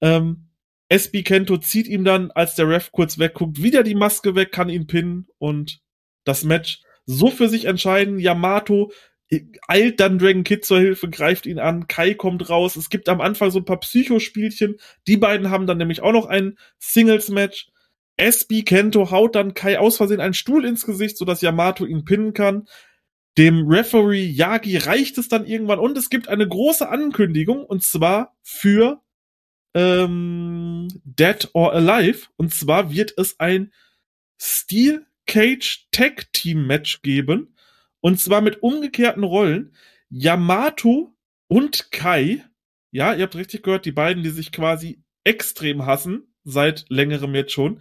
Ähm, 0.00 0.50
SB 0.88 1.24
Kento 1.24 1.56
zieht 1.56 1.88
ihm 1.88 2.04
dann, 2.04 2.30
als 2.30 2.54
der 2.54 2.68
Ref 2.68 2.92
kurz 2.92 3.18
wegguckt, 3.18 3.60
wieder 3.60 3.82
die 3.82 3.96
Maske 3.96 4.36
weg, 4.36 4.52
kann 4.52 4.68
ihn 4.68 4.86
pinnen 4.86 5.26
und 5.38 5.80
das 6.22 6.44
Match 6.44 6.80
so 7.06 7.28
für 7.28 7.48
sich 7.48 7.64
entscheiden. 7.64 8.20
Yamato 8.20 8.92
eilt 9.68 10.00
dann 10.00 10.18
Dragon 10.18 10.44
Kid 10.44 10.64
zur 10.64 10.78
Hilfe, 10.78 11.08
greift 11.08 11.46
ihn 11.46 11.58
an, 11.58 11.86
Kai 11.86 12.14
kommt 12.14 12.48
raus. 12.48 12.76
Es 12.76 12.90
gibt 12.90 13.08
am 13.08 13.20
Anfang 13.20 13.50
so 13.50 13.60
ein 13.60 13.64
paar 13.64 13.80
Psychospielchen. 13.80 14.76
Die 15.06 15.16
beiden 15.16 15.50
haben 15.50 15.66
dann 15.66 15.78
nämlich 15.78 16.02
auch 16.02 16.12
noch 16.12 16.26
ein 16.26 16.58
Singles-Match. 16.78 17.68
SB 18.16 18.62
Kento 18.62 19.10
haut 19.10 19.34
dann 19.34 19.54
Kai 19.54 19.78
aus 19.78 19.96
Versehen 19.96 20.20
einen 20.20 20.34
Stuhl 20.34 20.64
ins 20.64 20.86
Gesicht, 20.86 21.16
sodass 21.16 21.40
Yamato 21.40 21.84
ihn 21.84 22.04
pinnen 22.04 22.32
kann. 22.32 22.66
Dem 23.36 23.66
Referee 23.66 24.24
Yagi 24.24 24.76
reicht 24.76 25.18
es 25.18 25.28
dann 25.28 25.44
irgendwann 25.44 25.80
und 25.80 25.98
es 25.98 26.08
gibt 26.08 26.28
eine 26.28 26.46
große 26.46 26.88
Ankündigung 26.88 27.64
und 27.64 27.82
zwar 27.82 28.36
für 28.42 29.02
ähm, 29.74 30.88
Dead 31.04 31.48
or 31.52 31.72
Alive. 31.72 32.28
Und 32.36 32.54
zwar 32.54 32.92
wird 32.92 33.14
es 33.16 33.40
ein 33.40 33.72
Steel 34.40 35.06
Cage 35.26 35.88
Tag 35.90 36.32
Team 36.32 36.66
Match 36.66 37.02
geben 37.02 37.53
und 38.04 38.20
zwar 38.20 38.42
mit 38.42 38.62
umgekehrten 38.62 39.24
Rollen. 39.24 39.72
Yamato 40.10 41.16
und 41.48 41.90
Kai, 41.90 42.44
ja, 42.90 43.14
ihr 43.14 43.22
habt 43.22 43.34
richtig 43.34 43.62
gehört, 43.62 43.86
die 43.86 43.92
beiden, 43.92 44.22
die 44.22 44.28
sich 44.28 44.52
quasi 44.52 45.02
extrem 45.24 45.86
hassen, 45.86 46.34
seit 46.44 46.84
längerem 46.90 47.34
jetzt 47.34 47.52
schon, 47.52 47.80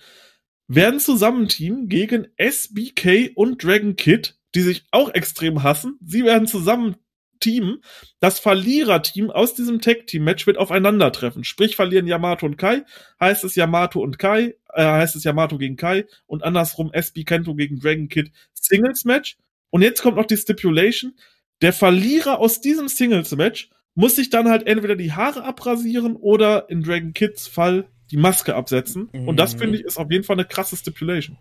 werden 0.70 1.02
zusammenteamen 1.02 1.90
gegen 1.90 2.30
SBK 2.38 3.34
und 3.36 3.62
Dragon 3.62 3.98
Kid, 3.98 4.40
die 4.56 4.62
sich 4.62 4.86
auch 4.92 5.14
extrem 5.14 5.62
hassen. 5.62 6.00
Sie 6.02 6.24
werden 6.24 6.48
zusammen 6.48 6.96
teamen. 7.42 7.84
Das 8.22 8.40
Verliererteam 8.40 9.30
aus 9.30 9.56
diesem 9.56 9.82
Tag-Team-Match 9.82 10.48
wird 10.48 10.58
aufeinandertreffen. 10.58 11.44
Sprich, 11.44 11.76
verlieren 11.76 12.08
Yamato 12.08 12.46
und 12.46 12.56
Kai, 12.56 12.86
heißt 13.20 13.44
es 13.44 13.56
Yamato 13.56 14.00
und 14.00 14.20
Kai, 14.20 14.56
äh, 14.74 14.86
heißt 14.86 15.18
es 15.18 15.26
Yamato 15.26 15.58
gegen 15.58 15.76
Kai 15.76 16.06
und 16.28 16.46
andersrum 16.46 16.94
SB 16.94 17.26
Kento 17.26 17.56
gegen 17.56 17.78
Dragon 17.82 18.08
Kid 18.08 18.32
Singles-Match. 18.54 19.36
Und 19.74 19.82
jetzt 19.82 20.04
kommt 20.04 20.18
noch 20.18 20.28
die 20.28 20.38
Stipulation. 20.38 21.16
Der 21.64 21.74
Verlierer 21.74 22.38
aus 22.38 22.62
diesem 22.62 22.88
Singles-Match 22.88 23.72
muss 23.96 24.16
sich 24.16 24.30
dann 24.30 24.48
halt 24.48 24.68
entweder 24.68 24.96
die 24.96 25.14
Haare 25.14 25.44
abrasieren 25.44 26.16
oder 26.16 26.70
in 26.70 26.84
Dragon 26.84 27.12
Kids 27.12 27.48
Fall 27.48 27.88
die 28.12 28.18
Maske 28.18 28.54
absetzen. 28.54 29.10
Mhm. 29.12 29.28
Und 29.28 29.38
das 29.38 29.56
finde 29.56 29.80
ich 29.80 29.84
ist 29.84 29.98
auf 29.98 30.12
jeden 30.12 30.24
Fall 30.24 30.36
eine 30.36 30.46
krasse 30.46 30.78
Stipulation. 30.78 31.40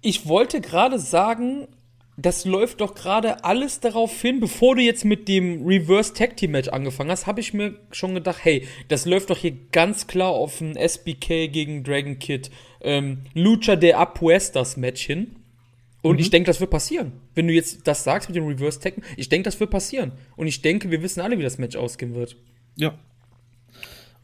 Ich 0.00 0.26
wollte 0.26 0.60
gerade 0.60 0.98
sagen, 0.98 1.68
das 2.16 2.44
läuft 2.44 2.80
doch 2.80 2.96
gerade 2.96 3.44
alles 3.44 3.78
darauf 3.78 4.20
hin, 4.20 4.40
bevor 4.40 4.74
du 4.74 4.82
jetzt 4.82 5.04
mit 5.04 5.28
dem 5.28 5.64
Reverse 5.64 6.12
Tag 6.12 6.36
Team 6.36 6.50
Match 6.50 6.70
angefangen 6.70 7.12
hast, 7.12 7.28
habe 7.28 7.38
ich 7.38 7.54
mir 7.54 7.76
schon 7.92 8.16
gedacht, 8.16 8.40
hey, 8.42 8.66
das 8.88 9.06
läuft 9.06 9.30
doch 9.30 9.38
hier 9.38 9.56
ganz 9.70 10.08
klar 10.08 10.30
auf 10.30 10.60
ein 10.60 10.74
SBK 10.74 11.46
gegen 11.46 11.84
Dragon 11.84 12.18
Kid 12.18 12.50
ähm, 12.80 13.18
Lucha 13.34 13.76
de 13.76 13.92
Apuestas 13.92 14.76
Match 14.76 15.02
hin. 15.02 15.36
Und 16.02 16.16
mhm. 16.16 16.20
ich 16.20 16.30
denke, 16.30 16.46
das 16.46 16.60
wird 16.60 16.70
passieren. 16.70 17.12
Wenn 17.34 17.46
du 17.46 17.52
jetzt 17.52 17.86
das 17.86 18.04
sagst 18.04 18.28
mit 18.28 18.36
dem 18.36 18.46
Reverse 18.46 18.80
Tech, 18.80 18.94
ich 19.16 19.28
denke, 19.28 19.44
das 19.44 19.60
wird 19.60 19.70
passieren. 19.70 20.12
Und 20.36 20.46
ich 20.46 20.62
denke, 20.62 20.90
wir 20.90 21.02
wissen 21.02 21.20
alle, 21.20 21.38
wie 21.38 21.42
das 21.42 21.58
Match 21.58 21.76
ausgehen 21.76 22.14
wird. 22.14 22.36
Ja. 22.76 22.98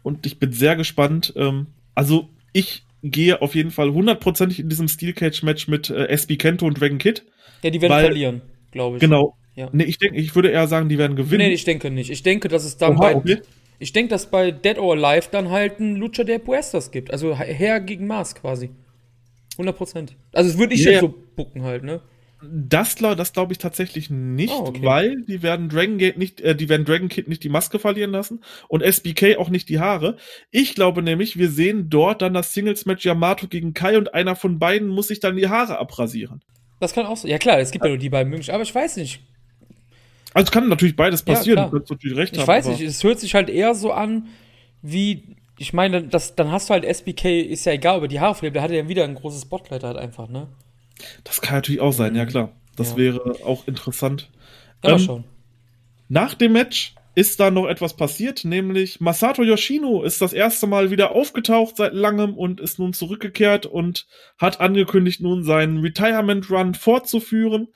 Und 0.03 0.25
ich 0.25 0.39
bin 0.39 0.53
sehr 0.53 0.77
gespannt. 0.77 1.35
Ähm, 1.37 1.67
also, 1.95 2.29
ich 2.53 2.85
gehe 3.03 3.43
auf 3.43 3.55
jeden 3.55 3.71
Fall 3.71 3.93
hundertprozentig 3.93 4.61
in 4.61 4.69
diesem 4.69 4.89
Steel 4.89 5.13
Cage 5.13 5.43
Match 5.43 5.69
mit 5.69 5.91
äh, 5.91 6.07
SB 6.07 6.37
Kento 6.37 6.67
und 6.67 6.81
Dragon 6.81 6.99
Kid. 6.99 7.25
Ja, 7.63 7.71
die 7.71 7.81
werden 7.81 7.93
weil, 7.93 8.05
verlieren, 8.05 8.43
glaube 8.71 8.97
ich. 8.97 9.01
Genau. 9.01 9.37
Ja. 9.55 9.69
Nee, 9.73 9.85
ich 9.85 9.99
denke, 9.99 10.19
ich 10.19 10.35
würde 10.35 10.51
eher 10.51 10.69
sagen, 10.69 10.89
die 10.89 10.99
werden 10.99 11.17
gewinnen. 11.17 11.49
Nee, 11.49 11.55
ich 11.55 11.65
denke 11.65 11.91
nicht. 11.91 12.11
Ich 12.11 12.23
denke, 12.23 12.49
dass 12.49 12.65
es 12.65 12.77
dann 12.77 12.93
Oha, 12.97 13.01
bei. 13.01 13.17
Okay. 13.17 13.39
Ich 13.79 13.93
denke, 13.93 14.11
dass 14.11 14.31
bei 14.31 14.51
Dead 14.51 14.79
or 14.79 14.95
Alive 14.95 15.29
dann 15.31 15.51
halt 15.51 15.81
ein 15.81 15.97
Lucha 15.97 16.25
der 16.25 16.39
Puestas 16.39 16.91
gibt. 16.91 17.11
Also 17.11 17.37
Herr 17.37 17.81
gegen 17.81 18.07
Mars 18.07 18.35
quasi. 18.35 18.71
100 19.59 19.77
Prozent. 19.77 20.17
Also, 20.33 20.51
das 20.51 20.59
würde 20.59 20.75
ich 20.75 20.85
yeah. 20.85 20.93
jetzt 20.93 21.01
so 21.01 21.15
bucken 21.35 21.63
halt, 21.63 21.85
ne? 21.85 22.01
Das, 22.43 22.97
das 22.97 23.33
glaube 23.33 23.53
ich 23.53 23.59
tatsächlich 23.59 24.11
nicht, 24.11 24.53
oh, 24.53 24.67
okay. 24.67 24.83
weil 24.83 25.23
die 25.23 25.43
werden 25.43 25.71
Dragon 25.71 25.97
Gate 25.97 26.19
nicht, 26.19 26.43
äh, 26.43 26.55
die 26.55 26.69
werden 26.69 26.85
Dragon 26.85 27.09
Kid 27.09 27.29
nicht 27.29 27.43
die 27.43 27.49
Maske 27.49 27.79
verlieren 27.79 28.11
lassen 28.11 28.43
und 28.69 28.83
SBK 28.83 29.39
auch 29.39 29.49
nicht 29.49 29.71
die 29.71 29.81
Haare. 29.81 30.19
Ich 30.51 30.75
glaube 30.75 31.03
nämlich, 31.03 31.39
wir 31.39 31.51
sehen 31.51 31.89
dort 31.89 32.21
dann 32.21 32.35
das 32.35 32.53
Singles 32.53 32.85
Match 32.85 33.07
Yamato 33.07 33.47
gegen 33.49 33.73
Kai 33.73 33.97
und 33.97 34.13
einer 34.13 34.37
von 34.37 34.59
beiden 34.59 34.89
muss 34.89 35.09
sich 35.09 35.19
dann 35.19 35.37
die 35.37 35.49
Haare 35.49 35.79
abrasieren. 35.79 36.43
Das 36.79 36.93
kann 36.93 37.07
auch 37.07 37.17
so. 37.17 37.27
Ja 37.27 37.39
klar, 37.39 37.59
es 37.59 37.71
gibt 37.71 37.85
ja 37.85 37.89
nur 37.89 37.99
die 37.99 38.11
beiden 38.11 38.29
Möglichkeiten, 38.29 38.57
aber 38.57 38.65
ich 38.65 38.75
weiß 38.75 38.99
nicht. 38.99 39.21
Also 40.35 40.53
kann 40.53 40.69
natürlich 40.69 40.97
beides 40.97 41.23
passieren, 41.23 41.59
ja, 41.59 41.65
du 41.65 41.71
kannst 41.71 41.91
natürlich 41.91 42.19
recht 42.19 42.35
ich 42.35 42.39
haben. 42.41 42.45
Ich 42.45 42.49
weiß 42.49 42.67
nicht, 42.67 42.83
es 42.83 43.03
hört 43.03 43.19
sich 43.19 43.35
halt 43.35 43.49
eher 43.49 43.75
so 43.75 43.93
an, 43.93 44.29
wie 44.83 45.36
ich 45.59 45.73
meine, 45.73 46.03
das, 46.03 46.35
dann 46.35 46.53
hast 46.53 46.69
du 46.69 46.75
halt 46.75 46.85
SBK, 46.85 47.43
ist 47.43 47.65
ja 47.65 47.73
egal, 47.73 47.97
aber 47.97 48.09
die 48.09 48.21
Haarpflege, 48.21 48.53
der 48.53 48.63
hatte 48.63 48.77
ja 48.77 48.89
wieder 48.89 49.05
ein 49.05 49.15
großes 49.15 49.43
Spotlight 49.43 49.83
halt 49.83 49.97
einfach, 49.97 50.29
ne? 50.29 50.49
Das 51.25 51.41
kann 51.41 51.57
natürlich 51.57 51.81
auch 51.81 51.93
sein, 51.93 52.13
mhm. 52.13 52.19
ja 52.19 52.27
klar. 52.27 52.53
Das 52.77 52.91
ja. 52.93 52.97
wäre 52.97 53.37
auch 53.45 53.67
interessant. 53.67 54.31
Ja, 54.85 54.93
ähm, 54.93 54.99
schon. 54.99 55.25
Nach 56.09 56.35
dem 56.35 56.53
Match 56.53 56.95
ist 57.15 57.41
da 57.41 57.51
noch 57.51 57.67
etwas 57.67 57.95
passiert, 57.95 58.45
nämlich 58.45 59.01
Masato 59.01 59.43
Yoshino 59.43 60.03
ist 60.03 60.21
das 60.21 60.35
erste 60.35 60.67
Mal 60.67 60.91
wieder 60.91 61.13
aufgetaucht 61.13 61.79
seit 61.79 61.95
langem 61.95 62.35
und 62.35 62.61
ist 62.61 62.79
nun 62.79 62.93
zurückgekehrt 62.93 63.65
und 63.65 64.07
hat 64.39 64.61
angekündigt, 64.61 65.23
nun 65.23 65.43
seinen 65.43 65.79
Retirement 65.79 66.51
Run 66.51 66.75
fortzuführen. 66.75 67.69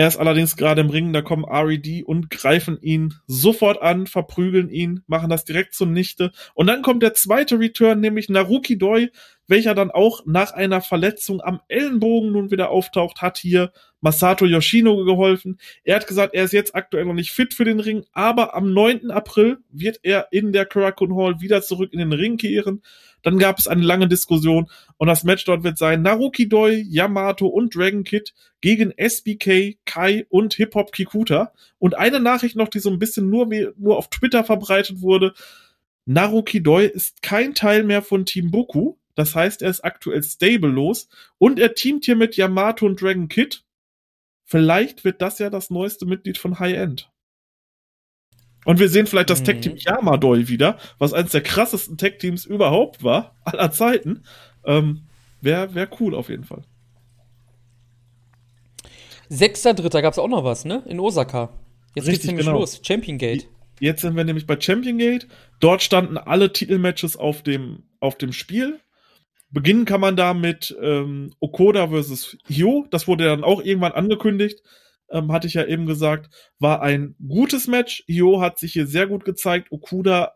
Er 0.00 0.08
ist 0.08 0.16
allerdings 0.16 0.56
gerade 0.56 0.80
im 0.80 0.88
Ring, 0.88 1.12
da 1.12 1.20
kommen 1.20 1.44
RED 1.44 2.04
und 2.06 2.30
greifen 2.30 2.78
ihn 2.80 3.12
sofort 3.26 3.82
an, 3.82 4.06
verprügeln 4.06 4.70
ihn, 4.70 5.02
machen 5.06 5.28
das 5.28 5.44
direkt 5.44 5.74
zunichte. 5.74 6.32
Und 6.54 6.68
dann 6.68 6.80
kommt 6.80 7.02
der 7.02 7.12
zweite 7.12 7.58
Return, 7.58 8.00
nämlich 8.00 8.30
Naruki 8.30 8.78
Doi, 8.78 9.08
welcher 9.46 9.74
dann 9.74 9.90
auch 9.90 10.24
nach 10.24 10.52
einer 10.52 10.80
Verletzung 10.80 11.42
am 11.42 11.60
Ellenbogen 11.68 12.32
nun 12.32 12.50
wieder 12.50 12.70
auftaucht, 12.70 13.20
hat 13.20 13.36
hier 13.36 13.72
Masato 14.00 14.46
Yoshino 14.46 15.04
geholfen. 15.04 15.58
Er 15.84 15.96
hat 15.96 16.06
gesagt, 16.06 16.34
er 16.34 16.44
ist 16.44 16.52
jetzt 16.52 16.74
aktuell 16.74 17.04
noch 17.04 17.12
nicht 17.12 17.32
fit 17.32 17.52
für 17.52 17.64
den 17.64 17.80
Ring, 17.80 18.06
aber 18.12 18.54
am 18.54 18.72
9. 18.72 19.10
April 19.10 19.58
wird 19.70 20.00
er 20.02 20.28
in 20.30 20.52
der 20.52 20.64
Karakun 20.64 21.14
Hall 21.14 21.42
wieder 21.42 21.60
zurück 21.60 21.92
in 21.92 21.98
den 21.98 22.14
Ring 22.14 22.38
kehren. 22.38 22.80
Dann 23.22 23.38
gab 23.38 23.58
es 23.58 23.66
eine 23.66 23.82
lange 23.82 24.08
Diskussion 24.08 24.70
und 24.96 25.08
das 25.08 25.24
Match 25.24 25.44
dort 25.44 25.62
wird 25.62 25.78
sein 25.78 26.02
Naruki 26.02 26.48
Doi, 26.48 26.84
Yamato 26.88 27.46
und 27.46 27.74
Dragon 27.74 28.04
Kid 28.04 28.34
gegen 28.60 28.92
SBK, 28.96 29.78
Kai 29.84 30.26
und 30.28 30.54
Hip 30.54 30.74
Hop 30.74 30.92
Kikuta. 30.92 31.52
Und 31.78 31.96
eine 31.96 32.20
Nachricht 32.20 32.56
noch, 32.56 32.68
die 32.68 32.80
so 32.80 32.90
ein 32.90 32.98
bisschen 32.98 33.30
nur, 33.30 33.48
nur 33.76 33.96
auf 33.96 34.08
Twitter 34.10 34.44
verbreitet 34.44 35.00
wurde. 35.00 35.34
Naruki 36.06 36.62
Doi 36.62 36.86
ist 36.86 37.22
kein 37.22 37.54
Teil 37.54 37.84
mehr 37.84 38.02
von 38.02 38.26
Team 38.26 38.50
Boku. 38.50 38.96
Das 39.14 39.34
heißt, 39.34 39.62
er 39.62 39.70
ist 39.70 39.84
aktuell 39.84 40.22
stablelos 40.22 41.08
und 41.38 41.58
er 41.58 41.74
teamt 41.74 42.04
hier 42.04 42.16
mit 42.16 42.36
Yamato 42.36 42.86
und 42.86 43.00
Dragon 43.00 43.28
Kid. 43.28 43.64
Vielleicht 44.44 45.04
wird 45.04 45.22
das 45.22 45.38
ja 45.38 45.50
das 45.50 45.70
neueste 45.70 46.06
Mitglied 46.06 46.38
von 46.38 46.58
High 46.58 46.76
End. 46.76 47.10
Und 48.64 48.78
wir 48.78 48.88
sehen 48.88 49.06
vielleicht 49.06 49.30
das 49.30 49.40
mhm. 49.40 49.44
Tech-Team 49.44 49.76
Yamadoi 49.76 50.48
wieder, 50.48 50.78
was 50.98 51.12
eines 51.12 51.32
der 51.32 51.42
krassesten 51.42 51.96
Tech-Teams 51.96 52.44
überhaupt 52.44 53.02
war, 53.02 53.36
aller 53.44 53.70
Zeiten. 53.70 54.24
Ähm, 54.64 55.06
Wäre 55.40 55.74
wär 55.74 55.88
cool 56.00 56.14
auf 56.14 56.28
jeden 56.28 56.44
Fall. 56.44 56.62
Sechster 59.28 59.74
Dritter 59.74 60.02
gab 60.02 60.12
es 60.12 60.18
auch 60.18 60.28
noch 60.28 60.44
was, 60.44 60.64
ne? 60.64 60.82
In 60.86 61.00
Osaka. 61.00 61.50
Jetzt 61.94 62.06
Richtig, 62.06 62.12
geht's 62.12 62.26
nämlich 62.26 62.46
genau. 62.46 62.58
los. 62.58 62.80
Champion 62.84 63.16
Gate. 63.16 63.48
Jetzt 63.78 64.02
sind 64.02 64.16
wir 64.16 64.24
nämlich 64.24 64.46
bei 64.46 64.60
Champion 64.60 64.98
Gate. 64.98 65.26
Dort 65.60 65.82
standen 65.82 66.18
alle 66.18 66.52
Titelmatches 66.52 67.16
auf 67.16 67.42
dem, 67.42 67.84
auf 68.00 68.16
dem 68.16 68.32
Spiel. 68.32 68.80
Beginnen 69.50 69.84
kann 69.84 70.00
man 70.00 70.16
da 70.16 70.34
mit 70.34 70.76
ähm, 70.80 71.32
Okoda 71.40 71.88
versus 71.88 72.36
Hyo. 72.46 72.86
Das 72.90 73.08
wurde 73.08 73.24
dann 73.24 73.42
auch 73.42 73.62
irgendwann 73.62 73.92
angekündigt. 73.92 74.62
Ähm, 75.10 75.32
hatte 75.32 75.46
ich 75.46 75.54
ja 75.54 75.64
eben 75.64 75.86
gesagt, 75.86 76.30
war 76.58 76.82
ein 76.82 77.16
gutes 77.26 77.66
Match. 77.66 78.04
Hyo 78.06 78.40
hat 78.40 78.58
sich 78.58 78.72
hier 78.72 78.86
sehr 78.86 79.06
gut 79.06 79.24
gezeigt. 79.24 79.72
Okuda 79.72 80.34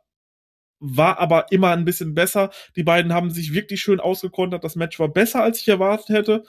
war 0.81 1.19
aber 1.19 1.47
immer 1.51 1.71
ein 1.71 1.85
bisschen 1.85 2.15
besser. 2.15 2.51
Die 2.77 2.83
beiden 2.83 3.13
haben 3.13 3.31
sich 3.31 3.55
wirklich 3.55 3.81
schön 3.81 4.01
ausgekontert. 4.01 4.65
Das 4.65 4.77
Match 4.77 4.99
war 4.99 5.09
besser, 5.09 5.43
als 5.43 5.61
ich 5.61 5.69
erwartet 5.69 6.09
hätte. 6.11 6.45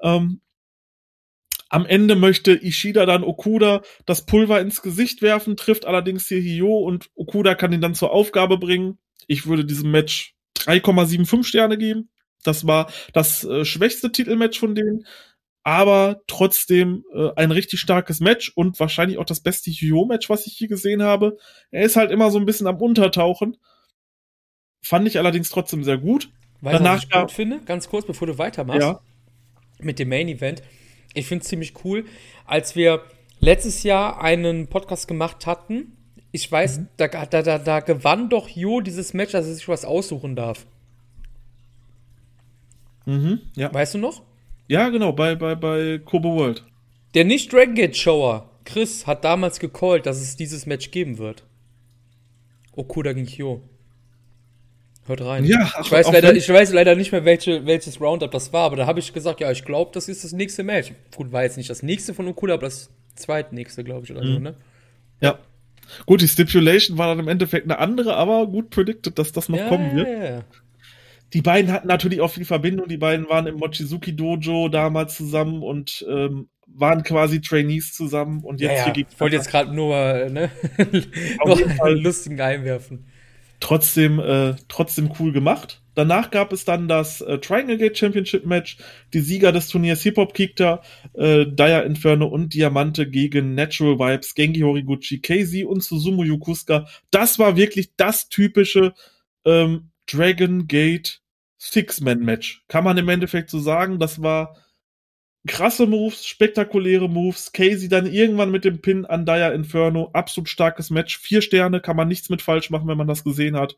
Ähm, 0.00 0.40
am 1.72 1.86
Ende 1.86 2.16
möchte 2.16 2.52
Ishida 2.52 3.06
dann 3.06 3.24
Okuda 3.24 3.80
das 4.04 4.26
Pulver 4.26 4.60
ins 4.60 4.82
Gesicht 4.82 5.22
werfen, 5.22 5.56
trifft 5.56 5.86
allerdings 5.86 6.28
hier 6.28 6.42
Hyo 6.42 6.78
und 6.78 7.10
Okuda 7.14 7.54
kann 7.54 7.72
ihn 7.72 7.80
dann 7.80 7.94
zur 7.94 8.12
Aufgabe 8.12 8.58
bringen. 8.58 8.98
Ich 9.26 9.46
würde 9.46 9.64
diesem 9.64 9.90
Match 9.90 10.34
3,75 10.58 11.44
Sterne 11.44 11.78
geben. 11.78 12.10
Das 12.44 12.66
war 12.66 12.90
das 13.14 13.44
äh, 13.44 13.64
schwächste 13.64 14.12
Titelmatch 14.12 14.58
von 14.58 14.74
denen, 14.74 15.06
aber 15.64 16.22
trotzdem 16.26 17.04
äh, 17.14 17.30
ein 17.36 17.50
richtig 17.50 17.80
starkes 17.80 18.20
Match 18.20 18.52
und 18.54 18.78
wahrscheinlich 18.80 19.18
auch 19.18 19.24
das 19.24 19.40
beste 19.40 19.70
Hyo-Match, 19.70 20.28
was 20.28 20.46
ich 20.46 20.54
hier 20.54 20.68
gesehen 20.68 21.02
habe. 21.02 21.36
Er 21.70 21.84
ist 21.84 21.96
halt 21.96 22.10
immer 22.10 22.30
so 22.30 22.38
ein 22.38 22.46
bisschen 22.46 22.66
am 22.66 22.80
Untertauchen. 22.80 23.56
Fand 24.82 25.06
ich 25.06 25.18
allerdings 25.18 25.50
trotzdem 25.50 25.84
sehr 25.84 25.98
gut. 25.98 26.30
Weil 26.60 26.74
Danach 26.74 27.02
ich 27.02 27.10
gut 27.10 27.32
finde, 27.32 27.60
ganz 27.64 27.88
kurz, 27.88 28.06
bevor 28.06 28.26
du 28.26 28.38
weitermachst, 28.38 28.80
ja. 28.80 29.00
mit 29.80 29.98
dem 29.98 30.08
Main 30.08 30.28
Event 30.28 30.62
ich 31.14 31.26
finde 31.26 31.42
es 31.42 31.48
ziemlich 31.48 31.84
cool. 31.84 32.04
Als 32.46 32.76
wir 32.76 33.02
letztes 33.40 33.82
Jahr 33.82 34.20
einen 34.22 34.68
Podcast 34.68 35.08
gemacht 35.08 35.46
hatten, 35.46 35.96
ich 36.30 36.50
weiß, 36.50 36.80
mhm. 36.80 36.88
da, 36.96 37.08
da, 37.08 37.42
da, 37.42 37.58
da 37.58 37.80
gewann 37.80 38.30
doch 38.30 38.48
Jo 38.48 38.80
dieses 38.80 39.12
Match, 39.14 39.32
dass 39.32 39.46
er 39.46 39.54
sich 39.54 39.68
was 39.68 39.84
aussuchen 39.84 40.36
darf. 40.36 40.66
Mhm, 43.04 43.40
ja. 43.56 43.72
Weißt 43.72 43.94
du 43.94 43.98
noch? 43.98 44.22
Ja, 44.72 44.88
genau, 44.88 45.12
bei, 45.12 45.34
bei, 45.34 45.54
bei 45.54 46.00
Kobo 46.02 46.34
World. 46.34 46.64
Der 47.12 47.26
nicht 47.26 47.52
Dragon 47.52 47.74
Gate 47.74 47.94
Shower, 47.94 48.48
Chris, 48.64 49.06
hat 49.06 49.22
damals 49.22 49.60
gecallt, 49.60 50.06
dass 50.06 50.18
es 50.18 50.34
dieses 50.34 50.64
Match 50.64 50.90
geben 50.90 51.18
wird. 51.18 51.44
Okuda 52.74 53.12
gegen 53.12 53.26
Hyo. 53.26 53.60
Hört 55.04 55.20
rein. 55.20 55.44
Ja, 55.44 55.70
ich 55.78 55.92
weiß, 55.92 56.10
leider, 56.10 56.34
ich 56.34 56.48
weiß 56.48 56.72
leider 56.72 56.94
nicht 56.94 57.12
mehr, 57.12 57.26
welche, 57.26 57.66
welches 57.66 58.00
Roundup 58.00 58.30
das 58.30 58.54
war, 58.54 58.64
aber 58.64 58.76
da 58.76 58.86
habe 58.86 58.98
ich 58.98 59.12
gesagt, 59.12 59.40
ja, 59.40 59.50
ich 59.50 59.62
glaube, 59.62 59.90
das 59.92 60.08
ist 60.08 60.24
das 60.24 60.32
nächste 60.32 60.62
Match. 60.62 60.92
Gut, 61.14 61.32
war 61.32 61.42
jetzt 61.42 61.58
nicht 61.58 61.68
das 61.68 61.82
nächste 61.82 62.14
von 62.14 62.26
Okula, 62.26 62.54
aber 62.54 62.64
das 62.64 62.88
zweitnächste, 63.14 63.84
glaube 63.84 64.06
ich, 64.06 64.10
oder 64.10 64.24
mhm. 64.24 64.32
so, 64.32 64.38
ne? 64.38 64.54
Ja. 65.20 65.38
Gut, 66.06 66.22
die 66.22 66.28
Stipulation 66.28 66.96
war 66.96 67.08
dann 67.08 67.18
im 67.18 67.28
Endeffekt 67.28 67.66
eine 67.66 67.78
andere, 67.78 68.16
aber 68.16 68.46
gut 68.46 68.70
predicted, 68.70 69.18
dass 69.18 69.32
das 69.32 69.50
noch 69.50 69.58
ja, 69.58 69.68
kommen 69.68 69.94
wird. 69.94 70.08
Ja, 70.08 70.24
ja. 70.24 70.44
Die 71.32 71.42
beiden 71.42 71.72
hatten 71.72 71.88
natürlich 71.88 72.20
auch 72.20 72.30
viel 72.30 72.44
Verbindung. 72.44 72.88
Die 72.88 72.98
beiden 72.98 73.28
waren 73.28 73.46
im 73.46 73.56
Mochizuki 73.56 74.14
Dojo 74.14 74.68
damals 74.68 75.16
zusammen 75.16 75.62
und 75.62 76.04
ähm, 76.08 76.48
waren 76.66 77.02
quasi 77.02 77.40
Trainees 77.40 77.92
zusammen 77.92 78.42
und 78.42 78.60
jetzt 78.60 78.70
ja, 78.70 78.86
ja. 78.88 78.94
hier 78.94 79.06
Ich 79.10 79.20
wollte 79.20 79.36
jetzt 79.36 79.50
gerade 79.50 79.74
nur, 79.74 79.94
ne? 80.30 80.50
noch 81.44 81.60
einen 81.80 81.98
lustigen 81.98 82.40
einwerfen 82.40 83.06
trotzdem, 83.62 84.18
äh, 84.18 84.54
trotzdem 84.68 85.10
cool 85.18 85.32
gemacht. 85.32 85.82
Danach 85.94 86.30
gab 86.30 86.52
es 86.52 86.64
dann 86.64 86.88
das 86.88 87.20
äh, 87.20 87.38
Triangle 87.38 87.78
Gate 87.78 87.96
Championship 87.96 88.44
Match. 88.44 88.78
Die 89.14 89.20
Sieger 89.20 89.52
des 89.52 89.68
Turniers 89.68 90.02
Hip 90.02 90.16
Hop 90.16 90.34
Kikta, 90.34 90.82
äh, 91.14 91.46
Dire 91.46 91.82
Inferno 91.82 92.26
und 92.26 92.54
Diamante 92.54 93.08
gegen 93.08 93.54
Natural 93.54 93.98
Vibes, 93.98 94.34
Genki 94.34 94.60
Horiguchi, 94.60 95.20
Casey 95.20 95.64
und 95.64 95.82
Suzumu 95.82 96.24
Yokusuka. 96.24 96.86
Das 97.10 97.38
war 97.38 97.56
wirklich 97.56 97.94
das 97.96 98.28
typische 98.28 98.94
ähm, 99.44 99.90
Dragon 100.10 100.66
Gate 100.66 101.21
Six-Man-Match. 101.62 102.64
Kann 102.66 102.82
man 102.82 102.98
im 102.98 103.08
Endeffekt 103.08 103.48
so 103.48 103.60
sagen. 103.60 104.00
Das 104.00 104.20
war 104.20 104.56
krasse 105.46 105.86
Moves, 105.86 106.26
spektakuläre 106.26 107.08
Moves. 107.08 107.52
Casey 107.52 107.88
dann 107.88 108.06
irgendwann 108.06 108.50
mit 108.50 108.64
dem 108.64 108.80
Pin 108.80 109.06
an 109.06 109.24
Dire 109.24 109.54
Inferno. 109.54 110.10
Absolut 110.12 110.48
starkes 110.48 110.90
Match. 110.90 111.16
Vier 111.18 111.40
Sterne, 111.40 111.80
kann 111.80 111.96
man 111.96 112.08
nichts 112.08 112.30
mit 112.30 112.42
falsch 112.42 112.70
machen, 112.70 112.88
wenn 112.88 112.98
man 112.98 113.06
das 113.06 113.22
gesehen 113.22 113.56
hat. 113.56 113.76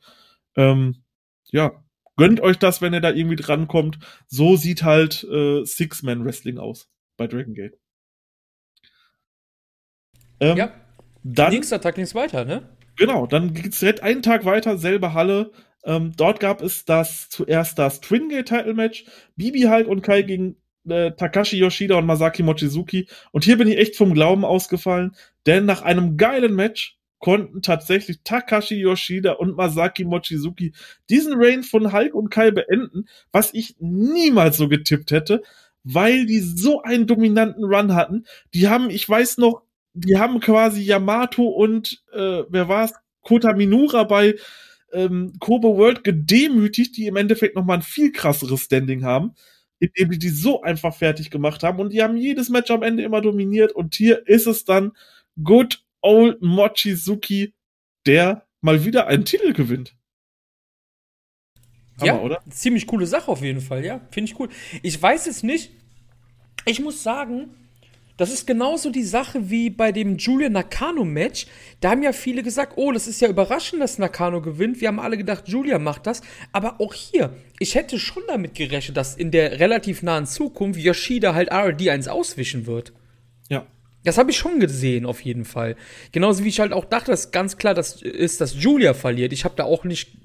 Ähm, 0.57 1.03
ja, 1.51 1.85
gönnt 2.17 2.41
euch 2.41 2.59
das, 2.59 2.81
wenn 2.81 2.95
ihr 2.95 3.03
da 3.03 3.11
irgendwie 3.11 3.37
drankommt. 3.37 3.99
So 4.29 4.57
sieht 4.57 4.83
halt 4.83 5.23
äh, 5.25 5.63
Six-Man-Wrestling 5.65 6.57
aus 6.59 6.89
bei 7.19 7.27
Dragon 7.27 7.53
Gate. 7.53 7.79
Ähm, 10.41 10.57
ja. 10.57 10.73
Dann, 11.23 11.53
Nächster 11.53 11.83
Tag 11.83 11.97
ging's 11.97 12.15
weiter, 12.15 12.47
ne? 12.47 12.77
Genau, 12.97 13.27
dann 13.27 13.53
geht's 13.53 13.81
direkt 13.81 14.03
einen 14.03 14.23
Tag 14.23 14.47
weiter, 14.47 14.79
selbe 14.79 15.13
Halle. 15.13 15.53
Ähm, 15.85 16.13
dort 16.17 16.41
gab 16.41 16.63
es 16.63 16.85
das 16.85 17.29
zuerst 17.29 17.79
das 17.79 18.01
Twin 18.01 18.29
Gate 18.29 18.49
Title 18.49 18.75
Match. 18.75 19.05
Bibi 19.37 19.63
Hulk 19.63 19.87
und 19.87 20.03
Kai 20.03 20.23
gegen 20.23 20.57
äh, 20.89 21.13
Takashi 21.13 21.59
Yoshida 21.59 21.97
und 21.97 22.07
Masaki 22.07 22.43
Mochizuki. 22.43 23.09
Und 23.33 23.45
hier 23.45 23.59
bin 23.59 23.69
ich 23.69 23.79
echt 23.79 23.97
vom 23.97 24.15
Glauben 24.15 24.45
ausgefallen, 24.45 25.15
denn 25.47 25.65
nach 25.65 25.83
einem 25.83 26.17
geilen 26.17 26.55
Match 26.55 26.99
konnten 27.19 27.63
tatsächlich 27.63 28.21
Takashi 28.23 28.75
Yoshida 28.75 29.33
und 29.33 29.57
Masaki 29.57 30.05
Mochizuki 30.05 30.75
diesen 31.09 31.35
Reign 31.37 31.63
von 31.63 31.93
Hulk 31.93 32.15
und 32.15 32.31
Kai 32.31 32.51
beenden, 32.51 33.07
was 33.33 33.55
ich 33.55 33.77
niemals 33.79 34.59
so 34.59 34.69
getippt 34.69 35.11
hätte, 35.11 35.43
weil 35.85 36.27
die 36.27 36.41
so 36.41 36.83
einen 36.83 37.07
dominanten 37.07 37.65
Run 37.65 37.95
hatten. 37.95 38.27
Die 38.53 38.69
haben, 38.69 38.91
ich 38.91 39.09
weiß 39.09 39.39
noch, 39.39 39.63
die 39.95 40.19
haben 40.19 40.41
quasi 40.41 40.83
Yamato 40.83 41.45
und 41.45 42.03
äh, 42.13 42.43
wer 42.49 42.69
war's? 42.69 42.93
Kota 43.23 43.55
Minura 43.55 44.05
bei 44.05 44.35
ähm, 44.95 45.33
Kobe 45.41 45.69
World 45.69 46.05
gedemütigt, 46.05 46.97
die 46.97 47.07
im 47.07 47.17
Endeffekt 47.17 47.57
nochmal 47.57 47.79
ein 47.79 47.83
viel 47.83 48.13
krasseres 48.13 48.63
Standing 48.63 49.05
haben 49.05 49.35
indem 49.81 50.11
die 50.11 50.19
die 50.19 50.29
so 50.29 50.63
einfach 50.63 50.95
fertig 50.95 51.31
gemacht 51.31 51.63
haben 51.63 51.81
und 51.81 51.93
die 51.93 52.03
haben 52.03 52.17
jedes 52.17 52.49
Match 52.49 52.71
am 52.71 52.83
Ende 52.83 53.03
immer 53.03 53.21
dominiert 53.21 53.73
und 53.73 53.95
hier 53.95 54.27
ist 54.27 54.47
es 54.47 54.65
dann 54.65 54.93
Good 55.43 55.85
Old 56.01 56.43
Mochizuki, 56.43 57.55
der 58.07 58.47
mal 58.61 58.85
wieder 58.85 59.07
einen 59.07 59.25
Titel 59.25 59.53
gewinnt. 59.53 59.97
Hammer, 61.99 62.07
ja, 62.07 62.21
oder? 62.21 62.43
Ziemlich 62.51 62.87
coole 62.87 63.07
Sache 63.07 63.31
auf 63.31 63.43
jeden 63.43 63.61
Fall, 63.61 63.85
ja. 63.85 64.01
Finde 64.11 64.31
ich 64.31 64.39
cool. 64.39 64.49
Ich 64.83 65.01
weiß 65.01 65.27
es 65.27 65.43
nicht. 65.43 65.73
Ich 66.67 66.81
muss 66.81 67.03
sagen, 67.03 67.55
das 68.17 68.33
ist 68.33 68.47
genauso 68.47 68.91
die 68.91 69.03
Sache 69.03 69.51
wie 69.51 69.71
bei 69.71 69.91
dem 69.91 70.17
Julia 70.17 70.49
Nakano-Match. 70.49 71.47
Da 71.81 71.91
haben 71.91 72.03
ja 72.03 72.13
viele 72.13 72.45
gesagt, 72.45 72.75
oh, 72.77 72.93
das 72.93 73.09
ist 73.09 73.21
ja 73.21 73.29
überraschend, 73.29 73.83
dass 73.83 73.99
Nakano 73.99 74.41
gewinnt. 74.41 74.81
Wir 74.81 74.89
haben 74.89 75.01
alle 75.01 75.17
gedacht, 75.17 75.49
Julia 75.49 75.81
macht 75.81 76.07
das. 76.07 76.23
Aber 76.53 76.81
auch 76.81 76.95
hier, 76.95 77.35
ich 77.59 77.75
hätte 77.75 77.99
schon 77.99 78.23
damit 78.29 78.55
gerechnet, 78.55 78.97
dass 78.97 79.17
in 79.17 79.33
der 79.33 79.59
relativ 79.59 80.03
nahen 80.03 80.27
Zukunft 80.27 80.79
Yoshida 80.79 81.35
halt 81.35 81.53
RD 81.53 81.89
1 81.89 82.07
auswischen 82.07 82.67
wird. 82.67 82.93
Ja. 83.49 83.67
Das 84.05 84.19
habe 84.19 84.31
ich 84.31 84.37
schon 84.37 84.61
gesehen, 84.61 85.07
auf 85.07 85.23
jeden 85.23 85.45
Fall. 85.45 85.77
Genauso 86.13 86.45
wie 86.45 86.49
ich 86.49 86.61
halt 86.61 86.73
auch 86.73 86.85
dachte, 86.85 87.11
dass 87.11 87.33
ganz 87.33 87.57
klar 87.57 87.75
das 87.75 88.01
ist, 88.03 88.41
dass 88.41 88.63
Julia 88.63 88.95
verliert. 88.95 89.33
Ich 89.33 89.45
habe 89.45 89.57
da 89.57 89.65
auch 89.65 89.85
nicht 89.85 90.19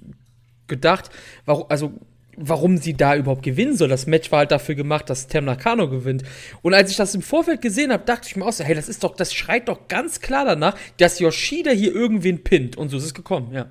gedacht, 0.67 1.09
warum, 1.45 1.65
also 1.69 1.93
warum 2.39 2.77
sie 2.77 2.93
da 2.93 3.15
überhaupt 3.15 3.43
gewinnen 3.43 3.75
soll. 3.75 3.89
Das 3.89 4.07
Match 4.07 4.31
war 4.31 4.39
halt 4.39 4.51
dafür 4.51 4.75
gemacht, 4.75 5.09
dass 5.09 5.27
Tem 5.27 5.45
Nakano 5.45 5.89
gewinnt. 5.89 6.23
Und 6.61 6.73
als 6.73 6.91
ich 6.91 6.97
das 6.97 7.13
im 7.15 7.21
Vorfeld 7.21 7.61
gesehen 7.61 7.91
habe, 7.91 8.05
dachte 8.05 8.27
ich 8.27 8.35
mir 8.35 8.45
auch 8.45 8.53
so, 8.53 8.63
hey, 8.63 8.75
das 8.75 8.89
ist 8.89 9.03
doch, 9.03 9.15
das 9.15 9.33
schreit 9.33 9.67
doch 9.67 9.87
ganz 9.87 10.21
klar 10.21 10.45
danach, 10.45 10.75
dass 10.97 11.19
Yoshida 11.19 11.71
hier 11.71 11.93
irgendwen 11.93 12.43
pinnt. 12.43 12.77
Und 12.77 12.89
so 12.89 12.97
ist 12.97 13.03
es 13.03 13.13
gekommen, 13.13 13.53
ja. 13.53 13.67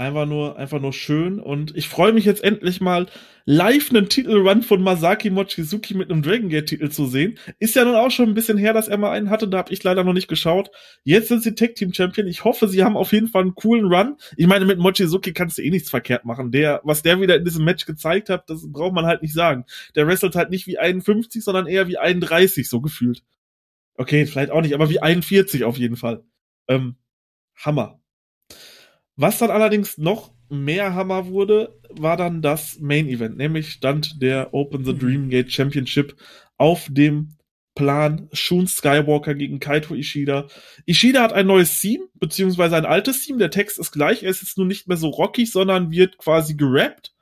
Einfach 0.00 0.24
nur, 0.24 0.56
einfach 0.56 0.80
nur 0.80 0.94
schön. 0.94 1.38
Und 1.38 1.76
ich 1.76 1.90
freue 1.90 2.14
mich 2.14 2.24
jetzt 2.24 2.42
endlich 2.42 2.80
mal, 2.80 3.04
live 3.44 3.90
einen 3.90 4.08
Titelrun 4.08 4.62
von 4.62 4.82
Masaki 4.82 5.28
Mochizuki 5.28 5.92
mit 5.92 6.10
einem 6.10 6.22
Dragon 6.22 6.48
Gate 6.48 6.70
Titel 6.70 6.88
zu 6.88 7.04
sehen. 7.04 7.38
Ist 7.58 7.74
ja 7.74 7.84
nun 7.84 7.96
auch 7.96 8.10
schon 8.10 8.30
ein 8.30 8.34
bisschen 8.34 8.56
her, 8.56 8.72
dass 8.72 8.88
er 8.88 8.96
mal 8.96 9.10
einen 9.10 9.28
hatte, 9.28 9.46
da 9.46 9.58
habe 9.58 9.70
ich 9.74 9.84
leider 9.84 10.02
noch 10.02 10.14
nicht 10.14 10.28
geschaut. 10.28 10.70
Jetzt 11.04 11.28
sind 11.28 11.42
sie 11.42 11.54
Tag 11.54 11.74
Team 11.74 11.92
Champion. 11.92 12.28
Ich 12.28 12.44
hoffe, 12.44 12.66
sie 12.66 12.82
haben 12.82 12.96
auf 12.96 13.12
jeden 13.12 13.28
Fall 13.28 13.42
einen 13.42 13.54
coolen 13.54 13.92
Run. 13.92 14.16
Ich 14.38 14.46
meine, 14.46 14.64
mit 14.64 14.78
Mochizuki 14.78 15.34
kannst 15.34 15.58
du 15.58 15.62
eh 15.62 15.68
nichts 15.68 15.90
verkehrt 15.90 16.24
machen. 16.24 16.50
Der, 16.50 16.80
was 16.82 17.02
der 17.02 17.20
wieder 17.20 17.36
in 17.36 17.44
diesem 17.44 17.66
Match 17.66 17.84
gezeigt 17.84 18.30
hat, 18.30 18.48
das 18.48 18.72
braucht 18.72 18.94
man 18.94 19.04
halt 19.04 19.20
nicht 19.20 19.34
sagen. 19.34 19.66
Der 19.96 20.06
wrestelt 20.06 20.34
halt 20.34 20.48
nicht 20.48 20.66
wie 20.66 20.78
51, 20.78 21.44
sondern 21.44 21.66
eher 21.66 21.88
wie 21.88 21.98
31, 21.98 22.70
so 22.70 22.80
gefühlt. 22.80 23.22
Okay, 23.96 24.24
vielleicht 24.24 24.50
auch 24.50 24.62
nicht, 24.62 24.72
aber 24.72 24.88
wie 24.88 25.02
41 25.02 25.64
auf 25.64 25.76
jeden 25.76 25.96
Fall. 25.96 26.24
Ähm, 26.68 26.96
Hammer. 27.54 27.99
Was 29.20 29.36
dann 29.36 29.50
allerdings 29.50 29.98
noch 29.98 30.32
mehr 30.48 30.94
Hammer 30.94 31.26
wurde, 31.26 31.78
war 31.90 32.16
dann 32.16 32.40
das 32.40 32.80
Main 32.80 33.06
Event, 33.06 33.36
nämlich 33.36 33.70
stand 33.70 34.22
der 34.22 34.54
Open 34.54 34.82
the 34.82 34.96
Dream 34.96 35.28
Gate 35.28 35.52
Championship 35.52 36.16
auf 36.56 36.86
dem 36.88 37.36
Plan 37.74 38.30
Shun 38.32 38.66
Skywalker 38.66 39.34
gegen 39.34 39.60
Kaito 39.60 39.94
Ishida. 39.94 40.48
Ishida 40.86 41.20
hat 41.20 41.34
ein 41.34 41.46
neues 41.46 41.78
Theme, 41.78 42.04
beziehungsweise 42.14 42.76
ein 42.76 42.86
altes 42.86 43.26
Theme. 43.26 43.38
Der 43.38 43.50
Text 43.50 43.78
ist 43.78 43.92
gleich. 43.92 44.22
Er 44.22 44.30
ist 44.30 44.40
jetzt 44.40 44.56
nur 44.56 44.66
nicht 44.66 44.88
mehr 44.88 44.96
so 44.96 45.10
rockig, 45.10 45.52
sondern 45.52 45.90
wird 45.90 46.16
quasi 46.16 46.54
gerappt. 46.54 47.12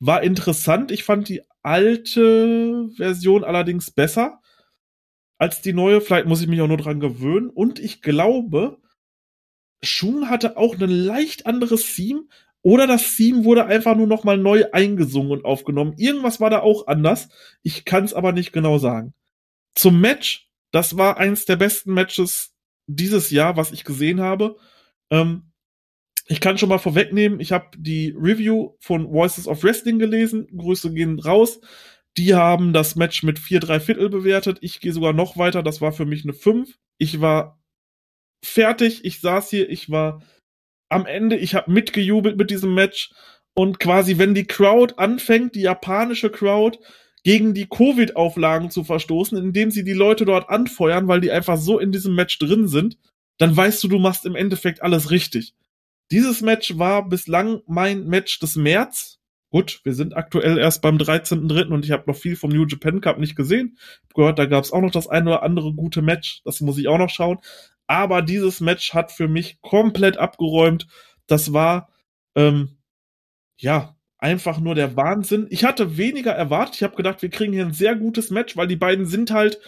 War 0.00 0.24
interessant. 0.24 0.90
Ich 0.90 1.04
fand 1.04 1.28
die 1.28 1.42
alte 1.62 2.88
Version 2.96 3.44
allerdings 3.44 3.92
besser 3.92 4.40
als 5.38 5.62
die 5.62 5.72
neue. 5.72 6.00
Vielleicht 6.00 6.26
muss 6.26 6.42
ich 6.42 6.48
mich 6.48 6.60
auch 6.62 6.66
nur 6.68 6.78
dran 6.78 6.98
gewöhnen. 6.98 7.48
Und 7.48 7.78
ich 7.78 8.02
glaube, 8.02 8.78
Shun 9.82 10.28
hatte 10.28 10.56
auch 10.56 10.78
ein 10.78 10.90
leicht 10.90 11.46
anderes 11.46 11.94
Theme, 11.94 12.24
Oder 12.62 12.86
das 12.86 13.16
Theme 13.16 13.44
wurde 13.44 13.66
einfach 13.66 13.96
nur 13.96 14.06
noch 14.06 14.24
mal 14.24 14.36
neu 14.36 14.64
eingesungen 14.72 15.30
und 15.32 15.44
aufgenommen. 15.44 15.94
Irgendwas 15.96 16.40
war 16.40 16.50
da 16.50 16.60
auch 16.60 16.86
anders. 16.88 17.28
Ich 17.62 17.84
kann 17.84 18.04
es 18.04 18.14
aber 18.14 18.32
nicht 18.32 18.52
genau 18.52 18.78
sagen. 18.78 19.14
Zum 19.74 20.00
Match, 20.00 20.50
das 20.72 20.96
war 20.96 21.18
eins 21.18 21.44
der 21.44 21.56
besten 21.56 21.94
Matches 21.94 22.52
dieses 22.86 23.30
Jahr, 23.30 23.56
was 23.56 23.72
ich 23.72 23.84
gesehen 23.84 24.20
habe. 24.20 24.56
Ähm, 25.10 25.52
ich 26.26 26.40
kann 26.40 26.58
schon 26.58 26.68
mal 26.68 26.78
vorwegnehmen, 26.78 27.40
ich 27.40 27.52
habe 27.52 27.70
die 27.78 28.14
Review 28.18 28.74
von 28.80 29.10
Voices 29.10 29.48
of 29.48 29.62
Wrestling 29.62 29.98
gelesen. 29.98 30.46
Grüße 30.56 30.92
gehen 30.92 31.18
raus. 31.20 31.60
Die 32.16 32.34
haben 32.34 32.72
das 32.72 32.96
Match 32.96 33.22
mit 33.22 33.38
4 33.38 33.60
3 33.60 33.80
Viertel 33.80 34.10
bewertet. 34.10 34.58
Ich 34.60 34.80
gehe 34.80 34.92
sogar 34.92 35.12
noch 35.12 35.36
weiter. 35.38 35.62
Das 35.62 35.80
war 35.80 35.92
für 35.92 36.04
mich 36.06 36.24
eine 36.24 36.34
5. 36.34 36.76
Ich 36.98 37.20
war 37.20 37.57
fertig. 38.42 39.04
Ich 39.04 39.20
saß 39.20 39.50
hier. 39.50 39.68
Ich 39.68 39.90
war 39.90 40.22
am 40.88 41.06
Ende. 41.06 41.36
Ich 41.36 41.54
habe 41.54 41.70
mitgejubelt 41.70 42.36
mit 42.36 42.50
diesem 42.50 42.74
Match. 42.74 43.10
Und 43.54 43.80
quasi, 43.80 44.18
wenn 44.18 44.34
die 44.34 44.46
Crowd 44.46 44.94
anfängt, 44.98 45.54
die 45.54 45.62
japanische 45.62 46.30
Crowd, 46.30 46.78
gegen 47.24 47.54
die 47.54 47.66
Covid-Auflagen 47.66 48.70
zu 48.70 48.84
verstoßen, 48.84 49.36
indem 49.36 49.70
sie 49.70 49.84
die 49.84 49.92
Leute 49.92 50.24
dort 50.24 50.48
anfeuern, 50.48 51.08
weil 51.08 51.20
die 51.20 51.30
einfach 51.30 51.56
so 51.56 51.78
in 51.78 51.92
diesem 51.92 52.14
Match 52.14 52.38
drin 52.38 52.68
sind, 52.68 52.96
dann 53.38 53.56
weißt 53.56 53.82
du, 53.82 53.88
du 53.88 53.98
machst 53.98 54.26
im 54.26 54.36
Endeffekt 54.36 54.82
alles 54.82 55.10
richtig. 55.10 55.54
Dieses 56.10 56.40
Match 56.40 56.78
war 56.78 57.08
bislang 57.08 57.60
mein 57.66 58.06
Match 58.06 58.38
des 58.38 58.56
März. 58.56 59.18
Gut, 59.50 59.80
wir 59.84 59.94
sind 59.94 60.16
aktuell 60.16 60.58
erst 60.58 60.82
beim 60.82 60.96
13.3. 60.96 61.68
und 61.68 61.84
ich 61.84 61.90
habe 61.90 62.04
noch 62.06 62.16
viel 62.16 62.36
vom 62.36 62.50
New 62.50 62.66
Japan 62.66 63.00
Cup 63.00 63.18
nicht 63.18 63.36
gesehen. 63.36 63.78
Ich 64.08 64.14
gehört, 64.14 64.38
da 64.38 64.46
gab 64.46 64.64
es 64.64 64.72
auch 64.72 64.80
noch 64.80 64.90
das 64.90 65.06
eine 65.06 65.30
oder 65.30 65.42
andere 65.42 65.72
gute 65.72 66.02
Match. 66.02 66.42
Das 66.44 66.60
muss 66.60 66.78
ich 66.78 66.88
auch 66.88 66.98
noch 66.98 67.10
schauen. 67.10 67.38
Aber 67.88 68.22
dieses 68.22 68.60
Match 68.60 68.94
hat 68.94 69.10
für 69.10 69.26
mich 69.26 69.60
komplett 69.60 70.16
abgeräumt. 70.16 70.86
Das 71.26 71.52
war, 71.52 71.88
ähm, 72.36 72.78
ja, 73.56 73.96
einfach 74.18 74.60
nur 74.60 74.76
der 74.76 74.96
Wahnsinn. 74.96 75.48
Ich 75.50 75.64
hatte 75.64 75.96
weniger 75.96 76.32
erwartet. 76.32 76.76
Ich 76.76 76.82
habe 76.84 76.96
gedacht, 76.96 77.22
wir 77.22 77.30
kriegen 77.30 77.52
hier 77.52 77.66
ein 77.66 77.72
sehr 77.72 77.96
gutes 77.96 78.30
Match, 78.30 78.56
weil 78.56 78.68
die 78.68 78.76
beiden 78.76 79.06
sind 79.06 79.32
halt 79.32 79.58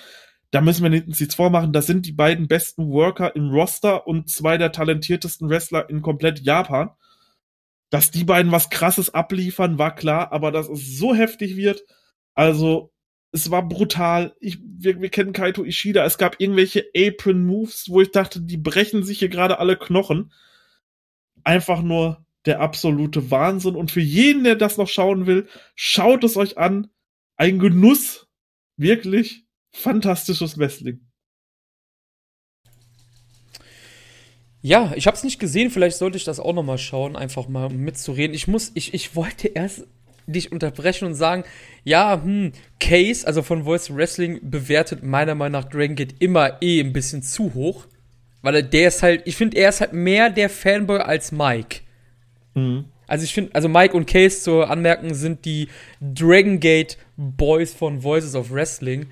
da 0.50 0.60
müssen 0.60 0.82
wir 0.82 0.90
nichts 0.90 1.34
vormachen, 1.34 1.72
das 1.72 1.86
sind 1.86 2.06
die 2.06 2.12
beiden 2.12 2.48
besten 2.48 2.90
Worker 2.90 3.34
im 3.36 3.50
Roster 3.50 4.06
und 4.06 4.28
zwei 4.28 4.58
der 4.58 4.72
talentiertesten 4.72 5.48
Wrestler 5.48 5.88
in 5.88 6.02
komplett 6.02 6.40
Japan. 6.40 6.90
Dass 7.90 8.10
die 8.10 8.24
beiden 8.24 8.52
was 8.52 8.70
krasses 8.70 9.14
abliefern, 9.14 9.78
war 9.78 9.94
klar, 9.94 10.32
aber 10.32 10.52
dass 10.52 10.68
es 10.68 10.98
so 10.98 11.14
heftig 11.14 11.56
wird, 11.56 11.82
also 12.34 12.92
es 13.32 13.50
war 13.50 13.66
brutal. 13.66 14.34
Ich, 14.40 14.58
wir, 14.62 15.00
wir 15.00 15.08
kennen 15.08 15.32
Kaito 15.32 15.64
Ishida. 15.64 16.04
Es 16.04 16.18
gab 16.18 16.40
irgendwelche 16.40 16.86
Apron 16.96 17.44
Moves, 17.44 17.88
wo 17.88 18.00
ich 18.00 18.10
dachte, 18.10 18.40
die 18.40 18.56
brechen 18.56 19.04
sich 19.04 19.20
hier 19.20 19.28
gerade 19.28 19.58
alle 19.58 19.76
Knochen. 19.76 20.32
Einfach 21.44 21.82
nur 21.82 22.24
der 22.46 22.60
absolute 22.60 23.30
Wahnsinn. 23.30 23.76
Und 23.76 23.90
für 23.90 24.00
jeden, 24.00 24.44
der 24.44 24.56
das 24.56 24.78
noch 24.78 24.88
schauen 24.88 25.26
will, 25.26 25.48
schaut 25.74 26.24
es 26.24 26.36
euch 26.36 26.58
an. 26.58 26.90
Ein 27.36 27.58
Genuss. 27.58 28.26
Wirklich 28.76 29.44
fantastisches 29.70 30.58
Wrestling. 30.58 31.06
Ja, 34.62 34.92
ich 34.94 35.06
habe 35.06 35.16
es 35.16 35.24
nicht 35.24 35.38
gesehen, 35.38 35.70
vielleicht 35.70 35.96
sollte 35.96 36.18
ich 36.18 36.24
das 36.24 36.38
auch 36.38 36.52
noch 36.52 36.62
mal 36.62 36.76
schauen, 36.76 37.16
einfach 37.16 37.48
mal 37.48 37.70
mitzureden. 37.70 38.34
Ich 38.34 38.46
muss, 38.46 38.72
ich, 38.74 38.92
ich 38.92 39.16
wollte 39.16 39.48
erst 39.48 39.86
dich 40.30 40.52
unterbrechen 40.52 41.06
und 41.06 41.14
sagen, 41.14 41.44
ja, 41.84 42.20
hm, 42.22 42.52
Case, 42.78 43.26
also 43.26 43.42
von 43.42 43.64
Voice 43.64 43.94
Wrestling, 43.94 44.40
bewertet 44.42 45.02
meiner 45.02 45.34
Meinung 45.34 45.60
nach 45.60 45.68
Dragon 45.68 45.96
Gate 45.96 46.14
immer 46.18 46.60
eh 46.62 46.80
ein 46.80 46.92
bisschen 46.92 47.22
zu 47.22 47.54
hoch. 47.54 47.86
Weil 48.42 48.56
er, 48.56 48.62
der 48.62 48.88
ist 48.88 49.02
halt, 49.02 49.22
ich 49.26 49.36
finde, 49.36 49.58
er 49.58 49.68
ist 49.68 49.80
halt 49.80 49.92
mehr 49.92 50.30
der 50.30 50.48
Fanboy 50.48 51.00
als 51.00 51.30
Mike. 51.30 51.80
Mhm. 52.54 52.86
Also 53.06 53.24
ich 53.24 53.34
finde, 53.34 53.54
also 53.54 53.68
Mike 53.68 53.96
und 53.96 54.06
Case 54.06 54.40
zu 54.40 54.62
anmerken 54.62 55.14
sind 55.14 55.44
die 55.44 55.68
Dragon 56.00 56.60
Gate 56.60 56.96
Boys 57.16 57.74
von 57.74 58.02
Voices 58.02 58.34
of 58.34 58.52
Wrestling. 58.52 59.06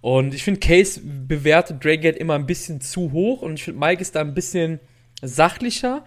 Und 0.00 0.34
ich 0.34 0.44
finde, 0.44 0.60
Case 0.60 1.00
bewertet 1.02 1.84
Dragate 1.84 2.18
immer 2.18 2.34
ein 2.34 2.46
bisschen 2.46 2.80
zu 2.80 3.12
hoch 3.12 3.42
und 3.42 3.54
ich 3.54 3.64
finde, 3.64 3.80
Mike 3.80 4.00
ist 4.00 4.14
da 4.14 4.20
ein 4.20 4.34
bisschen 4.34 4.80
sachlicher. 5.20 6.04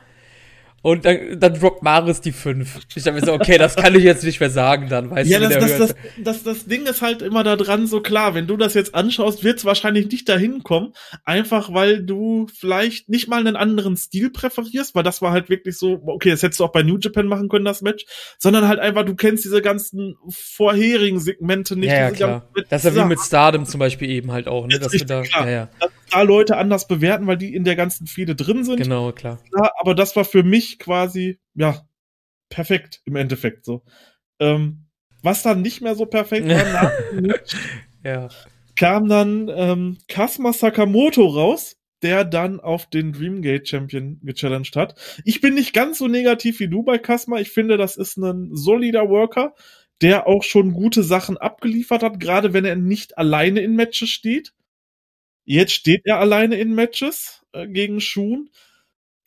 Und 0.84 1.06
dann, 1.06 1.40
dann 1.40 1.54
droppt 1.54 1.82
Maris 1.82 2.20
die 2.20 2.34
5. 2.34 2.82
Ich 2.94 3.04
dachte 3.04 3.18
mir 3.18 3.26
so, 3.26 3.32
okay, 3.32 3.58
das 3.58 3.78
kann 3.78 3.96
ich 3.96 4.04
jetzt 4.04 4.26
nicht 4.26 4.42
mehr 4.42 4.50
sagen, 4.50 4.90
dann 4.90 5.10
weißt 5.10 5.30
ja, 5.30 5.40
du, 5.40 5.48
das, 5.48 5.58
das, 5.58 5.78
das, 5.78 5.96
das, 6.18 6.44
das 6.44 6.66
Ding 6.66 6.86
ist 6.86 7.02
halt 7.02 7.22
immer 7.22 7.46
da 7.46 7.56
dran, 7.56 7.88
so 7.88 8.02
klar, 8.02 8.36
wenn 8.36 8.48
du 8.48 8.58
das 8.58 8.74
jetzt 8.74 8.94
anschaust, 8.94 9.46
wird 9.46 9.60
es 9.60 9.66
wahrscheinlich 9.66 10.12
nicht 10.12 10.28
dahin 10.28 10.62
kommen, 10.62 10.92
einfach 11.24 11.74
weil 11.74 12.04
du 12.04 12.48
vielleicht 12.54 13.08
nicht 13.08 13.30
mal 13.30 13.40
einen 13.40 13.56
anderen 13.56 13.96
Stil 13.96 14.30
präferierst, 14.30 14.94
weil 14.94 15.04
das 15.04 15.22
war 15.22 15.32
halt 15.32 15.50
wirklich 15.50 15.78
so, 15.78 16.02
okay, 16.06 16.32
das 16.32 16.44
hättest 16.44 16.60
du 16.60 16.66
auch 16.66 16.74
bei 16.74 16.84
New 16.84 16.98
Japan 16.98 17.28
machen 17.28 17.48
können, 17.48 17.64
das 17.64 17.82
Match, 17.82 18.04
sondern 18.38 18.68
halt 18.68 18.80
einfach, 18.80 19.06
du 19.06 19.16
kennst 19.16 19.46
diese 19.46 19.62
ganzen 19.62 20.18
vorherigen 20.28 21.22
Segmente 21.22 21.78
nicht. 21.78 21.92
Ja, 21.92 22.10
ja 22.10 22.12
klar. 22.12 22.50
Das 22.68 22.84
ist 22.84 22.94
ja 22.94 23.06
wie 23.06 23.08
mit 23.08 23.22
Stardom 23.22 23.66
zum 23.66 23.80
Beispiel 23.80 24.10
eben 24.10 24.34
halt 24.34 24.50
auch, 24.50 24.68
ne, 24.68 24.80
dass 24.80 24.92
wir 24.92 25.06
da, 25.06 25.22
klar. 25.22 25.50
ja, 25.50 25.70
ja 25.80 25.88
da 26.14 26.22
Leute 26.22 26.58
anders 26.58 26.88
bewerten, 26.88 27.28
weil 27.28 27.38
die 27.38 27.54
in 27.54 27.64
der 27.64 27.76
ganzen 27.76 28.08
Fehde 28.08 28.36
drin 28.36 28.64
sind. 28.64 28.78
Genau, 28.78 29.12
klar. 29.12 29.40
Ja, 29.58 29.72
aber 29.80 29.96
das 29.96 30.16
war 30.16 30.26
für 30.26 30.44
mich 30.44 30.80
quasi, 30.80 31.40
ja, 31.56 31.88
perfekt 32.50 33.02
im 33.06 33.16
Endeffekt 33.16 33.66
so. 33.66 33.84
Ähm, 34.40 34.86
was 35.22 35.42
dann 35.42 35.62
nicht 35.62 35.82
mehr 35.82 35.96
so 35.96 36.06
perfekt 36.06 36.48
war, 36.48 36.92
ja. 38.04 38.30
kam 38.76 39.08
dann 39.08 39.50
ähm, 39.54 39.98
Kasma 40.08 40.54
Sakamoto 40.54 41.26
raus, 41.26 41.78
der 42.02 42.26
dann 42.26 42.60
auf 42.60 42.90
den 42.90 43.14
Dreamgate 43.14 43.66
Champion 43.66 44.20
gechallenged 44.22 44.76
hat. 44.76 44.96
Ich 45.24 45.40
bin 45.40 45.54
nicht 45.54 45.74
ganz 45.74 45.98
so 45.98 46.08
negativ 46.08 46.60
wie 46.60 46.68
du 46.68 46.84
bei 46.84 46.98
Kasma. 46.98 47.40
Ich 47.40 47.52
finde, 47.52 47.78
das 47.78 47.96
ist 47.96 48.18
ein 48.18 48.50
solider 48.54 49.10
Worker, 49.10 49.56
der 50.02 50.28
auch 50.28 50.44
schon 50.44 50.74
gute 50.74 51.02
Sachen 51.02 51.38
abgeliefert 51.38 52.04
hat, 52.04 52.20
gerade 52.20 52.52
wenn 52.54 52.66
er 52.66 52.76
nicht 52.76 53.18
alleine 53.18 53.62
in 53.62 53.76
Matches 53.76 54.10
steht. 54.10 54.54
Jetzt 55.46 55.74
steht 55.74 56.02
er 56.06 56.20
alleine 56.20 56.56
in 56.56 56.74
Matches 56.74 57.44
äh, 57.52 57.68
gegen 57.68 58.00
Shun. 58.00 58.50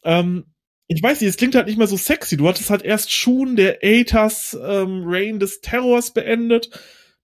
Ähm, 0.05 0.47
ich 0.89 1.03
weiß 1.03 1.21
nicht, 1.21 1.31
es 1.31 1.37
klingt 1.37 1.55
halt 1.55 1.67
nicht 1.67 1.79
mehr 1.79 1.87
so 1.89 1.97
sexy. 1.97 2.37
Du 2.37 2.49
hattest 2.49 2.71
halt 2.71 2.83
erst 2.83 3.13
Shun, 3.13 3.57
der 3.57 3.79
Atas 3.83 4.57
ähm, 4.61 5.03
Reign 5.05 5.41
des 5.41 5.61
Terrors 5.61 6.13
beendet. 6.13 6.71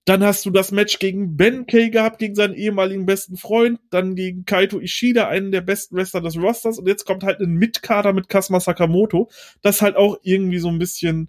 Dann 0.05 0.25
hast 0.25 0.45
du 0.45 0.51
das 0.51 0.73
Match 0.73 0.99
gegen 0.99 1.37
Ben 1.37 1.67
Kay 1.67 1.91
gehabt, 1.91 2.19
gegen 2.19 2.35
seinen 2.35 2.55
ehemaligen 2.55 3.07
besten 3.07 3.37
Freund. 3.37 3.79
Dann 3.91 4.17
gegen 4.17 4.45
Kaito 4.45 4.81
Ishida, 4.81 5.29
einen 5.29 5.53
der 5.53 5.61
besten 5.61 5.97
Wrestler 5.97 6.21
des 6.21 6.37
Rosters. 6.37 6.79
Und 6.81 6.89
jetzt 6.89 7.05
kommt 7.05 7.23
halt 7.23 7.39
ein 7.41 7.55
Mitkader 7.55 8.13
mit 8.13 8.29
Kasma 8.29 8.59
Sakamoto. 8.59 9.31
Das 9.63 9.81
halt 9.81 9.95
auch 9.95 10.19
irgendwie 10.23 10.59
so 10.59 10.69
ein 10.69 10.81
bisschen 10.81 11.29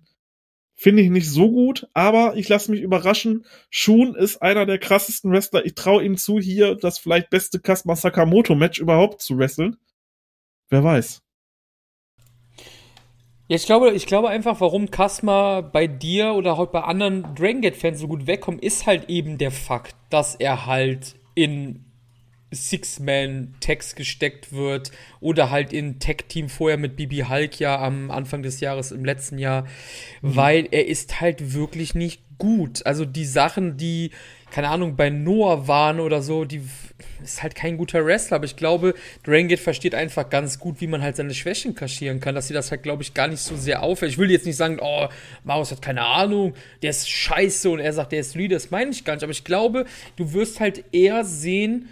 Finde 0.84 1.02
ich 1.02 1.10
nicht 1.10 1.30
so 1.30 1.50
gut, 1.50 1.88
aber 1.94 2.36
ich 2.36 2.50
lasse 2.50 2.70
mich 2.70 2.82
überraschen. 2.82 3.46
Shun 3.70 4.16
ist 4.16 4.42
einer 4.42 4.66
der 4.66 4.80
krassesten 4.80 5.32
Wrestler. 5.32 5.66
Ich 5.66 5.76
traue 5.76 6.04
ihm 6.04 6.18
zu, 6.18 6.42
hier 6.42 6.76
das 6.76 6.98
vielleicht 6.98 7.30
beste 7.30 7.62
Kasma 7.62 7.96
Sakamoto-Match 7.96 8.82
überhaupt 8.82 9.22
zu 9.22 9.38
wresteln. 9.38 9.78
Wer 10.68 10.84
weiß. 10.84 11.22
Ja, 13.48 13.56
ich 13.56 13.66
glaube, 13.66 13.92
ich 13.92 14.08
glaube 14.08 14.28
einfach, 14.28 14.60
warum 14.60 14.92
Kasma 14.92 15.62
bei 15.62 15.88
dir 15.88 16.34
oder 16.34 16.60
auch 16.60 16.68
bei 16.68 16.82
anderen 16.82 17.34
Dragon 17.34 17.62
Gate 17.62 17.78
Fans 17.78 18.02
so 18.02 18.10
gut 18.10 18.28
wegkommt, 18.28 18.62
ist 18.62 18.86
halt 18.86 19.10
eben 19.10 19.38
der 19.38 19.52
Fakt, 19.52 19.96
dass 20.10 20.36
er 20.36 20.66
halt 20.66 21.16
in 21.34 21.86
Six-Man-Tags 22.54 23.96
gesteckt 23.96 24.54
wird 24.54 24.92
oder 25.20 25.50
halt 25.50 25.74
in 25.74 26.00
Tag-Team 26.00 26.50
vorher 26.50 26.78
mit 26.78 26.96
Bibi 26.96 27.26
Hulk 27.30 27.60
ja 27.60 27.80
am 27.80 28.12
Anfang 28.12 28.44
des 28.44 28.60
Jahres, 28.60 28.92
im 28.92 29.06
letzten 29.06 29.38
Jahr, 29.38 29.64
mhm. 30.22 30.36
weil 30.36 30.68
er 30.72 30.88
ist 30.88 31.22
halt 31.22 31.54
wirklich 31.54 31.96
nicht 31.96 32.22
gut. 32.38 32.86
Also 32.86 33.06
die 33.06 33.26
Sachen, 33.26 33.78
die, 33.78 34.12
keine 34.52 34.70
Ahnung, 34.70 34.96
bei 34.96 35.10
Noah 35.10 35.68
waren 35.68 36.00
oder 36.00 36.22
so, 36.22 36.46
die 36.46 36.62
ist 37.24 37.42
halt 37.42 37.56
kein 37.56 37.78
guter 37.78 38.06
Wrestler, 38.06 38.36
aber 38.36 38.46
ich 38.46 38.56
glaube, 38.56 38.94
Drangate 39.24 39.62
versteht 39.62 39.96
einfach 39.96 40.30
ganz 40.30 40.60
gut, 40.60 40.82
wie 40.82 40.88
man 40.88 41.02
halt 41.02 41.16
seine 41.16 41.34
Schwächen 41.34 41.74
kaschieren 41.74 42.20
kann, 42.20 42.36
dass 42.36 42.48
sie 42.48 42.54
das 42.54 42.70
halt, 42.72 42.84
glaube 42.84 43.04
ich, 43.04 43.14
gar 43.14 43.28
nicht 43.28 43.40
so 43.40 43.56
sehr 43.56 43.82
auffällt. 43.82 44.12
Ich 44.12 44.18
will 44.18 44.30
jetzt 44.30 44.46
nicht 44.46 44.58
sagen, 44.58 44.80
oh, 44.82 45.08
Maus 45.44 45.72
hat 45.72 45.82
keine 45.82 46.02
Ahnung, 46.02 46.54
der 46.82 46.90
ist 46.90 47.10
scheiße 47.10 47.70
und 47.70 47.80
er 47.80 47.94
sagt, 47.94 48.12
der 48.12 48.20
ist 48.20 48.36
Leader, 48.36 48.56
das 48.56 48.72
meine 48.72 48.92
ich 48.92 49.06
gar 49.06 49.14
nicht, 49.16 49.24
aber 49.24 49.32
ich 49.32 49.44
glaube, 49.44 49.86
du 50.16 50.34
wirst 50.34 50.60
halt 50.60 50.84
eher 50.92 51.24
sehen, 51.24 51.90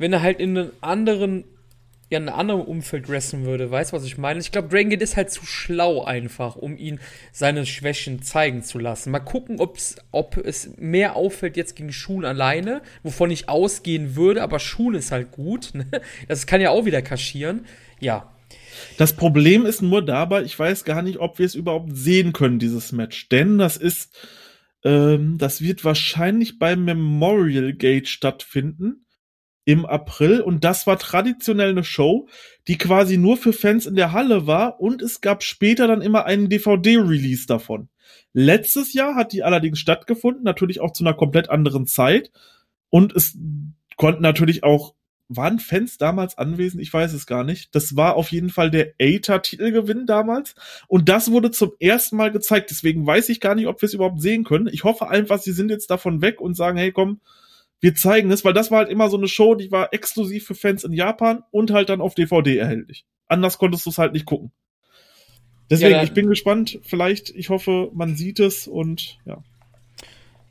wenn 0.00 0.14
er 0.14 0.22
halt 0.22 0.40
in 0.40 0.56
einem 0.56 0.70
anderen, 0.80 1.44
ja, 2.08 2.18
in 2.18 2.26
einem 2.26 2.38
anderen 2.38 2.62
Umfeld 2.62 3.10
wrestlen 3.10 3.44
würde. 3.44 3.70
Weißt 3.70 3.92
du, 3.92 3.96
was 3.96 4.04
ich 4.04 4.16
meine? 4.16 4.40
Ich 4.40 4.50
glaube, 4.50 4.68
Dragon 4.68 4.88
Gate 4.88 5.02
ist 5.02 5.18
halt 5.18 5.30
zu 5.30 5.44
schlau 5.44 6.02
einfach, 6.02 6.56
um 6.56 6.78
ihn 6.78 7.00
seine 7.32 7.66
Schwächen 7.66 8.22
zeigen 8.22 8.62
zu 8.62 8.78
lassen. 8.78 9.10
Mal 9.10 9.18
gucken, 9.20 9.60
ob's, 9.60 9.96
ob 10.10 10.38
es 10.38 10.74
mehr 10.78 11.16
auffällt 11.16 11.58
jetzt 11.58 11.76
gegen 11.76 11.92
Schuhen 11.92 12.24
alleine, 12.24 12.80
wovon 13.02 13.30
ich 13.30 13.50
ausgehen 13.50 14.16
würde, 14.16 14.42
aber 14.42 14.58
Schuhen 14.58 14.94
ist 14.94 15.12
halt 15.12 15.32
gut. 15.32 15.72
Ne? 15.74 15.86
Das 16.28 16.46
kann 16.46 16.62
ja 16.62 16.70
auch 16.70 16.86
wieder 16.86 17.02
kaschieren. 17.02 17.66
Ja. 18.00 18.34
Das 18.96 19.12
Problem 19.12 19.66
ist 19.66 19.82
nur 19.82 20.02
dabei, 20.02 20.42
ich 20.44 20.58
weiß 20.58 20.84
gar 20.84 21.02
nicht, 21.02 21.18
ob 21.18 21.38
wir 21.38 21.44
es 21.44 21.54
überhaupt 21.54 21.94
sehen 21.94 22.32
können, 22.32 22.58
dieses 22.58 22.92
Match. 22.92 23.28
Denn 23.28 23.58
das 23.58 23.76
ist, 23.76 24.16
ähm, 24.82 25.36
das 25.36 25.60
wird 25.60 25.84
wahrscheinlich 25.84 26.58
beim 26.58 26.86
Memorial 26.86 27.74
Gate 27.74 28.08
stattfinden 28.08 29.04
im 29.64 29.84
April 29.86 30.40
und 30.40 30.64
das 30.64 30.86
war 30.86 30.98
traditionell 30.98 31.70
eine 31.70 31.84
Show, 31.84 32.28
die 32.66 32.78
quasi 32.78 33.18
nur 33.18 33.36
für 33.36 33.52
Fans 33.52 33.86
in 33.86 33.94
der 33.94 34.12
Halle 34.12 34.46
war 34.46 34.80
und 34.80 35.02
es 35.02 35.20
gab 35.20 35.42
später 35.42 35.86
dann 35.86 36.02
immer 36.02 36.24
einen 36.24 36.48
DVD-Release 36.48 37.46
davon. 37.46 37.88
Letztes 38.32 38.94
Jahr 38.94 39.14
hat 39.14 39.32
die 39.32 39.42
allerdings 39.42 39.78
stattgefunden, 39.78 40.42
natürlich 40.42 40.80
auch 40.80 40.92
zu 40.92 41.04
einer 41.04 41.14
komplett 41.14 41.50
anderen 41.50 41.86
Zeit 41.86 42.30
und 42.88 43.14
es 43.14 43.36
konnten 43.96 44.22
natürlich 44.22 44.64
auch 44.64 44.94
waren 45.30 45.60
Fans 45.60 45.96
damals 45.96 46.36
anwesend? 46.36 46.82
Ich 46.82 46.92
weiß 46.92 47.12
es 47.12 47.24
gar 47.24 47.44
nicht. 47.44 47.74
Das 47.74 47.96
war 47.96 48.16
auf 48.16 48.32
jeden 48.32 48.50
Fall 48.50 48.70
der 48.70 48.94
ATA-Titelgewinn 49.00 50.04
damals. 50.04 50.56
Und 50.88 51.08
das 51.08 51.30
wurde 51.30 51.52
zum 51.52 51.70
ersten 51.78 52.16
Mal 52.16 52.32
gezeigt. 52.32 52.70
Deswegen 52.70 53.06
weiß 53.06 53.28
ich 53.28 53.40
gar 53.40 53.54
nicht, 53.54 53.68
ob 53.68 53.80
wir 53.80 53.86
es 53.86 53.94
überhaupt 53.94 54.20
sehen 54.20 54.42
können. 54.42 54.68
Ich 54.72 54.82
hoffe 54.82 55.08
einfach, 55.08 55.38
sie 55.38 55.52
sind 55.52 55.70
jetzt 55.70 55.88
davon 55.88 56.20
weg 56.20 56.40
und 56.40 56.56
sagen, 56.56 56.78
hey, 56.78 56.90
komm, 56.90 57.20
wir 57.80 57.94
zeigen 57.94 58.30
es, 58.30 58.44
weil 58.44 58.52
das 58.52 58.70
war 58.70 58.78
halt 58.78 58.90
immer 58.90 59.08
so 59.08 59.16
eine 59.16 59.28
Show, 59.28 59.54
die 59.54 59.70
war 59.70 59.92
exklusiv 59.92 60.46
für 60.46 60.54
Fans 60.54 60.84
in 60.84 60.92
Japan 60.92 61.42
und 61.50 61.70
halt 61.70 61.88
dann 61.88 62.00
auf 62.00 62.14
DVD 62.14 62.58
erhältlich. 62.58 63.06
Anders 63.26 63.58
konntest 63.58 63.86
du 63.86 63.90
es 63.90 63.98
halt 63.98 64.12
nicht 64.12 64.26
gucken. 64.26 64.52
Deswegen, 65.70 65.92
ja, 65.92 66.02
ich 66.02 66.12
bin 66.12 66.28
gespannt. 66.28 66.80
Vielleicht, 66.82 67.30
ich 67.30 67.48
hoffe, 67.48 67.90
man 67.94 68.16
sieht 68.16 68.40
es 68.40 68.66
und 68.66 69.18
ja. 69.24 69.42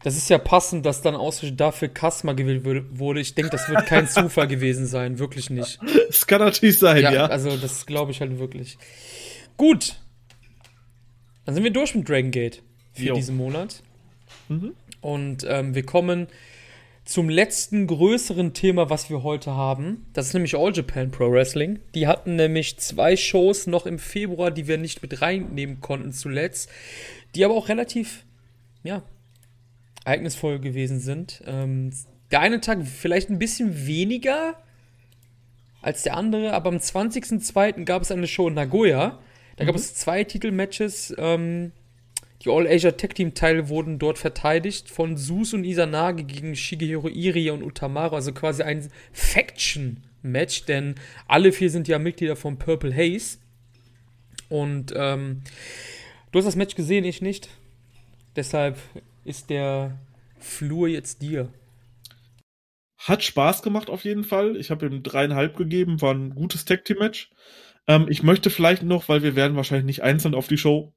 Das 0.02 0.16
ist 0.16 0.30
ja 0.30 0.38
passend, 0.38 0.86
dass 0.86 1.02
dann 1.02 1.14
ausgerechnet 1.14 1.60
dafür 1.60 1.90
Kasma 1.90 2.32
gewählt 2.32 2.64
wurde. 2.98 3.20
Ich 3.20 3.36
denke, 3.36 3.52
das 3.52 3.68
wird 3.68 3.86
kein 3.86 4.08
Zufall 4.08 4.48
gewesen 4.48 4.88
sein, 4.88 5.20
wirklich 5.20 5.50
nicht. 5.50 5.78
Es 6.08 6.26
kann 6.26 6.40
natürlich 6.40 6.80
sein, 6.80 7.04
ja. 7.04 7.12
ja. 7.12 7.26
Also, 7.26 7.58
das 7.58 7.86
glaube 7.86 8.12
ich 8.12 8.22
halt 8.22 8.40
wirklich. 8.40 8.78
Gut. 9.58 10.00
Dann 11.44 11.54
sind 11.54 11.66
wir 11.66 11.72
durch 11.72 11.96
mit 11.96 12.08
Dragon 12.08 12.32
Gate 12.32 12.64
für 12.94 13.08
jo. 13.08 13.16
diesen 13.16 13.36
Monat. 13.36 13.84
Mhm. 14.48 14.74
Und 15.02 15.46
ähm, 15.50 15.76
wir 15.76 15.84
kommen 15.86 16.28
zum 17.10 17.28
letzten 17.28 17.88
größeren 17.88 18.54
Thema, 18.54 18.92
was 18.92 19.10
wir 19.10 19.24
heute 19.24 19.56
haben. 19.56 20.06
Das 20.14 20.28
ist 20.28 20.34
nämlich 20.36 20.56
All 20.56 20.72
Japan 20.72 21.10
Pro 21.10 21.32
Wrestling. 21.32 21.80
Die 21.96 22.06
hatten 22.06 22.36
nämlich 22.36 22.78
zwei 22.78 23.18
Shows 23.18 23.66
noch 23.66 23.88
im 23.88 23.98
Februar, 23.98 24.52
die 24.52 24.68
wir 24.68 24.78
nicht 24.78 25.02
mit 25.02 25.20
reinnehmen 25.20 25.82
konnten 25.82 26.12
zuletzt, 26.12 26.70
die 27.34 27.44
aber 27.44 27.56
auch 27.56 27.68
relativ, 27.68 28.26
ja, 28.84 29.02
ereignisvoll 30.06 30.60
gewesen 30.60 31.00
sind. 31.00 31.42
Ähm, 31.48 31.92
der 32.30 32.42
eine 32.42 32.62
Tag 32.62 32.86
vielleicht 32.86 33.32
ein 33.32 33.40
bisschen 33.40 33.88
weniger 33.88 34.54
als 35.82 36.04
der 36.04 36.16
andere, 36.16 36.54
aber 36.54 36.70
am 36.70 36.78
20.02. 36.78 37.86
gab 37.86 38.04
es 38.04 38.12
eine 38.12 38.28
Show 38.28 38.50
in 38.50 38.54
Nagoya. 38.54 39.18
Da 39.56 39.64
mhm. 39.64 39.66
gab 39.66 39.76
es 39.76 39.96
zwei 39.96 40.26
Titelmatches. 40.26 41.16
Ähm, 41.18 41.72
die 42.44 42.50
All-Asia 42.50 42.92
Tag 42.92 43.16
Team 43.16 43.34
Teile 43.34 43.68
wurden 43.68 44.00
dort 44.00 44.18
verteidigt 44.18 44.90
von 44.90 45.18
Sus 45.18 45.54
und 45.54 45.66
Isanagi 45.66 46.24
gegen 46.24 46.56
Shigehiro 46.56 47.10
Irie 47.10 47.52
und 47.52 47.64
Utamaru, 47.64 48.16
also 48.16 48.32
quasi 48.32 48.64
ein 48.64 48.90
Faction 49.12 50.04
Match, 50.22 50.66
denn 50.66 50.96
alle 51.28 51.52
vier 51.52 51.70
sind 51.70 51.88
ja 51.88 52.00
Mitglieder 52.00 52.36
von 52.36 52.58
Purple 52.58 52.96
Haze. 52.96 53.40
Und 54.48 54.94
ähm, 54.96 55.44
du 56.32 56.40
hast 56.40 56.46
das 56.46 56.56
Match 56.56 56.76
gesehen, 56.76 57.04
ich 57.04 57.22
nicht. 57.22 57.50
Deshalb 58.36 58.78
ist 59.26 59.50
der 59.50 60.00
Flur 60.40 60.88
jetzt 60.88 61.22
dir. 61.22 61.50
Hat 62.98 63.24
Spaß 63.24 63.62
gemacht 63.62 63.90
auf 63.90 64.04
jeden 64.04 64.24
Fall. 64.24 64.56
Ich 64.58 64.72
habe 64.72 64.86
ihm 64.86 65.04
dreieinhalb 65.04 65.56
gegeben, 65.56 66.02
war 66.02 66.14
ein 66.14 66.36
gutes 66.36 66.66
Tag 66.66 66.86
Team 66.86 66.98
Match. 67.00 67.32
Ähm, 67.88 68.08
ich 68.10 68.24
möchte 68.24 68.50
vielleicht 68.50 68.84
noch, 68.84 69.10
weil 69.10 69.24
wir 69.24 69.36
werden 69.36 69.56
wahrscheinlich 69.56 69.86
nicht 69.86 70.04
einzeln 70.04 70.36
auf 70.36 70.48
die 70.48 70.58
Show 70.58 70.94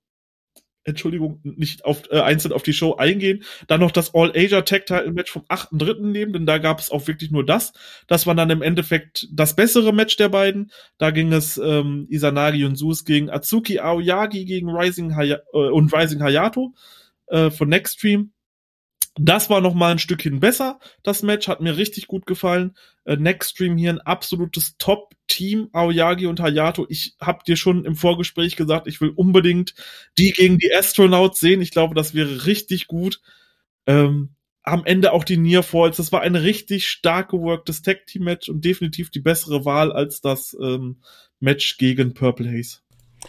Entschuldigung, 0.84 1.40
nicht 1.42 1.84
auf, 1.84 2.10
äh, 2.10 2.20
einzeln 2.20 2.52
auf 2.52 2.62
die 2.62 2.72
Show 2.72 2.96
eingehen. 2.96 3.44
Dann 3.68 3.80
noch 3.80 3.92
das 3.92 4.14
All-Asia 4.14 4.62
Tag 4.62 4.86
Title 4.86 5.12
Match 5.12 5.30
vom 5.30 5.44
8.3. 5.48 6.10
nehmen, 6.10 6.32
denn 6.32 6.46
da 6.46 6.59
gab 6.59 6.80
es 6.80 6.90
auch 6.90 7.06
wirklich 7.06 7.30
nur 7.30 7.46
das. 7.46 7.72
Das 8.09 8.26
war 8.26 8.34
dann 8.34 8.50
im 8.50 8.62
Endeffekt 8.62 9.28
das 9.32 9.54
bessere 9.54 9.92
Match 9.92 10.16
der 10.16 10.28
beiden. 10.28 10.70
Da 10.98 11.10
ging 11.10 11.32
es 11.32 11.56
ähm, 11.56 12.06
Isanagi 12.09 12.64
und 12.64 12.76
Sus 12.76 13.04
gegen 13.04 13.30
Atsuki 13.30 13.78
Aoyagi 13.78 14.44
gegen 14.44 14.70
Rising 14.70 15.14
Haya 15.14 15.38
äh, 15.52 15.59
und 15.59 15.92
Rising 15.94 16.22
Hayato 16.22 16.74
äh, 17.28 17.50
von 17.50 17.68
Nextstream. 17.68 18.32
Das 19.14 19.51
war 19.51 19.60
noch 19.60 19.74
mal 19.74 19.93
ein 19.93 19.98
Stückchen 19.98 20.40
besser. 20.40 20.78
Das 21.02 21.22
Match 21.22 21.47
hat 21.47 21.60
mir 21.60 21.76
richtig 21.76 22.06
gut 22.06 22.24
gefallen. 22.24 22.74
Äh, 23.05 23.16
Nextstream 23.16 23.76
hier 23.76 23.90
ein 23.90 24.01
absolutes 24.01 24.76
Top-Team, 24.78 25.68
Aoyagi 25.72 26.26
und 26.26 26.40
Hayato. 26.40 26.86
Ich 26.89 27.14
habe 27.20 27.44
dir 27.47 27.56
schon 27.56 27.84
im 27.84 27.94
Vorgespräch 27.94 28.56
gesagt, 28.56 28.86
ich 28.86 29.01
will 29.02 29.10
unbedingt 29.10 29.74
die 30.16 30.30
gegen 30.30 30.59
die 30.59 30.72
Astronauts 30.74 31.40
sehen. 31.40 31.60
Ich 31.60 31.72
glaube, 31.72 31.94
das 31.94 32.14
wäre 32.14 32.47
richtig 32.47 32.86
gut. 32.86 33.20
Ähm, 33.86 34.30
am 34.62 34.84
Ende 34.84 35.12
auch 35.12 35.24
die 35.24 35.36
Near 35.36 35.62
Falls. 35.62 35.98
Das 35.98 36.12
war 36.12 36.22
ein 36.22 36.36
richtig 36.36 36.89
stark 36.89 37.30
geworktes 37.30 37.82
Tag 37.82 38.06
Team 38.06 38.24
Match 38.24 38.48
und 38.48 38.64
definitiv 38.64 39.10
die 39.10 39.20
bessere 39.20 39.64
Wahl 39.64 39.93
als 39.93 40.20
das 40.22 40.56
ähm, 40.60 41.02
Match 41.40 41.76
gegen 41.76 42.14
Purple 42.14 42.51
Haze. 42.51 42.78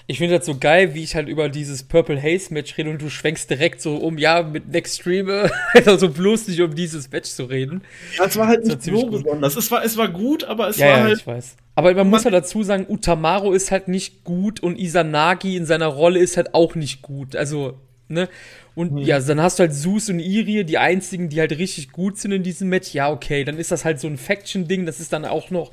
Ich 0.06 0.18
finde 0.18 0.38
das 0.38 0.46
so 0.46 0.58
geil, 0.58 0.94
wie 0.94 1.04
ich 1.04 1.16
halt 1.16 1.30
über 1.30 1.50
dieses 1.50 1.84
Purple 1.84 2.22
Haze 2.22 2.54
Match 2.54 2.78
rede 2.78 2.90
und 2.90 3.02
du 3.02 3.10
schwenkst 3.10 3.50
direkt 3.50 3.82
so 3.82 3.96
um, 3.98 4.18
ja, 4.18 4.44
mit 4.44 4.70
Next 4.70 5.00
Streamer, 5.00 5.50
also 5.86 6.10
bloß 6.10 6.48
nicht 6.50 6.62
um 6.62 6.76
dieses 6.76 7.10
Match 7.12 7.30
zu 7.30 7.46
reden. 7.46 7.84
Ja, 8.18 8.26
es 8.26 8.36
war 8.36 8.48
halt 8.48 8.66
nicht 8.66 8.84
so 8.84 9.06
besonders. 9.06 9.56
Es 9.56 9.72
war, 9.72 9.84
es 9.84 9.96
war 9.96 10.10
gut, 10.10 10.44
aber 10.44 10.68
es 10.68 10.78
ja, 10.78 10.88
war 10.88 10.98
ja, 10.98 11.04
halt. 11.04 11.20
Ich 11.20 11.28
weiß. 11.28 11.56
Aber 11.76 11.90
man, 11.90 11.98
man 11.98 12.10
muss 12.10 12.26
halt 12.26 12.34
dazu 12.34 12.64
sagen, 12.64 12.86
Utamaro 12.90 13.54
ist 13.54 13.72
halt 13.72 13.88
nicht 13.88 14.24
gut 14.24 14.62
und 14.62 14.78
Isanagi 14.78 15.56
in 15.56 15.66
seiner 15.66 15.88
Rolle 15.88 16.20
ist 16.20 16.38
halt 16.38 16.54
auch 16.54 16.76
nicht 16.76 17.02
gut. 17.02 17.36
Also, 17.36 17.80
ne? 18.10 18.30
Und 18.76 18.92
hm. 18.92 18.98
ja, 18.98 19.20
dann 19.20 19.42
hast 19.42 19.60
du 19.60 19.62
halt 19.62 19.74
Zeus 19.74 20.10
und 20.10 20.20
Irie, 20.20 20.66
die 20.66 20.80
einzigen, 20.80 21.30
die 21.30 21.40
halt 21.40 21.58
richtig 21.58 21.92
gut 21.92 22.18
sind 22.18 22.32
in 22.32 22.44
diesem 22.44 22.68
Match. 22.70 22.94
Ja, 22.94 23.12
okay, 23.12 23.44
dann 23.44 23.58
ist 23.58 23.72
das 23.72 23.86
halt 23.86 24.00
so 24.00 24.08
ein 24.08 24.18
Faction-Ding, 24.18 24.86
das 24.86 25.00
ist 25.00 25.14
dann 25.14 25.26
auch 25.26 25.50
noch 25.50 25.72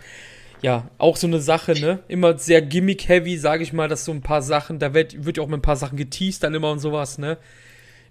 ja, 0.63 0.91
auch 0.99 1.17
so 1.17 1.27
eine 1.27 1.41
Sache, 1.41 1.73
ne? 1.73 2.01
Immer 2.09 2.39
sehr 2.39 2.63
gimmick-heavy, 2.63 3.37
sage 3.39 3.63
ich 3.63 3.73
mal, 3.73 3.89
dass 3.89 4.05
so 4.05 4.13
ein 4.13 4.21
paar 4.21 4.43
Sachen, 4.43 4.79
da 4.79 4.95
wird, 4.95 5.25
wird 5.25 5.39
ja 5.39 5.43
auch 5.43 5.49
mit 5.49 5.59
ein 5.59 5.63
paar 5.63 5.77
Sachen 5.77 5.97
geteased 5.97 6.43
dann 6.43 6.55
immer 6.55 6.71
und 6.71 6.81
sowas, 6.81 7.19
ne? 7.19 7.39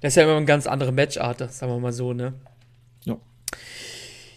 Das 0.02 0.14
ist 0.14 0.16
ja 0.16 0.24
immer 0.24 0.38
eine 0.38 0.46
ganz 0.46 0.66
andere 0.66 0.92
Matchart, 0.92 1.52
sagen 1.52 1.72
wir 1.72 1.80
mal 1.80 1.94
so, 1.94 2.14
ne? 2.14 2.34
Ja. 3.06 3.18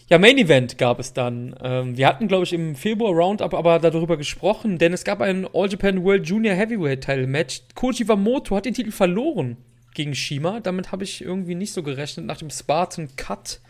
Ja, 0.09 0.19
Main 0.19 0.37
Event 0.37 0.77
gab 0.77 0.99
es 0.99 1.13
dann. 1.13 1.55
Ähm, 1.61 1.97
wir 1.97 2.07
hatten, 2.07 2.27
glaube 2.27 2.43
ich, 2.43 2.53
im 2.53 2.75
Februar 2.75 3.13
Roundup 3.13 3.53
aber 3.53 3.79
darüber 3.79 4.17
gesprochen, 4.17 4.77
denn 4.77 4.93
es 4.93 5.05
gab 5.05 5.21
ein 5.21 5.47
All 5.53 5.69
Japan 5.69 6.03
World 6.03 6.27
Junior 6.27 6.55
Heavyweight 6.55 7.01
Title 7.01 7.27
Match. 7.27 7.61
Koji 7.73 8.07
Wamoto 8.07 8.55
hat 8.55 8.65
den 8.65 8.73
Titel 8.73 8.91
verloren 8.91 9.57
gegen 9.93 10.13
Shima. 10.13 10.59
Damit 10.59 10.91
habe 10.91 11.03
ich 11.03 11.23
irgendwie 11.23 11.55
nicht 11.55 11.73
so 11.73 11.83
gerechnet 11.83 12.25
nach 12.25 12.37
dem 12.37 12.49
Spartan 12.49 13.09
Cut 13.15 13.61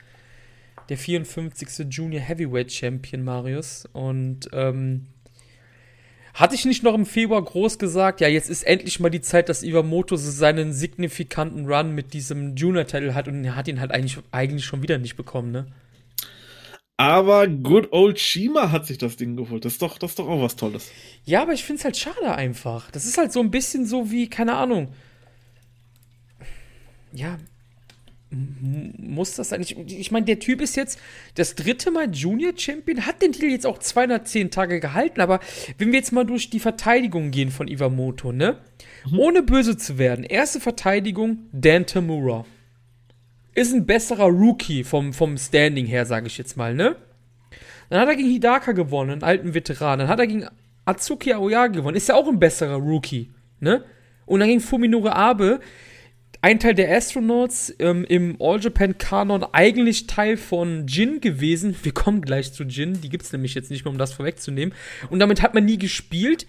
der 0.89 0.97
54. 0.97 1.87
Junior 1.89 2.21
Heavyweight 2.21 2.71
Champion 2.71 3.23
Marius. 3.23 3.87
Und 3.93 4.49
ähm, 4.53 5.07
hatte 6.33 6.55
ich 6.55 6.65
nicht 6.65 6.83
noch 6.83 6.95
im 6.95 7.05
Februar 7.05 7.43
groß 7.43 7.77
gesagt, 7.77 8.19
ja, 8.21 8.27
jetzt 8.27 8.49
ist 8.49 8.63
endlich 8.63 8.99
mal 8.99 9.09
die 9.09 9.21
Zeit, 9.21 9.49
dass 9.49 9.63
Iwamoto 9.63 10.15
so 10.15 10.31
seinen 10.31 10.73
signifikanten 10.73 11.67
Run 11.71 11.93
mit 11.93 12.13
diesem 12.13 12.55
Junior-Title 12.55 13.13
hat 13.13 13.27
und 13.27 13.43
er 13.43 13.55
hat 13.55 13.67
ihn 13.67 13.79
halt 13.79 13.91
eigentlich, 13.91 14.17
eigentlich 14.31 14.65
schon 14.65 14.81
wieder 14.81 14.97
nicht 14.97 15.15
bekommen, 15.15 15.51
ne? 15.51 15.67
Aber 16.97 17.47
Good 17.47 17.91
Old 17.91 18.19
Shima 18.19 18.71
hat 18.71 18.85
sich 18.85 18.97
das 18.97 19.17
Ding 19.17 19.35
geholt. 19.35 19.65
Das 19.65 19.73
ist 19.73 19.81
doch, 19.81 19.97
das 19.97 20.11
ist 20.11 20.19
doch 20.19 20.27
auch 20.27 20.41
was 20.41 20.55
Tolles. 20.55 20.91
Ja, 21.25 21.41
aber 21.41 21.53
ich 21.53 21.63
finde 21.63 21.79
es 21.79 21.85
halt 21.85 21.97
schade 21.97 22.33
einfach. 22.35 22.91
Das 22.91 23.05
ist 23.05 23.17
halt 23.17 23.31
so 23.31 23.39
ein 23.39 23.51
bisschen 23.51 23.85
so 23.85 24.11
wie, 24.11 24.29
keine 24.29 24.55
Ahnung. 24.55 24.93
Ja, 27.11 27.37
muss 28.97 29.35
das 29.35 29.49
sein? 29.49 29.61
Ich, 29.61 29.77
ich 29.77 30.11
meine, 30.11 30.25
der 30.25 30.39
Typ 30.39 30.61
ist 30.61 30.75
jetzt 30.75 30.99
das 31.35 31.55
dritte 31.55 31.91
Mal 31.91 32.13
Junior 32.13 32.53
Champion, 32.55 33.05
hat 33.05 33.21
den 33.21 33.31
Titel 33.31 33.47
jetzt 33.47 33.65
auch 33.65 33.77
210 33.77 34.51
Tage 34.51 34.79
gehalten, 34.79 35.21
aber 35.21 35.39
wenn 35.77 35.91
wir 35.91 35.99
jetzt 35.99 36.11
mal 36.11 36.25
durch 36.25 36.49
die 36.49 36.59
Verteidigung 36.59 37.31
gehen 37.31 37.51
von 37.51 37.67
Iwamoto, 37.67 38.31
ne? 38.31 38.57
Mhm. 39.09 39.19
Ohne 39.19 39.43
böse 39.43 39.77
zu 39.77 39.97
werden, 39.97 40.23
erste 40.23 40.59
Verteidigung, 40.59 41.47
Dan 41.51 41.85
Tamura. 41.85 42.45
Ist 43.55 43.73
ein 43.73 43.85
besserer 43.85 44.25
Rookie 44.25 44.83
vom, 44.83 45.13
vom 45.13 45.37
Standing 45.37 45.85
her, 45.85 46.05
sage 46.05 46.27
ich 46.27 46.37
jetzt 46.37 46.57
mal, 46.57 46.73
ne? 46.73 46.95
Dann 47.89 47.99
hat 47.99 48.07
er 48.07 48.15
gegen 48.15 48.29
Hidaka 48.29 48.71
gewonnen, 48.71 49.11
einen 49.11 49.23
alten 49.23 49.53
Veteran. 49.53 49.99
Dann 49.99 50.07
hat 50.07 50.19
er 50.19 50.25
gegen 50.25 50.47
Atsuki 50.85 51.33
Aoyagi 51.33 51.75
gewonnen, 51.75 51.95
ist 51.95 52.09
ja 52.09 52.15
auch 52.15 52.27
ein 52.27 52.39
besserer 52.39 52.77
Rookie, 52.77 53.29
ne? 53.59 53.83
Und 54.25 54.39
dann 54.39 54.49
gegen 54.49 54.61
Fuminore 54.61 55.15
Abe, 55.15 55.59
ein 56.43 56.59
Teil 56.59 56.73
der 56.73 56.93
Astronauts 56.93 57.73
ähm, 57.79 58.03
im 58.03 58.35
All 58.41 58.59
Japan 58.59 58.97
Kanon 58.97 59.45
eigentlich 59.53 60.07
Teil 60.07 60.35
von 60.35 60.87
Jin 60.87 61.21
gewesen. 61.21 61.73
Wir 61.83 61.93
kommen 61.93 62.21
gleich 62.21 62.51
zu 62.51 62.65
Jin, 62.65 62.99
die 62.99 63.07
gibt 63.07 63.23
es 63.23 63.31
nämlich 63.31 63.55
jetzt 63.55 63.71
nicht 63.71 63.85
mehr, 63.85 63.93
um 63.93 63.97
das 63.97 64.11
vorwegzunehmen. 64.11 64.75
Und 65.09 65.19
damit 65.19 65.41
hat 65.41 65.53
man 65.53 65.63
nie 65.63 65.77
gespielt, 65.77 66.45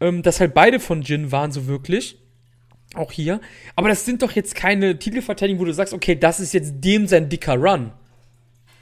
ähm, 0.00 0.22
dass 0.22 0.38
halt 0.38 0.54
beide 0.54 0.78
von 0.78 1.02
Jin 1.02 1.32
waren, 1.32 1.50
so 1.50 1.66
wirklich. 1.66 2.18
Auch 2.94 3.10
hier. 3.10 3.40
Aber 3.74 3.88
das 3.88 4.04
sind 4.04 4.22
doch 4.22 4.30
jetzt 4.30 4.54
keine 4.54 4.96
Titelverteidigungen, 4.96 5.60
wo 5.60 5.64
du 5.64 5.74
sagst, 5.74 5.92
okay, 5.92 6.14
das 6.14 6.38
ist 6.38 6.54
jetzt 6.54 6.74
dem 6.84 7.08
sein 7.08 7.28
dicker 7.28 7.56
Run. 7.56 7.90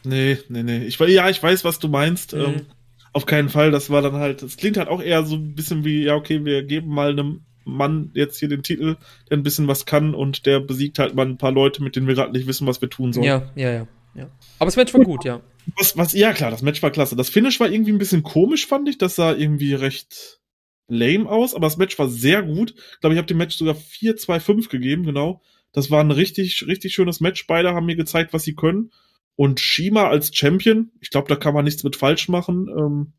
Nee, 0.05 0.37
nee, 0.51 0.63
nee. 0.63 0.85
Ich, 0.85 0.99
ja, 0.99 1.31
ich 1.31 1.43
weiß, 1.43 1.65
was 1.65 1.79
du 1.79 1.89
meinst. 1.89 2.35
Mhm. 2.35 2.41
Ähm, 2.41 2.67
auf 3.15 3.25
keinen 3.25 3.49
Fall. 3.49 3.71
Das 3.71 3.89
war 3.89 4.03
dann 4.03 4.17
halt, 4.17 4.43
das 4.43 4.59
klingt 4.59 4.77
halt 4.77 4.89
auch 4.89 5.01
eher 5.01 5.25
so 5.25 5.37
ein 5.37 5.55
bisschen 5.55 5.87
wie, 5.87 6.03
ja, 6.03 6.17
okay, 6.17 6.45
wir 6.45 6.65
geben 6.65 6.89
mal 6.89 7.13
einem 7.13 7.41
Mann 7.65 8.11
jetzt 8.15 8.39
hier 8.39 8.49
den 8.49 8.63
Titel, 8.63 8.97
der 9.31 9.37
ein 9.37 9.43
bisschen 9.43 9.69
was 9.69 9.87
kann 9.87 10.15
und 10.15 10.47
der 10.47 10.61
besiegt 10.61 10.99
halt 10.99 11.15
mal 11.15 11.27
ein 11.27 11.39
paar 11.39 11.53
Leute, 11.53 11.83
mit 11.83 11.97
denen 11.97 12.07
wir 12.07 12.15
gerade 12.15 12.33
nicht 12.33 12.47
wissen, 12.47 12.67
was 12.67 12.81
wir 12.81 12.91
tun 12.91 13.13
sollen. 13.13 13.27
Ja, 13.27 13.51
ja, 13.55 13.73
ja. 13.73 13.89
Ja. 14.15 14.31
Aber 14.59 14.67
das 14.67 14.77
Match 14.77 14.95
war 14.95 15.01
gut, 15.01 15.25
ja. 15.25 15.41
Was, 15.77 15.97
was, 15.97 16.13
ja 16.13 16.33
klar, 16.33 16.51
das 16.51 16.63
Match 16.63 16.83
war 16.83 16.91
klasse. 16.91 17.17
Das 17.17 17.31
Finish 17.31 17.59
war 17.59 17.69
irgendwie 17.69 17.93
ein 17.93 17.99
bisschen 17.99 18.23
komisch, 18.23 18.67
fand 18.67 18.89
ich. 18.89 18.99
Das 18.99 19.17
sah 19.17 19.33
irgendwie 19.35 19.75
recht 19.75 20.41
lame 20.87 21.29
aus, 21.29 21.55
aber 21.55 21.67
das 21.67 21.79
Match 21.79 21.99
war 21.99 22.09
sehr 22.09 22.43
gut. 22.43 22.75
Ich 22.77 23.01
glaube, 23.01 23.15
ich 23.15 23.19
habe 23.19 23.27
dem 23.27 23.39
Match 23.39 23.57
sogar 23.57 23.75
4-2-5 23.75 24.69
gegeben, 24.69 25.05
genau. 25.05 25.43
Das 25.73 25.91
war 25.91 26.01
ein 26.01 26.11
richtig, 26.11 26.65
richtig 26.67 26.95
schönes 26.95 27.21
Match. 27.21 27.47
Beide 27.47 27.75
haben 27.75 27.87
mir 27.87 27.97
gezeigt, 27.97 28.33
was 28.33 28.45
sie 28.45 28.55
können. 28.55 28.93
Und 29.37 29.59
Shima 29.59 30.09
als 30.09 30.35
Champion, 30.35 30.93
ich 31.01 31.11
glaube, 31.11 31.29
da 31.29 31.37
kann 31.37 31.55
man 31.55 31.65
nichts 31.65 31.83
mit 31.83 31.97
falsch 31.97 32.29
machen. 32.29 32.69
Ähm, 32.69 33.13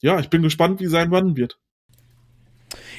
ja, 0.00 0.18
ich 0.18 0.28
bin 0.28 0.42
gespannt, 0.42 0.80
wie 0.80 0.86
sein 0.86 1.14
Run 1.14 1.36
wird. 1.36 1.60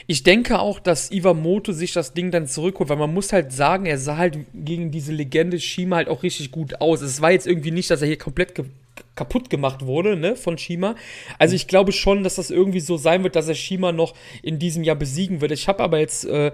Ich 0.08 0.24
denke 0.24 0.60
auch, 0.60 0.80
dass 0.80 1.12
Iwamoto 1.12 1.72
sich 1.72 1.94
das 1.94 2.14
Ding 2.14 2.30
dann 2.30 2.48
zurückholt, 2.48 2.90
weil 2.90 2.98
man 2.98 3.14
muss 3.14 3.34
halt 3.34 3.52
sagen, 3.52 3.86
er 3.86 3.98
sah 3.98 4.18
halt 4.18 4.38
gegen 4.54 4.92
diese 4.92 5.12
Legende 5.12 5.60
Shima 5.60 5.96
halt 5.96 6.10
auch 6.10 6.22
richtig 6.22 6.52
gut 6.52 6.80
aus. 6.80 7.02
Es 7.02 7.22
war 7.22 7.32
jetzt 7.32 7.48
irgendwie 7.48 7.72
nicht, 7.72 7.90
dass 7.90 8.02
er 8.02 8.08
hier 8.08 8.18
komplett 8.18 8.56
ge 8.56 8.66
kaputt 9.16 9.50
gemacht 9.50 9.86
wurde, 9.86 10.16
ne, 10.16 10.38
von 10.38 10.58
Shima. 10.58 10.96
Also 11.38 11.56
ich 11.56 11.68
glaube 11.68 11.92
schon, 11.92 12.24
dass 12.24 12.36
das 12.36 12.50
irgendwie 12.50 12.80
so 12.80 12.96
sein 12.96 13.24
wird, 13.24 13.36
dass 13.36 13.48
er 13.48 13.56
Shima 13.56 13.92
noch 13.92 14.14
in 14.42 14.58
diesem 14.58 14.84
Jahr 14.84 14.96
besiegen 14.96 15.42
wird. 15.42 15.52
Ich 15.52 15.68
habe 15.68 15.84
aber 15.84 16.00
jetzt 16.00 16.26
äh, 16.26 16.52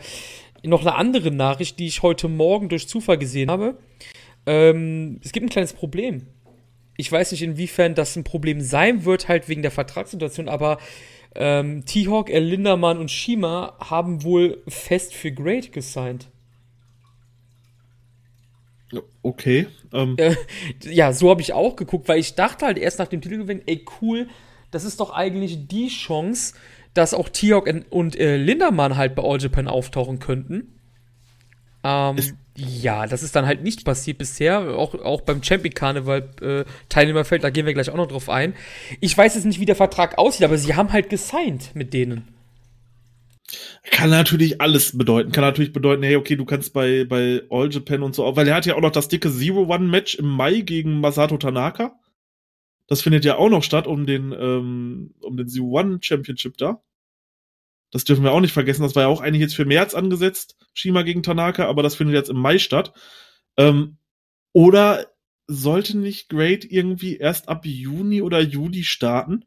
noch 0.64 0.82
eine 0.82 0.96
andere 0.96 1.32
Nachricht, 1.32 1.78
die 1.80 1.88
ich 1.88 2.02
heute 2.02 2.28
Morgen 2.28 2.70
durch 2.70 2.88
Zufall 2.88 3.18
gesehen 3.18 3.52
habe. 3.52 3.78
Ähm, 4.46 5.20
es 5.24 5.32
gibt 5.32 5.46
ein 5.46 5.50
kleines 5.50 5.74
Problem. 5.74 6.28
Ich 6.98 7.12
weiß 7.12 7.32
nicht, 7.32 7.42
inwiefern 7.42 7.96
das 7.96 8.16
ein 8.16 8.24
Problem 8.24 8.62
sein 8.62 9.06
wird, 9.06 9.28
halt 9.28 9.50
wegen 9.50 9.62
der 9.62 9.72
Vertragssituation, 9.72 10.50
aber 10.50 10.78
ähm, 11.36 11.86
T-Hawk, 11.86 12.30
El 12.30 12.44
Lindermann 12.44 12.98
und 12.98 13.10
Shima 13.10 13.78
haben 13.80 14.24
wohl 14.24 14.62
fest 14.68 15.14
für 15.14 15.32
Great 15.32 15.72
gesigned. 15.72 16.28
Okay. 19.24 19.68
Ähm. 19.94 20.16
Äh, 20.18 20.36
ja, 20.84 21.14
so 21.14 21.30
habe 21.30 21.42
ich 21.42 21.54
auch 21.54 21.76
geguckt, 21.76 22.08
weil 22.08 22.20
ich 22.20 22.36
dachte 22.36 22.66
halt 22.66 22.78
erst 22.78 23.00
nach 23.00 23.08
dem 23.08 23.22
Titelgewinn, 23.22 23.62
ey 23.66 23.86
cool, 24.02 24.28
das 24.72 24.84
ist 24.84 25.00
doch 25.00 25.12
eigentlich 25.12 25.68
die 25.68 25.88
Chance, 25.88 26.56
dass 26.94 27.14
auch 27.14 27.30
T-Hawk 27.30 27.70
und 27.90 28.20
äh, 28.20 28.38
Lindermann 28.38 28.98
halt 28.98 29.16
bei 29.16 29.24
All 29.24 29.40
Japan 29.40 29.68
auftauchen 29.68 30.20
könnten. 30.20 30.81
Ähm, 31.84 32.18
ja, 32.56 33.08
das 33.08 33.24
ist 33.24 33.36
dann 33.36 33.46
halt 33.46 33.64
nicht 33.64 33.86
passiert 33.86 34.18
bisher, 34.18 34.78
auch, 34.78 34.94
auch 34.96 35.22
beim 35.22 35.42
Champion 35.42 35.74
Carnival 35.74 36.30
äh, 36.42 36.66
Teilnehmerfeld, 36.90 37.44
da 37.44 37.50
gehen 37.50 37.66
wir 37.66 37.74
gleich 37.74 37.90
auch 37.90 37.96
noch 37.96 38.08
drauf 38.08 38.30
ein. 38.30 38.54
Ich 39.00 39.18
weiß 39.18 39.36
jetzt 39.36 39.46
nicht, 39.46 39.60
wie 39.60 39.66
der 39.66 39.76
Vertrag 39.76 40.18
aussieht, 40.18 40.44
aber 40.44 40.58
sie 40.58 40.76
haben 40.76 40.92
halt 40.92 41.10
gesigned 41.10 41.72
mit 41.74 41.94
denen. 41.94 42.28
Kann 43.90 44.10
natürlich 44.10 44.62
alles 44.62 44.98
bedeuten. 44.98 45.32
Kann 45.32 45.44
natürlich 45.44 45.74
bedeuten, 45.74 46.04
hey, 46.04 46.16
okay, 46.16 46.36
du 46.36 46.46
kannst 46.46 46.74
bei, 46.74 47.04
bei 47.04 47.42
All 47.50 47.70
Japan 47.72 48.04
und 48.04 48.16
so, 48.16 48.36
weil 48.36 48.48
er 48.48 48.56
hat 48.56 48.66
ja 48.66 48.76
auch 48.76 48.82
noch 48.82 48.92
das 48.92 49.08
dicke 49.08 49.32
Zero-One-Match 49.32 50.16
im 50.16 50.28
Mai 50.28 50.62
gegen 50.62 51.00
Masato 51.00 51.38
Tanaka. 51.38 52.00
Das 52.88 53.02
findet 53.02 53.26
ja 53.26 53.38
auch 53.38 53.50
noch 53.50 53.64
statt 53.64 53.88
um 53.88 54.06
den, 54.06 54.34
ähm, 54.34 55.14
um 55.22 55.36
den 55.36 55.48
Zero-One 55.48 56.00
Championship 56.02 56.58
da. 56.58 56.82
Das 57.92 58.06
dürfen 58.06 58.24
wir 58.24 58.32
auch 58.32 58.40
nicht 58.40 58.54
vergessen. 58.54 58.84
Das 58.84 58.96
war 58.96 59.04
ja 59.04 59.10
auch 59.10 59.22
eigentlich 59.22 59.42
jetzt 59.42 59.56
für 59.56 59.66
März 59.66 59.94
angesetzt, 59.94 60.58
Shima 60.74 61.04
gegen 61.04 61.24
Tanaka, 61.24 61.68
aber 61.68 61.84
das 61.84 61.96
findet 61.96 62.16
jetzt 62.16 62.30
im 62.30 62.38
Mai 62.38 62.58
statt. 62.58 62.94
Ähm, 63.58 63.98
oder 64.54 65.08
sollte 65.48 65.98
nicht 65.98 66.30
Great 66.30 66.66
irgendwie 66.66 67.18
erst 67.18 67.50
ab 67.50 67.66
Juni 67.66 68.22
oder 68.22 68.40
Juli 68.40 68.84
starten? 68.84 69.46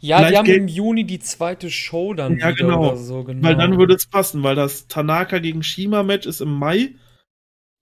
Ja, 0.00 0.18
Vielleicht 0.18 0.32
die 0.32 0.38
haben 0.38 0.46
im 0.62 0.68
Juni 0.68 1.04
die 1.04 1.20
zweite 1.20 1.70
Show 1.70 2.14
dann 2.14 2.38
ja, 2.38 2.48
wieder 2.48 2.54
genau. 2.54 2.88
oder 2.88 2.96
so, 2.96 3.22
genau. 3.22 3.46
Weil 3.46 3.56
dann 3.56 3.78
würde 3.78 3.94
es 3.94 4.06
passen, 4.06 4.42
weil 4.42 4.56
das 4.56 4.88
Tanaka 4.88 5.38
gegen 5.38 5.62
Shima 5.62 6.02
Match 6.02 6.26
ist 6.26 6.40
im 6.40 6.52
Mai 6.52 6.96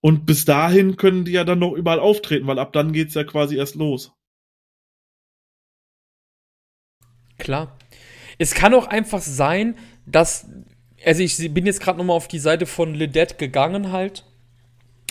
und 0.01 0.25
bis 0.25 0.45
dahin 0.45 0.97
können 0.97 1.25
die 1.25 1.31
ja 1.31 1.43
dann 1.43 1.59
noch 1.59 1.73
überall 1.73 1.99
auftreten, 1.99 2.45
weil 2.47 2.59
ab 2.59 2.73
dann 2.73 2.93
geht's 2.93 3.15
ja 3.15 3.23
quasi 3.23 3.55
erst 3.57 3.75
los. 3.75 4.13
Klar. 7.37 7.75
Es 8.41 8.55
kann 8.55 8.73
auch 8.73 8.87
einfach 8.87 9.21
sein, 9.21 9.75
dass. 10.07 10.47
Also, 11.05 11.21
ich 11.21 11.53
bin 11.53 11.67
jetzt 11.67 11.79
gerade 11.79 11.99
nochmal 11.99 12.15
auf 12.15 12.27
die 12.27 12.39
Seite 12.39 12.65
von 12.65 12.95
Ledet 12.95 13.37
gegangen 13.37 13.91
halt. 13.91 14.25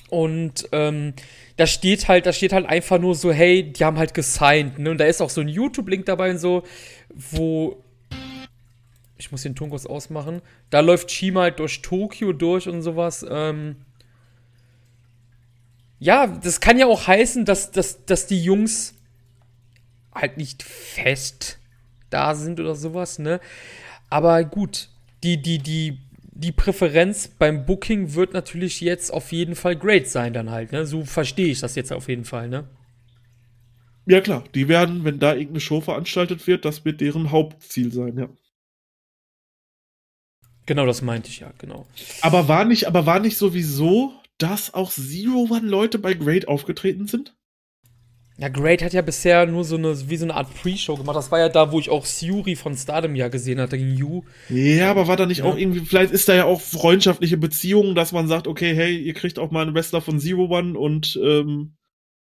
Und 0.09 0.69
ähm, 0.73 1.15
da 1.57 1.69
steht 1.69 2.09
halt, 2.09 2.27
da 2.27 2.33
steht 2.33 2.53
halt 2.53 2.67
einfach 2.67 2.99
nur 2.99 3.15
so, 3.15 3.31
hey, 3.31 3.73
die 3.73 3.85
haben 3.85 3.99
halt 3.99 4.15
gesigned, 4.15 4.81
ne? 4.81 4.91
Und 4.91 4.99
da 4.99 5.05
ist 5.05 5.21
auch 5.21 5.31
so 5.31 5.41
ein 5.43 5.47
YouTube-Link 5.47 6.07
dabei 6.07 6.31
und 6.31 6.39
so, 6.39 6.65
wo. 7.15 7.85
Ich 9.17 9.31
muss 9.31 9.43
den 9.43 9.55
Ton 9.55 9.71
kurz 9.71 9.87
ausmachen. 9.87 10.43
Da 10.71 10.81
läuft 10.81 11.13
Shima 11.13 11.43
halt 11.43 11.61
durch 11.61 11.83
Tokio 11.83 12.33
durch 12.33 12.69
und 12.69 12.83
sowas. 12.83 13.25
Ähm, 13.31 13.77
ja, 16.01 16.27
das 16.27 16.61
kann 16.61 16.79
ja 16.79 16.87
auch 16.87 17.07
heißen, 17.07 17.45
dass, 17.45 17.71
dass, 17.71 18.05
dass 18.07 18.27
die 18.27 18.43
Jungs 18.43 18.95
halt 20.13 20.37
nicht 20.37 20.65
fest 20.65 21.60
da 22.11 22.35
sind 22.35 22.61
oder 22.61 22.75
sowas, 22.75 23.19
ne? 23.19 23.41
Aber 24.09 24.43
gut, 24.45 24.89
die, 25.23 25.41
die, 25.41 25.59
die, 25.59 25.99
die 26.33 26.53
Präferenz 26.53 27.29
beim 27.29 27.67
Booking 27.67 28.15
wird 28.15 28.33
natürlich 28.33 28.81
jetzt 28.81 29.13
auf 29.13 29.33
jeden 29.33 29.55
Fall 29.55 29.77
great 29.77 30.09
sein, 30.09 30.33
dann 30.33 30.51
halt, 30.51 30.73
ne? 30.73 30.87
So 30.87 31.05
verstehe 31.05 31.49
ich 31.49 31.61
das 31.61 31.75
jetzt 31.75 31.93
auf 31.93 32.09
jeden 32.09 32.25
Fall, 32.25 32.49
ne? 32.49 32.65
Ja, 34.07 34.21
klar, 34.21 34.45
die 34.55 34.69
werden, 34.69 35.05
wenn 35.05 35.19
da 35.19 35.33
irgendeine 35.33 35.61
Show 35.61 35.81
veranstaltet 35.81 36.47
wird, 36.47 36.65
das 36.65 36.85
wird 36.85 37.01
deren 37.01 37.31
Hauptziel 37.31 37.93
sein, 37.93 38.19
ja. 38.19 38.29
Genau, 40.67 40.87
das 40.87 41.03
meinte 41.03 41.29
ich 41.29 41.41
ja, 41.41 41.53
genau. 41.59 41.87
Aber 42.21 42.49
war 42.49 42.65
nicht, 42.65 42.87
aber 42.87 43.07
war 43.07 43.21
nicht 43.21 43.37
sowieso, 43.37 44.13
dass 44.39 44.73
auch 44.73 44.91
Zero 44.91 45.47
One 45.51 45.67
Leute 45.67 45.99
bei 45.99 46.15
Great 46.15 46.49
aufgetreten 46.49 47.07
sind? 47.07 47.35
Ja, 48.41 48.49
Great 48.49 48.83
hat 48.83 48.95
ja 48.95 49.03
bisher 49.03 49.45
nur 49.45 49.65
so 49.65 49.77
eine, 49.77 50.09
wie 50.09 50.17
so 50.17 50.25
eine 50.25 50.35
Art 50.35 50.49
Pre-Show 50.55 50.97
gemacht. 50.97 51.15
Das 51.15 51.31
war 51.31 51.39
ja 51.39 51.51
da, 51.51 51.73
wo 51.73 51.79
ich 51.79 51.91
auch 51.91 52.07
Suri 52.07 52.57
von 52.57 52.75
Stardom 52.75 53.15
ja 53.15 53.29
gesehen 53.29 53.61
hatte, 53.61 53.77
gegen 53.77 53.95
Yu. 53.95 54.23
Ja, 54.49 54.91
aber 54.91 55.09
war 55.09 55.19
da 55.19 55.27
nicht 55.27 55.41
ja. 55.41 55.45
auch 55.45 55.59
irgendwie, 55.59 55.81
vielleicht 55.81 56.11
ist 56.11 56.27
da 56.27 56.35
ja 56.35 56.45
auch 56.47 56.59
freundschaftliche 56.59 57.37
Beziehungen, 57.37 57.95
dass 57.95 58.13
man 58.13 58.29
sagt, 58.29 58.49
okay, 58.49 58.75
hey, 58.75 58.97
ihr 58.97 59.13
kriegt 59.13 59.39
auch 59.39 59.51
mal 59.51 59.61
einen 59.61 59.75
Wrestler 59.75 60.01
von 60.01 60.19
Zero 60.19 60.47
One 60.47 60.79
und, 60.79 61.21
ähm, 61.23 61.75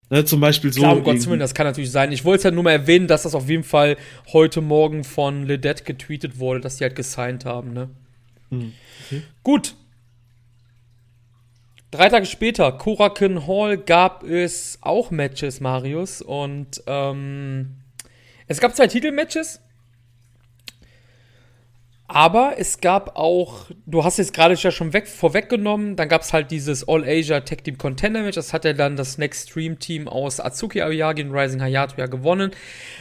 ne, 0.09 0.23
zum 0.23 0.39
Beispiel 0.39 0.71
so. 0.71 0.79
Klar, 0.79 0.95
um 0.95 1.03
Gottes 1.03 1.27
Willen, 1.27 1.41
das 1.41 1.53
kann 1.53 1.67
natürlich 1.67 1.91
sein. 1.91 2.13
Ich 2.13 2.23
wollte 2.23 2.37
es 2.37 2.43
ja 2.45 2.51
nur 2.51 2.63
mal 2.63 2.71
erwähnen, 2.71 3.07
dass 3.07 3.23
das 3.23 3.35
auf 3.35 3.49
jeden 3.49 3.63
Fall 3.63 3.97
heute 4.31 4.61
Morgen 4.61 5.03
von 5.03 5.45
Ledet 5.45 5.83
getweetet 5.83 6.39
wurde, 6.39 6.61
dass 6.61 6.77
die 6.77 6.85
halt 6.85 6.95
gesigned 6.95 7.43
haben, 7.43 7.73
ne? 7.73 7.89
Hm, 8.49 8.71
okay. 9.05 9.23
Gut, 9.43 9.75
Drei 11.91 12.09
Tage 12.09 12.25
später, 12.25 12.71
Koraken 12.73 13.47
Hall, 13.47 13.77
gab 13.77 14.23
es 14.23 14.77
auch 14.81 15.09
Matches, 15.09 15.61
Marius. 15.61 16.21
Und 16.21 16.83
ähm, 16.85 17.75
es 18.47 18.59
gab 18.59 18.75
zwei 18.75 18.87
Titelmatches. 18.87 19.61
Aber 22.09 22.53
es 22.57 22.79
gab 22.79 23.17
auch, 23.17 23.65
du 23.85 24.03
hast 24.03 24.17
es 24.17 24.31
gerade 24.31 24.55
ja 24.55 24.71
schon 24.71 24.93
weg, 24.93 25.09
vorweggenommen, 25.09 25.97
dann 25.97 26.07
gab 26.07 26.21
es 26.21 26.31
halt 26.31 26.51
dieses 26.51 26.87
All-Asia 26.87 27.41
Tag 27.41 27.65
Team 27.65 27.77
Contender 27.77 28.21
Match. 28.21 28.35
Das 28.35 28.53
hat 28.53 28.63
ja 28.63 28.71
dann 28.71 28.95
das 28.95 29.17
Next 29.17 29.49
Stream 29.49 29.77
Team 29.77 30.07
aus 30.07 30.39
Atsuki 30.39 30.81
Aoyagi 30.81 31.23
und 31.23 31.31
Rising 31.31 31.61
Hayato 31.61 31.95
ja 31.97 32.05
gewonnen. 32.05 32.51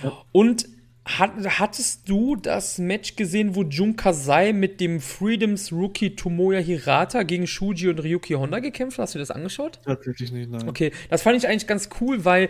Ja. 0.03 0.13
Und 0.33 0.67
hat, 1.07 1.31
hattest 1.61 2.09
du 2.09 2.35
das 2.35 2.79
Match 2.79 3.15
gesehen, 3.15 3.55
wo 3.55 3.63
Jun 3.63 3.95
Kasai 3.95 4.53
mit 4.53 4.81
dem 4.81 5.01
Freedoms 5.01 5.73
Rookie 5.73 6.17
Tomoya 6.17 6.59
Hirata 6.59 7.23
gegen 7.23 7.47
Shuji 7.47 7.89
und 7.89 8.01
Ryuki 8.01 8.35
Honda 8.35 8.59
gekämpft? 8.59 8.99
Hast 8.99 9.15
du 9.15 9.21
das 9.21 9.31
angeschaut? 9.31 9.79
Tatsächlich 9.85 10.33
nicht, 10.33 10.51
nein. 10.51 10.69
Okay, 10.69 10.91
das 11.09 11.23
fand 11.23 11.37
ich 11.37 11.47
eigentlich 11.47 11.69
ganz 11.69 11.91
cool, 12.01 12.25
weil 12.25 12.49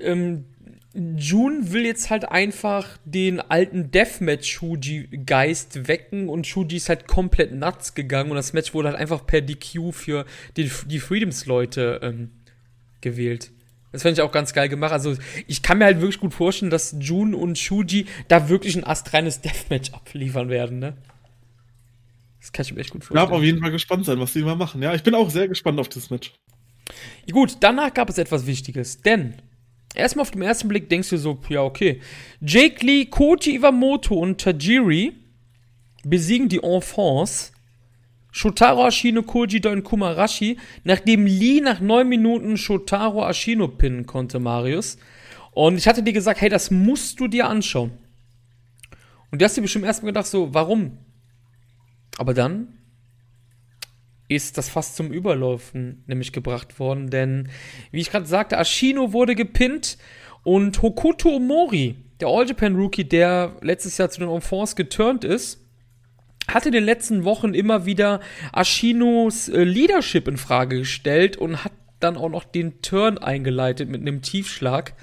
ähm, 0.00 0.46
Jun 0.94 1.72
will 1.72 1.86
jetzt 1.86 2.10
halt 2.10 2.24
einfach 2.24 2.98
den 3.04 3.40
alten 3.40 3.92
Deathmatch-Shuji-Geist 3.92 5.86
wecken 5.86 6.28
und 6.28 6.46
Shuji 6.46 6.76
ist 6.78 6.88
halt 6.88 7.06
komplett 7.06 7.54
nuts 7.54 7.94
gegangen 7.94 8.30
und 8.30 8.36
das 8.36 8.52
Match 8.52 8.74
wurde 8.74 8.88
halt 8.88 8.98
einfach 8.98 9.24
per 9.24 9.42
DQ 9.42 9.92
für 9.92 10.26
die, 10.56 10.68
die 10.86 10.98
Freedoms-Leute 10.98 12.00
ähm, 12.02 12.30
gewählt. 13.00 13.52
Das 13.92 14.02
fände 14.02 14.14
ich 14.14 14.22
auch 14.22 14.32
ganz 14.32 14.52
geil 14.52 14.68
gemacht. 14.68 14.92
Also, 14.92 15.16
ich 15.46 15.62
kann 15.62 15.78
mir 15.78 15.84
halt 15.84 16.00
wirklich 16.00 16.18
gut 16.18 16.34
vorstellen, 16.34 16.70
dass 16.70 16.96
Jun 16.98 17.34
und 17.34 17.58
Shuji 17.58 18.06
da 18.28 18.48
wirklich 18.48 18.74
ein 18.74 18.84
astreines 18.84 19.40
Deathmatch 19.42 19.92
abliefern 19.92 20.48
werden, 20.48 20.78
ne? 20.78 20.96
Das 22.40 22.52
kann 22.52 22.64
ich 22.64 22.74
mir 22.74 22.80
echt 22.80 22.90
gut 22.90 23.04
vorstellen. 23.04 23.24
Ich 23.24 23.30
darf 23.30 23.38
auf 23.38 23.44
jeden 23.44 23.60
Fall 23.60 23.70
gespannt 23.70 24.04
sein, 24.04 24.18
was 24.18 24.32
die 24.32 24.42
mal 24.42 24.56
machen. 24.56 24.82
Ja, 24.82 24.94
ich 24.94 25.02
bin 25.02 25.14
auch 25.14 25.30
sehr 25.30 25.46
gespannt 25.46 25.78
auf 25.78 25.88
das 25.88 26.10
Match. 26.10 26.32
Gut, 27.30 27.58
danach 27.60 27.94
gab 27.94 28.08
es 28.08 28.18
etwas 28.18 28.46
Wichtiges, 28.46 29.00
denn 29.00 29.34
erstmal 29.94 30.22
auf 30.22 30.32
den 30.32 30.42
ersten 30.42 30.68
Blick 30.68 30.88
denkst 30.88 31.10
du 31.10 31.18
so, 31.18 31.38
ja, 31.48 31.62
okay. 31.62 32.00
Jake 32.40 32.84
Lee, 32.84 33.06
Koji 33.06 33.56
Iwamoto 33.56 34.16
und 34.16 34.40
Tajiri 34.40 35.12
besiegen 36.04 36.48
die 36.48 36.62
Enfants 36.62 37.51
Shotaro 38.32 38.84
Ashino 38.86 39.22
Koji 39.22 39.64
und 39.68 39.84
Kumarashi, 39.84 40.58
nachdem 40.84 41.26
Lee 41.26 41.60
nach 41.60 41.80
neun 41.80 42.08
Minuten 42.08 42.56
Shotaro 42.56 43.24
Ashino 43.24 43.68
pinnen 43.68 44.06
konnte, 44.06 44.40
Marius. 44.40 44.96
Und 45.52 45.76
ich 45.76 45.86
hatte 45.86 46.02
dir 46.02 46.14
gesagt, 46.14 46.40
hey, 46.40 46.48
das 46.48 46.70
musst 46.70 47.20
du 47.20 47.28
dir 47.28 47.48
anschauen. 47.48 47.92
Und 49.30 49.40
du 49.40 49.44
hast 49.44 49.56
dir 49.56 49.62
bestimmt 49.62 49.84
erstmal 49.84 50.12
gedacht, 50.12 50.26
so, 50.26 50.52
warum? 50.54 50.98
Aber 52.18 52.34
dann, 52.34 52.68
ist 54.28 54.58
das 54.58 54.68
fast 54.68 54.96
zum 54.96 55.12
Überlaufen 55.12 56.04
nämlich 56.06 56.32
gebracht 56.32 56.78
worden, 56.78 57.10
denn 57.10 57.48
wie 57.90 58.00
ich 58.00 58.10
gerade 58.10 58.26
sagte, 58.26 58.56
Ashino 58.56 59.12
wurde 59.12 59.34
gepinnt 59.34 59.98
und 60.42 60.80
Hokuto 60.82 61.36
Omori, 61.36 61.96
der 62.20 62.28
All 62.28 62.46
Japan 62.46 62.76
Rookie, 62.76 63.04
der 63.04 63.56
letztes 63.60 63.98
Jahr 63.98 64.10
zu 64.10 64.20
den 64.20 64.30
Enfants 64.30 64.76
geturnt 64.76 65.24
ist, 65.24 65.61
hatte 66.48 66.68
in 66.68 66.72
den 66.72 66.84
letzten 66.84 67.24
Wochen 67.24 67.54
immer 67.54 67.86
wieder 67.86 68.20
Ashinos 68.52 69.48
äh, 69.48 69.62
Leadership 69.62 70.28
in 70.28 70.36
Frage 70.36 70.78
gestellt 70.78 71.36
und 71.36 71.64
hat 71.64 71.72
dann 72.00 72.16
auch 72.16 72.28
noch 72.28 72.44
den 72.44 72.82
Turn 72.82 73.18
eingeleitet 73.18 73.88
mit 73.88 74.00
einem 74.00 74.22
Tiefschlag. 74.22 74.94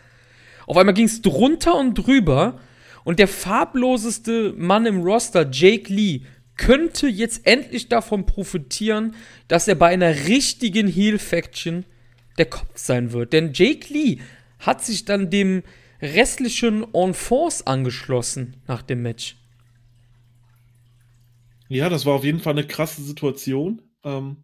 Auf 0.68 0.78
einmal 0.78 0.94
ging 0.94 1.06
es 1.06 1.22
drunter 1.22 1.76
und 1.76 1.96
drüber 1.96 2.60
und 3.04 3.20
der 3.20 3.28
farbloseste 3.28 4.54
Mann 4.58 4.86
im 4.86 5.02
Roster, 5.02 5.50
Jake 5.50 5.92
Lee, 5.92 6.22
könnte 6.58 7.08
jetzt 7.08 7.48
endlich 7.48 7.88
davon 7.88 8.26
profitieren, 8.26 9.16
dass 9.48 9.68
er 9.68 9.76
bei 9.76 9.88
einer 9.88 10.28
richtigen 10.28 10.88
Heel-Faction 10.88 11.86
der 12.38 12.48
Kopf 12.48 12.72
sein 12.76 13.14
wird. 13.14 13.32
Denn 13.32 13.54
Jake 13.54 13.92
Lee 13.94 14.18
hat 14.60 14.84
sich 14.84 15.06
dann 15.06 15.30
dem 15.30 15.64
restlichen 16.02 16.86
On 16.94 17.14
Force 17.14 17.66
angeschlossen 17.66 18.58
nach 18.68 18.82
dem 18.82 19.02
Match. 19.02 19.39
Ja, 21.70 21.88
das 21.88 22.06
war 22.06 22.16
auf 22.16 22.24
jeden 22.24 22.40
Fall 22.40 22.54
eine 22.54 22.68
krasse 22.68 23.02
Situation. 23.02 23.82
Ähm, 24.04 24.44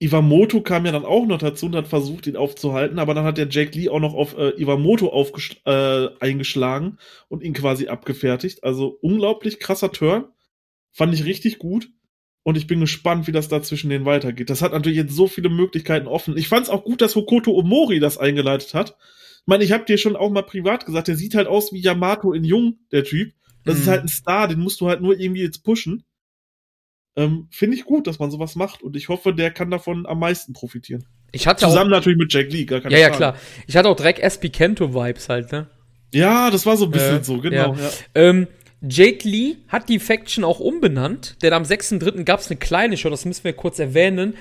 Iwamoto 0.00 0.60
kam 0.62 0.86
ja 0.86 0.92
dann 0.92 1.04
auch 1.04 1.26
noch 1.26 1.38
dazu 1.38 1.66
und 1.66 1.74
hat 1.74 1.88
versucht, 1.88 2.26
ihn 2.26 2.36
aufzuhalten, 2.36 2.98
aber 2.98 3.14
dann 3.14 3.24
hat 3.24 3.38
der 3.38 3.48
Jake 3.48 3.76
Lee 3.76 3.88
auch 3.88 3.98
noch 3.98 4.14
auf 4.14 4.36
äh, 4.36 4.50
Iwamoto 4.60 5.10
äh, 5.64 6.08
eingeschlagen 6.20 6.98
und 7.28 7.42
ihn 7.42 7.52
quasi 7.52 7.88
abgefertigt. 7.88 8.62
Also 8.62 8.98
unglaublich 9.00 9.58
krasser 9.58 9.90
Turn. 9.90 10.26
Fand 10.92 11.14
ich 11.14 11.24
richtig 11.24 11.58
gut. 11.58 11.90
Und 12.42 12.56
ich 12.56 12.66
bin 12.66 12.80
gespannt, 12.80 13.26
wie 13.26 13.32
das 13.32 13.48
da 13.48 13.62
zwischen 13.62 13.90
denen 13.90 14.04
weitergeht. 14.04 14.50
Das 14.50 14.62
hat 14.62 14.72
natürlich 14.72 14.96
jetzt 14.96 15.14
so 15.14 15.26
viele 15.26 15.50
Möglichkeiten 15.50 16.06
offen. 16.06 16.36
Ich 16.36 16.48
fand 16.48 16.64
es 16.64 16.70
auch 16.70 16.84
gut, 16.84 17.02
dass 17.02 17.14
Hokoto 17.14 17.52
Omori 17.52 18.00
das 18.00 18.18
eingeleitet 18.18 18.74
hat. 18.74 18.96
Ich 19.40 19.46
meine, 19.46 19.64
ich 19.64 19.72
habe 19.72 19.84
dir 19.84 19.98
schon 19.98 20.16
auch 20.16 20.30
mal 20.30 20.42
privat 20.42 20.86
gesagt, 20.86 21.08
der 21.08 21.16
sieht 21.16 21.34
halt 21.34 21.46
aus 21.46 21.72
wie 21.72 21.80
Yamato 21.80 22.32
in 22.32 22.44
Jung, 22.44 22.78
der 22.90 23.04
Typ. 23.04 23.34
Das 23.64 23.76
mhm. 23.76 23.82
ist 23.82 23.88
halt 23.88 24.02
ein 24.02 24.08
Star, 24.08 24.48
den 24.48 24.60
musst 24.60 24.80
du 24.80 24.88
halt 24.88 25.00
nur 25.00 25.18
irgendwie 25.18 25.42
jetzt 25.42 25.62
pushen. 25.62 26.04
Ähm, 27.18 27.48
Finde 27.50 27.76
ich 27.76 27.84
gut, 27.84 28.06
dass 28.06 28.20
man 28.20 28.30
sowas 28.30 28.54
macht 28.54 28.82
und 28.82 28.94
ich 28.94 29.08
hoffe, 29.08 29.34
der 29.34 29.50
kann 29.50 29.72
davon 29.72 30.06
am 30.06 30.20
meisten 30.20 30.52
profitieren. 30.52 31.04
Ich 31.32 31.48
hatte 31.48 31.64
Zusammen 31.66 31.92
auch, 31.92 31.96
natürlich 31.96 32.16
mit 32.16 32.32
Jack 32.32 32.52
Lee, 32.52 32.64
gar 32.64 32.80
keine 32.80 32.94
Ja, 32.94 33.00
ja, 33.00 33.10
klar. 33.10 33.36
Ich 33.66 33.76
hatte 33.76 33.88
auch 33.88 33.96
direkt 33.96 34.20
SP 34.22 34.48
Kento-Vibes 34.48 35.28
halt, 35.28 35.50
ne? 35.50 35.66
Ja, 36.14 36.50
das 36.50 36.64
war 36.64 36.76
so 36.76 36.84
ein 36.84 36.92
bisschen 36.92 37.18
äh, 37.18 37.24
so, 37.24 37.38
genau. 37.40 37.74
Ja. 37.74 37.82
Ja. 37.82 37.90
Ähm, 38.14 38.46
Jake 38.80 39.28
Lee 39.28 39.56
hat 39.66 39.88
die 39.88 39.98
Faction 39.98 40.44
auch 40.44 40.60
umbenannt, 40.60 41.42
denn 41.42 41.52
am 41.52 41.64
6.3. 41.64 42.22
gab 42.22 42.38
es 42.38 42.48
eine 42.48 42.58
kleine 42.58 42.96
Show, 42.96 43.10
das 43.10 43.24
müssen 43.24 43.42
wir 43.42 43.52
kurz 43.52 43.80
erwähnen. 43.80 44.36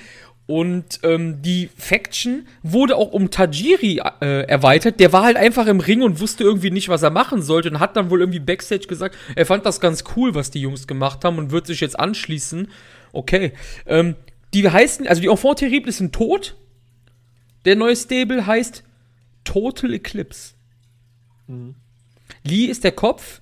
Und 0.47 1.01
ähm, 1.03 1.41
die 1.41 1.69
Faction 1.77 2.47
wurde 2.63 2.95
auch 2.95 3.11
um 3.11 3.29
Tajiri 3.29 4.01
äh, 4.21 4.43
erweitert. 4.47 5.01
Der 5.01 5.11
war 5.11 5.23
halt 5.23 5.35
einfach 5.35 5.67
im 5.67 5.81
Ring 5.81 6.01
und 6.01 6.21
wusste 6.21 6.45
irgendwie 6.45 6.71
nicht, 6.71 6.87
was 6.87 7.03
er 7.03 7.09
machen 7.09 7.41
sollte. 7.41 7.69
Und 7.69 7.81
hat 7.81 7.97
dann 7.97 8.09
wohl 8.09 8.21
irgendwie 8.21 8.39
Backstage 8.39 8.87
gesagt, 8.87 9.17
er 9.35 9.45
fand 9.45 9.65
das 9.65 9.81
ganz 9.81 10.05
cool, 10.15 10.35
was 10.35 10.49
die 10.49 10.61
Jungs 10.61 10.87
gemacht 10.87 11.25
haben 11.25 11.37
und 11.37 11.51
wird 11.51 11.67
sich 11.67 11.81
jetzt 11.81 11.99
anschließen. 11.99 12.69
Okay. 13.11 13.51
Ähm, 13.85 14.15
die 14.53 14.69
heißen, 14.69 15.05
also 15.05 15.21
die 15.21 15.27
Enfant 15.27 15.59
Terribles 15.59 15.97
sind 15.97 16.15
tot. 16.15 16.55
Der 17.65 17.75
neue 17.75 17.97
Stable 17.97 18.47
heißt 18.47 18.83
Total 19.43 19.93
Eclipse. 19.93 20.53
Mhm. 21.47 21.75
Lee 22.43 22.65
ist 22.65 22.85
der 22.85 22.93
Kopf. 22.93 23.41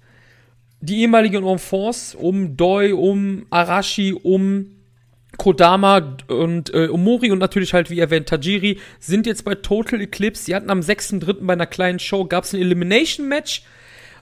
Die 0.82 1.02
ehemaligen 1.02 1.46
Enfants 1.46 2.16
um 2.16 2.58
Doi, 2.58 2.94
um 2.94 3.46
Arashi, 3.52 4.14
um 4.14 4.75
Kodama 5.38 6.18
und 6.28 6.74
äh, 6.74 6.88
Omori 6.90 7.32
und 7.32 7.40
natürlich 7.40 7.74
halt, 7.74 7.90
wie 7.90 8.00
erwähnt, 8.00 8.30
Tajiri 8.30 8.80
sind 9.00 9.28
jetzt 9.28 9.46
bei 9.46 9.56
Total 9.56 10.02
Eclipse. 10.02 10.44
Sie 10.44 10.56
hatten 10.56 10.70
am 10.70 10.80
6.3. 10.80 11.46
bei 11.46 11.54
einer 11.54 11.66
kleinen 11.66 12.00
Show, 12.00 12.26
gab 12.26 12.44
es 12.44 12.54
ein 12.54 12.62
Elimination-Match. 12.62 13.64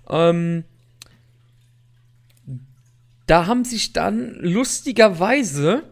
Ähm, 0.09 0.63
da 3.25 3.47
haben 3.47 3.63
sich 3.63 3.93
dann 3.93 4.35
lustigerweise 4.41 5.83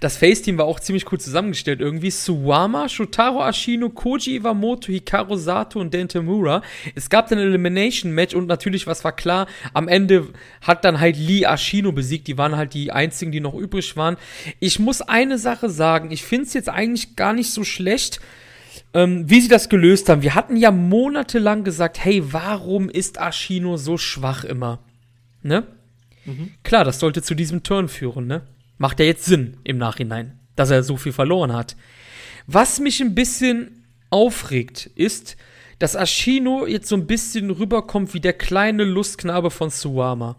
das 0.00 0.16
Face-Team 0.16 0.58
war 0.58 0.64
auch 0.64 0.80
ziemlich 0.80 1.10
cool 1.10 1.20
zusammengestellt 1.20 1.80
irgendwie. 1.80 2.10
Suwama, 2.10 2.88
Shotaro 2.88 3.42
Ashino, 3.42 3.90
Koji 3.90 4.36
Iwamoto, 4.36 4.92
Hikaru 4.92 5.36
Sato 5.36 5.80
und 5.80 5.92
Dente 5.92 6.22
Mura. 6.22 6.62
Es 6.94 7.10
gab 7.10 7.28
dann 7.28 7.38
ein 7.38 7.46
Elimination-Match 7.46 8.34
und 8.34 8.46
natürlich, 8.46 8.86
was 8.86 9.04
war 9.04 9.12
klar, 9.12 9.46
am 9.72 9.88
Ende 9.88 10.28
hat 10.62 10.84
dann 10.84 11.00
halt 11.00 11.16
Lee 11.16 11.44
Ashino 11.44 11.92
besiegt. 11.92 12.28
Die 12.28 12.38
waren 12.38 12.56
halt 12.56 12.74
die 12.74 12.92
einzigen, 12.92 13.32
die 13.32 13.40
noch 13.40 13.54
übrig 13.54 13.96
waren. 13.96 14.16
Ich 14.58 14.78
muss 14.78 15.02
eine 15.02 15.38
Sache 15.38 15.68
sagen, 15.68 16.10
ich 16.10 16.24
finde 16.24 16.46
es 16.46 16.54
jetzt 16.54 16.68
eigentlich 16.68 17.16
gar 17.16 17.32
nicht 17.32 17.52
so 17.52 17.64
schlecht, 17.64 18.20
ähm, 18.94 19.28
wie 19.28 19.40
sie 19.40 19.48
das 19.48 19.68
gelöst 19.68 20.08
haben. 20.08 20.22
Wir 20.22 20.34
hatten 20.34 20.56
ja 20.56 20.70
monatelang 20.70 21.64
gesagt, 21.64 22.02
hey, 22.04 22.22
warum 22.32 22.88
ist 22.88 23.18
Ashino 23.20 23.76
so 23.76 23.98
schwach 23.98 24.44
immer? 24.44 24.80
Ne? 25.42 25.64
Mhm. 26.24 26.50
Klar, 26.62 26.84
das 26.84 26.98
sollte 27.00 27.22
zu 27.22 27.34
diesem 27.34 27.62
Turn 27.62 27.88
führen, 27.88 28.26
ne? 28.26 28.42
Macht 28.80 28.98
ja 28.98 29.04
jetzt 29.04 29.26
Sinn 29.26 29.58
im 29.62 29.76
Nachhinein, 29.76 30.40
dass 30.56 30.70
er 30.70 30.82
so 30.82 30.96
viel 30.96 31.12
verloren 31.12 31.52
hat. 31.52 31.76
Was 32.46 32.80
mich 32.80 33.02
ein 33.02 33.14
bisschen 33.14 33.84
aufregt, 34.08 34.86
ist, 34.94 35.36
dass 35.78 35.96
Ashino 35.96 36.66
jetzt 36.66 36.88
so 36.88 36.96
ein 36.96 37.06
bisschen 37.06 37.50
rüberkommt 37.50 38.14
wie 38.14 38.20
der 38.20 38.32
kleine 38.32 38.84
Lustknabe 38.84 39.50
von 39.50 39.68
Suwama. 39.68 40.36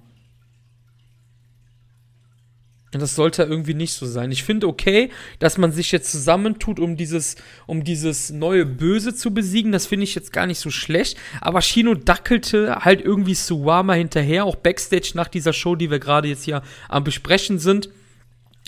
Und 2.92 3.00
das 3.00 3.14
sollte 3.14 3.44
irgendwie 3.44 3.76
nicht 3.76 3.94
so 3.94 4.08
sein. 4.08 4.32
Ich 4.32 4.44
finde 4.44 4.68
okay, 4.68 5.12
dass 5.38 5.60
man 5.60 5.72
sich 5.72 5.92
jetzt 5.92 6.12
zusammentut, 6.12 6.80
um 6.80 6.98
dieses, 6.98 7.36
um 7.68 7.84
dieses 7.84 8.32
neue 8.32 8.66
Böse 8.66 9.14
zu 9.14 9.36
besiegen. 9.36 9.72
Das 9.72 9.86
finde 9.86 10.06
ich 10.06 10.16
jetzt 10.16 10.34
gar 10.34 10.48
nicht 10.48 10.60
so 10.60 10.72
schlecht. 10.72 11.16
Aber 11.42 11.62
Shino 11.62 11.94
dackelte 11.94 12.78
halt 12.78 13.02
irgendwie 13.02 13.36
Suwama 13.36 13.94
hinterher, 13.94 14.46
auch 14.46 14.56
Backstage 14.56 15.12
nach 15.14 15.28
dieser 15.28 15.54
Show, 15.54 15.76
die 15.76 15.92
wir 15.92 16.00
gerade 16.00 16.28
jetzt 16.28 16.46
hier 16.46 16.64
am 16.90 17.04
Besprechen 17.04 17.60
sind 17.60 17.92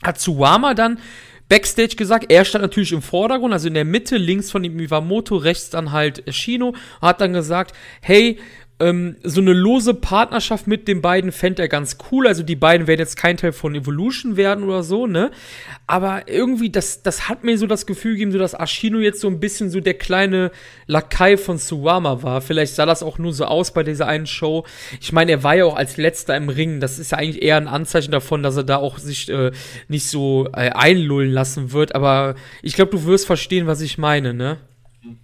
hat 0.03 0.19
Suwama 0.19 0.73
dann 0.73 0.99
Backstage 1.49 1.95
gesagt, 1.95 2.31
er 2.31 2.45
stand 2.45 2.63
natürlich 2.63 2.93
im 2.93 3.01
Vordergrund, 3.01 3.53
also 3.53 3.67
in 3.67 3.73
der 3.73 3.85
Mitte, 3.85 4.17
links 4.17 4.49
von 4.49 4.63
dem 4.63 4.79
Iwamoto, 4.79 5.35
rechts 5.35 5.69
dann 5.69 5.91
halt 5.91 6.23
Shino, 6.33 6.73
hat 7.01 7.21
dann 7.21 7.33
gesagt, 7.33 7.75
hey, 8.01 8.39
ähm, 8.83 9.15
so 9.23 9.39
eine 9.39 9.53
lose 9.53 9.93
Partnerschaft 9.93 10.67
mit 10.67 10.87
den 10.87 11.01
beiden 11.01 11.31
fände 11.31 11.61
er 11.61 11.67
ganz 11.69 11.97
cool. 12.11 12.27
Also 12.27 12.43
die 12.43 12.55
beiden 12.55 12.85
werden 12.87 12.99
jetzt 12.99 13.15
kein 13.15 13.37
Teil 13.37 13.53
von 13.53 13.75
Evolution 13.75 14.35
werden 14.35 14.63
oder 14.65 14.83
so, 14.83 15.07
ne? 15.07 15.31
Aber 15.87 16.27
irgendwie, 16.27 16.69
das, 16.69 17.01
das 17.01 17.29
hat 17.29 17.43
mir 17.43 17.57
so 17.57 17.65
das 17.65 17.85
Gefühl 17.85 18.13
gegeben, 18.13 18.31
so 18.31 18.39
dass 18.39 18.53
Ashino 18.53 18.99
jetzt 18.99 19.21
so 19.21 19.27
ein 19.27 19.39
bisschen 19.39 19.69
so 19.69 19.79
der 19.79 19.93
kleine 19.93 20.51
Lakai 20.87 21.37
von 21.37 21.57
Suwama 21.57 22.23
war. 22.23 22.41
Vielleicht 22.41 22.75
sah 22.75 22.85
das 22.85 23.03
auch 23.03 23.17
nur 23.17 23.33
so 23.33 23.45
aus 23.45 23.73
bei 23.73 23.83
dieser 23.83 24.07
einen 24.07 24.27
Show. 24.27 24.65
Ich 24.99 25.13
meine, 25.13 25.31
er 25.31 25.43
war 25.43 25.55
ja 25.55 25.65
auch 25.65 25.75
als 25.75 25.97
letzter 25.97 26.35
im 26.35 26.49
Ring. 26.49 26.79
Das 26.79 26.99
ist 26.99 27.11
ja 27.11 27.19
eigentlich 27.19 27.41
eher 27.41 27.57
ein 27.57 27.67
Anzeichen 27.67 28.11
davon, 28.11 28.43
dass 28.43 28.57
er 28.57 28.63
da 28.63 28.77
auch 28.77 28.97
sich 28.97 29.29
äh, 29.29 29.51
nicht 29.87 30.07
so 30.07 30.47
äh, 30.53 30.71
einlullen 30.71 31.31
lassen 31.31 31.71
wird. 31.71 31.95
Aber 31.95 32.35
ich 32.61 32.73
glaube, 32.73 32.91
du 32.91 33.05
wirst 33.05 33.25
verstehen, 33.27 33.67
was 33.67 33.81
ich 33.81 33.97
meine, 33.97 34.33
ne? 34.33 34.57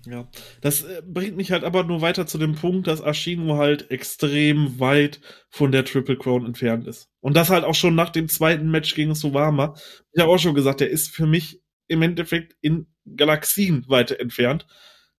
Ja, 0.06 0.27
das 0.61 0.84
äh, 0.84 1.01
bringt 1.06 1.38
mich 1.38 1.51
halt 1.51 1.64
aber 1.64 1.84
nur 1.84 2.01
weiter 2.01 2.27
zu 2.27 2.38
dem 2.38 2.56
Punkt, 2.56 2.88
dass 2.88 3.01
Ashino 3.01 3.57
halt 3.57 3.91
extrem 3.91 4.80
weit 4.80 5.22
von 5.49 5.72
der 5.72 5.85
Triple 5.85 6.18
Crown 6.18 6.45
entfernt 6.45 6.88
ist. 6.88 7.10
Und 7.22 7.35
das 7.35 7.49
halt 7.49 7.64
auch 7.64 7.76
schon 7.76 7.95
nach 7.95 8.10
dem 8.10 8.27
zweiten 8.27 8.69
Match 8.72 8.95
gegen 8.95 9.15
Suwama. 9.15 9.76
Ich 10.11 10.22
habe 10.22 10.31
auch 10.31 10.39
schon 10.39 10.56
gesagt, 10.56 10.81
der 10.81 10.89
ist 10.89 11.10
für 11.10 11.27
mich 11.27 11.61
im 11.88 12.01
Endeffekt 12.01 12.56
in 12.61 12.88
Galaxien 13.15 13.85
weiter 13.88 14.19
entfernt. 14.19 14.68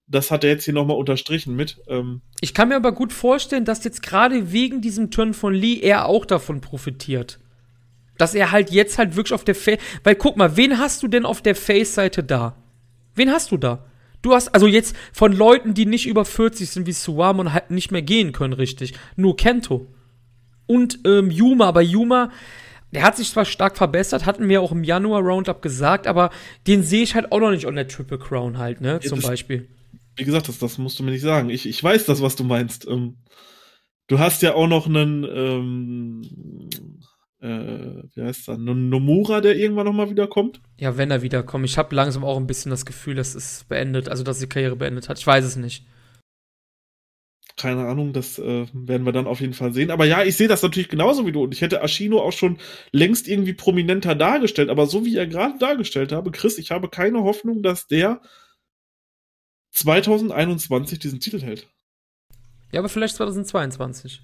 Das 0.06 0.30
hat 0.30 0.44
er 0.44 0.50
jetzt 0.50 0.64
hier 0.64 0.74
nochmal 0.74 0.96
unterstrichen 0.96 1.54
mit. 1.54 1.80
Ähm 1.88 2.22
ich 2.40 2.52
kann 2.52 2.68
mir 2.68 2.76
aber 2.76 2.92
gut 2.92 3.12
vorstellen, 3.12 3.64
dass 3.64 3.84
jetzt 3.84 4.02
gerade 4.02 4.52
wegen 4.52 4.80
diesem 4.80 5.10
Turn 5.10 5.34
von 5.34 5.54
Lee 5.54 5.78
er 5.80 6.06
auch 6.06 6.26
davon 6.26 6.60
profitiert. 6.60 7.38
Dass 8.18 8.34
er 8.34 8.50
halt 8.50 8.70
jetzt 8.70 8.98
halt 8.98 9.16
wirklich 9.16 9.32
auf 9.32 9.44
der 9.44 9.54
Face. 9.54 9.80
Weil 10.02 10.16
guck 10.16 10.36
mal, 10.36 10.56
wen 10.56 10.78
hast 10.78 11.02
du 11.02 11.08
denn 11.08 11.24
auf 11.24 11.42
der 11.42 11.54
Face-Seite 11.54 12.22
da? 12.22 12.56
Wen 13.14 13.30
hast 13.30 13.50
du 13.52 13.56
da? 13.56 13.89
Du 14.22 14.34
hast 14.34 14.48
also 14.48 14.66
jetzt 14.66 14.94
von 15.12 15.32
Leuten, 15.32 15.74
die 15.74 15.86
nicht 15.86 16.06
über 16.06 16.24
40 16.24 16.68
sind 16.68 16.86
wie 16.86 16.92
Suwama 16.92 17.40
und 17.40 17.52
halt 17.52 17.70
nicht 17.70 17.90
mehr 17.90 18.02
gehen 18.02 18.32
können, 18.32 18.52
richtig. 18.52 18.94
Nur 19.16 19.36
Kento. 19.36 19.86
Und 20.66 21.00
ähm, 21.04 21.30
Yuma, 21.30 21.66
aber 21.66 21.82
Yuma, 21.82 22.30
der 22.92 23.02
hat 23.02 23.16
sich 23.16 23.30
zwar 23.30 23.44
stark 23.44 23.76
verbessert, 23.76 24.26
hatten 24.26 24.48
wir 24.48 24.62
auch 24.62 24.72
im 24.72 24.84
Januar 24.84 25.22
Roundup 25.22 25.62
gesagt, 25.62 26.06
aber 26.06 26.30
den 26.66 26.82
sehe 26.82 27.02
ich 27.02 27.14
halt 27.14 27.32
auch 27.32 27.40
noch 27.40 27.50
nicht 27.50 27.66
an 27.66 27.76
der 27.76 27.88
Triple 27.88 28.18
Crown 28.18 28.58
halt, 28.58 28.80
ne, 28.80 29.00
zum 29.00 29.20
das, 29.20 29.28
Beispiel. 29.28 29.68
Wie 30.16 30.24
gesagt, 30.24 30.48
das, 30.48 30.58
das 30.58 30.78
musst 30.78 30.98
du 30.98 31.02
mir 31.02 31.12
nicht 31.12 31.22
sagen. 31.22 31.50
Ich, 31.50 31.66
ich 31.66 31.82
weiß 31.82 32.04
das, 32.04 32.20
was 32.20 32.36
du 32.36 32.44
meinst. 32.44 32.86
Ähm, 32.86 33.16
du 34.08 34.18
hast 34.18 34.42
ja 34.42 34.54
auch 34.54 34.66
noch 34.66 34.86
einen, 34.86 35.24
ähm, 35.24 36.22
äh, 37.40 38.02
wie 38.14 38.22
heißt 38.22 38.48
er, 38.48 38.58
Nomura, 38.58 39.40
der 39.40 39.56
irgendwann 39.56 39.86
nochmal 39.86 40.10
wiederkommt? 40.10 40.60
Ja, 40.78 40.96
wenn 40.96 41.10
er 41.10 41.22
wiederkommt. 41.22 41.64
Ich 41.64 41.78
habe 41.78 41.94
langsam 41.94 42.24
auch 42.24 42.36
ein 42.36 42.46
bisschen 42.46 42.70
das 42.70 42.84
Gefühl, 42.84 43.14
dass 43.14 43.34
es 43.34 43.64
beendet, 43.68 44.08
also 44.08 44.22
dass 44.22 44.38
die 44.40 44.46
Karriere 44.48 44.76
beendet 44.76 45.08
hat. 45.08 45.18
Ich 45.18 45.26
weiß 45.26 45.44
es 45.44 45.56
nicht. 45.56 45.86
keine 47.56 47.86
Ahnung, 47.86 48.12
das 48.12 48.38
äh, 48.38 48.66
werden 48.72 49.04
wir 49.04 49.12
dann 49.12 49.26
auf 49.26 49.40
jeden 49.40 49.52
Fall 49.54 49.72
sehen. 49.74 49.90
Aber 49.90 50.06
ja, 50.06 50.22
ich 50.24 50.36
sehe 50.36 50.48
das 50.48 50.62
natürlich 50.62 50.88
genauso 50.88 51.26
wie 51.26 51.32
du. 51.32 51.42
Und 51.44 51.52
ich 51.52 51.60
hätte 51.60 51.82
Ashino 51.82 52.20
auch 52.20 52.32
schon 52.32 52.58
längst 52.90 53.28
irgendwie 53.28 53.52
prominenter 53.52 54.14
dargestellt. 54.14 54.70
Aber 54.70 54.86
so 54.86 55.04
wie 55.04 55.16
er 55.16 55.26
gerade 55.26 55.58
dargestellt 55.58 56.12
habe, 56.12 56.30
Chris, 56.30 56.58
ich 56.58 56.70
habe 56.70 56.88
keine 56.88 57.22
Hoffnung, 57.22 57.62
dass 57.62 57.86
der 57.86 58.22
2021 59.72 60.98
diesen 60.98 61.20
Titel 61.20 61.40
hält. 61.40 61.68
Ja, 62.72 62.80
aber 62.80 62.88
vielleicht 62.88 63.16
2022. 63.16 64.22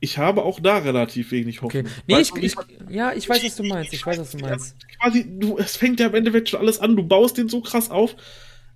Ich 0.00 0.18
habe 0.18 0.44
auch 0.44 0.60
da 0.60 0.78
relativ 0.78 1.32
wenig 1.32 1.62
Hoffnung. 1.62 1.86
Okay. 1.86 1.94
Nee, 2.06 2.20
ich, 2.20 2.34
ich, 2.36 2.54
ja, 2.88 3.12
ich 3.12 3.28
weiß, 3.28 3.44
was 3.44 3.56
du 3.56 3.64
meinst. 3.64 3.92
Ich 3.92 4.06
weiß, 4.06 4.18
was 4.18 4.30
du 4.30 4.38
meinst. 4.38 4.76
Quasi, 5.00 5.26
du, 5.28 5.58
es 5.58 5.76
fängt 5.76 6.00
ja 6.00 6.06
im 6.06 6.14
Endeffekt 6.14 6.48
schon 6.48 6.60
alles 6.60 6.78
an. 6.78 6.94
Du 6.96 7.02
baust 7.02 7.36
den 7.36 7.48
so 7.48 7.60
krass 7.60 7.90
auf. 7.90 8.14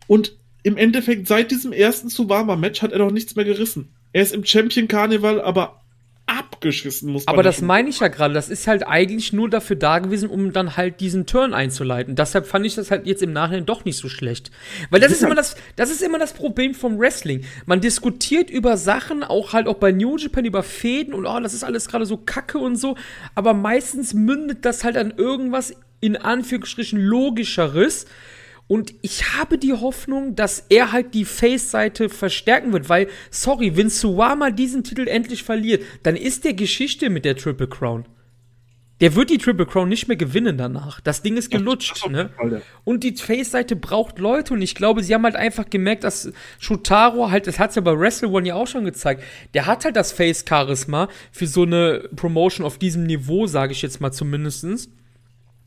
Und 0.09 0.37
im 0.65 0.77
Endeffekt, 0.77 1.29
seit 1.29 1.51
diesem 1.51 1.73
ersten 1.73 2.09
Suwama-Match 2.09 2.83
hat 2.83 2.93
er 2.93 2.99
noch 2.99 3.11
nichts 3.11 3.37
mehr 3.37 3.45
gerissen. 3.45 3.95
Er 4.13 4.23
ist 4.23 4.35
im 4.35 4.45
Champion 4.45 4.89
Carnival 4.89 5.41
aber 5.41 5.82
abgeschissen, 6.63 7.11
muss 7.11 7.27
man 7.27 7.35
Aber 7.35 7.43
das 7.43 7.61
meine 7.61 7.89
ich 7.89 8.01
ja 8.01 8.09
gerade. 8.09 8.33
Das 8.35 8.49
ist 8.49 8.67
halt 8.67 8.87
eigentlich 8.87 9.33
nur 9.33 9.51
dafür 9.51 9.77
da 9.77 9.99
gewesen, 9.99 10.29
um 10.29 10.53
dann 10.53 10.77
halt 10.77 11.01
diesen 11.01 11.27
Turn 11.27 11.55
einzuleiten. 11.55 12.15
Deshalb 12.15 12.47
fand 12.47 12.65
ich 12.67 12.75
das 12.75 12.91
halt 12.91 13.07
jetzt 13.07 13.23
im 13.23 13.33
Nachhinein 13.33 13.67
doch 13.67 13.85
nicht 13.85 13.97
so 13.97 14.09
schlecht. 14.09 14.51
Weil 14.91 15.01
das 15.01 15.13
ist 15.13 15.23
immer 15.23 15.35
das, 15.35 15.57
das 15.77 15.91
ist 15.91 16.03
immer 16.03 16.19
das 16.19 16.33
Problem 16.33 16.75
vom 16.75 16.99
Wrestling. 16.99 17.45
Man 17.67 17.81
diskutiert 17.81 18.51
über 18.51 18.77
Sachen, 18.77 19.25
auch 19.25 19.53
halt 19.53 19.67
auch 19.67 19.75
bei 19.75 19.93
New 19.93 20.17
Japan 20.17 20.45
über 20.45 20.63
Fäden 20.63 21.15
und 21.15 21.27
oh, 21.27 21.41
das 21.41 21.55
ist 21.55 21.65
alles 21.65 21.89
gerade 21.89 22.07
so 22.07 22.17
kacke 22.17 22.59
und 22.59 22.77
so. 22.77 22.97
Aber 23.35 23.55
meistens 23.55 24.15
mündet 24.15 24.65
das 24.65 24.85
halt 24.85 24.97
an 24.97 25.13
irgendwas 25.17 25.75
in 26.01 26.17
Anführungsstrichen 26.17 27.01
logischeres. 27.01 28.07
Und 28.69 28.95
ich 29.03 29.35
habe 29.35 29.59
die 29.59 29.75
Hoffnung, 29.75 30.35
dass 30.35 30.65
er 30.69 30.93
halt 30.93 31.15
die 31.15 31.25
Face-Seite 31.25 32.09
verstärken 32.09 32.73
wird, 32.73 32.89
weil, 32.89 33.09
sorry, 33.31 33.77
wenn 33.77 33.91
Suwama 33.91 34.51
diesen 34.51 34.83
Titel 34.83 35.09
endlich 35.09 35.43
verliert, 35.43 35.83
dann 36.03 36.17
ist 36.17 36.45
der 36.45 36.55
Geschichte 36.55 37.11
mit 37.11 37.25
der 37.25 37.37
Triple 37.37 37.69
Crown. 37.69 38.07
Der 39.03 39.17
wird 39.17 39.31
die 39.31 39.39
Triple 39.39 39.67
Crown 39.67 39.89
nicht 39.89 40.07
mehr 40.07 40.17
gewinnen 40.17 40.57
danach. 40.57 41.01
Das 41.01 41.23
Ding 41.23 41.37
ist 41.37 41.51
gelutscht, 41.51 42.09
ne? 42.09 42.31
Und 42.85 43.03
die 43.03 43.17
Face-Seite 43.17 43.75
braucht 43.75 44.21
Leute 44.21 44.55
und 44.55 44.63
ich 44.63 44.77
glaube, 44.77 45.03
sie 45.03 45.13
haben 45.13 45.25
halt 45.25 45.35
einfach 45.35 45.69
gemerkt, 45.69 46.05
dass 46.05 46.33
Shotaro 46.61 47.29
halt, 47.33 47.49
das 47.49 47.59
hat's 47.59 47.75
ja 47.75 47.83
bei 47.83 47.99
Wrestle 47.99 48.29
One 48.29 48.47
ja 48.47 48.55
auch 48.55 48.69
schon 48.69 48.85
gezeigt, 48.85 49.25
der 49.55 49.67
hat 49.67 49.85
halt 49.85 49.97
das 49.97 50.13
Face-Charisma 50.13 51.09
für 51.33 51.49
so 51.49 51.65
eine 51.65 52.09
Promotion 52.15 52.65
auf 52.65 52.79
diesem 52.79 53.03
Niveau, 53.03 53.47
sage 53.49 53.73
ich 53.73 53.83
jetzt 53.83 54.01
mal 54.01 54.13
zumindestens. 54.13 54.89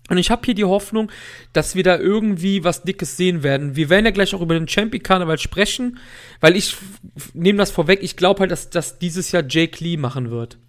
Und 0.10 0.18
ich 0.18 0.30
habe 0.30 0.44
hier 0.46 0.54
die 0.54 0.66
Hoffnung, 0.66 1.12
dass 1.52 1.76
wir 1.76 1.84
da 1.84 1.98
irgendwie 1.98 2.64
was 2.64 2.84
Dickes 2.84 3.18
sehen 3.18 3.42
werden. 3.42 3.76
Wir 3.76 3.90
werden 3.90 4.06
ja 4.06 4.12
gleich 4.12 4.36
auch 4.36 4.42
über 4.42 4.54
den 4.54 4.68
Champion 4.68 5.02
Karneval 5.02 5.40
sprechen, 5.40 5.98
weil 6.42 6.56
ich 6.56 6.76
nehme 7.34 7.58
das 7.58 7.72
vorweg. 7.72 8.00
Ich 8.04 8.16
glaube 8.16 8.42
halt, 8.42 8.52
dass 8.52 8.70
das 8.70 9.00
dieses 9.00 9.32
Jahr 9.32 9.44
Jake 9.48 9.84
Lee 9.84 9.98
machen 9.98 10.30
wird. 10.30 10.60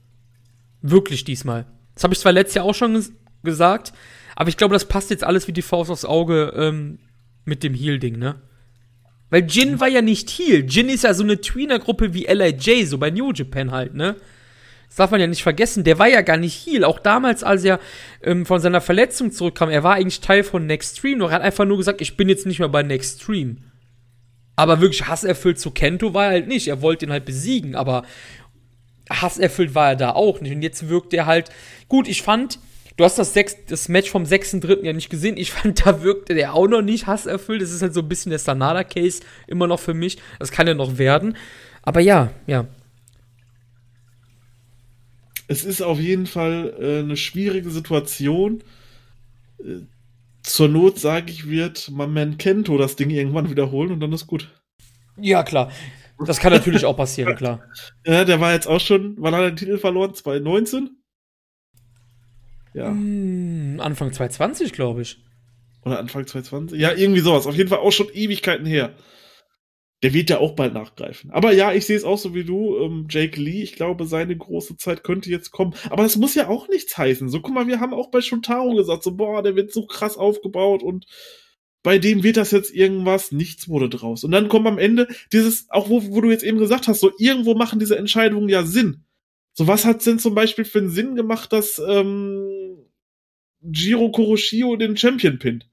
Wirklich 0.80 1.24
diesmal. 1.24 1.66
Das 1.94 2.04
habe 2.04 2.14
ich 2.14 2.20
zwar 2.20 2.32
letztes 2.32 2.54
Jahr 2.54 2.64
auch 2.64 2.74
schon 2.74 3.04
gesagt, 3.42 3.92
aber 4.36 4.48
ich 4.48 4.56
glaube, 4.56 4.74
das 4.74 4.86
passt 4.86 5.10
jetzt 5.10 5.24
alles 5.24 5.48
wie 5.48 5.52
die 5.52 5.62
Faust 5.62 5.90
aufs 5.90 6.04
Auge 6.04 6.52
ähm, 6.56 6.98
mit 7.44 7.62
dem 7.62 7.74
Heal-Ding, 7.74 8.18
ne? 8.18 8.36
Weil 9.28 9.46
Jin 9.46 9.80
war 9.80 9.88
ja 9.88 10.02
nicht 10.02 10.30
Heal. 10.30 10.64
Jin 10.68 10.88
ist 10.88 11.04
ja 11.04 11.12
so 11.12 11.24
eine 11.24 11.40
Tweener-Gruppe 11.40 12.14
wie 12.14 12.26
LIJ, 12.26 12.86
so 12.86 12.98
bei 12.98 13.10
New 13.10 13.32
Japan 13.32 13.72
halt, 13.72 13.94
ne? 13.94 14.16
Das 14.96 15.04
darf 15.04 15.10
man 15.10 15.20
ja 15.20 15.26
nicht 15.26 15.42
vergessen, 15.42 15.84
der 15.84 15.98
war 15.98 16.08
ja 16.08 16.22
gar 16.22 16.38
nicht 16.38 16.64
Heal. 16.64 16.82
Auch 16.82 16.98
damals, 16.98 17.44
als 17.44 17.64
er 17.64 17.80
ähm, 18.22 18.46
von 18.46 18.60
seiner 18.60 18.80
Verletzung 18.80 19.30
zurückkam, 19.30 19.68
er 19.68 19.82
war 19.82 19.96
eigentlich 19.96 20.22
Teil 20.22 20.42
von 20.42 20.64
Next 20.64 20.96
Stream, 20.96 21.20
er 21.20 21.32
hat 21.32 21.42
einfach 21.42 21.66
nur 21.66 21.76
gesagt, 21.76 22.00
ich 22.00 22.16
bin 22.16 22.30
jetzt 22.30 22.46
nicht 22.46 22.60
mehr 22.60 22.70
bei 22.70 22.82
Next 22.82 23.20
Stream. 23.20 23.58
Aber 24.56 24.80
wirklich 24.80 25.06
hasserfüllt 25.06 25.60
zu 25.60 25.70
Kento 25.70 26.14
war 26.14 26.24
er 26.24 26.30
halt 26.30 26.48
nicht. 26.48 26.68
Er 26.68 26.80
wollte 26.80 27.04
ihn 27.04 27.12
halt 27.12 27.26
besiegen, 27.26 27.74
aber 27.74 28.04
hasserfüllt 29.10 29.74
war 29.74 29.90
er 29.90 29.96
da 29.96 30.10
auch 30.12 30.40
nicht. 30.40 30.52
Und 30.52 30.62
jetzt 30.62 30.88
wirkt 30.88 31.12
er 31.12 31.26
halt. 31.26 31.50
Gut, 31.88 32.08
ich 32.08 32.22
fand, 32.22 32.58
du 32.96 33.04
hast 33.04 33.18
das, 33.18 33.34
sechs, 33.34 33.54
das 33.68 33.90
Match 33.90 34.08
vom 34.08 34.24
6.3. 34.24 34.82
ja 34.82 34.94
nicht 34.94 35.10
gesehen. 35.10 35.36
Ich 35.36 35.50
fand, 35.52 35.84
da 35.84 36.02
wirkte 36.04 36.32
der 36.32 36.54
auch 36.54 36.68
noch 36.68 36.80
nicht 36.80 37.06
hasserfüllt. 37.06 37.60
Das 37.60 37.70
ist 37.70 37.82
halt 37.82 37.92
so 37.92 38.00
ein 38.00 38.08
bisschen 38.08 38.30
der 38.30 38.38
Sanada-Case 38.38 39.20
immer 39.46 39.66
noch 39.66 39.78
für 39.78 39.92
mich. 39.92 40.16
Das 40.38 40.50
kann 40.50 40.66
ja 40.66 40.72
noch 40.72 40.96
werden. 40.96 41.36
Aber 41.82 42.00
ja, 42.00 42.30
ja 42.46 42.66
es 45.48 45.64
ist 45.64 45.82
auf 45.82 45.98
jeden 45.98 46.26
Fall 46.26 46.74
äh, 46.78 46.98
eine 47.00 47.16
schwierige 47.16 47.70
Situation. 47.70 48.62
Äh, 49.58 49.82
zur 50.42 50.68
Not, 50.68 50.98
sage 50.98 51.32
ich, 51.32 51.48
wird 51.48 51.90
man 51.90 52.38
Kento 52.38 52.78
das 52.78 52.94
Ding 52.94 53.10
irgendwann 53.10 53.50
wiederholen 53.50 53.90
und 53.90 54.00
dann 54.00 54.12
ist 54.12 54.28
gut. 54.28 54.48
Ja, 55.16 55.42
klar. 55.42 55.72
Das 56.24 56.38
kann 56.38 56.52
natürlich 56.52 56.84
auch 56.84 56.96
passieren, 56.96 57.34
klar. 57.36 57.62
Ja, 58.04 58.24
der 58.24 58.40
war 58.40 58.52
jetzt 58.52 58.68
auch 58.68 58.80
schon, 58.80 59.16
wann 59.18 59.34
hat 59.34 59.42
er 59.42 59.50
den 59.50 59.56
Titel 59.56 59.78
verloren? 59.78 60.14
2019? 60.14 60.90
Ja. 62.74 62.88
Hm, 62.88 63.80
Anfang 63.80 64.12
2020, 64.12 64.72
glaube 64.72 65.02
ich. 65.02 65.18
Oder 65.82 65.98
Anfang 65.98 66.26
2020? 66.26 66.78
Ja, 66.80 66.92
irgendwie 66.92 67.20
sowas. 67.20 67.46
Auf 67.46 67.56
jeden 67.56 67.68
Fall 67.68 67.78
auch 67.78 67.92
schon 67.92 68.08
Ewigkeiten 68.12 68.66
her 68.66 68.94
der 70.06 70.14
wird 70.14 70.30
ja 70.30 70.38
auch 70.38 70.52
bald 70.52 70.72
nachgreifen. 70.72 71.32
Aber 71.32 71.50
ja, 71.50 71.72
ich 71.72 71.84
sehe 71.84 71.96
es 71.96 72.04
auch 72.04 72.16
so 72.16 72.32
wie 72.32 72.44
du, 72.44 72.78
ähm, 72.78 73.08
Jake 73.10 73.40
Lee, 73.40 73.64
ich 73.64 73.72
glaube, 73.72 74.06
seine 74.06 74.36
große 74.36 74.76
Zeit 74.76 75.02
könnte 75.02 75.30
jetzt 75.30 75.50
kommen. 75.50 75.74
Aber 75.90 76.04
das 76.04 76.14
muss 76.14 76.36
ja 76.36 76.46
auch 76.46 76.68
nichts 76.68 76.96
heißen. 76.96 77.28
So, 77.28 77.40
guck 77.40 77.52
mal, 77.52 77.66
wir 77.66 77.80
haben 77.80 77.92
auch 77.92 78.12
bei 78.12 78.20
Shotaro 78.20 78.76
gesagt, 78.76 79.02
so, 79.02 79.16
boah, 79.16 79.42
der 79.42 79.56
wird 79.56 79.72
so 79.72 79.84
krass 79.84 80.16
aufgebaut 80.16 80.84
und 80.84 81.06
bei 81.82 81.98
dem 81.98 82.22
wird 82.22 82.36
das 82.36 82.52
jetzt 82.52 82.72
irgendwas, 82.72 83.32
nichts 83.32 83.68
wurde 83.68 83.88
draus. 83.88 84.22
Und 84.22 84.30
dann 84.30 84.48
kommt 84.48 84.68
am 84.68 84.78
Ende 84.78 85.08
dieses, 85.32 85.68
auch 85.70 85.88
wo, 85.88 86.00
wo 86.12 86.20
du 86.20 86.30
jetzt 86.30 86.44
eben 86.44 86.58
gesagt 86.58 86.86
hast, 86.86 87.00
so, 87.00 87.10
irgendwo 87.18 87.56
machen 87.56 87.80
diese 87.80 87.98
Entscheidungen 87.98 88.48
ja 88.48 88.62
Sinn. 88.62 89.06
So, 89.54 89.66
was 89.66 89.84
hat 89.84 90.06
denn 90.06 90.20
zum 90.20 90.36
Beispiel 90.36 90.64
für 90.64 90.78
einen 90.78 90.90
Sinn 90.90 91.16
gemacht, 91.16 91.52
dass 91.52 91.82
ähm, 91.84 92.78
Jiro 93.60 94.12
Kuroshio 94.12 94.76
den 94.76 94.96
Champion 94.96 95.40
pinnt? 95.40 95.68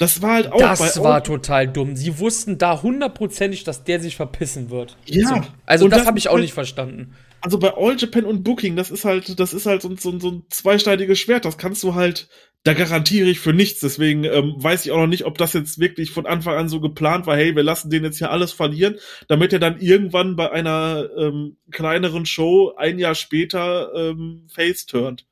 Das 0.00 0.22
war 0.22 0.32
halt 0.32 0.50
auch. 0.50 0.58
Das 0.58 1.02
war 1.02 1.22
total 1.22 1.68
dumm. 1.68 1.94
Sie 1.94 2.18
wussten 2.18 2.56
da 2.56 2.80
hundertprozentig, 2.80 3.64
dass 3.64 3.84
der 3.84 4.00
sich 4.00 4.16
verpissen 4.16 4.70
wird. 4.70 4.96
Ja. 5.04 5.28
So, 5.28 5.42
also 5.66 5.88
das, 5.88 5.98
das 5.98 6.06
habe 6.06 6.18
ich 6.18 6.30
auch 6.30 6.38
nicht 6.38 6.54
verstanden. 6.54 7.14
Also 7.42 7.58
bei 7.58 7.74
All 7.76 7.96
Japan 7.98 8.24
und 8.24 8.42
Booking, 8.42 8.76
das 8.76 8.90
ist 8.90 9.04
halt, 9.04 9.38
das 9.38 9.52
ist 9.52 9.66
halt 9.66 9.82
so, 9.82 9.94
so, 9.96 10.18
so 10.18 10.30
ein 10.30 10.42
zweischneidiges 10.48 11.18
Schwert. 11.18 11.44
Das 11.44 11.58
kannst 11.58 11.82
du 11.82 11.94
halt, 11.94 12.30
da 12.62 12.72
garantiere 12.72 13.28
ich 13.28 13.40
für 13.40 13.52
nichts. 13.52 13.80
Deswegen 13.80 14.24
ähm, 14.24 14.54
weiß 14.56 14.86
ich 14.86 14.92
auch 14.92 15.00
noch 15.00 15.06
nicht, 15.06 15.26
ob 15.26 15.36
das 15.36 15.52
jetzt 15.52 15.78
wirklich 15.78 16.12
von 16.12 16.24
Anfang 16.24 16.56
an 16.56 16.70
so 16.70 16.80
geplant 16.80 17.26
war. 17.26 17.36
Hey, 17.36 17.54
wir 17.54 17.62
lassen 17.62 17.90
den 17.90 18.02
jetzt 18.02 18.16
hier 18.16 18.30
alles 18.30 18.52
verlieren, 18.52 18.96
damit 19.28 19.52
er 19.52 19.58
dann 19.58 19.80
irgendwann 19.80 20.34
bei 20.34 20.50
einer 20.50 21.10
ähm, 21.18 21.58
kleineren 21.72 22.24
Show 22.24 22.72
ein 22.74 22.98
Jahr 22.98 23.14
später 23.14 23.92
ähm, 23.94 24.46
face 24.50 24.86
turnt. 24.86 25.26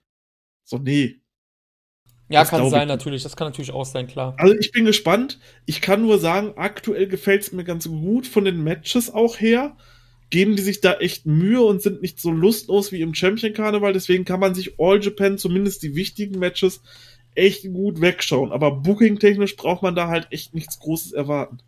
So 0.65 0.77
nee, 0.77 1.23
ja, 2.29 2.41
das 2.41 2.51
kann 2.51 2.69
sein, 2.69 2.83
ich. 2.83 2.89
natürlich. 2.89 3.23
Das 3.23 3.37
kann 3.37 3.49
natürlich 3.49 3.73
auch 3.73 3.87
sein, 3.87 4.07
klar. 4.07 4.35
Also 4.37 4.55
ich 4.55 4.71
bin 4.73 4.85
gespannt. 4.85 5.39
Ich 5.65 5.81
kann 5.81 6.03
nur 6.03 6.19
sagen, 6.19 6.53
aktuell 6.57 7.07
gefällt 7.07 7.43
es 7.43 7.53
mir 7.53 7.65
ganz 7.65 7.89
gut 7.89 8.27
von 8.27 8.45
den 8.45 8.63
Matches 8.63 9.13
auch 9.13 9.41
her. 9.41 9.77
Geben 10.31 10.57
die 10.57 10.63
sich 10.63 10.83
da 10.83 10.95
echt 10.95 11.25
Mühe 11.25 11.63
und 11.63 11.81
sind 11.81 12.03
nicht 12.03 12.21
so 12.21 12.31
lustlos 12.31 12.93
wie 12.93 13.01
im 13.01 13.15
Champion 13.15 13.55
Karneval. 13.55 13.95
Deswegen 13.95 14.27
kann 14.27 14.41
man 14.41 14.55
sich 14.55 14.79
All 14.79 15.03
Japan, 15.03 15.39
zumindest 15.39 15.83
die 15.83 15.95
wichtigen 15.95 16.39
Matches, 16.39 16.83
echt 17.35 17.63
gut 17.73 18.03
wegschauen. 18.03 18.53
Aber 18.53 18.73
booking-technisch 18.73 19.57
braucht 19.57 19.83
man 19.83 19.95
da 19.95 20.09
halt 20.09 20.29
echt 20.31 20.55
nichts 20.55 20.79
Großes 20.81 21.13
erwarten. 21.13 21.61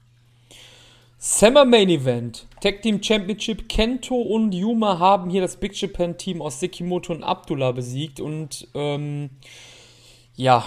Summer 1.17 1.65
Main 1.65 1.89
Event. 1.89 2.47
Tag 2.61 2.83
Team 2.83 3.03
Championship. 3.03 3.69
Kento 3.69 4.15
und 4.15 4.53
Yuma 4.53 4.99
haben 4.99 5.31
hier 5.31 5.41
das 5.41 5.57
Big 5.57 5.81
Japan 5.81 6.19
Team 6.19 6.43
aus 6.43 6.61
Sekimoto 6.61 7.15
und 7.15 7.23
Abdullah 7.23 7.73
besiegt 7.73 8.21
und 8.21 8.69
ähm, 8.75 9.31
ja, 10.41 10.67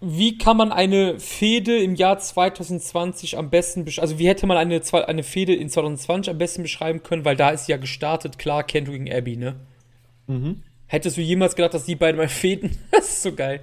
wie 0.00 0.36
kann 0.36 0.56
man 0.56 0.72
eine 0.72 1.20
Fehde 1.20 1.78
im 1.78 1.94
Jahr 1.94 2.18
2020 2.18 3.38
am 3.38 3.48
besten 3.50 3.84
beschreiben? 3.84 4.08
Also, 4.08 4.18
wie 4.18 4.26
hätte 4.26 4.46
man 4.46 4.56
eine, 4.56 4.80
eine 5.06 5.22
Fehde 5.22 5.54
in 5.54 5.68
2020 5.68 6.30
am 6.30 6.38
besten 6.38 6.62
beschreiben 6.62 7.02
können? 7.02 7.24
Weil 7.24 7.36
da 7.36 7.50
ist 7.50 7.68
ja 7.68 7.76
gestartet, 7.76 8.38
klar, 8.38 8.64
Kento 8.64 8.90
gegen 8.90 9.12
Abby, 9.12 9.36
ne? 9.36 9.56
Mhm. 10.26 10.62
Hättest 10.86 11.16
du 11.16 11.20
jemals 11.20 11.54
gedacht, 11.54 11.74
dass 11.74 11.84
die 11.84 11.94
beiden 11.94 12.16
mal 12.16 12.28
fäden? 12.28 12.76
das 12.90 13.08
ist 13.08 13.22
so 13.22 13.32
geil. 13.32 13.60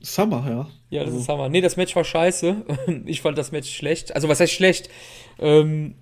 Summer, 0.00 0.44
ja. 0.48 0.68
Ja, 0.90 1.00
das 1.00 1.14
also. 1.14 1.22
ist 1.22 1.28
Hammer. 1.28 1.48
Nee, 1.48 1.60
das 1.60 1.76
Match 1.76 1.96
war 1.96 2.04
scheiße. 2.04 2.64
Ich 3.06 3.22
fand 3.22 3.36
das 3.36 3.50
Match 3.50 3.74
schlecht. 3.74 4.14
Also, 4.14 4.28
was 4.28 4.38
heißt 4.38 4.52
schlecht? 4.52 4.88
Ähm, 5.40 5.96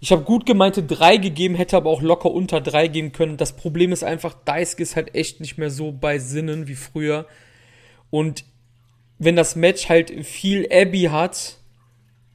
ich 0.00 0.12
habe 0.12 0.22
gut 0.22 0.46
gemeinte 0.46 0.82
drei 0.82 1.18
gegeben, 1.18 1.56
hätte 1.56 1.76
aber 1.76 1.90
auch 1.90 2.00
locker 2.00 2.30
unter 2.30 2.62
drei 2.62 2.88
geben 2.88 3.12
können. 3.12 3.36
Das 3.36 3.54
Problem 3.54 3.92
ist 3.92 4.04
einfach, 4.04 4.34
Daisuke 4.44 4.82
ist 4.82 4.96
halt 4.96 5.14
echt 5.14 5.40
nicht 5.40 5.58
mehr 5.58 5.70
so 5.70 5.92
bei 5.92 6.18
Sinnen 6.18 6.68
wie 6.68 6.74
früher. 6.74 7.26
Und 8.10 8.44
wenn 9.18 9.36
das 9.36 9.56
Match 9.56 9.88
halt 9.88 10.26
viel 10.26 10.68
Abby 10.70 11.08
hat, 11.10 11.58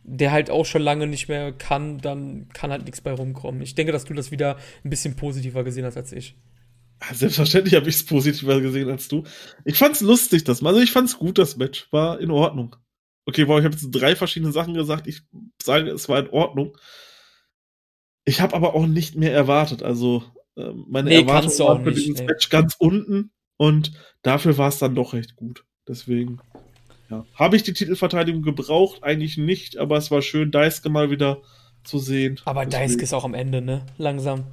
der 0.04 0.32
halt 0.32 0.50
auch 0.50 0.66
schon 0.66 0.82
lange 0.82 1.08
nicht 1.08 1.28
mehr 1.28 1.52
kann, 1.52 2.00
dann 2.00 2.50
kann 2.50 2.72
halt 2.72 2.86
nichts 2.86 3.02
bei 3.02 3.12
rumkommen. 3.12 3.62
Ich 3.62 3.76
denke, 3.76 3.92
dass 3.92 4.06
du 4.06 4.14
das 4.14 4.32
wieder 4.32 4.58
ein 4.84 4.90
bisschen 4.90 5.16
positiver 5.16 5.64
gesehen 5.64 5.86
hast 5.86 5.98
als 5.98 6.12
ich. 6.12 6.36
Selbstverständlich 7.14 7.76
habe 7.76 7.90
ich 7.90 7.96
es 7.96 8.06
positiver 8.06 8.62
gesehen 8.62 8.90
als 8.90 9.08
du. 9.08 9.24
Ich 9.66 9.78
fand's 9.78 10.02
lustig, 10.02 10.44
das 10.44 10.64
Also 10.64 10.80
ich 10.82 10.92
fand's 10.92 11.18
gut, 11.18 11.38
das 11.38 11.58
Match. 11.58 11.92
War 11.92 12.20
in 12.20 12.32
Ordnung. 12.32 12.76
Okay, 13.26 13.48
wow, 13.48 13.60
ich 13.60 13.66
habe 13.66 13.76
jetzt 13.76 13.90
drei 13.92 14.16
verschiedene 14.16 14.52
Sachen 14.52 14.74
gesagt. 14.74 15.08
Ich 15.08 15.22
sage, 15.62 15.90
es 15.90 16.10
war 16.10 16.20
in 16.20 16.30
Ordnung. 16.30 16.78
Ich 18.26 18.42
habe 18.42 18.56
aber 18.56 18.76
auch 18.76 18.86
nicht 18.86 19.16
mehr 19.16 19.34
erwartet. 19.34 19.82
Also 19.84 20.24
äh, 20.56 20.72
meine 20.88 21.10
Nee, 21.10 21.22
Erwartungen 21.22 21.60
waren 21.60 21.84
für 21.84 21.92
nicht, 21.92 22.08
dieses. 22.08 22.24
Match 22.24 22.50
ganz 22.50 22.76
unten 22.78 23.32
und 23.58 23.94
dafür 24.22 24.58
war 24.58 24.70
es 24.70 24.80
dann 24.80 24.96
doch 24.96 25.14
recht 25.14 25.36
gut. 25.36 25.66
Deswegen, 25.88 26.40
ja. 27.12 27.26
Habe 27.36 27.58
ich 27.58 27.64
die 27.64 27.74
Titelverteidigung 27.74 28.42
gebraucht? 28.42 29.04
Eigentlich 29.04 29.38
nicht, 29.38 29.78
aber 29.78 29.98
es 29.98 30.10
war 30.12 30.22
schön, 30.22 30.50
Daisuke 30.50 30.90
mal 30.90 31.12
wieder 31.12 31.42
zu 31.84 32.00
sehen. 32.00 32.40
Aber 32.46 32.66
Daisuke 32.66 33.04
ist 33.04 33.14
auch 33.14 33.26
am 33.26 33.34
Ende, 33.34 33.62
ne? 33.62 33.86
Langsam. 33.98 34.46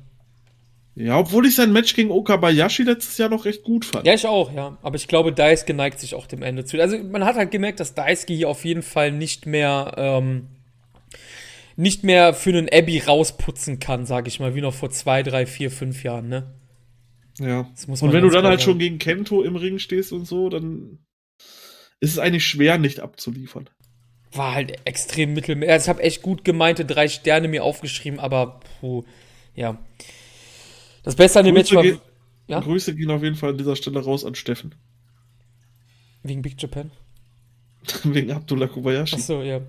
Ja, 0.96 1.16
obwohl 1.16 1.46
ich 1.46 1.54
sein 1.54 1.72
Match 1.72 1.94
gegen 1.94 2.10
Okabayashi 2.10 2.82
letztes 2.82 3.16
Jahr 3.18 3.28
noch 3.28 3.44
recht 3.44 3.62
gut 3.62 3.84
fand. 3.84 4.04
Ja, 4.04 4.14
ich 4.14 4.26
auch, 4.26 4.52
ja. 4.52 4.76
Aber 4.82 4.96
ich 4.96 5.06
glaube, 5.06 5.32
Daisuke 5.32 5.72
neigt 5.72 6.00
sich 6.00 6.16
auch 6.16 6.26
dem 6.26 6.42
Ende 6.42 6.64
zu. 6.64 6.80
Also 6.80 6.98
man 6.98 7.24
hat 7.24 7.36
halt 7.36 7.52
gemerkt, 7.52 7.78
dass 7.78 7.94
Daisuke 7.94 8.34
hier 8.34 8.48
auf 8.48 8.64
jeden 8.64 8.82
Fall 8.82 9.12
nicht 9.12 9.46
mehr, 9.46 9.94
ähm, 9.96 10.48
nicht 11.76 12.02
mehr 12.02 12.34
für 12.34 12.50
einen 12.50 12.68
Abby 12.68 12.98
rausputzen 12.98 13.78
kann, 13.78 14.06
sag 14.06 14.26
ich 14.26 14.40
mal, 14.40 14.56
wie 14.56 14.60
noch 14.60 14.74
vor 14.74 14.90
zwei, 14.90 15.22
drei, 15.22 15.46
vier, 15.46 15.70
fünf 15.70 16.02
Jahren, 16.02 16.28
ne? 16.28 16.52
Ja. 17.38 17.68
Das 17.74 17.86
muss 17.86 18.02
Und 18.02 18.12
wenn 18.12 18.22
du 18.22 18.30
dann 18.30 18.44
halt 18.44 18.60
sagen. 18.60 18.72
schon 18.72 18.78
gegen 18.78 18.98
Kento 18.98 19.42
im 19.42 19.56
Ring 19.56 19.78
stehst 19.78 20.12
und 20.12 20.26
so, 20.26 20.48
dann 20.48 20.98
ist 22.00 22.12
es 22.12 22.18
eigentlich 22.18 22.46
schwer, 22.46 22.78
nicht 22.78 23.00
abzuliefern. 23.00 23.68
War 24.32 24.54
halt 24.54 24.76
extrem 24.84 25.34
mittelmäßig. 25.34 25.72
Also 25.72 25.84
ich 25.84 25.88
habe 25.88 26.02
echt 26.02 26.22
gut 26.22 26.44
gemeinte 26.44 26.84
drei 26.84 27.08
Sterne 27.08 27.48
mir 27.48 27.64
aufgeschrieben, 27.64 28.20
aber 28.20 28.60
puh, 28.80 29.04
ja. 29.54 29.78
Das 31.02 31.16
Beste 31.16 31.38
an 31.38 31.46
dem 31.46 31.54
Match 31.54 31.70
Grüße, 31.70 31.76
war 31.76 31.82
ge 31.82 31.98
Ja? 32.48 32.60
Grüße 32.60 32.94
gehen 32.94 33.10
auf 33.10 33.22
jeden 33.22 33.36
Fall 33.36 33.50
an 33.50 33.58
dieser 33.58 33.76
Stelle 33.76 34.00
raus 34.00 34.24
an 34.24 34.34
Steffen. 34.34 34.74
wegen 36.22 36.42
Big 36.42 36.60
Japan. 36.60 36.90
Wegen 38.04 38.32
Abdullah 38.32 38.66
Kobayashi. 38.66 39.14
Achso, 39.14 39.40
ja. 39.40 39.60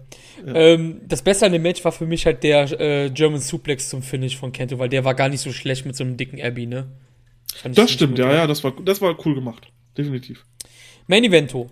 Ja. 0.45 0.53
Ähm, 0.55 1.01
das 1.07 1.21
Beste 1.21 1.45
an 1.45 1.53
dem 1.53 1.61
Match 1.61 1.85
war 1.85 1.91
für 1.91 2.07
mich 2.07 2.25
halt 2.25 2.43
der 2.43 2.63
äh, 2.81 3.09
German 3.11 3.39
Suplex 3.39 3.87
zum 3.87 4.01
Finish 4.01 4.35
von 4.35 4.51
Kento, 4.51 4.77
weil 4.79 4.89
der 4.89 5.05
war 5.05 5.13
gar 5.13 5.29
nicht 5.29 5.39
so 5.41 5.53
schlecht 5.53 5.85
mit 5.85 5.95
so 5.95 6.03
einem 6.03 6.17
dicken 6.17 6.41
Abby, 6.41 6.65
ne? 6.65 6.87
Das 7.73 7.91
stimmt, 7.91 8.17
ja, 8.17 8.31
ja, 8.31 8.47
das 8.47 8.63
war, 8.63 8.73
das 8.83 9.01
war 9.01 9.17
cool 9.25 9.35
gemacht. 9.35 9.67
Definitiv. 9.97 10.45
Main 11.07 11.23
Evento. 11.23 11.69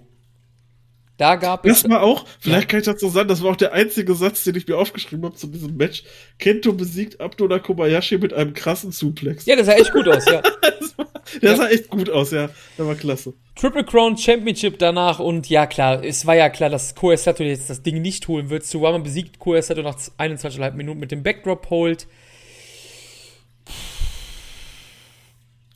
Da 1.18 1.36
gab 1.36 1.66
es. 1.66 1.82
Das 1.82 1.92
war 1.92 2.04
auch, 2.04 2.26
vielleicht 2.40 2.70
kann 2.70 2.80
ich 2.80 2.86
dazu 2.86 3.10
sagen, 3.10 3.28
das 3.28 3.42
war 3.42 3.52
auch 3.52 3.56
der 3.56 3.74
einzige 3.74 4.14
Satz, 4.14 4.44
den 4.44 4.56
ich 4.56 4.68
mir 4.68 4.78
aufgeschrieben 4.78 5.26
habe 5.26 5.36
zu 5.36 5.48
diesem 5.48 5.76
Match. 5.76 6.04
Kento 6.38 6.74
besiegt 6.74 7.20
Abdullah 7.20 7.60
Kobayashi 7.60 8.20
mit 8.20 8.34
einem 8.34 8.54
krassen 8.54 8.92
Suplex. 8.92 9.46
Ja, 9.46 9.56
das 9.56 9.66
sah 9.66 9.74
echt 9.74 9.92
gut 9.92 10.08
aus, 10.08 10.26
ja. 10.26 10.42
Der 11.42 11.52
ja. 11.52 11.58
sah 11.58 11.68
echt 11.68 11.90
gut 11.90 12.10
aus, 12.10 12.32
ja. 12.32 12.50
Der 12.78 12.88
war 12.88 12.96
klasse. 12.96 13.34
Triple 13.56 13.84
Crown 13.84 14.18
Championship 14.18 14.80
danach 14.80 15.20
und 15.20 15.50
ja 15.50 15.66
klar, 15.66 16.04
es 16.04 16.26
war 16.26 16.36
ja 16.36 16.50
klar, 16.50 16.70
dass 16.70 16.96
Koya 16.96 17.18
Sato 17.18 17.44
jetzt 17.44 17.70
das 17.70 17.82
Ding 17.82 18.02
nicht 18.02 18.28
holen 18.28 18.50
wird. 18.50 18.66
Suwama 18.66 19.00
besiegt 19.00 19.40
Koya 19.40 19.62
Sato 19.62 19.82
nach 19.82 19.98
21,5 19.98 20.72
Minuten 20.74 21.00
mit 21.00 21.12
dem 21.12 21.24
Backdrop 21.24 21.70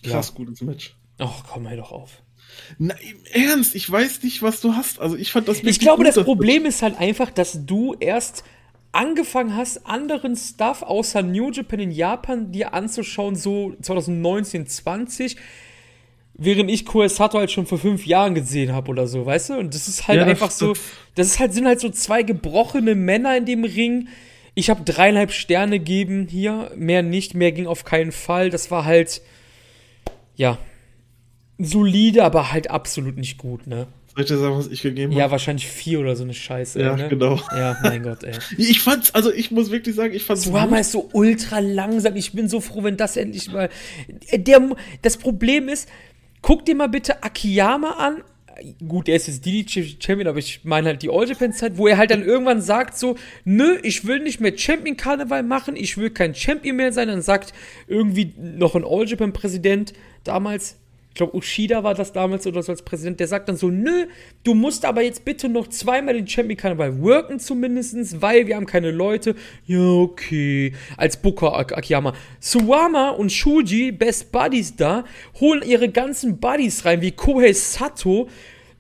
Krass 0.04 0.34
gutes 0.34 0.62
Match. 0.62 0.96
Ach, 1.20 1.44
komm 1.48 1.64
mal 1.64 1.78
doch 1.78 1.92
auf. 1.92 2.22
Na, 2.78 2.96
im 2.96 3.50
Ernst, 3.50 3.76
ich 3.76 3.90
weiß 3.90 4.24
nicht, 4.24 4.42
was 4.42 4.62
du 4.62 4.76
hast. 4.76 5.00
Also 5.00 5.16
ich 5.16 5.32
fand 5.32 5.48
das 5.48 5.64
Ich 5.64 5.80
glaube, 5.80 6.04
gut, 6.04 6.16
das 6.16 6.24
Problem 6.24 6.66
ist 6.66 6.82
halt 6.82 7.00
einfach, 7.00 7.32
dass 7.32 7.66
du 7.66 7.96
erst 8.00 8.44
angefangen 8.92 9.56
hast, 9.56 9.86
anderen 9.86 10.36
Stuff 10.36 10.82
außer 10.82 11.22
New 11.22 11.52
Japan 11.52 11.80
in 11.80 11.92
Japan 11.92 12.52
dir 12.52 12.74
anzuschauen, 12.74 13.36
so 13.36 13.74
2019, 13.82 14.68
20, 14.68 15.38
während 16.34 16.70
ich 16.70 16.86
Koya 16.86 17.08
Sato 17.08 17.38
halt 17.38 17.52
schon 17.52 17.66
vor 17.66 17.78
fünf 17.78 18.06
Jahren 18.06 18.36
gesehen 18.36 18.74
habe 18.74 18.90
oder 18.90 19.08
so, 19.08 19.26
weißt 19.26 19.52
du? 19.52 19.54
Und 19.60 19.74
das 19.74 19.88
ist 19.88 20.08
halt 20.08 20.18
Ja, 20.18 20.26
das 20.26 20.32
einfach 20.32 20.52
so, 20.52 20.74
das 21.16 21.28
ist 21.28 21.40
halt, 21.40 21.54
sind 21.54 21.68
halt 21.68 21.80
so 21.80 21.90
zwei 21.90 22.24
gebrochene 22.24 22.96
Männer 22.96 23.38
in 23.38 23.46
dem 23.46 23.64
Ring. 23.64 24.10
Ich 24.56 24.70
habe 24.70 24.84
dreieinhalb 24.84 25.32
Sterne 25.32 25.80
gegeben 25.80 26.28
hier, 26.30 26.72
mehr 26.76 27.04
nicht, 27.04 27.34
mehr 27.34 27.54
ging 27.54 27.68
auf 27.68 27.86
keinen 27.86 28.12
Fall. 28.12 28.50
Das 28.50 28.72
war 28.72 28.84
halt, 28.84 29.22
ja, 30.36 30.58
solide, 31.58 32.24
aber 32.24 32.52
halt 32.52 32.70
absolut 32.72 33.18
nicht 33.18 33.38
gut, 33.38 33.68
ne? 33.68 33.88
Soll 34.14 34.24
ich 34.24 34.28
dir 34.28 34.38
sagen, 34.38 34.58
was 34.58 34.68
ich 34.68 34.82
gegeben 34.82 35.14
Ja, 35.14 35.24
habe? 35.24 35.32
wahrscheinlich 35.32 35.68
vier 35.68 36.00
oder 36.02 36.18
so 36.18 36.24
eine 36.24 36.34
Scheiße. 36.34 36.82
Ja, 36.82 36.92
ey, 36.96 37.04
ne? 37.04 37.10
genau. 37.10 37.40
Ja, 37.56 37.78
mein 37.82 38.04
Gott, 38.04 38.24
ey. 38.24 38.34
Ich 38.58 38.82
fand's, 38.82 39.16
also 39.16 39.32
ich 39.32 39.52
muss 39.52 39.72
wirklich 39.72 39.96
sagen, 39.96 40.14
ich 40.14 40.24
fand's 40.26 40.44
Suama 40.44 40.80
ist 40.80 40.92
so 40.92 41.10
ultra 41.14 41.60
langsam. 41.60 42.18
Ich 42.18 42.34
bin 42.34 42.50
so 42.50 42.60
froh, 42.60 42.84
wenn 42.84 42.98
das 42.98 43.16
endlich 43.16 43.50
mal. 43.54 43.70
Der, 44.34 44.76
das 45.02 45.16
Problem 45.16 45.70
ist, 45.70 45.88
guck 46.42 46.66
dir 46.66 46.76
mal 46.76 46.88
bitte 46.90 47.24
Akiyama 47.24 47.92
an. 47.92 48.22
Gut, 48.88 49.08
er 49.10 49.16
ist 49.16 49.28
jetzt 49.28 49.46
DD 49.46 49.70
Champion, 49.70 50.28
aber 50.28 50.40
ich 50.40 50.62
meine 50.64 50.88
halt 50.88 51.02
die 51.02 51.10
All 51.10 51.28
Japan 51.28 51.54
Zeit, 51.54 51.78
wo 51.78 51.88
er 51.88 51.98
halt 51.98 52.12
dann 52.12 52.24
irgendwann 52.24 52.62
sagt 52.62 52.98
so, 52.98 53.16
nö, 53.44 53.78
ich 53.84 54.06
will 54.06 54.20
nicht 54.20 54.40
mehr 54.40 54.58
Champion 54.58 54.98
Karneval 54.98 55.44
machen, 55.44 55.76
ich 55.76 55.98
will 55.98 56.10
kein 56.10 56.36
Champion 56.36 56.76
mehr 56.76 56.92
sein. 56.92 57.08
Dann 57.08 57.22
sagt 57.22 57.54
irgendwie 57.88 58.34
noch 58.38 58.76
ein 58.76 58.84
All 58.84 59.08
Japan 59.08 59.34
Präsident 59.34 59.94
damals, 60.24 60.78
ich 61.12 61.16
glaube 61.16 61.36
Ushida 61.36 61.84
war 61.84 61.94
das 61.94 62.14
damals 62.14 62.48
oder 62.48 62.64
so 62.64 62.72
als 62.72 62.84
Präsident, 62.84 63.20
der 63.20 63.28
sagt 63.28 63.50
dann 63.50 63.58
so, 63.58 63.70
nö, 63.70 64.06
du 64.46 64.54
musst 64.54 64.86
aber 64.86 65.02
jetzt 65.02 65.26
bitte 65.26 65.50
noch 65.50 65.68
zweimal 65.68 66.14
den 66.14 66.26
Champion 66.26 66.56
Karneval 66.56 67.02
worken 67.02 67.38
zumindestens, 67.38 68.22
weil 68.22 68.48
wir 68.48 68.56
haben 68.56 68.66
keine 68.66 68.92
Leute. 68.92 69.36
Ja, 69.66 69.82
okay. 69.82 70.72
Als 70.96 71.18
Booker 71.18 71.54
Ak 71.54 71.78
Akiyama. 71.78 72.14
Suwama 72.40 73.10
und 73.10 73.30
Shuji, 73.30 73.92
Best 73.92 74.32
Buddies 74.32 74.78
da, 74.78 75.04
holen 75.42 75.64
ihre 75.68 75.90
ganzen 75.90 76.40
Buddies 76.40 76.86
rein, 76.86 77.02
wie 77.02 77.12
Kohei 77.12 77.52
Sato, 77.52 78.30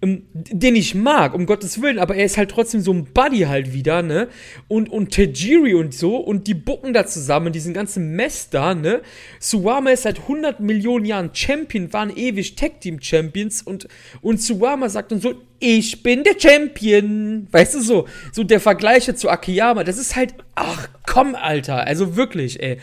den 0.04 0.76
ich 0.76 0.96
mag, 0.96 1.36
um 1.36 1.46
Gottes 1.46 1.82
Willen, 1.82 2.00
aber 2.00 2.16
er 2.16 2.26
ist 2.26 2.38
halt 2.38 2.50
trotzdem 2.50 2.82
so 2.82 2.92
ein 2.92 3.06
Buddy 3.06 3.42
halt 3.42 3.72
wieder, 3.72 4.02
ne? 4.02 4.30
Und, 4.68 4.90
und 4.90 5.14
Tajiri 5.14 5.76
und 5.76 5.94
so, 5.94 6.18
und 6.18 6.48
die 6.48 6.56
bucken 6.56 6.94
da 6.94 7.06
zusammen, 7.06 7.54
diesen 7.54 7.76
ganzen 7.76 8.16
Mess 8.16 8.50
da, 8.50 8.74
ne? 8.74 9.02
Suwama 9.40 9.92
ist 9.92 10.04
seit 10.04 10.22
100 10.22 10.60
Millionen 10.60 11.06
Jahren 11.06 11.30
Champion, 11.34 11.94
waren 11.94 12.16
ewig 12.16 12.56
Tag 12.56 12.82
Team 12.82 13.00
Champions 13.00 13.62
und, 13.62 13.88
und 14.22 14.42
Suwama 14.42 14.90
sagt 14.90 15.12
dann 15.12 15.22
so, 15.22 15.36
ich 15.60 16.02
bin 16.02 16.24
der 16.24 16.40
Champion. 16.40 17.48
Weißt 17.52 17.76
du 17.76 17.82
so? 17.82 18.08
So 18.32 18.44
der 18.44 18.60
Vergleich 18.60 19.16
zu 19.16 19.30
Akiyama, 19.30 19.84
das 19.84 20.00
ist 20.00 20.16
halt, 20.16 20.34
ach 20.56 20.90
komm, 21.06 21.36
Alter, 21.36 21.86
also 21.86 22.16
wirklich, 22.16 22.62
ey 22.64 22.80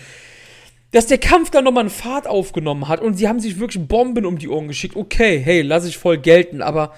dass 0.90 1.06
der 1.06 1.18
Kampf 1.18 1.50
dann 1.50 1.64
nochmal 1.64 1.82
einen 1.82 1.90
Fahrt 1.90 2.26
aufgenommen 2.26 2.88
hat 2.88 3.00
und 3.00 3.14
sie 3.14 3.28
haben 3.28 3.40
sich 3.40 3.58
wirklich 3.58 3.86
Bomben 3.86 4.24
um 4.24 4.38
die 4.38 4.48
Ohren 4.48 4.68
geschickt. 4.68 4.96
Okay, 4.96 5.38
hey, 5.38 5.62
lass 5.62 5.84
ich 5.84 5.98
voll 5.98 6.18
gelten, 6.18 6.62
aber 6.62 6.94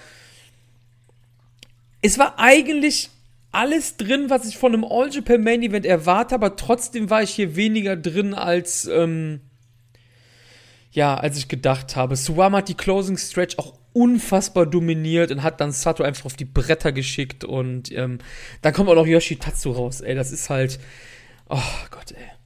es 2.03 2.19
war 2.19 2.39
eigentlich 2.39 3.11
alles 3.53 3.97
drin, 3.97 4.31
was 4.31 4.47
ich 4.47 4.59
von 4.59 4.73
einem 4.73 4.85
All 4.85 5.11
Japan 5.11 5.43
Main 5.43 5.63
Event 5.63 5.85
erwarte, 5.85 6.37
aber 6.37 6.55
trotzdem 6.55 7.11
war 7.11 7.23
ich 7.23 7.31
hier 7.31 7.57
weniger 7.57 7.97
drin 7.97 8.33
als 8.35 8.87
ähm, 8.87 9.41
ja, 10.93 11.17
als 11.17 11.37
ich 11.37 11.49
gedacht 11.49 11.95
habe. 11.95 12.17
Suwama 12.17 12.59
hat 12.59 12.69
die 12.69 12.75
Closing 12.75 13.17
Stretch 13.17 13.59
auch 13.59 13.75
unfassbar 13.93 14.67
dominiert 14.67 15.31
und 15.31 15.43
hat 15.43 15.61
dann 15.61 15.73
Sato 15.73 16.03
einfach 16.03 16.27
auf 16.27 16.37
die 16.37 16.45
Bretter 16.45 16.93
geschickt 16.93 17.45
und 17.45 17.91
ähm, 17.93 18.19
dann 18.63 18.73
kommt 18.73 18.89
auch 18.89 18.95
noch 18.95 19.07
Yoshitatsu 19.07 19.73
raus. 19.73 20.01
Ey, 20.01 20.15
das 20.15 20.31
ist 20.31 20.49
halt 20.49 20.79
oh 21.49 21.59
Gott, 21.91 22.13
ey. 22.13 22.40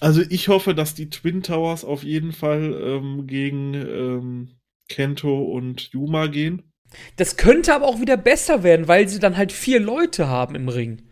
Also 0.00 0.22
ich 0.28 0.48
hoffe, 0.48 0.74
dass 0.74 0.94
die 0.94 1.10
Twin 1.10 1.42
Towers 1.42 1.84
auf 1.84 2.02
jeden 2.02 2.32
Fall 2.32 2.78
ähm, 2.82 3.26
gegen 3.26 3.74
ähm, 3.74 4.48
Kento 4.88 5.42
und 5.42 5.92
Yuma 5.92 6.26
gehen. 6.26 6.62
Das 7.16 7.36
könnte 7.36 7.74
aber 7.74 7.86
auch 7.86 8.00
wieder 8.00 8.16
besser 8.16 8.62
werden, 8.62 8.88
weil 8.88 9.08
sie 9.08 9.18
dann 9.18 9.36
halt 9.36 9.52
vier 9.52 9.80
Leute 9.80 10.28
haben 10.28 10.54
im 10.54 10.68
Ring. 10.68 11.02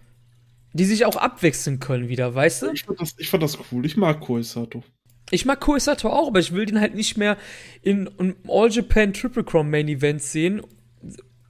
Die 0.73 0.85
sich 0.85 1.05
auch 1.05 1.16
abwechseln 1.16 1.78
können 1.78 2.09
wieder, 2.09 2.35
weißt 2.35 2.62
du? 2.62 2.73
Ich 2.73 2.85
fand 2.85 3.01
das, 3.01 3.15
ich 3.19 3.28
fand 3.28 3.43
das 3.43 3.59
cool. 3.70 3.86
Ich 3.86 3.97
mag 3.97 4.20
Koisato. 4.20 4.82
Ich 5.31 5.44
mag 5.47 5.61
Koisato 5.61 6.11
auch, 6.11 6.28
aber 6.28 6.40
ich 6.40 6.52
will 6.52 6.66
den 6.66 6.81
halt 6.81 6.94
nicht 6.94 7.16
mehr 7.16 7.39
in, 7.82 8.11
in 8.19 8.35
All 8.48 8.70
Japan 8.70 9.12
Triple 9.12 9.44
Crown 9.44 9.70
Main 9.70 9.89
Event 9.89 10.23
sehen. 10.23 10.62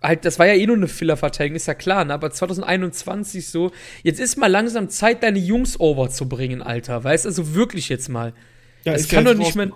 Halt, 0.04 0.26
das 0.26 0.38
war 0.38 0.46
ja 0.46 0.54
eh 0.54 0.66
nur 0.66 0.76
eine 0.76 0.86
Filler-Verteidigung, 0.86 1.56
ist 1.56 1.66
ja 1.66 1.74
klar, 1.74 2.04
ne? 2.04 2.12
aber 2.12 2.30
2021 2.30 3.48
so, 3.48 3.70
jetzt 4.02 4.20
ist 4.20 4.36
mal 4.36 4.48
langsam 4.48 4.90
Zeit, 4.90 5.22
deine 5.22 5.38
Jungs 5.38 5.80
over 5.80 6.10
zu 6.10 6.28
bringen, 6.28 6.60
Alter, 6.60 7.02
weißt 7.02 7.24
du, 7.24 7.30
also 7.30 7.54
wirklich 7.54 7.88
jetzt 7.88 8.08
mal. 8.08 8.34
Ja, 8.84 8.92
Es 8.92 9.08
kann 9.08 9.24
doch 9.24 9.34
nicht 9.34 9.54
mehr-. 9.54 9.70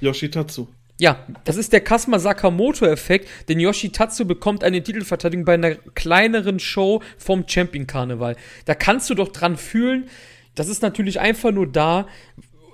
Yoshitatsu. 0.00 0.68
Ja, 1.00 1.26
das 1.44 1.56
ist 1.56 1.72
der 1.72 1.80
Kasma 1.80 2.18
Sakamoto-Effekt, 2.18 3.28
denn 3.48 3.60
Yoshitatsu 3.60 4.24
bekommt 4.24 4.64
eine 4.64 4.82
Titelverteidigung 4.82 5.44
bei 5.44 5.54
einer 5.54 5.74
kleineren 5.74 6.58
Show 6.58 7.02
vom 7.18 7.44
Champion 7.46 7.86
Karneval. 7.86 8.36
Da 8.64 8.74
kannst 8.74 9.10
du 9.10 9.14
doch 9.14 9.28
dran 9.28 9.56
fühlen, 9.56 10.08
das 10.54 10.68
ist 10.68 10.82
natürlich 10.82 11.20
einfach 11.20 11.52
nur 11.52 11.70
da 11.70 12.08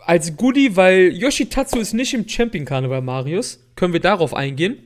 als 0.06 0.36
Goodie, 0.36 0.76
weil 0.76 1.12
Yoshitatsu 1.12 1.78
ist 1.80 1.92
nicht 1.92 2.14
im 2.14 2.28
Champion 2.28 2.64
Karneval, 2.64 3.02
Marius. 3.02 3.60
Können 3.74 3.92
wir 3.92 4.00
darauf 4.00 4.32
eingehen? 4.32 4.78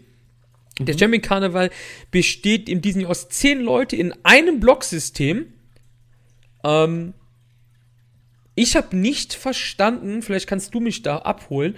Der 0.79 0.97
Champion 0.97 1.23
Karneval 1.23 1.71
besteht 2.11 2.69
in 2.69 2.81
diesem 2.81 3.01
Jahr 3.01 3.11
aus 3.11 3.29
zehn 3.29 3.61
Leute 3.61 3.97
in 3.97 4.15
einem 4.23 4.61
Blocksystem. 4.61 5.47
Ähm, 6.65 7.15
ich 8.55 8.77
habe 8.77 8.97
nicht 8.97 9.35
verstanden, 9.35 10.23
vielleicht 10.23 10.47
kannst 10.47 10.75
du 10.75 10.81
mich 10.81 11.03
da 11.03 11.19
abholen. 11.19 11.77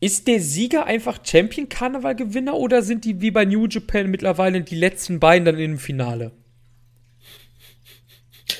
Ist 0.00 0.28
der 0.28 0.40
Sieger 0.40 0.86
einfach 0.86 1.20
Champion 1.24 1.68
Karneval 1.68 2.16
Gewinner 2.16 2.54
oder 2.54 2.82
sind 2.82 3.04
die 3.04 3.20
wie 3.20 3.30
bei 3.30 3.44
New 3.44 3.66
Japan 3.66 4.10
mittlerweile 4.10 4.62
die 4.62 4.76
letzten 4.76 5.20
beiden 5.20 5.44
dann 5.44 5.58
im 5.58 5.78
Finale? 5.78 6.32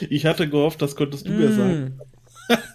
Ich 0.09 0.27
hatte 0.27 0.49
gehofft, 0.49 0.83
das 0.83 0.97
könntest 0.97 1.27
du 1.27 1.33
mir 1.33 1.53
sagen. 1.53 2.01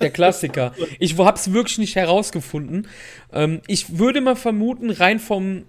Der 0.02 0.10
Klassiker. 0.10 0.74
Ich 1.00 1.18
habe 1.18 1.38
es 1.38 1.52
wirklich 1.52 1.78
nicht 1.78 1.96
herausgefunden. 1.96 2.88
Ähm, 3.34 3.62
ich 3.68 3.98
würde 3.98 4.22
mal 4.22 4.36
vermuten, 4.36 4.90
rein 4.90 5.20
vom 5.20 5.66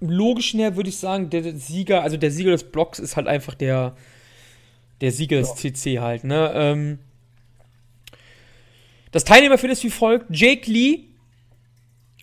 logischen 0.00 0.60
her 0.60 0.76
würde 0.76 0.88
ich 0.88 0.98
sagen, 0.98 1.30
der 1.30 1.56
Sieger, 1.56 2.02
also 2.02 2.16
der 2.16 2.30
Sieger 2.30 2.50
des 2.50 2.64
Blocks 2.64 2.98
ist 2.98 3.16
halt 3.16 3.26
einfach 3.26 3.54
der, 3.54 3.96
der 5.00 5.12
Sieger 5.12 5.38
des 5.38 5.54
CC 5.54 6.00
halt, 6.00 6.24
ne? 6.24 6.52
Ähm, 6.54 6.98
das 9.10 9.24
Teilnehmerfeld 9.24 9.72
ist 9.72 9.84
wie 9.84 9.90
folgt: 9.90 10.26
Jake 10.30 10.70
Lee, 10.70 11.04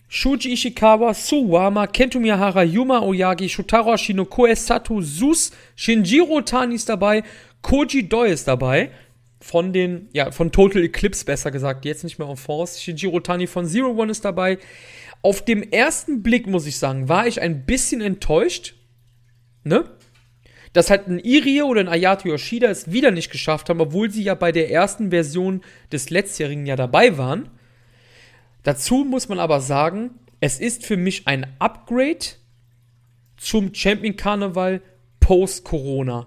Shuji 0.08 0.52
Ishikawa, 0.52 1.12
Suwama, 1.12 1.86
Kento 1.86 2.20
Miyahara, 2.20 2.62
Yuma 2.62 3.00
Oyagi, 3.00 3.48
Shotaro 3.48 3.92
Ashino, 3.92 4.24
Koe 4.24 4.54
Sato, 4.54 5.00
Sus, 5.00 5.50
Shinjiro 5.74 6.40
Tani 6.42 6.76
ist 6.76 6.88
dabei, 6.88 7.24
Koji 7.62 8.08
Doi 8.08 8.28
ist 8.28 8.46
dabei. 8.46 8.90
Von 9.40 9.72
den, 9.72 10.08
ja, 10.12 10.30
von 10.30 10.52
Total 10.52 10.84
Eclipse 10.84 11.24
besser 11.24 11.50
gesagt, 11.50 11.84
jetzt 11.84 12.04
nicht 12.04 12.18
mehr 12.18 12.28
auf 12.28 12.38
Force. 12.38 12.80
Shinjiro 12.80 13.20
Tani 13.20 13.46
von 13.46 13.66
Zero 13.66 13.90
One 13.90 14.12
ist 14.12 14.24
dabei. 14.24 14.58
Auf 15.24 15.42
dem 15.42 15.62
ersten 15.62 16.22
Blick, 16.22 16.46
muss 16.46 16.66
ich 16.66 16.78
sagen, 16.78 17.08
war 17.08 17.26
ich 17.26 17.40
ein 17.40 17.64
bisschen 17.64 18.02
enttäuscht. 18.02 18.74
Ne? 19.62 19.90
Dass 20.74 20.90
halt 20.90 21.08
ein 21.08 21.18
Irie 21.18 21.62
oder 21.62 21.80
ein 21.80 21.88
Ayato 21.88 22.28
Yoshida 22.28 22.68
es 22.68 22.92
wieder 22.92 23.10
nicht 23.10 23.32
geschafft 23.32 23.70
haben, 23.70 23.80
obwohl 23.80 24.10
sie 24.10 24.22
ja 24.22 24.34
bei 24.34 24.52
der 24.52 24.70
ersten 24.70 25.08
Version 25.08 25.62
des 25.90 26.10
letztjährigen 26.10 26.66
ja 26.66 26.76
dabei 26.76 27.16
waren. 27.16 27.48
Dazu 28.64 28.96
muss 28.96 29.30
man 29.30 29.38
aber 29.38 29.62
sagen, 29.62 30.10
es 30.40 30.60
ist 30.60 30.84
für 30.84 30.98
mich 30.98 31.26
ein 31.26 31.46
Upgrade 31.58 32.26
zum 33.38 33.72
Champion 33.72 34.16
Karneval 34.16 34.82
post-Corona. 35.20 36.26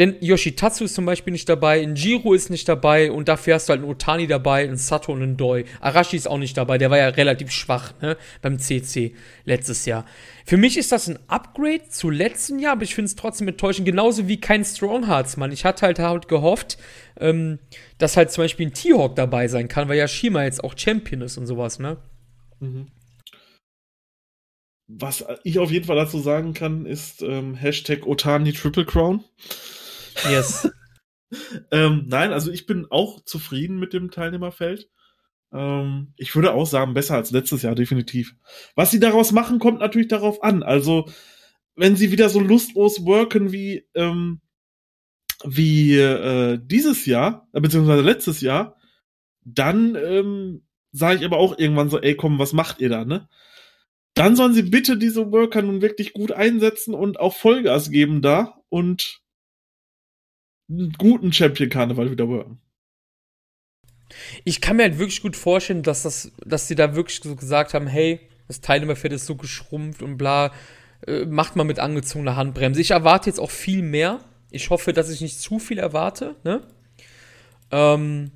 Denn 0.00 0.16
Yoshitatsu 0.22 0.84
ist 0.84 0.94
zum 0.94 1.04
Beispiel 1.04 1.30
nicht 1.30 1.46
dabei, 1.46 1.84
Njiro 1.84 2.32
ist 2.32 2.48
nicht 2.48 2.66
dabei 2.66 3.12
und 3.12 3.28
dafür 3.28 3.56
hast 3.56 3.68
du 3.68 3.72
halt 3.72 3.82
einen 3.82 3.90
Otani 3.90 4.26
dabei, 4.26 4.64
einen 4.64 4.78
Sato 4.78 5.12
und 5.12 5.22
einen 5.22 5.36
Doi. 5.36 5.66
Arashi 5.78 6.16
ist 6.16 6.26
auch 6.26 6.38
nicht 6.38 6.56
dabei, 6.56 6.78
der 6.78 6.90
war 6.90 6.96
ja 6.96 7.08
relativ 7.08 7.50
schwach 7.50 7.92
ne, 8.00 8.16
beim 8.40 8.58
CC 8.58 9.14
letztes 9.44 9.84
Jahr. 9.84 10.06
Für 10.46 10.56
mich 10.56 10.78
ist 10.78 10.90
das 10.90 11.06
ein 11.06 11.18
Upgrade 11.28 11.90
zu 11.90 12.08
letzten 12.08 12.60
Jahr, 12.60 12.72
aber 12.72 12.84
ich 12.84 12.94
finde 12.94 13.08
es 13.08 13.14
trotzdem 13.14 13.48
enttäuschend, 13.48 13.84
genauso 13.84 14.26
wie 14.26 14.40
kein 14.40 14.64
Stronghearts, 14.64 15.36
Mann. 15.36 15.52
Ich 15.52 15.66
hatte 15.66 15.84
halt, 15.84 15.98
halt 15.98 16.28
gehofft, 16.28 16.78
ähm, 17.18 17.58
dass 17.98 18.16
halt 18.16 18.32
zum 18.32 18.44
Beispiel 18.44 18.68
ein 18.68 18.72
T-Hawk 18.72 19.16
dabei 19.16 19.48
sein 19.48 19.68
kann, 19.68 19.90
weil 19.90 19.98
ja 19.98 20.08
Shima 20.08 20.44
jetzt 20.44 20.64
auch 20.64 20.78
Champion 20.78 21.20
ist 21.20 21.36
und 21.36 21.44
sowas, 21.44 21.78
ne? 21.78 21.98
Mhm. 22.60 22.86
Was 24.88 25.26
ich 25.44 25.58
auf 25.58 25.70
jeden 25.70 25.84
Fall 25.84 25.96
dazu 25.96 26.20
sagen 26.20 26.54
kann, 26.54 26.86
ist 26.86 27.20
ähm, 27.20 27.54
Hashtag 27.54 28.06
Otani 28.06 28.54
Triple 28.54 28.86
Crown. 28.86 29.22
Yes. 30.28 30.68
ähm, 31.70 32.04
nein, 32.08 32.32
also 32.32 32.50
ich 32.50 32.66
bin 32.66 32.86
auch 32.90 33.24
zufrieden 33.24 33.78
mit 33.78 33.92
dem 33.92 34.10
Teilnehmerfeld. 34.10 34.88
Ähm, 35.52 36.12
ich 36.16 36.34
würde 36.34 36.52
auch 36.52 36.66
sagen, 36.66 36.94
besser 36.94 37.16
als 37.16 37.30
letztes 37.30 37.62
Jahr, 37.62 37.74
definitiv. 37.74 38.34
Was 38.74 38.90
sie 38.90 39.00
daraus 39.00 39.32
machen, 39.32 39.58
kommt 39.58 39.80
natürlich 39.80 40.08
darauf 40.08 40.42
an. 40.42 40.62
Also, 40.62 41.08
wenn 41.76 41.96
sie 41.96 42.12
wieder 42.12 42.28
so 42.28 42.40
lustlos 42.40 43.04
worken 43.04 43.52
wie, 43.52 43.86
ähm, 43.94 44.40
wie 45.44 45.96
äh, 45.96 46.58
dieses 46.62 47.06
Jahr, 47.06 47.48
äh, 47.52 47.60
beziehungsweise 47.60 48.02
letztes 48.02 48.40
Jahr, 48.40 48.76
dann 49.44 49.96
ähm, 49.96 50.62
sage 50.92 51.20
ich 51.20 51.24
aber 51.24 51.38
auch 51.38 51.58
irgendwann 51.58 51.88
so, 51.88 52.00
ey, 52.00 52.14
komm, 52.14 52.38
was 52.38 52.52
macht 52.52 52.80
ihr 52.80 52.88
da, 52.88 53.04
ne? 53.04 53.28
Dann 54.14 54.34
sollen 54.34 54.54
sie 54.54 54.64
bitte 54.64 54.98
diese 54.98 55.30
Worker 55.30 55.62
nun 55.62 55.82
wirklich 55.82 56.12
gut 56.12 56.32
einsetzen 56.32 56.94
und 56.94 57.20
auch 57.20 57.34
Vollgas 57.36 57.90
geben 57.90 58.22
da 58.22 58.60
und 58.68 59.22
einen 60.70 60.92
guten 60.92 61.32
Champion-Karneval 61.32 62.10
wieder 62.10 62.28
worken. 62.28 62.60
Ich 64.44 64.60
kann 64.60 64.76
mir 64.76 64.84
halt 64.84 64.98
wirklich 64.98 65.22
gut 65.22 65.36
vorstellen, 65.36 65.82
dass, 65.82 66.02
das, 66.02 66.32
dass 66.44 66.68
sie 66.68 66.74
da 66.74 66.94
wirklich 66.94 67.20
so 67.22 67.34
gesagt 67.36 67.74
haben, 67.74 67.86
hey, 67.86 68.20
das 68.48 68.60
Teilnehmerfeld 68.60 69.12
ist 69.12 69.26
so 69.26 69.36
geschrumpft 69.36 70.02
und 70.02 70.16
bla, 70.16 70.52
äh, 71.06 71.24
macht 71.24 71.56
mal 71.56 71.64
mit 71.64 71.78
angezogener 71.78 72.36
Handbremse. 72.36 72.80
Ich 72.80 72.90
erwarte 72.90 73.30
jetzt 73.30 73.38
auch 73.38 73.50
viel 73.50 73.82
mehr. 73.82 74.20
Ich 74.50 74.70
hoffe, 74.70 74.92
dass 74.92 75.10
ich 75.10 75.20
nicht 75.20 75.40
zu 75.40 75.58
viel 75.58 75.78
erwarte, 75.78 76.36
ne? 76.42 76.62
Ähm, 77.70 78.32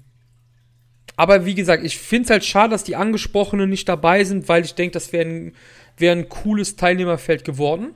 aber 1.17 1.45
wie 1.45 1.55
gesagt, 1.55 1.85
ich 1.85 1.99
finde 1.99 2.25
es 2.25 2.31
halt 2.31 2.45
schade, 2.45 2.71
dass 2.71 2.85
die 2.85 2.97
Angesprochenen 2.97 3.71
nicht 3.71 3.89
dabei 3.89 4.25
sind, 4.25 4.49
weil 4.49 4.65
ich 4.65 4.75
denke, 4.75 4.93
das 4.93 5.13
wäre 5.13 5.29
ein, 5.29 5.53
wär 5.97 6.13
ein 6.13 6.29
cooles 6.29 6.77
Teilnehmerfeld 6.77 7.45
geworden. 7.45 7.95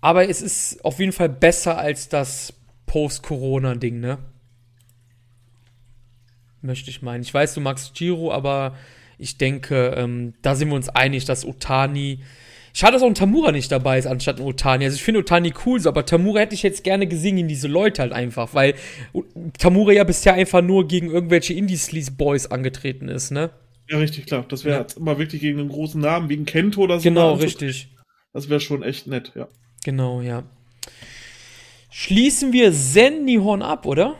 Aber 0.00 0.28
es 0.28 0.42
ist 0.42 0.84
auf 0.84 0.98
jeden 0.98 1.12
Fall 1.12 1.28
besser 1.28 1.78
als 1.78 2.08
das 2.08 2.54
Post-Corona-Ding, 2.92 4.00
ne? 4.00 4.18
Möchte 6.60 6.90
ich 6.90 7.00
meinen. 7.00 7.22
Ich 7.22 7.32
weiß, 7.32 7.54
du 7.54 7.62
magst 7.62 7.94
Giro, 7.94 8.30
aber 8.30 8.76
ich 9.16 9.38
denke, 9.38 9.94
ähm, 9.96 10.34
da 10.42 10.54
sind 10.54 10.68
wir 10.68 10.74
uns 10.74 10.90
einig, 10.90 11.24
dass 11.24 11.46
Otani. 11.46 12.18
Schade, 12.74 12.92
dass 12.92 13.02
auch 13.02 13.06
ein 13.06 13.14
Tamura 13.14 13.50
nicht 13.50 13.72
dabei 13.72 13.98
ist, 13.98 14.04
anstatt 14.04 14.40
ein 14.40 14.46
Otani. 14.46 14.84
Also 14.84 14.96
ich 14.96 15.02
finde 15.02 15.20
Otani 15.20 15.54
cool, 15.64 15.80
so, 15.80 15.88
aber 15.88 16.04
Tamura 16.04 16.40
hätte 16.40 16.54
ich 16.54 16.62
jetzt 16.62 16.84
gerne 16.84 17.06
gesehen 17.06 17.38
in 17.38 17.48
diese 17.48 17.66
Leute 17.66 18.02
halt 18.02 18.12
einfach, 18.12 18.52
weil 18.52 18.74
Tamura 19.58 19.92
ja 19.92 20.04
bisher 20.04 20.34
einfach 20.34 20.60
nur 20.60 20.86
gegen 20.86 21.10
irgendwelche 21.10 21.54
Indie-Sleaze-Boys 21.54 22.48
angetreten 22.48 23.08
ist, 23.08 23.30
ne? 23.30 23.52
Ja, 23.88 23.96
richtig, 23.96 24.26
klar. 24.26 24.44
Das 24.46 24.66
wäre 24.66 24.80
ja. 24.80 24.96
immer 24.98 25.18
wirklich 25.18 25.40
gegen 25.40 25.60
einen 25.60 25.70
großen 25.70 26.00
Namen, 26.00 26.28
wie 26.28 26.36
ein 26.36 26.44
Kento 26.44 26.82
oder 26.82 27.00
so. 27.00 27.04
Genau, 27.04 27.32
richtig. 27.32 27.88
Das 28.34 28.50
wäre 28.50 28.60
schon 28.60 28.82
echt 28.82 29.06
nett, 29.06 29.32
ja. 29.34 29.48
Genau, 29.82 30.20
ja 30.20 30.44
schließen 31.92 32.52
wir 32.52 32.72
Zen 32.72 33.24
Nihon 33.24 33.62
ab, 33.62 33.86
oder? 33.86 34.16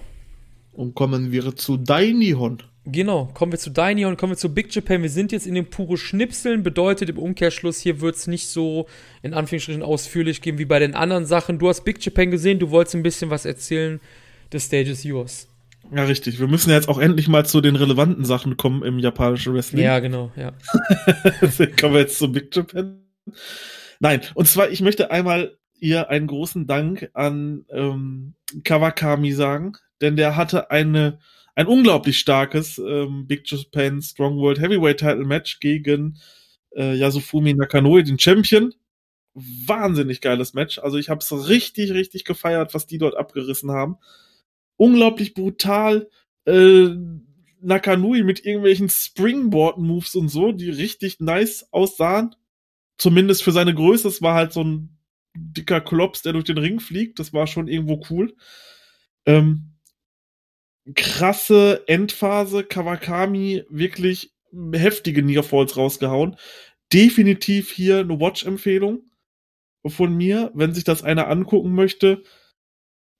Und 0.73 0.94
kommen 0.94 1.32
wir 1.32 1.57
zu 1.57 1.77
Dainihon. 1.77 2.62
Genau, 2.85 3.31
kommen 3.32 3.53
wir 3.53 3.59
zu 3.59 3.70
Dainihon, 3.70 4.16
kommen 4.16 4.32
wir 4.32 4.36
zu 4.36 4.53
Big 4.53 4.74
Japan. 4.74 5.03
Wir 5.03 5.11
sind 5.11 5.32
jetzt 5.32 5.47
in 5.47 5.55
dem 5.55 5.66
pure 5.66 5.97
Schnipseln, 5.97 6.62
bedeutet 6.62 7.09
im 7.11 7.19
Umkehrschluss, 7.19 7.81
hier 7.81 8.01
wird 8.01 8.16
es 8.16 8.27
nicht 8.27 8.49
so 8.49 8.86
in 9.23 9.35
Anführungsstrichen 9.35 9.82
ausführlich 9.82 10.43
gehen 10.43 10.59
wie 10.59 10.65
bei 10.65 10.78
den 10.78 10.94
anderen 10.94 11.24
Sachen. 11.24 11.59
Du 11.59 11.69
hast 11.69 11.85
Big 11.85 12.05
Japan 12.05 12.31
gesehen, 12.31 12.59
du 12.59 12.70
wolltest 12.70 12.97
ein 12.97 13.03
bisschen 13.03 13.31
was 13.31 13.44
erzählen. 13.44 14.01
The 14.51 14.59
stage 14.59 14.90
is 14.90 15.05
yours. 15.05 15.49
Ja, 15.94 16.05
richtig. 16.05 16.40
Wir 16.40 16.49
müssen 16.49 16.70
jetzt 16.70 16.89
auch 16.89 16.99
endlich 16.99 17.28
mal 17.28 17.47
zu 17.47 17.61
den 17.61 17.77
relevanten 17.77 18.24
Sachen 18.24 18.57
kommen 18.57 18.82
im 18.82 18.99
japanischen 18.99 19.55
Wrestling. 19.55 19.85
Ja, 19.85 20.01
genau, 20.01 20.32
ja. 20.36 20.53
kommen 21.81 21.94
wir 21.94 22.01
jetzt 22.01 22.19
zu 22.19 22.32
Big 22.32 22.55
Japan. 22.55 22.99
Nein, 24.01 24.20
und 24.35 24.49
zwar, 24.49 24.70
ich 24.70 24.81
möchte 24.81 25.11
einmal 25.11 25.57
ihr 25.83 26.09
einen 26.11 26.29
großen 26.29 26.67
Dank 26.67 27.11
an 27.13 27.67
ähm, 27.71 28.35
Kawakami 28.63 29.33
sagen, 29.33 29.73
denn 30.01 30.17
der 30.17 30.37
hatte 30.37 30.71
eine 30.71 31.19
ein 31.55 31.67
unglaublich 31.67 32.19
starkes 32.19 32.79
ähm, 32.79 33.27
Big 33.27 33.43
Japan 33.51 34.01
Strong 34.01 34.39
World 34.39 34.61
Heavyweight 34.61 35.01
Title 35.01 35.27
Match 35.27 35.61
gegen 35.61 36.19
äh, 36.75 36.95
Yasufumi 36.95 37.53
Nakanoe, 37.53 38.03
den 38.03 38.19
Champion. 38.19 38.73
Wahnsinnig 39.35 40.21
geiles 40.21 40.55
Match. 40.55 40.79
Also 40.79 40.97
ich 40.97 41.11
habe 41.11 41.21
es 41.21 41.49
richtig, 41.49 41.93
richtig 41.93 42.25
gefeiert, 42.25 42.75
was 42.75 42.87
die 42.87 42.99
dort 42.99 43.17
abgerissen 43.17 43.71
haben. 43.71 43.97
Unglaublich 44.77 45.35
brutal. 45.35 46.09
Äh, 46.47 46.91
Nakanui 47.61 48.23
mit 48.23 48.45
irgendwelchen 48.45 48.89
Springboard-Moves 48.89 50.15
und 50.17 50.29
so, 50.29 50.53
die 50.53 50.71
richtig 50.71 51.21
nice 51.21 51.69
aussahen. 51.71 52.35
Zumindest 52.99 53.43
für 53.43 53.53
seine 53.53 53.75
Größe. 53.75 54.09
Es 54.09 54.23
war 54.23 54.35
halt 54.35 54.53
so 54.53 54.65
ein 54.65 54.99
dicker 55.35 55.81
Klops, 55.81 56.23
der 56.23 56.33
durch 56.33 56.45
den 56.45 56.59
Ring 56.59 56.81
fliegt. 56.81 57.19
Das 57.19 57.33
war 57.33 57.47
schon 57.47 57.69
irgendwo 57.69 58.03
cool. 58.11 58.35
Ähm, 59.27 59.73
krasse 60.95 61.85
Endphase, 61.87 62.65
Kawakami 62.65 63.65
wirklich 63.69 64.33
heftige 64.73 65.23
Nearfalls 65.23 65.77
rausgehauen. 65.77 66.37
Definitiv 66.93 67.71
hier 67.71 67.99
eine 67.99 68.21
Watch-Empfehlung 68.21 69.11
von 69.87 70.15
mir. 70.15 70.51
Wenn 70.55 70.75
sich 70.75 70.85
das 70.85 71.03
einer 71.03 71.29
angucken 71.29 71.75
möchte, 71.75 72.23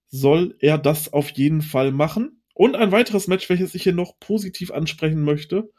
soll 0.09 0.57
er 0.61 0.79
das 0.79 1.13
auf 1.13 1.31
jeden 1.31 1.63
Fall 1.63 1.91
machen. 1.91 2.43
Und 2.55 2.77
ein 2.77 2.93
weiteres 2.93 3.29
Match, 3.29 3.49
welches 3.49 3.75
ich 3.75 3.83
hier 3.83 3.95
noch 3.95 4.19
positiv 4.21 4.71
ansprechen 4.71 5.23
möchte, 5.23 5.71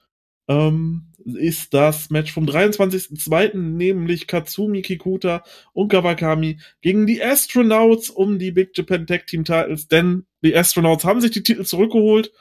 ähm, 0.48 1.08
ist 1.26 1.74
das 1.74 2.10
Match 2.10 2.34
vom 2.34 2.46
23.02., 2.46 3.56
nämlich 3.56 4.28
Katsumi 4.28 4.82
Kikuta 4.82 5.44
und 5.74 5.90
Kawakami 5.90 6.60
gegen 6.82 7.08
die 7.08 7.24
Astronauts 7.24 8.10
um 8.10 8.40
die 8.40 8.52
Big 8.52 8.78
Japan 8.78 9.08
Tag 9.08 9.28
Team 9.28 9.46
Titles, 9.46 9.88
denn 9.88 10.26
die 10.44 10.56
Astronauts 10.56 11.06
haben 11.06 11.22
sich 11.22 11.32
die 11.32 11.44
Titel 11.44 11.64
zurückgeholt. 11.64 12.32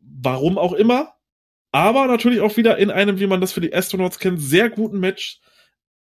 Warum 0.00 0.58
auch 0.58 0.72
immer. 0.72 1.14
Aber 1.70 2.06
natürlich 2.06 2.40
auch 2.40 2.56
wieder 2.56 2.78
in 2.78 2.90
einem, 2.90 3.20
wie 3.20 3.26
man 3.26 3.42
das 3.42 3.52
für 3.52 3.60
die 3.60 3.74
Astronauts 3.74 4.18
kennt, 4.18 4.40
sehr 4.40 4.70
guten 4.70 5.00
Match. 5.00 5.40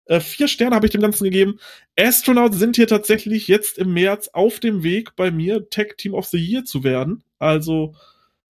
Äh, 0.05 0.20
vier 0.20 0.47
Sterne 0.47 0.77
habe 0.77 0.87
ich 0.87 0.93
dem 0.93 1.01
Ganzen 1.01 1.24
gegeben. 1.24 1.59
Astronauts 1.99 2.57
sind 2.57 2.77
hier 2.77 2.87
tatsächlich 2.87 3.49
jetzt 3.49 3.78
im 3.78 3.93
März 3.93 4.28
auf 4.28 4.61
dem 4.61 4.85
Weg 4.85 5.16
bei 5.16 5.32
mir 5.32 5.69
Tag 5.69 5.99
Team 5.99 6.15
of 6.15 6.27
the 6.27 6.39
Year 6.39 6.65
zu 6.65 6.85
werden. 6.85 7.24
Also 7.41 7.95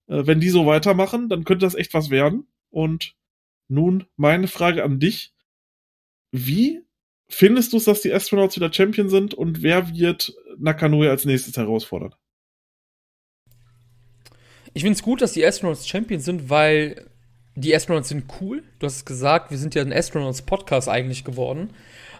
äh, 0.09 0.27
wenn 0.27 0.41
die 0.41 0.51
so 0.51 0.67
weitermachen, 0.67 1.29
dann 1.29 1.45
könnte 1.45 1.65
das 1.65 1.75
echt 1.75 1.95
was 1.95 2.11
werden. 2.11 2.47
Und 2.71 3.15
nun 3.69 4.07
meine 4.17 4.49
Frage 4.49 4.83
an 4.85 4.99
dich. 4.99 5.35
Wie 6.33 6.83
findest 7.29 7.73
du 7.73 7.77
es, 7.77 7.85
dass 7.85 8.03
die 8.03 8.13
Astronauts 8.13 8.57
wieder 8.57 8.73
Champion 8.73 9.09
sind 9.09 9.35
und 9.35 9.63
wer 9.63 9.95
wird 9.95 10.35
Nakanoe 10.59 11.11
als 11.11 11.25
nächstes 11.25 11.57
herausfordern? 11.57 12.15
Ich 14.73 14.83
finde 14.83 14.97
es 14.97 15.03
gut, 15.03 15.21
dass 15.21 15.33
die 15.33 15.45
Astronauts 15.45 15.89
Champions 15.89 16.25
sind, 16.25 16.49
weil 16.49 17.11
die 17.57 17.75
Astronauts 17.75 18.09
sind 18.09 18.25
cool. 18.41 18.63
Du 18.79 18.87
hast 18.87 18.97
es 18.97 19.05
gesagt, 19.05 19.51
wir 19.51 19.59
sind 19.59 19.75
ja 19.75 19.83
ein 19.83 19.93
Astronauts-Podcast 19.93 20.89
eigentlich 20.89 21.25
geworden. 21.25 21.71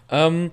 Ähm, 0.09 0.51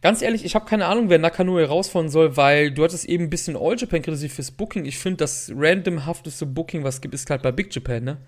ganz 0.00 0.22
ehrlich, 0.22 0.44
ich 0.44 0.54
habe 0.54 0.64
keine 0.66 0.86
Ahnung, 0.86 1.10
wer 1.10 1.18
Nakanoe 1.18 1.60
herausfordern 1.60 2.10
soll, 2.10 2.36
weil 2.36 2.70
du 2.72 2.82
hattest 2.82 3.04
eben 3.04 3.24
ein 3.24 3.30
bisschen 3.30 3.56
All 3.56 3.76
Japan 3.76 4.02
kritisiert 4.02 4.32
fürs 4.32 4.50
Booking. 4.50 4.86
Ich 4.86 4.98
finde, 4.98 5.18
das 5.18 5.52
randomhafteste 5.54 6.46
Booking, 6.46 6.82
was 6.82 6.96
es 6.96 7.00
gibt, 7.02 7.14
ist 7.14 7.28
halt 7.28 7.42
bei 7.42 7.52
Big 7.52 7.74
Japan, 7.74 8.04
ne? 8.04 8.18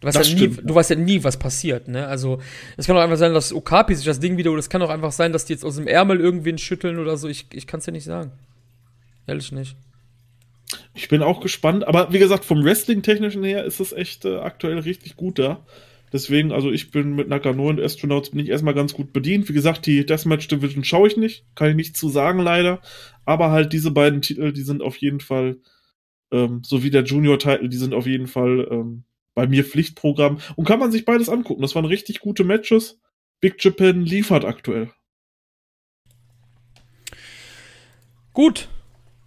Du 0.00 0.06
weißt, 0.06 0.30
ja 0.30 0.34
nie, 0.34 0.48
du 0.48 0.74
weißt 0.74 0.90
ja 0.90 0.96
nie, 0.96 1.22
was 1.24 1.38
passiert, 1.38 1.88
ne? 1.88 2.06
Also, 2.06 2.40
es 2.78 2.86
kann 2.86 2.96
auch 2.96 3.02
einfach 3.02 3.18
sein, 3.18 3.34
dass 3.34 3.52
Okapi 3.52 3.94
sich 3.94 4.06
das 4.06 4.18
Ding 4.18 4.38
wieder, 4.38 4.50
oder 4.50 4.60
es 4.60 4.70
kann 4.70 4.80
auch 4.80 4.88
einfach 4.88 5.12
sein, 5.12 5.32
dass 5.32 5.44
die 5.44 5.52
jetzt 5.52 5.64
aus 5.64 5.76
dem 5.76 5.86
Ärmel 5.86 6.20
irgendwen 6.20 6.56
schütteln 6.56 6.98
oder 6.98 7.18
so. 7.18 7.28
Ich, 7.28 7.46
ich 7.52 7.66
kann 7.66 7.80
es 7.80 7.86
ja 7.86 7.92
nicht 7.92 8.04
sagen. 8.04 8.32
Ehrlich 9.26 9.52
nicht. 9.52 9.76
Ich 10.94 11.08
bin 11.08 11.22
auch 11.22 11.40
gespannt, 11.40 11.86
aber 11.86 12.12
wie 12.12 12.18
gesagt, 12.18 12.44
vom 12.44 12.64
Wrestling-Technischen 12.64 13.44
her 13.44 13.64
ist 13.64 13.80
es 13.80 13.92
echt 13.92 14.24
äh, 14.24 14.38
aktuell 14.38 14.78
richtig 14.78 15.16
gut 15.16 15.38
da. 15.38 15.64
Deswegen, 16.12 16.50
also 16.50 16.72
ich 16.72 16.90
bin 16.90 17.14
mit 17.14 17.28
Nakano 17.28 17.68
und 17.68 17.80
Astronauts 17.80 18.30
bin 18.30 18.40
ich 18.40 18.48
erstmal 18.48 18.74
ganz 18.74 18.94
gut 18.94 19.12
bedient. 19.12 19.48
Wie 19.48 19.52
gesagt, 19.52 19.86
die 19.86 20.04
Deathmatch 20.04 20.48
Division 20.48 20.82
schaue 20.82 21.06
ich 21.06 21.16
nicht, 21.16 21.44
kann 21.54 21.70
ich 21.70 21.76
nicht 21.76 21.96
zu 21.96 22.08
sagen 22.08 22.40
leider. 22.40 22.80
Aber 23.24 23.50
halt 23.50 23.72
diese 23.72 23.90
beiden 23.90 24.22
Titel, 24.22 24.52
die 24.52 24.62
sind 24.62 24.82
auf 24.82 24.96
jeden 24.96 25.20
Fall, 25.20 25.58
ähm, 26.32 26.62
so 26.64 26.82
wie 26.82 26.90
der 26.90 27.04
Junior-Titel, 27.04 27.68
die 27.68 27.76
sind 27.76 27.94
auf 27.94 28.06
jeden 28.06 28.26
Fall 28.26 28.66
ähm, 28.70 29.04
bei 29.34 29.46
mir 29.46 29.64
Pflichtprogramm. 29.64 30.40
Und 30.56 30.64
kann 30.66 30.78
man 30.78 30.92
sich 30.92 31.04
beides 31.04 31.28
angucken. 31.28 31.62
Das 31.62 31.74
waren 31.74 31.84
richtig 31.84 32.20
gute 32.20 32.44
Matches. 32.44 33.00
Big 33.40 33.62
Japan 33.62 34.04
liefert 34.04 34.44
aktuell. 34.44 34.90
Gut, 38.32 38.68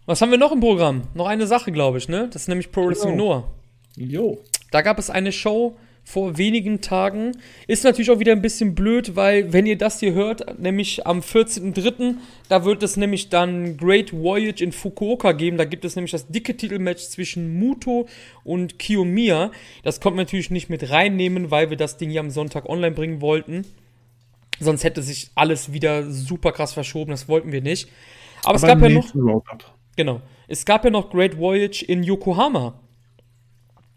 was 0.05 0.21
haben 0.21 0.31
wir 0.31 0.37
noch 0.37 0.51
im 0.51 0.59
Programm? 0.59 1.03
Noch 1.13 1.27
eine 1.27 1.47
Sache, 1.47 1.71
glaube 1.71 1.97
ich, 1.97 2.09
ne? 2.09 2.29
Das 2.31 2.43
ist 2.43 2.47
nämlich 2.47 2.71
Pro 2.71 2.87
Wrestling 2.87 3.13
genau. 3.13 3.25
Noah. 3.25 3.51
Jo. 3.95 4.43
Da 4.71 4.81
gab 4.81 4.99
es 4.99 5.09
eine 5.09 5.31
Show 5.31 5.77
vor 6.03 6.37
wenigen 6.37 6.81
Tagen. 6.81 7.31
Ist 7.67 7.83
natürlich 7.83 8.11
auch 8.11 8.19
wieder 8.19 8.33
ein 8.33 8.41
bisschen 8.41 8.75
blöd, 8.75 9.15
weil, 9.15 9.53
wenn 9.53 9.65
ihr 9.65 9.77
das 9.77 9.99
hier 9.99 10.13
hört, 10.13 10.59
nämlich 10.59 11.07
am 11.07 11.19
14.03., 11.19 12.15
da 12.49 12.65
wird 12.65 12.83
es 12.83 12.97
nämlich 12.97 13.29
dann 13.29 13.77
Great 13.77 14.13
Voyage 14.13 14.63
in 14.63 14.71
Fukuoka 14.71 15.31
geben. 15.31 15.57
Da 15.57 15.65
gibt 15.65 15.85
es 15.85 15.95
nämlich 15.95 16.11
das 16.11 16.27
dicke 16.27 16.57
Titelmatch 16.57 17.03
zwischen 17.03 17.57
Muto 17.57 18.07
und 18.43 18.79
Kiyomiya. 18.79 19.51
Das 19.83 20.01
konnten 20.01 20.17
wir 20.17 20.23
natürlich 20.25 20.51
nicht 20.51 20.69
mit 20.69 20.89
reinnehmen, 20.89 21.51
weil 21.51 21.69
wir 21.69 21.77
das 21.77 21.97
Ding 21.97 22.09
hier 22.09 22.19
am 22.19 22.29
Sonntag 22.29 22.67
online 22.67 22.95
bringen 22.95 23.21
wollten. 23.21 23.65
Sonst 24.59 24.83
hätte 24.83 25.01
sich 25.01 25.31
alles 25.35 25.73
wieder 25.73 26.09
super 26.09 26.51
krass 26.51 26.73
verschoben. 26.73 27.11
Das 27.11 27.27
wollten 27.27 27.51
wir 27.51 27.61
nicht. 27.61 27.89
Aber, 28.43 28.49
Aber 28.49 28.55
es 28.55 28.61
gab 28.63 28.81
ja 28.81 28.89
noch. 28.89 29.15
Roundup. 29.15 29.73
Genau. 29.95 30.21
Es 30.47 30.65
gab 30.65 30.83
ja 30.83 30.91
noch 30.91 31.09
Great 31.09 31.37
Voyage 31.37 31.83
in 31.85 32.03
Yokohama. 32.03 32.79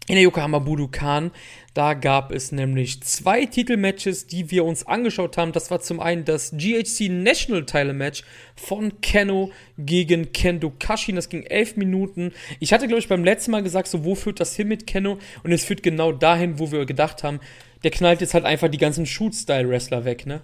In 0.07 0.15
der 0.15 0.23
Yokohama 0.23 0.59
Budokan. 0.59 1.31
Da 1.77 1.93
gab 1.93 2.31
es 2.31 2.51
nämlich 2.51 3.03
zwei 3.03 3.45
Titelmatches, 3.45 4.25
die 4.25 4.49
wir 4.49 4.65
uns 4.65 4.87
angeschaut 4.87 5.37
haben. 5.37 5.51
Das 5.51 5.69
war 5.69 5.79
zum 5.79 5.99
einen 5.99 6.25
das 6.25 6.49
GHC 6.57 7.07
National 7.07 7.67
Title 7.67 7.93
Match 7.93 8.23
von 8.55 8.99
Keno 9.01 9.51
gegen 9.77 10.31
Kendo 10.31 10.73
Kashin. 10.79 11.17
Das 11.17 11.29
ging 11.29 11.43
elf 11.43 11.77
Minuten. 11.77 12.31
Ich 12.59 12.73
hatte, 12.73 12.87
glaube 12.87 13.01
ich, 13.01 13.07
beim 13.07 13.23
letzten 13.23 13.51
Mal 13.51 13.61
gesagt, 13.61 13.89
so, 13.89 14.03
wo 14.03 14.15
führt 14.15 14.39
das 14.39 14.55
hin 14.55 14.69
mit 14.69 14.87
Keno? 14.87 15.19
Und 15.43 15.51
es 15.51 15.65
führt 15.65 15.83
genau 15.83 16.11
dahin, 16.11 16.57
wo 16.57 16.71
wir 16.71 16.87
gedacht 16.87 17.21
haben, 17.23 17.39
der 17.83 17.91
knallt 17.91 18.21
jetzt 18.21 18.33
halt 18.33 18.45
einfach 18.45 18.69
die 18.69 18.79
ganzen 18.79 19.05
Shoot-Style-Wrestler 19.05 20.03
weg, 20.03 20.25
ne? 20.25 20.41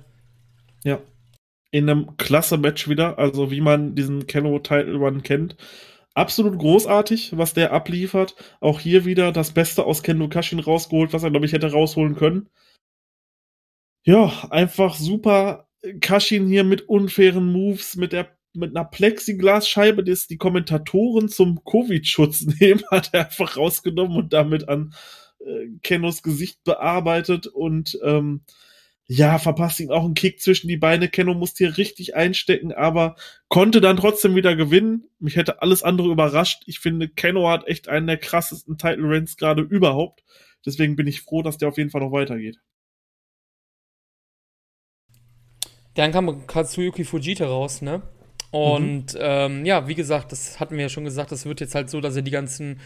Ja 0.84 0.99
in 1.72 1.89
einem 1.89 2.18
klasse 2.18 2.60
Match 2.60 2.88
wieder, 2.88 3.18
also 3.18 3.49
wie 3.49 3.60
man 3.60 3.95
diesen 3.95 4.27
Kenno 4.27 4.60
Title 4.60 4.99
One 4.99 5.22
kennt. 5.22 5.55
Absolut 6.15 6.60
großartig, 6.60 7.38
was 7.38 7.53
der 7.53 7.72
abliefert. 7.73 8.35
Auch 8.60 8.80
hier 8.80 9.06
wieder 9.06 9.31
das 9.31 9.52
Beste 9.52 9.85
aus 9.85 10.03
Kendo 10.03 10.30
Kashin 10.30 10.60
rausgeholt, 10.60 11.11
was 11.11 11.23
er, 11.23 11.31
glaube 11.31 11.45
ich, 11.45 11.53
hätte 11.53 11.72
rausholen 11.72 12.15
können. 12.15 12.49
Ja, 14.06 14.48
einfach 14.49 14.95
super. 14.95 15.68
Kashin 16.02 16.48
hier 16.48 16.64
mit 16.64 16.84
unfairen 16.84 17.52
Moves, 17.52 17.95
mit 17.95 18.14
der 18.14 18.38
mit 18.56 18.76
einer 18.76 18.85
Plexiglasscheibe, 18.85 20.03
die 20.03 20.15
die 20.30 20.38
Kommentatoren 20.38 21.27
zum 21.27 21.64
Covid-Schutz 21.65 22.45
nehmen, 22.60 22.84
hat 22.91 23.10
er 23.14 23.26
einfach 23.26 23.57
rausgenommen 23.57 24.15
und 24.15 24.34
damit 24.34 24.69
an 24.69 24.94
äh, 25.40 25.69
Kennos 25.81 26.22
Gesicht 26.22 26.64
bearbeitet 26.64 27.48
und 27.48 27.98
ähm, 28.03 28.41
ja, 29.15 29.38
verpasst 29.38 29.80
ihm 29.80 29.91
auch 29.91 30.06
einen 30.06 30.15
Kick 30.15 30.41
zwischen 30.41 30.68
die 30.68 30.77
Beine. 30.77 31.07
Kenno 31.07 31.35
musste 31.35 31.65
hier 31.65 31.77
richtig 31.77 32.15
einstecken, 32.15 32.72
aber 32.72 33.15
konnte 33.48 33.80
dann 33.80 33.98
trotzdem 33.98 34.35
wieder 34.35 34.56
gewinnen. 34.56 35.03
Mich 35.19 35.35
hätte 35.35 35.61
alles 35.61 35.84
andere 35.84 36.10
überrascht. 36.10 36.64
Ich 36.65 36.80
finde, 36.80 37.07
Kenno 37.07 37.48
hat 37.48 37.68
echt 37.68 37.88
einen 37.88 38.07
der 38.07 38.18
krassesten 38.18 38.80
Title 38.80 39.06
Runs 39.06 39.38
gerade 39.38 39.61
überhaupt. 39.61 40.23
Deswegen 40.65 40.95
bin 40.95 41.06
ich 41.06 41.22
froh, 41.22 41.44
dass 41.44 41.60
der 41.60 41.69
auf 41.69 41.77
jeden 41.77 41.91
Fall 41.91 42.02
noch 42.02 42.11
weitergeht. 42.11 42.60
Dann 45.94 46.11
kam 46.11 46.48
Katsuyuki 46.48 47.03
Fujita 47.03 47.45
raus, 47.45 47.84
ne? 47.84 48.02
Und 48.49 49.14
mhm. 49.14 49.19
ähm, 49.19 49.65
ja, 49.65 49.88
wie 49.88 49.95
gesagt, 49.95 50.31
das 50.31 50.60
hatten 50.60 50.76
wir 50.76 50.84
ja 50.84 50.90
schon 50.90 51.06
gesagt, 51.06 51.31
das 51.31 51.45
wird 51.45 51.61
jetzt 51.61 51.76
halt 51.76 51.91
so, 51.91 52.02
dass 52.02 52.15
er 52.15 52.23
die 52.23 52.31
ganzen 52.31 52.80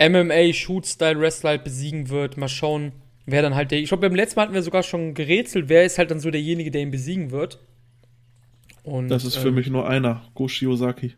MMA-Shoot-Style-Wrestler 0.00 1.50
halt 1.50 1.64
besiegen 1.64 2.08
wird. 2.08 2.38
Mal 2.38 2.48
schauen, 2.48 2.92
Wer 3.26 3.42
dann 3.42 3.54
halt 3.56 3.72
der. 3.72 3.80
Ich 3.80 3.88
glaube, 3.88 4.08
beim 4.08 4.14
letzten 4.14 4.36
Mal 4.36 4.44
hatten 4.44 4.54
wir 4.54 4.62
sogar 4.62 4.84
schon 4.84 5.14
gerätselt, 5.14 5.68
wer 5.68 5.84
ist 5.84 5.98
halt 5.98 6.10
dann 6.10 6.20
so 6.20 6.30
derjenige, 6.30 6.70
der 6.70 6.82
ihn 6.82 6.92
besiegen 6.92 7.32
wird. 7.32 7.58
Und, 8.84 9.08
das 9.08 9.24
ist 9.24 9.36
für 9.36 9.48
ähm, 9.48 9.56
mich 9.56 9.66
nur 9.66 9.88
einer, 9.88 10.22
Goshi 10.34 10.66
Ozaki. 10.68 11.14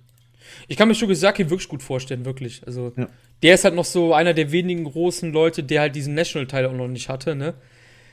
Ich 0.68 0.78
kann 0.78 0.89
mir 0.89 0.94
Shugizaki 0.94 1.51
wirklich 1.51 1.68
gut 1.68 1.82
vorstellen, 1.82 2.24
wirklich. 2.24 2.62
Also, 2.66 2.93
ja. 2.97 3.09
der 3.43 3.55
ist 3.55 3.64
halt 3.64 3.74
noch 3.74 3.85
so 3.85 4.14
einer 4.14 4.32
der 4.32 4.51
wenigen 4.52 4.85
großen 4.85 5.30
Leute, 5.32 5.62
der 5.62 5.82
halt 5.82 5.94
diesen 5.94 6.14
National-Teil 6.14 6.64
auch 6.64 6.72
noch 6.72 6.89
nicht 6.89 7.10
hatte, 7.10 7.35
ne? 7.36 7.55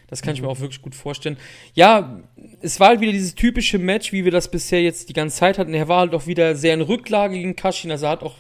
Das 0.08 0.22
kann 0.22 0.32
mhm. 0.32 0.36
ich 0.36 0.42
mir 0.42 0.48
mhm. 0.48 0.52
auch 0.52 0.60
wirklich 0.60 0.82
gut 0.82 0.94
vorstellen. 0.94 1.38
Ja, 1.74 2.22
es 2.62 2.80
war 2.80 2.90
halt 2.90 3.00
wieder 3.00 3.14
dieses 3.14 3.34
typische 3.36 3.80
Match, 3.80 4.12
wie 4.12 4.24
wir 4.24 4.32
das 4.32 4.52
bisher 4.52 4.82
jetzt 4.82 5.10
die 5.10 5.14
ganze 5.14 5.38
Zeit 5.38 5.58
hatten. 5.58 5.74
Er 5.74 5.88
war 5.88 6.02
halt 6.02 6.14
auch 6.14 6.28
wieder 6.28 6.56
sehr 6.56 6.74
in 6.74 6.82
Rücklage 6.82 7.36
gegen 7.36 7.56
Kashin, 7.56 7.92
also 7.92 8.06
er 8.06 8.12
hat 8.12 8.24
auch, 8.24 8.36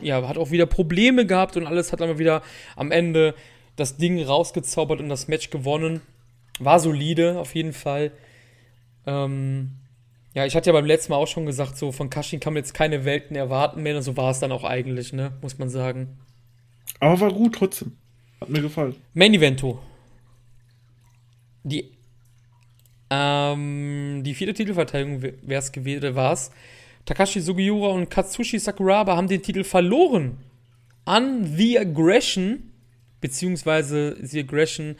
ja, 0.00 0.28
hat 0.28 0.38
auch 0.38 0.50
wieder 0.50 0.66
Probleme 0.66 1.26
gehabt 1.26 1.56
und 1.56 1.66
alles 1.66 1.92
hat 1.92 2.00
dann 2.00 2.18
wieder 2.18 2.42
am 2.76 2.92
Ende 2.92 3.34
das 3.76 3.96
Ding 3.96 4.22
rausgezaubert 4.22 5.00
und 5.00 5.08
das 5.08 5.28
Match 5.28 5.50
gewonnen. 5.50 6.00
War 6.58 6.78
solide, 6.78 7.38
auf 7.38 7.54
jeden 7.54 7.72
Fall. 7.72 8.12
Ähm, 9.06 9.72
ja, 10.34 10.46
ich 10.46 10.54
hatte 10.54 10.70
ja 10.70 10.72
beim 10.72 10.86
letzten 10.86 11.12
Mal 11.12 11.18
auch 11.18 11.26
schon 11.26 11.46
gesagt, 11.46 11.76
so 11.76 11.90
von 11.90 12.10
Kashin 12.10 12.40
kann 12.40 12.52
man 12.52 12.62
jetzt 12.62 12.74
keine 12.74 13.04
Welten 13.04 13.36
erwarten 13.36 13.82
mehr. 13.82 13.96
Und 13.96 14.02
so 14.02 14.16
war 14.16 14.30
es 14.30 14.38
dann 14.38 14.52
auch 14.52 14.64
eigentlich, 14.64 15.12
ne? 15.12 15.32
Muss 15.42 15.58
man 15.58 15.70
sagen. 15.70 16.18
Aber 17.00 17.20
war 17.20 17.32
gut 17.32 17.56
trotzdem. 17.56 17.96
Hat 18.40 18.48
mir 18.48 18.62
gefallen. 18.62 18.96
Main 19.14 19.34
Evento. 19.34 19.80
Die, 21.62 21.90
ähm, 23.10 24.22
die 24.24 24.34
vierte 24.34 24.54
Titelverteidigung 24.54 25.22
wäre 25.22 25.58
es 25.58 25.72
gewesen, 25.72 26.14
war 26.14 26.32
es. 26.32 26.50
Takashi 27.04 27.40
Sugiura 27.40 27.88
und 27.88 28.08
Katsushi 28.08 28.58
Sakuraba 28.58 29.16
haben 29.16 29.28
den 29.28 29.42
Titel 29.42 29.64
verloren 29.64 30.38
an 31.04 31.44
The 31.56 31.78
Aggression 31.80 32.69
beziehungsweise 33.20 34.16
The 34.20 34.40
Aggression, 34.40 34.96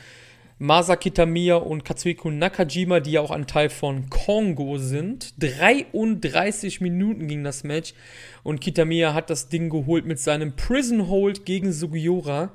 Masa 0.58 0.96
Kitamiya 0.96 1.56
und 1.56 1.86
Katsuhiko 1.86 2.30
Nakajima, 2.30 3.00
die 3.00 3.12
ja 3.12 3.22
auch 3.22 3.30
ein 3.30 3.46
Teil 3.46 3.70
von 3.70 4.10
Kongo 4.10 4.76
sind. 4.76 5.32
33 5.42 6.82
Minuten 6.82 7.28
ging 7.28 7.42
das 7.42 7.64
Match 7.64 7.94
und 8.42 8.60
Kitamiya 8.60 9.14
hat 9.14 9.30
das 9.30 9.48
Ding 9.48 9.70
geholt 9.70 10.04
mit 10.04 10.18
seinem 10.18 10.54
Prison 10.56 11.08
Hold 11.08 11.46
gegen 11.46 11.72
Sugiura. 11.72 12.52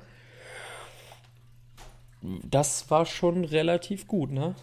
Das 2.43 2.91
war 2.91 3.07
schon 3.07 3.43
relativ 3.43 4.07
gut, 4.07 4.31
ne? 4.31 4.55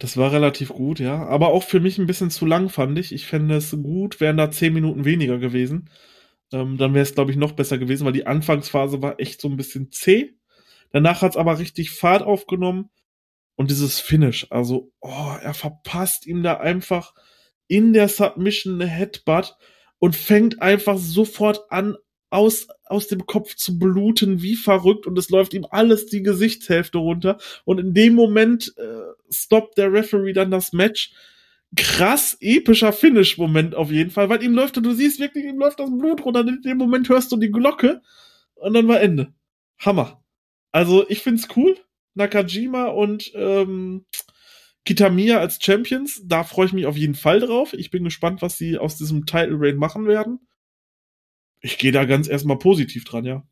Das 0.00 0.16
war 0.16 0.32
relativ 0.32 0.70
gut, 0.70 0.98
ja. 0.98 1.24
Aber 1.26 1.48
auch 1.48 1.62
für 1.62 1.78
mich 1.78 1.98
ein 1.98 2.06
bisschen 2.06 2.30
zu 2.30 2.44
lang, 2.44 2.68
fand 2.68 2.98
ich. 2.98 3.12
Ich 3.12 3.26
fände 3.26 3.54
es 3.54 3.70
gut, 3.70 4.20
wären 4.20 4.36
da 4.36 4.50
10 4.50 4.72
Minuten 4.72 5.04
weniger 5.04 5.38
gewesen. 5.38 5.88
Ähm, 6.52 6.78
dann 6.78 6.94
wäre 6.94 7.02
es, 7.02 7.14
glaube 7.14 7.30
ich, 7.30 7.36
noch 7.36 7.52
besser 7.52 7.78
gewesen, 7.78 8.04
weil 8.04 8.12
die 8.12 8.26
Anfangsphase 8.26 9.02
war 9.02 9.20
echt 9.20 9.40
so 9.40 9.48
ein 9.48 9.56
bisschen 9.56 9.90
zäh. 9.90 10.34
Danach 10.90 11.22
hat 11.22 11.32
es 11.32 11.36
aber 11.36 11.58
richtig 11.58 11.90
Fahrt 11.90 12.22
aufgenommen. 12.22 12.90
Und 13.56 13.70
dieses 13.70 14.00
Finish, 14.00 14.46
also, 14.50 14.92
oh, 15.00 15.36
er 15.40 15.54
verpasst 15.54 16.26
ihm 16.26 16.42
da 16.42 16.58
einfach 16.58 17.14
in 17.68 17.92
der 17.92 18.08
Submission 18.08 18.80
eine 18.80 18.90
Headbutt 18.90 19.56
und 19.98 20.16
fängt 20.16 20.60
einfach 20.62 20.98
sofort 20.98 21.70
an, 21.70 21.96
aus, 22.30 22.66
aus 22.86 23.08
dem 23.08 23.26
Kopf 23.26 23.54
zu 23.54 23.78
bluten, 23.78 24.42
wie 24.42 24.56
verrückt, 24.56 25.06
und 25.06 25.18
es 25.18 25.28
läuft 25.28 25.52
ihm 25.52 25.66
alles 25.70 26.06
die 26.06 26.22
Gesichtshälfte 26.22 26.98
runter. 26.98 27.38
Und 27.64 27.78
in 27.78 27.92
dem 27.92 28.14
Moment 28.14 28.74
äh, 28.78 29.12
stoppt 29.30 29.76
der 29.76 29.92
Referee 29.92 30.32
dann 30.32 30.50
das 30.50 30.72
Match 30.72 31.12
krass 31.76 32.36
epischer 32.40 32.92
Finish-Moment 32.92 33.74
auf 33.74 33.90
jeden 33.90 34.10
Fall, 34.10 34.28
weil 34.28 34.42
ihm 34.42 34.54
läuft, 34.54 34.76
du 34.76 34.92
siehst 34.92 35.20
wirklich, 35.20 35.44
ihm 35.44 35.58
läuft 35.58 35.80
das 35.80 35.90
Blut 35.90 36.24
runter, 36.24 36.40
in 36.40 36.60
dem 36.62 36.78
Moment 36.78 37.08
hörst 37.08 37.32
du 37.32 37.36
die 37.36 37.50
Glocke 37.50 38.02
und 38.54 38.74
dann 38.74 38.88
war 38.88 39.00
Ende. 39.00 39.32
Hammer. 39.78 40.22
Also 40.70 41.08
ich 41.08 41.20
find's 41.20 41.48
cool. 41.56 41.76
Nakajima 42.14 42.86
und 42.88 43.32
ähm, 43.34 44.04
Kitamiya 44.84 45.38
als 45.38 45.58
Champions, 45.62 46.22
da 46.24 46.44
freue 46.44 46.66
ich 46.66 46.72
mich 46.72 46.86
auf 46.86 46.96
jeden 46.96 47.14
Fall 47.14 47.40
drauf. 47.40 47.72
Ich 47.72 47.90
bin 47.90 48.04
gespannt, 48.04 48.42
was 48.42 48.58
sie 48.58 48.78
aus 48.78 48.96
diesem 48.96 49.26
Title 49.26 49.56
Reign 49.58 49.76
machen 49.76 50.06
werden. 50.06 50.40
Ich 51.60 51.78
gehe 51.78 51.92
da 51.92 52.04
ganz 52.04 52.28
erstmal 52.28 52.58
positiv 52.58 53.04
dran, 53.04 53.24
ja. 53.24 53.46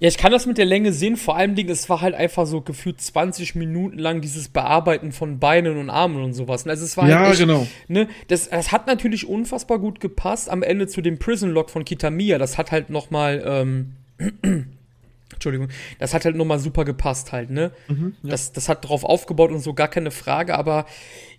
Ja, 0.00 0.08
ich 0.08 0.16
kann 0.16 0.32
das 0.32 0.46
mit 0.46 0.58
der 0.58 0.64
Länge 0.64 0.92
sehen. 0.92 1.16
Vor 1.16 1.36
allem, 1.36 1.56
es 1.56 1.88
war 1.88 2.00
halt 2.00 2.14
einfach 2.14 2.46
so 2.46 2.60
gefühlt 2.60 3.00
20 3.00 3.54
Minuten 3.54 3.98
lang 3.98 4.20
dieses 4.20 4.48
Bearbeiten 4.48 5.12
von 5.12 5.38
Beinen 5.38 5.76
und 5.76 5.90
Armen 5.90 6.22
und 6.22 6.32
sowas. 6.34 6.66
Also 6.66 6.84
es 6.84 6.96
war 6.96 7.08
ja, 7.08 7.20
halt 7.20 7.30
echt, 7.32 7.40
genau. 7.40 7.66
Ne, 7.88 8.08
das, 8.28 8.48
das 8.48 8.72
hat 8.72 8.86
natürlich 8.86 9.28
unfassbar 9.28 9.78
gut 9.78 10.00
gepasst 10.00 10.48
am 10.48 10.62
Ende 10.62 10.86
zu 10.86 11.00
dem 11.00 11.18
Prison 11.18 11.50
Lock 11.50 11.70
von 11.70 11.84
Kitamiya. 11.84 12.38
Das 12.38 12.58
hat 12.58 12.72
halt 12.72 12.90
noch 12.90 13.10
mal 13.10 13.42
ähm, 13.44 13.94
Entschuldigung, 15.32 15.68
das 15.98 16.14
hat 16.14 16.24
halt 16.24 16.36
nochmal 16.36 16.58
super 16.58 16.84
gepasst 16.84 17.32
halt, 17.32 17.50
ne? 17.50 17.70
Mhm, 17.86 18.16
ja. 18.22 18.30
das, 18.30 18.52
das 18.52 18.68
hat 18.68 18.88
drauf 18.88 19.04
aufgebaut 19.04 19.52
und 19.52 19.60
so 19.60 19.74
gar 19.74 19.88
keine 19.88 20.10
Frage, 20.10 20.56
aber 20.56 20.86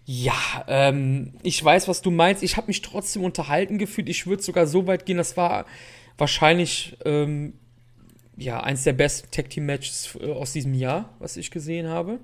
ja, 0.05 0.33
ähm, 0.67 1.33
ich 1.43 1.63
weiß, 1.63 1.87
was 1.87 2.01
du 2.01 2.09
meinst. 2.09 2.41
Ich 2.41 2.57
habe 2.57 2.67
mich 2.67 2.81
trotzdem 2.81 3.23
unterhalten 3.23 3.77
gefühlt. 3.77 4.09
Ich 4.09 4.25
würde 4.25 4.41
sogar 4.41 4.65
so 4.65 4.87
weit 4.87 5.05
gehen, 5.05 5.17
das 5.17 5.37
war 5.37 5.65
wahrscheinlich 6.17 6.97
ähm, 7.05 7.53
ja 8.39 8.61
eins 8.61 8.83
der 8.83 8.93
besten 8.93 9.29
Tag 9.31 9.49
Team 9.49 9.65
Matches 9.65 10.17
äh, 10.19 10.31
aus 10.31 10.53
diesem 10.53 10.73
Jahr, 10.73 11.13
was 11.19 11.37
ich 11.37 11.51
gesehen 11.51 11.87
habe. 11.87 12.19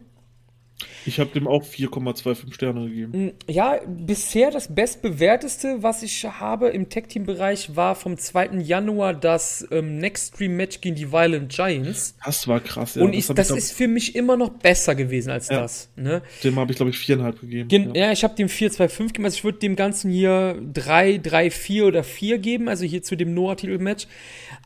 Ich 1.06 1.20
habe 1.20 1.30
dem 1.30 1.48
auch 1.48 1.64
4,25 1.64 2.54
Sterne 2.54 2.90
gegeben. 2.90 3.26
Mm, 3.28 3.52
ja, 3.52 3.80
bisher 3.88 4.52
das 4.52 4.74
bestbewerteste, 4.74 5.78
was 5.82 6.04
ich 6.04 6.26
habe 6.26 6.68
im 6.70 6.90
Tag-Team-Bereich, 6.90 7.76
war 7.78 7.96
vom 7.96 8.18
2. 8.18 8.58
Januar 8.62 9.14
das 9.14 9.66
ähm, 9.72 10.00
Next 10.00 10.36
Stream 10.36 10.58
Match 10.58 10.82
gegen 10.82 10.96
die 10.96 11.12
Violent 11.12 11.50
Giants. 11.54 12.16
Das 12.26 12.48
war 12.48 12.60
krass, 12.60 12.96
ja. 12.96 13.04
Und 13.04 13.14
ich, 13.14 13.28
das, 13.28 13.36
das 13.36 13.52
ich, 13.52 13.58
ist 13.58 13.72
für 13.72 13.88
mich 13.88 14.16
immer 14.16 14.36
noch 14.36 14.50
besser 14.50 14.96
gewesen 14.96 15.30
als 15.30 15.48
ja. 15.48 15.62
das. 15.62 15.90
Ne? 15.96 16.22
Dem 16.44 16.58
habe 16.58 16.72
ich, 16.72 16.78
glaube 16.78 16.92
ich, 16.92 16.98
4,5 16.98 17.40
gegeben. 17.40 17.70
Gen 17.70 17.96
ja. 17.96 18.08
ja. 18.08 18.12
ich 18.12 18.24
habe 18.26 18.36
dem 18.36 18.48
4,25 18.48 18.98
gegeben. 18.98 19.26
Also 19.26 19.38
ich 19.38 19.44
würde 19.46 19.60
dem 19.60 19.78
Ganzen 19.78 20.12
hier 20.12 20.62
3, 20.74 21.20
3, 21.20 21.52
4 21.52 21.86
oder 21.86 22.04
4 22.04 22.38
geben, 22.40 22.68
also 22.68 22.84
hier 22.84 23.02
zu 23.02 23.16
dem 23.16 23.34
Noah-Titel-Match. 23.34 24.08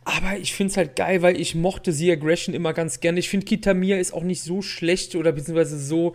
Aber 0.06 0.38
ich 0.38 0.54
finde 0.54 0.72
es 0.72 0.78
halt 0.78 0.96
geil, 0.96 1.22
weil 1.22 1.40
ich 1.40 1.54
mochte 1.54 1.92
sie 1.92 2.12
Aggression 2.12 2.56
immer 2.56 2.74
ganz 2.74 3.00
gerne. 3.00 3.20
Ich 3.20 3.30
finde 3.30 3.46
Kitamir 3.46 4.00
ist 4.00 4.14
auch 4.14 4.24
nicht 4.24 4.42
so 4.42 4.64
schlecht 4.64 5.16
oder 5.16 5.32
beziehungsweise 5.32 5.78
so. 5.78 6.09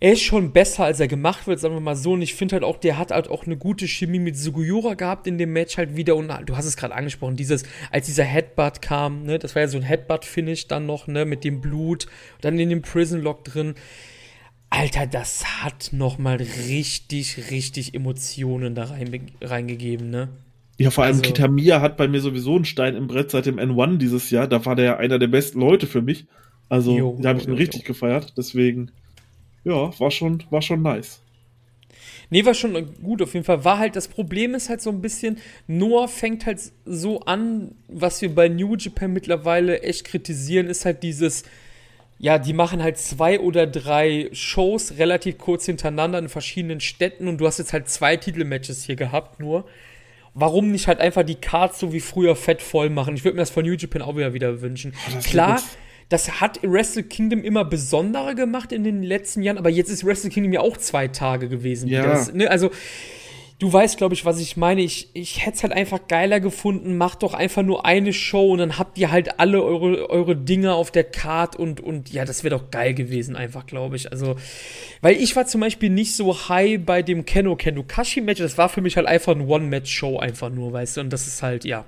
Er 0.00 0.12
ist 0.12 0.22
schon 0.22 0.52
besser, 0.52 0.84
als 0.84 1.00
er 1.00 1.08
gemacht 1.08 1.46
wird, 1.46 1.60
sagen 1.60 1.74
wir 1.74 1.80
mal 1.80 1.96
so. 1.96 2.12
Und 2.12 2.22
ich 2.22 2.34
finde 2.34 2.54
halt 2.54 2.64
auch, 2.64 2.76
der 2.76 2.98
hat 2.98 3.10
halt 3.10 3.28
auch 3.28 3.46
eine 3.46 3.56
gute 3.56 3.88
Chemie 3.88 4.18
mit 4.18 4.36
Sugiyura 4.36 4.94
gehabt 4.94 5.26
in 5.26 5.38
dem 5.38 5.52
Match 5.52 5.78
halt 5.78 5.96
wieder. 5.96 6.16
Und 6.16 6.30
du 6.46 6.56
hast 6.56 6.66
es 6.66 6.76
gerade 6.76 6.94
angesprochen, 6.94 7.36
dieses, 7.36 7.62
als 7.90 8.06
dieser 8.06 8.24
Headbutt 8.24 8.82
kam, 8.82 9.22
ne, 9.22 9.38
das 9.38 9.54
war 9.54 9.62
ja 9.62 9.68
so 9.68 9.78
ein 9.78 9.82
Headbutt-Finish 9.82 10.68
dann 10.68 10.84
noch, 10.84 11.06
ne, 11.06 11.24
mit 11.24 11.42
dem 11.42 11.60
Blut, 11.60 12.06
dann 12.42 12.58
in 12.58 12.68
dem 12.68 12.82
Prison 12.82 13.22
Lock 13.22 13.44
drin. 13.44 13.74
Alter, 14.68 15.06
das 15.06 15.62
hat 15.62 15.90
nochmal 15.92 16.36
richtig, 16.68 17.50
richtig 17.50 17.94
Emotionen 17.94 18.74
da 18.74 18.84
rein, 18.84 19.30
reingegeben, 19.40 20.10
ne? 20.10 20.28
Ja, 20.76 20.90
vor 20.90 21.04
allem 21.04 21.18
also, 21.18 21.22
Kitamiya 21.22 21.80
hat 21.80 21.96
bei 21.96 22.08
mir 22.08 22.20
sowieso 22.20 22.56
einen 22.56 22.64
Stein 22.64 22.96
im 22.96 23.06
Brett 23.06 23.30
seit 23.30 23.46
dem 23.46 23.58
N1 23.58 23.98
dieses 23.98 24.30
Jahr. 24.30 24.48
Da 24.48 24.66
war 24.66 24.74
der 24.74 24.98
einer 24.98 25.18
der 25.18 25.28
besten 25.28 25.60
Leute 25.60 25.86
für 25.86 26.02
mich. 26.02 26.26
Also, 26.68 26.96
jo, 26.96 27.18
da 27.20 27.30
habe 27.30 27.38
ich 27.40 27.46
ihn 27.46 27.54
richtig 27.54 27.82
jo. 27.82 27.88
gefeiert. 27.88 28.32
Deswegen, 28.36 28.90
ja, 29.64 29.98
war 29.98 30.10
schon, 30.10 30.42
war 30.50 30.62
schon 30.62 30.82
nice. 30.82 31.20
Nee, 32.30 32.44
war 32.44 32.54
schon 32.54 32.94
gut, 33.02 33.22
auf 33.22 33.34
jeden 33.34 33.44
Fall. 33.44 33.64
War 33.64 33.78
halt, 33.78 33.96
das 33.96 34.08
Problem 34.08 34.54
ist 34.54 34.68
halt 34.68 34.80
so 34.80 34.90
ein 34.90 35.00
bisschen, 35.00 35.38
Noah 35.66 36.08
fängt 36.08 36.46
halt 36.46 36.60
so 36.84 37.20
an, 37.20 37.74
was 37.88 38.22
wir 38.22 38.34
bei 38.34 38.48
New 38.48 38.76
Japan 38.76 39.12
mittlerweile 39.12 39.82
echt 39.82 40.04
kritisieren, 40.04 40.66
ist 40.66 40.84
halt 40.84 41.02
dieses, 41.02 41.44
ja, 42.18 42.38
die 42.38 42.52
machen 42.52 42.82
halt 42.82 42.98
zwei 42.98 43.38
oder 43.40 43.66
drei 43.66 44.30
Shows 44.32 44.98
relativ 44.98 45.38
kurz 45.38 45.66
hintereinander 45.66 46.18
in 46.18 46.28
verschiedenen 46.28 46.80
Städten 46.80 47.28
und 47.28 47.38
du 47.38 47.46
hast 47.46 47.58
jetzt 47.58 47.72
halt 47.72 47.88
zwei 47.88 48.16
Titelmatches 48.16 48.84
hier 48.84 48.96
gehabt, 48.96 49.40
nur 49.40 49.66
warum 50.34 50.70
nicht 50.70 50.88
halt 50.88 51.00
einfach 51.00 51.22
die 51.22 51.36
Cards 51.36 51.78
so 51.78 51.92
wie 51.92 52.00
früher 52.00 52.36
fett 52.36 52.62
voll 52.62 52.90
machen? 52.90 53.14
Ich 53.14 53.24
würde 53.24 53.36
mir 53.36 53.42
das 53.42 53.50
von 53.50 53.64
New 53.64 53.74
Japan 53.74 54.02
auch 54.02 54.16
wieder, 54.16 54.34
wieder 54.34 54.60
wünschen. 54.60 54.94
Oh, 55.14 55.20
Klar, 55.22 55.62
das 56.08 56.40
hat 56.40 56.60
Wrestle 56.62 57.02
Kingdom 57.02 57.42
immer 57.42 57.64
besonderer 57.64 58.34
gemacht 58.34 58.72
in 58.72 58.84
den 58.84 59.02
letzten 59.02 59.42
Jahren, 59.42 59.58
aber 59.58 59.70
jetzt 59.70 59.90
ist 59.90 60.04
Wrestle 60.04 60.30
Kingdom 60.30 60.52
ja 60.52 60.60
auch 60.60 60.76
zwei 60.76 61.08
Tage 61.08 61.48
gewesen. 61.48 61.88
Ja. 61.88 62.06
Das, 62.06 62.32
ne? 62.32 62.50
Also 62.50 62.70
du 63.58 63.72
weißt, 63.72 63.96
glaube 63.96 64.14
ich, 64.14 64.24
was 64.24 64.40
ich 64.40 64.56
meine. 64.56 64.82
Ich, 64.82 65.08
ich 65.14 65.44
hätte 65.44 65.56
es 65.56 65.62
halt 65.62 65.72
einfach 65.72 66.06
geiler 66.08 66.40
gefunden. 66.40 66.96
Macht 66.96 67.22
doch 67.22 67.34
einfach 67.34 67.62
nur 67.62 67.84
eine 67.86 68.12
Show 68.12 68.52
und 68.52 68.58
dann 68.58 68.78
habt 68.78 68.98
ihr 68.98 69.10
halt 69.10 69.38
alle 69.40 69.62
eure, 69.62 70.10
eure 70.10 70.36
Dinge 70.36 70.74
auf 70.74 70.90
der 70.90 71.04
Card 71.04 71.56
und, 71.56 71.80
und 71.80 72.10
ja, 72.12 72.24
das 72.24 72.44
wäre 72.44 72.56
doch 72.56 72.70
geil 72.70 72.94
gewesen, 72.94 73.36
einfach, 73.36 73.66
glaube 73.66 73.96
ich. 73.96 74.12
Also, 74.12 74.36
weil 75.00 75.16
ich 75.16 75.34
war 75.36 75.46
zum 75.46 75.60
Beispiel 75.60 75.90
nicht 75.90 76.14
so 76.14 76.48
high 76.48 76.80
bei 76.84 77.02
dem 77.02 77.24
Keno 77.24 77.56
Kashi-Match. 77.56 78.40
Das 78.40 78.58
war 78.58 78.68
für 78.68 78.80
mich 78.80 78.96
halt 78.96 79.06
einfach 79.06 79.34
ein 79.34 79.46
One-Match-Show, 79.48 80.18
einfach 80.18 80.50
nur, 80.50 80.72
weißt 80.72 80.98
du. 80.98 81.00
Und 81.02 81.12
das 81.12 81.26
ist 81.26 81.42
halt, 81.42 81.64
ja. 81.64 81.84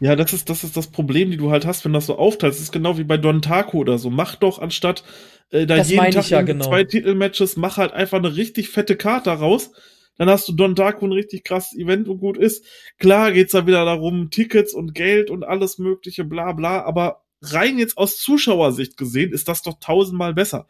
Ja, 0.00 0.16
das 0.16 0.32
ist, 0.32 0.48
das 0.48 0.64
ist 0.64 0.76
das 0.76 0.88
Problem, 0.88 1.30
die 1.30 1.36
du 1.36 1.50
halt 1.50 1.64
hast, 1.64 1.84
wenn 1.84 1.92
das 1.92 2.06
so 2.06 2.16
aufteilst. 2.16 2.58
Das 2.58 2.64
ist 2.64 2.72
genau 2.72 2.98
wie 2.98 3.04
bei 3.04 3.16
Don 3.16 3.42
Taco 3.42 3.78
oder 3.78 3.98
so. 3.98 4.10
Mach 4.10 4.34
doch 4.34 4.58
anstatt 4.58 5.04
äh, 5.50 5.66
da 5.66 5.76
das 5.76 5.90
jeden 5.90 6.10
Tag 6.10 6.28
ja, 6.28 6.42
genau. 6.42 6.64
zwei 6.66 6.84
Titelmatches, 6.84 7.56
mach 7.56 7.76
halt 7.76 7.92
einfach 7.92 8.18
eine 8.18 8.36
richtig 8.36 8.68
fette 8.68 8.96
Karte 8.96 9.30
daraus 9.30 9.70
dann 10.16 10.28
hast 10.28 10.48
du 10.48 10.52
Don 10.52 10.74
Darko 10.74 11.06
ein 11.06 11.12
richtig 11.12 11.44
krasses 11.44 11.78
Event 11.78 12.08
und 12.08 12.18
gut 12.18 12.36
ist. 12.36 12.64
Klar 12.98 13.32
geht's 13.32 13.52
da 13.52 13.66
wieder 13.66 13.84
darum, 13.84 14.30
Tickets 14.30 14.74
und 14.74 14.94
Geld 14.94 15.30
und 15.30 15.44
alles 15.44 15.78
mögliche, 15.78 16.24
bla 16.24 16.52
bla, 16.52 16.82
aber 16.82 17.24
rein 17.40 17.78
jetzt 17.78 17.98
aus 17.98 18.18
Zuschauersicht 18.18 18.96
gesehen 18.96 19.32
ist 19.32 19.48
das 19.48 19.62
doch 19.62 19.78
tausendmal 19.80 20.34
besser. 20.34 20.66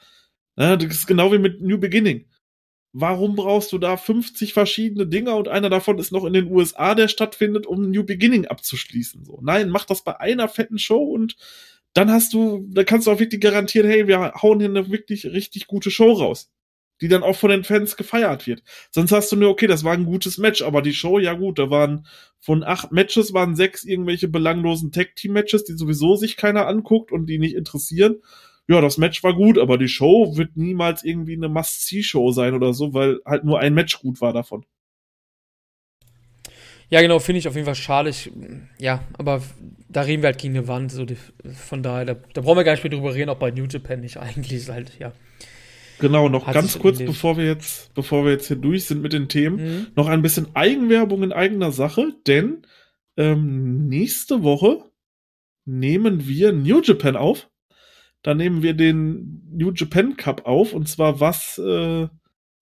Ja, 0.56 0.76
das 0.76 0.94
ist 0.94 1.06
genau 1.06 1.32
wie 1.32 1.38
mit 1.38 1.60
New 1.60 1.78
Beginning. 1.78 2.26
Warum 2.92 3.36
brauchst 3.36 3.72
du 3.72 3.78
da 3.78 3.96
50 3.96 4.52
verschiedene 4.52 5.06
Dinge 5.06 5.34
und 5.34 5.48
einer 5.48 5.70
davon 5.70 5.98
ist 5.98 6.12
noch 6.12 6.24
in 6.24 6.34
den 6.34 6.50
USA, 6.50 6.94
der 6.94 7.08
stattfindet, 7.08 7.66
um 7.66 7.90
New 7.90 8.04
Beginning 8.04 8.46
abzuschließen? 8.46 9.24
So, 9.24 9.40
nein, 9.42 9.70
mach 9.70 9.86
das 9.86 10.04
bei 10.04 10.20
einer 10.20 10.48
fetten 10.48 10.78
Show 10.78 11.02
und 11.02 11.36
dann 11.94 12.10
hast 12.10 12.34
du, 12.34 12.66
da 12.70 12.84
kannst 12.84 13.06
du 13.06 13.10
auch 13.10 13.18
wirklich 13.18 13.40
garantieren, 13.40 13.88
hey, 13.88 14.06
wir 14.08 14.32
hauen 14.34 14.60
hier 14.60 14.68
eine 14.68 14.90
wirklich 14.90 15.26
richtig 15.26 15.66
gute 15.66 15.90
Show 15.90 16.12
raus 16.12 16.50
die 17.02 17.08
dann 17.08 17.24
auch 17.24 17.36
von 17.36 17.50
den 17.50 17.64
Fans 17.64 17.96
gefeiert 17.96 18.46
wird. 18.46 18.62
Sonst 18.92 19.10
hast 19.10 19.30
du 19.32 19.36
nur, 19.36 19.50
okay, 19.50 19.66
das 19.66 19.82
war 19.82 19.92
ein 19.92 20.06
gutes 20.06 20.38
Match, 20.38 20.62
aber 20.62 20.82
die 20.82 20.94
Show, 20.94 21.18
ja 21.18 21.34
gut, 21.34 21.58
da 21.58 21.68
waren 21.68 22.06
von 22.38 22.62
acht 22.62 22.92
Matches 22.92 23.34
waren 23.34 23.56
sechs 23.56 23.82
irgendwelche 23.82 24.28
belanglosen 24.28 24.92
Tag-Team-Matches, 24.92 25.64
die 25.64 25.72
sowieso 25.72 26.14
sich 26.14 26.36
keiner 26.36 26.68
anguckt 26.68 27.10
und 27.10 27.26
die 27.26 27.38
nicht 27.38 27.56
interessieren. 27.56 28.22
Ja, 28.68 28.80
das 28.80 28.98
Match 28.98 29.22
war 29.22 29.34
gut, 29.34 29.58
aber 29.58 29.76
die 29.76 29.88
Show 29.88 30.36
wird 30.36 30.56
niemals 30.56 31.04
irgendwie 31.04 31.34
eine 31.34 31.48
Must-See-Show 31.48 32.30
sein 32.32 32.54
oder 32.54 32.72
so, 32.72 32.94
weil 32.94 33.20
halt 33.24 33.44
nur 33.44 33.58
ein 33.58 33.74
Match 33.74 33.98
gut 34.00 34.20
war 34.20 34.32
davon. 34.32 34.64
Ja, 36.88 37.00
genau, 37.00 37.18
finde 37.20 37.38
ich 37.38 37.48
auf 37.48 37.54
jeden 37.54 37.64
Fall 37.64 37.74
schade. 37.74 38.10
Ich, 38.10 38.30
ja, 38.78 39.02
aber 39.14 39.42
da 39.88 40.02
reden 40.02 40.22
wir 40.22 40.26
halt 40.26 40.38
gegen 40.38 40.56
eine 40.56 40.68
Wand. 40.68 40.92
So 40.92 41.06
die, 41.06 41.16
von 41.54 41.82
daher, 41.82 42.04
da, 42.04 42.14
da 42.34 42.42
brauchen 42.42 42.58
wir 42.58 42.64
gar 42.64 42.72
nicht 42.72 42.84
mehr 42.84 42.90
drüber 42.90 43.14
reden, 43.14 43.30
auch 43.30 43.38
bei 43.38 43.50
New 43.50 43.64
Japan 43.64 44.00
nicht 44.00 44.18
eigentlich 44.18 44.52
ist 44.52 44.68
halt, 44.68 44.98
ja. 44.98 45.12
Genau, 46.00 46.28
noch 46.28 46.46
Hat 46.46 46.54
ganz 46.54 46.78
kurz, 46.78 46.98
bevor 46.98 47.36
wir 47.36 47.46
jetzt, 47.46 47.94
bevor 47.94 48.24
wir 48.24 48.32
jetzt 48.32 48.48
hier 48.48 48.56
durch 48.56 48.84
sind 48.84 49.02
mit 49.02 49.12
den 49.12 49.28
Themen, 49.28 49.56
mhm. 49.56 49.86
noch 49.94 50.08
ein 50.08 50.20
bisschen 50.20 50.54
Eigenwerbung 50.54 51.22
in 51.22 51.32
eigener 51.32 51.72
Sache, 51.72 52.12
denn 52.26 52.66
ähm, 53.16 53.86
nächste 53.86 54.42
Woche 54.42 54.84
nehmen 55.64 56.26
wir 56.26 56.52
New 56.52 56.82
Japan 56.82 57.16
auf. 57.16 57.48
Da 58.22 58.34
nehmen 58.34 58.62
wir 58.62 58.74
den 58.74 59.42
New 59.52 59.72
Japan 59.72 60.16
Cup 60.16 60.46
auf 60.46 60.72
und 60.72 60.88
zwar 60.88 61.20
was, 61.20 61.58
äh, 61.58 62.08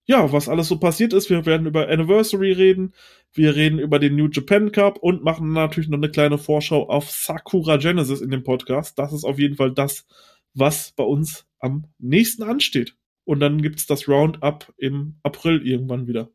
ja, 0.05 0.31
was 0.31 0.49
alles 0.49 0.67
so 0.67 0.79
passiert 0.79 1.13
ist. 1.13 1.29
Wir 1.29 1.45
werden 1.45 1.67
über 1.67 1.87
Anniversary 1.87 2.51
reden, 2.51 2.93
wir 3.33 3.55
reden 3.55 3.79
über 3.79 3.99
den 3.99 4.15
New 4.15 4.27
Japan 4.27 4.71
Cup 4.71 4.97
und 4.97 5.23
machen 5.23 5.53
natürlich 5.53 5.89
noch 5.89 5.99
eine 5.99 6.09
kleine 6.09 6.37
Vorschau 6.37 6.89
auf 6.89 7.11
Sakura 7.11 7.77
Genesis 7.77 8.21
in 8.21 8.31
dem 8.31 8.43
Podcast. 8.43 8.97
Das 8.97 9.13
ist 9.13 9.23
auf 9.23 9.39
jeden 9.39 9.55
Fall 9.55 9.71
das, 9.71 10.05
was 10.53 10.91
bei 10.93 11.03
uns 11.03 11.45
am 11.59 11.85
nächsten 11.99 12.43
ansteht. 12.43 12.95
Und 13.23 13.39
dann 13.39 13.61
gibt 13.61 13.79
es 13.79 13.85
das 13.85 14.07
Roundup 14.07 14.73
im 14.77 15.15
April 15.23 15.65
irgendwann 15.65 16.07
wieder. 16.07 16.29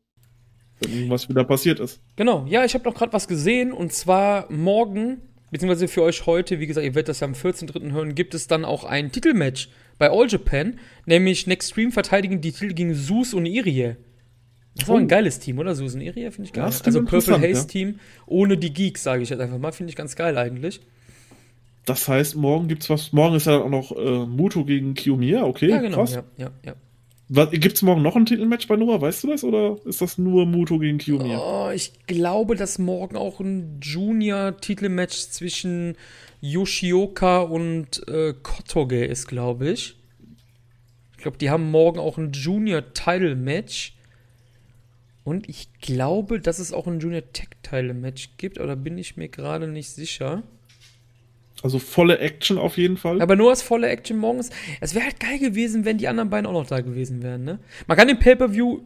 Wenn 0.79 0.93
irgendwas 0.93 1.27
wieder 1.27 1.43
passiert 1.43 1.79
ist. 1.79 2.01
Genau, 2.15 2.45
ja, 2.47 2.63
ich 2.63 2.73
habe 2.73 2.85
noch 2.85 2.95
gerade 2.95 3.13
was 3.13 3.27
gesehen 3.27 3.73
und 3.73 3.91
zwar 3.91 4.51
morgen, 4.51 5.21
beziehungsweise 5.51 5.87
für 5.87 6.03
euch 6.03 6.25
heute, 6.25 6.59
wie 6.59 6.67
gesagt, 6.67 6.85
ihr 6.85 6.95
werdet 6.95 7.09
das 7.09 7.19
ja 7.19 7.27
am 7.27 7.33
14.3. 7.33 7.91
hören, 7.91 8.15
gibt 8.15 8.33
es 8.33 8.47
dann 8.47 8.65
auch 8.65 8.83
ein 8.83 9.11
Titelmatch 9.11 9.69
bei 9.97 10.09
All 10.09 10.27
Japan, 10.27 10.79
nämlich 11.05 11.47
Next 11.47 11.71
Stream 11.71 11.91
verteidigen 11.91 12.41
die 12.41 12.51
Titel 12.51 12.73
gegen 12.73 12.95
Zeus 12.95 13.33
und 13.33 13.45
Irie. 13.45 13.95
Das 14.75 14.87
war 14.87 14.95
oh. 14.95 14.99
ein 14.99 15.07
geiles 15.07 15.39
Team, 15.39 15.57
oder? 15.57 15.73
Zeus 15.73 15.95
und 15.95 16.01
Irie, 16.01 16.29
finde 16.31 16.43
ich 16.43 16.53
geil. 16.53 16.65
also 16.65 17.03
Purple 17.03 17.37
Haze 17.37 17.61
ja. 17.61 17.63
Team 17.63 17.99
ohne 18.25 18.57
die 18.57 18.73
Geeks, 18.73 19.03
sage 19.03 19.23
ich 19.23 19.29
jetzt 19.29 19.39
einfach 19.39 19.57
mal, 19.57 19.71
finde 19.71 19.89
ich 19.89 19.95
ganz 19.95 20.15
geil 20.15 20.37
eigentlich. 20.37 20.81
Das 21.85 22.07
heißt, 22.07 22.35
morgen 22.35 22.67
gibt's 22.67 22.89
was. 22.89 23.13
Morgen 23.13 23.35
ist 23.35 23.47
ja 23.47 23.59
auch 23.59 23.69
noch 23.69 23.91
äh, 23.93 24.25
Muto 24.25 24.65
gegen 24.65 24.93
Kiyomiya, 24.93 25.45
okay? 25.45 25.69
Ja, 25.69 25.79
genau. 25.79 25.99
Krass. 25.99 26.15
Ja, 26.15 26.23
ja, 26.37 26.51
ja. 26.65 26.75
Gibt 27.29 27.75
es 27.75 27.81
morgen 27.81 28.03
noch 28.03 28.15
ein 28.15 28.25
Titelmatch 28.25 28.67
bei 28.67 28.77
Noah? 28.77 29.01
Weißt 29.01 29.23
du 29.23 29.27
das? 29.27 29.43
Oder 29.43 29.75
ist 29.83 30.01
das 30.01 30.17
nur 30.17 30.45
Muto 30.45 30.79
gegen 30.79 30.97
Kiyomiya? 30.97 31.39
Oh, 31.39 31.69
ich 31.71 31.91
glaube, 32.07 32.55
dass 32.55 32.79
morgen 32.79 33.17
auch 33.17 33.41
ein 33.41 33.79
Junior-Titelmatch 33.81 35.27
zwischen 35.29 35.97
Yoshioka 36.39 37.39
und 37.41 38.07
äh, 38.07 38.33
Kotoge 38.41 39.03
ist, 39.03 39.27
glaube 39.27 39.69
ich. 39.69 39.97
Ich 41.17 41.23
glaube, 41.23 41.37
die 41.37 41.49
haben 41.49 41.69
morgen 41.69 41.99
auch 41.99 42.17
ein 42.17 42.31
Junior-Title-Match. 42.31 43.95
Und 45.25 45.49
ich 45.49 45.73
glaube, 45.81 46.39
dass 46.39 46.59
es 46.59 46.71
auch 46.71 46.87
ein 46.87 47.01
Junior-Tech-Title-Match 47.01 48.37
gibt, 48.37 48.57
da 48.57 48.75
bin 48.75 48.97
ich 48.97 49.17
mir 49.17 49.27
gerade 49.27 49.67
nicht 49.67 49.89
sicher. 49.89 50.43
Also 51.63 51.79
volle 51.79 52.19
Action 52.19 52.57
auf 52.57 52.77
jeden 52.77 52.97
Fall. 52.97 53.21
Aber 53.21 53.35
nur 53.35 53.49
als 53.49 53.61
volle 53.61 53.89
Action 53.89 54.17
morgens. 54.17 54.51
Es 54.79 54.93
wäre 54.93 55.05
halt 55.05 55.19
geil 55.19 55.39
gewesen, 55.39 55.85
wenn 55.85 55.97
die 55.97 56.07
anderen 56.07 56.29
beiden 56.29 56.45
auch 56.45 56.53
noch 56.53 56.67
da 56.67 56.81
gewesen 56.81 57.23
wären, 57.23 57.43
ne? 57.43 57.59
Man 57.87 57.97
kann 57.97 58.07
den 58.07 58.19
Pay-Per-View, 58.19 58.81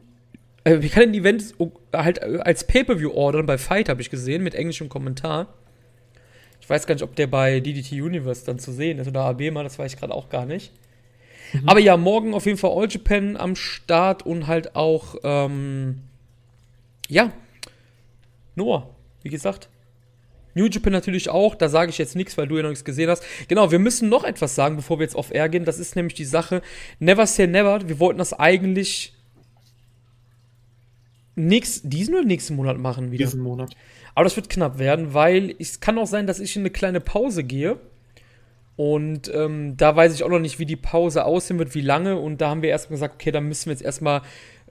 äh, 0.64 0.77
man 0.77 0.89
kann 0.89 1.11
den 1.11 1.14
Event 1.14 1.53
halt 1.93 2.19
äh, 2.19 2.39
als 2.43 2.65
Pay-Per-View 2.65 3.11
ordern 3.11 3.45
bei 3.45 3.57
Fight, 3.57 3.89
habe 3.89 4.02
ich 4.02 4.10
gesehen, 4.10 4.41
mit 4.43 4.56
englischem 4.56 4.88
Kommentar. 4.88 5.53
Ich 6.61 6.69
weiß 6.69 6.88
gar 6.88 6.95
nicht, 6.95 7.03
ob 7.03 7.15
der 7.15 7.27
bei 7.27 7.60
DDT 7.60 7.91
Universe 8.02 8.45
dann 8.45 8.57
zu 8.57 8.72
sehen 8.72 8.99
ist 8.99 9.07
oder 9.07 9.22
AB 9.22 9.52
mal, 9.52 9.64
das 9.64 9.77
weiß 9.77 9.93
ich 9.93 9.99
gerade 9.99 10.14
auch 10.14 10.30
gar 10.30 10.45
nicht. 10.45 10.72
Mhm. 11.52 11.68
Aber 11.68 11.80
ja, 11.80 11.98
morgen 11.98 12.34
auf 12.34 12.45
jeden 12.45 12.57
Fall 12.57 12.72
All 12.72 12.88
Japan 12.89 13.35
am 13.35 13.57
Start 13.57 14.26
und 14.26 14.48
halt 14.48 14.76
auch, 14.77 15.15
ähm, 15.23 16.03
ja, 17.10 17.34
Noah, 18.56 18.89
wie 19.23 19.30
gesagt. 19.30 19.68
New 20.53 20.65
Japan 20.65 20.93
natürlich 20.93 21.29
auch, 21.29 21.55
da 21.55 21.69
sage 21.69 21.91
ich 21.91 21.97
jetzt 21.97 22.15
nichts, 22.15 22.37
weil 22.37 22.47
du 22.47 22.57
ja 22.57 22.63
noch 22.63 22.69
nichts 22.69 22.85
gesehen 22.85 23.09
hast. 23.09 23.23
Genau, 23.47 23.71
wir 23.71 23.79
müssen 23.79 24.09
noch 24.09 24.23
etwas 24.23 24.55
sagen, 24.55 24.75
bevor 24.75 24.99
wir 24.99 25.03
jetzt 25.03 25.15
auf 25.15 25.33
Air 25.33 25.49
gehen. 25.49 25.65
Das 25.65 25.79
ist 25.79 25.95
nämlich 25.95 26.13
die 26.13 26.25
Sache, 26.25 26.61
Never 26.99 27.25
Say 27.27 27.47
Never. 27.47 27.87
Wir 27.87 27.99
wollten 27.99 28.19
das 28.19 28.33
eigentlich 28.33 29.13
nächst, 31.35 31.81
diesen 31.85 32.15
oder 32.15 32.25
nächsten 32.25 32.55
Monat 32.55 32.77
machen 32.77 33.11
wieder. 33.11 33.25
Diesen 33.25 33.41
Monat. 33.41 33.75
Aber 34.15 34.23
das 34.25 34.35
wird 34.35 34.49
knapp 34.49 34.77
werden, 34.77 35.13
weil 35.13 35.55
es 35.59 35.79
kann 35.79 35.97
auch 35.97 36.07
sein, 36.07 36.27
dass 36.27 36.39
ich 36.39 36.55
in 36.55 36.63
eine 36.63 36.69
kleine 36.69 36.99
Pause 36.99 37.43
gehe. 37.43 37.79
Und 38.75 39.31
ähm, 39.33 39.77
da 39.77 39.95
weiß 39.95 40.13
ich 40.13 40.23
auch 40.23 40.29
noch 40.29 40.39
nicht, 40.39 40.59
wie 40.59 40.65
die 40.65 40.75
Pause 40.75 41.25
aussehen 41.25 41.59
wird, 41.59 41.75
wie 41.75 41.81
lange. 41.81 42.17
Und 42.17 42.41
da 42.41 42.49
haben 42.49 42.61
wir 42.61 42.69
erstmal 42.69 42.95
gesagt, 42.95 43.15
okay, 43.15 43.31
dann 43.31 43.47
müssen 43.47 43.67
wir 43.67 43.73
jetzt 43.73 43.83
erstmal 43.83 44.21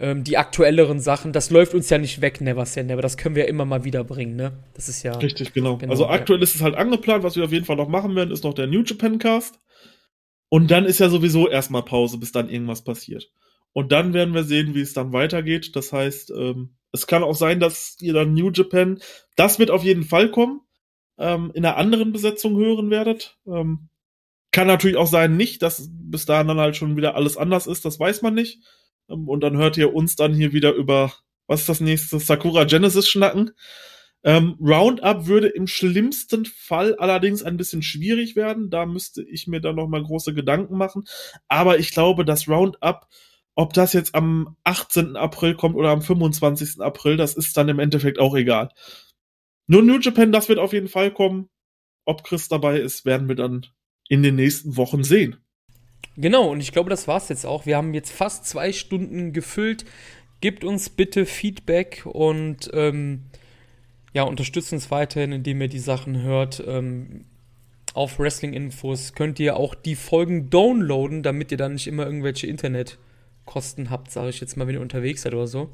ähm, 0.01 0.25
die 0.25 0.39
aktuelleren 0.39 0.99
Sachen, 0.99 1.33
das 1.33 1.51
läuft 1.51 1.75
uns 1.75 1.91
ja 1.91 1.99
nicht 1.99 2.23
weg, 2.23 2.41
Never 2.41 2.65
Say 2.65 2.83
Never. 2.83 3.03
Das 3.03 3.19
können 3.19 3.35
wir 3.35 3.45
ja 3.45 3.49
immer 3.49 3.67
mal 3.67 3.85
wieder 3.85 4.03
bringen, 4.03 4.35
ne? 4.35 4.53
Das 4.75 4.89
ist 4.89 5.03
ja. 5.03 5.13
Richtig, 5.17 5.53
genau. 5.53 5.77
genau 5.77 5.93
also 5.93 6.09
aktuell 6.09 6.39
ja. 6.39 6.43
ist 6.43 6.55
es 6.55 6.63
halt 6.63 6.75
angeplant, 6.75 7.23
was 7.23 7.37
wir 7.37 7.45
auf 7.45 7.53
jeden 7.53 7.67
Fall 7.67 7.77
noch 7.77 7.89
machen 7.89 8.17
werden, 8.17 8.31
ist 8.31 8.43
noch 8.43 8.55
der 8.55 8.67
New 8.67 8.83
Japan 8.83 9.19
Cast. 9.19 9.61
Und 10.49 10.71
dann 10.71 10.87
ist 10.87 11.01
ja 11.01 11.11
sowieso 11.11 11.49
erstmal 11.49 11.85
Pause, 11.85 12.19
bis 12.19 12.33
dann 12.33 12.49
irgendwas 12.49 12.83
passiert. 12.83 13.31
Und 13.73 13.93
dann 13.93 14.15
werden 14.15 14.35
wir 14.35 14.43
sehen, 14.43 14.75
wie 14.75 14.81
es 14.81 14.95
dann 14.95 15.13
weitergeht. 15.13 15.77
Das 15.77 15.93
heißt, 15.93 16.31
ähm, 16.31 16.77
es 16.93 17.07
kann 17.07 17.23
auch 17.23 17.37
sein, 17.37 17.61
dass 17.61 17.97
ihr 18.01 18.15
dann 18.15 18.35
New 18.35 18.51
Japan, 18.51 19.01
das 19.37 19.59
wird 19.59 19.71
auf 19.71 19.85
jeden 19.85 20.03
Fall 20.03 20.31
kommen, 20.31 20.63
ähm, 21.19 21.53
in 21.55 21.65
einer 21.65 21.77
anderen 21.77 22.11
Besetzung 22.13 22.57
hören 22.57 22.91
werdet. 22.91 23.39
Ähm, 23.47 23.91
kann 24.51 24.67
natürlich 24.67 24.97
auch 24.97 25.07
sein, 25.07 25.37
nicht, 25.37 25.63
dass 25.63 25.89
bis 25.93 26.25
dahin 26.25 26.49
dann 26.49 26.59
halt 26.59 26.75
schon 26.75 26.97
wieder 26.97 27.15
alles 27.15 27.37
anders 27.37 27.67
ist, 27.67 27.85
das 27.85 28.01
weiß 28.01 28.23
man 28.23 28.35
nicht. 28.35 28.61
Ähm, 29.11 29.29
und 29.29 29.41
dann 29.41 29.57
hört 29.57 29.77
ihr 29.77 29.95
uns 29.95 30.17
dann 30.17 30.35
hier 30.35 30.53
wieder 30.53 30.73
über, 30.73 31.13
was 31.47 31.61
ist 31.61 31.69
das 31.69 31.81
nächste, 31.81 32.19
Sakura 32.19 32.65
Genesis 32.65 33.09
schnacken. 33.09 33.53
Ähm, 34.23 34.57
Roundup 34.61 35.27
würde 35.27 35.49
im 35.49 35.67
schlimmsten 35.67 36.45
Fall 36.45 36.95
allerdings 36.97 37.43
ein 37.43 37.57
bisschen 37.57 37.83
schwierig 37.83 38.37
werden. 38.37 38.71
Da 38.71 38.85
müsste 38.87 39.23
ich 39.23 39.47
mir 39.47 39.61
dann 39.61 39.77
nochmal 39.77 40.03
große 40.03 40.35
Gedanken 40.35 40.77
machen. 40.77 41.05
Aber 41.49 41.79
ich 41.79 41.93
glaube, 41.93 42.25
dass 42.25 42.49
Roundup, 42.49 43.09
ob 43.55 43.73
das 43.73 43.93
jetzt 43.95 44.15
am 44.15 44.57
18. 44.65 45.17
April 45.17 45.55
kommt 45.55 45.77
oder 45.77 45.91
am 45.91 46.03
25. 46.03 46.81
April, 46.81 47.17
das 47.17 47.35
ist 47.35 47.57
dann 47.57 47.69
im 47.69 47.79
Endeffekt 47.79 48.19
auch 48.19 48.35
egal. 48.35 48.71
Nur 49.67 49.83
New 49.83 49.99
Japan, 49.99 50.33
das 50.33 50.49
wird 50.49 50.59
auf 50.59 50.73
jeden 50.73 50.89
Fall 50.89 51.13
kommen. 51.13 51.49
Ob 52.05 52.25
Chris 52.25 52.49
dabei 52.49 52.81
ist, 52.81 53.05
werden 53.05 53.29
wir 53.29 53.37
dann 53.37 53.67
in 54.09 54.23
den 54.23 54.35
nächsten 54.35 54.77
Wochen 54.77 55.05
sehen. 55.05 55.37
Genau, 56.17 56.51
und 56.51 56.61
ich 56.61 56.73
glaube, 56.73 56.91
das 56.91 57.09
war's 57.09 57.29
jetzt 57.29 57.47
auch. 57.47 57.67
Wir 57.67 57.77
haben 57.77 57.95
jetzt 57.95 58.13
fast 58.13 58.47
zwei 58.47 58.73
Stunden 58.73 59.33
gefüllt. 59.33 59.85
Gebt 60.41 60.65
uns 60.65 60.91
bitte 60.91 61.27
Feedback 61.27 62.03
und 62.05 62.71
ähm, 62.73 63.25
ja, 64.13 64.25
unterstützt 64.25 64.73
uns 64.73 64.91
weiterhin, 64.91 65.33
indem 65.33 65.61
ihr 65.61 65.69
die 65.69 65.79
Sachen 65.79 66.23
hört. 66.23 66.63
Ähm, 66.67 67.25
auf 67.95 68.19
Wrestling-Infos 68.19 69.15
könnt 69.15 69.41
ihr 69.41 69.57
auch 69.57 69.75
die 69.75 69.97
Folgen 69.97 70.51
downloaden, 70.51 71.23
damit 71.23 71.51
ihr 71.53 71.59
dann 71.59 71.75
nicht 71.75 71.87
immer 71.87 72.07
irgendwelche 72.07 72.47
Internetkosten 72.47 73.91
habt, 73.91 74.11
sage 74.11 74.31
ich 74.31 74.41
jetzt 74.41 74.57
mal, 74.57 74.67
wenn 74.67 74.75
ihr 74.75 74.81
unterwegs 74.81 75.23
seid 75.23 75.35
oder 75.35 75.47
so. 75.47 75.71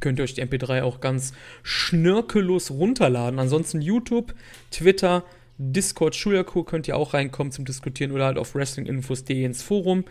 Könnt 0.00 0.18
ihr 0.18 0.24
euch 0.24 0.34
die 0.34 0.42
MP3 0.42 0.82
auch 0.82 1.00
ganz 1.00 1.32
schnörkellos 1.62 2.70
runterladen. 2.70 3.38
Ansonsten 3.38 3.80
YouTube, 3.80 4.34
Twitter, 4.70 5.24
Discord 5.58 6.14
Schuyaku 6.14 6.64
könnt 6.64 6.88
ihr 6.88 6.96
auch 6.96 7.14
reinkommen 7.14 7.52
zum 7.52 7.64
Diskutieren 7.64 8.12
oder 8.12 8.26
halt 8.26 8.38
auf 8.38 8.54
wrestlinginfos.de 8.54 9.44
ins 9.44 9.62
Forum. 9.62 10.04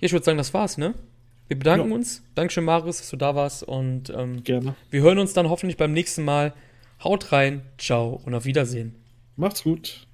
Ja, 0.00 0.06
ich 0.06 0.12
würde 0.12 0.24
sagen, 0.24 0.38
das 0.38 0.52
war's, 0.54 0.78
ne? 0.78 0.94
Wir 1.48 1.58
bedanken 1.58 1.90
ja. 1.90 1.94
uns. 1.94 2.22
Dankeschön, 2.34 2.64
Marius, 2.64 2.98
dass 2.98 3.10
du 3.10 3.16
da 3.16 3.34
warst. 3.34 3.62
Und 3.62 4.10
ähm, 4.10 4.42
Gerne. 4.44 4.74
wir 4.90 5.02
hören 5.02 5.18
uns 5.18 5.32
dann 5.32 5.48
hoffentlich 5.48 5.76
beim 5.76 5.92
nächsten 5.92 6.24
Mal. 6.24 6.54
Haut 7.02 7.32
rein, 7.32 7.62
ciao 7.76 8.20
und 8.24 8.34
auf 8.34 8.44
Wiedersehen. 8.44 8.94
Macht's 9.36 9.62
gut. 9.62 10.06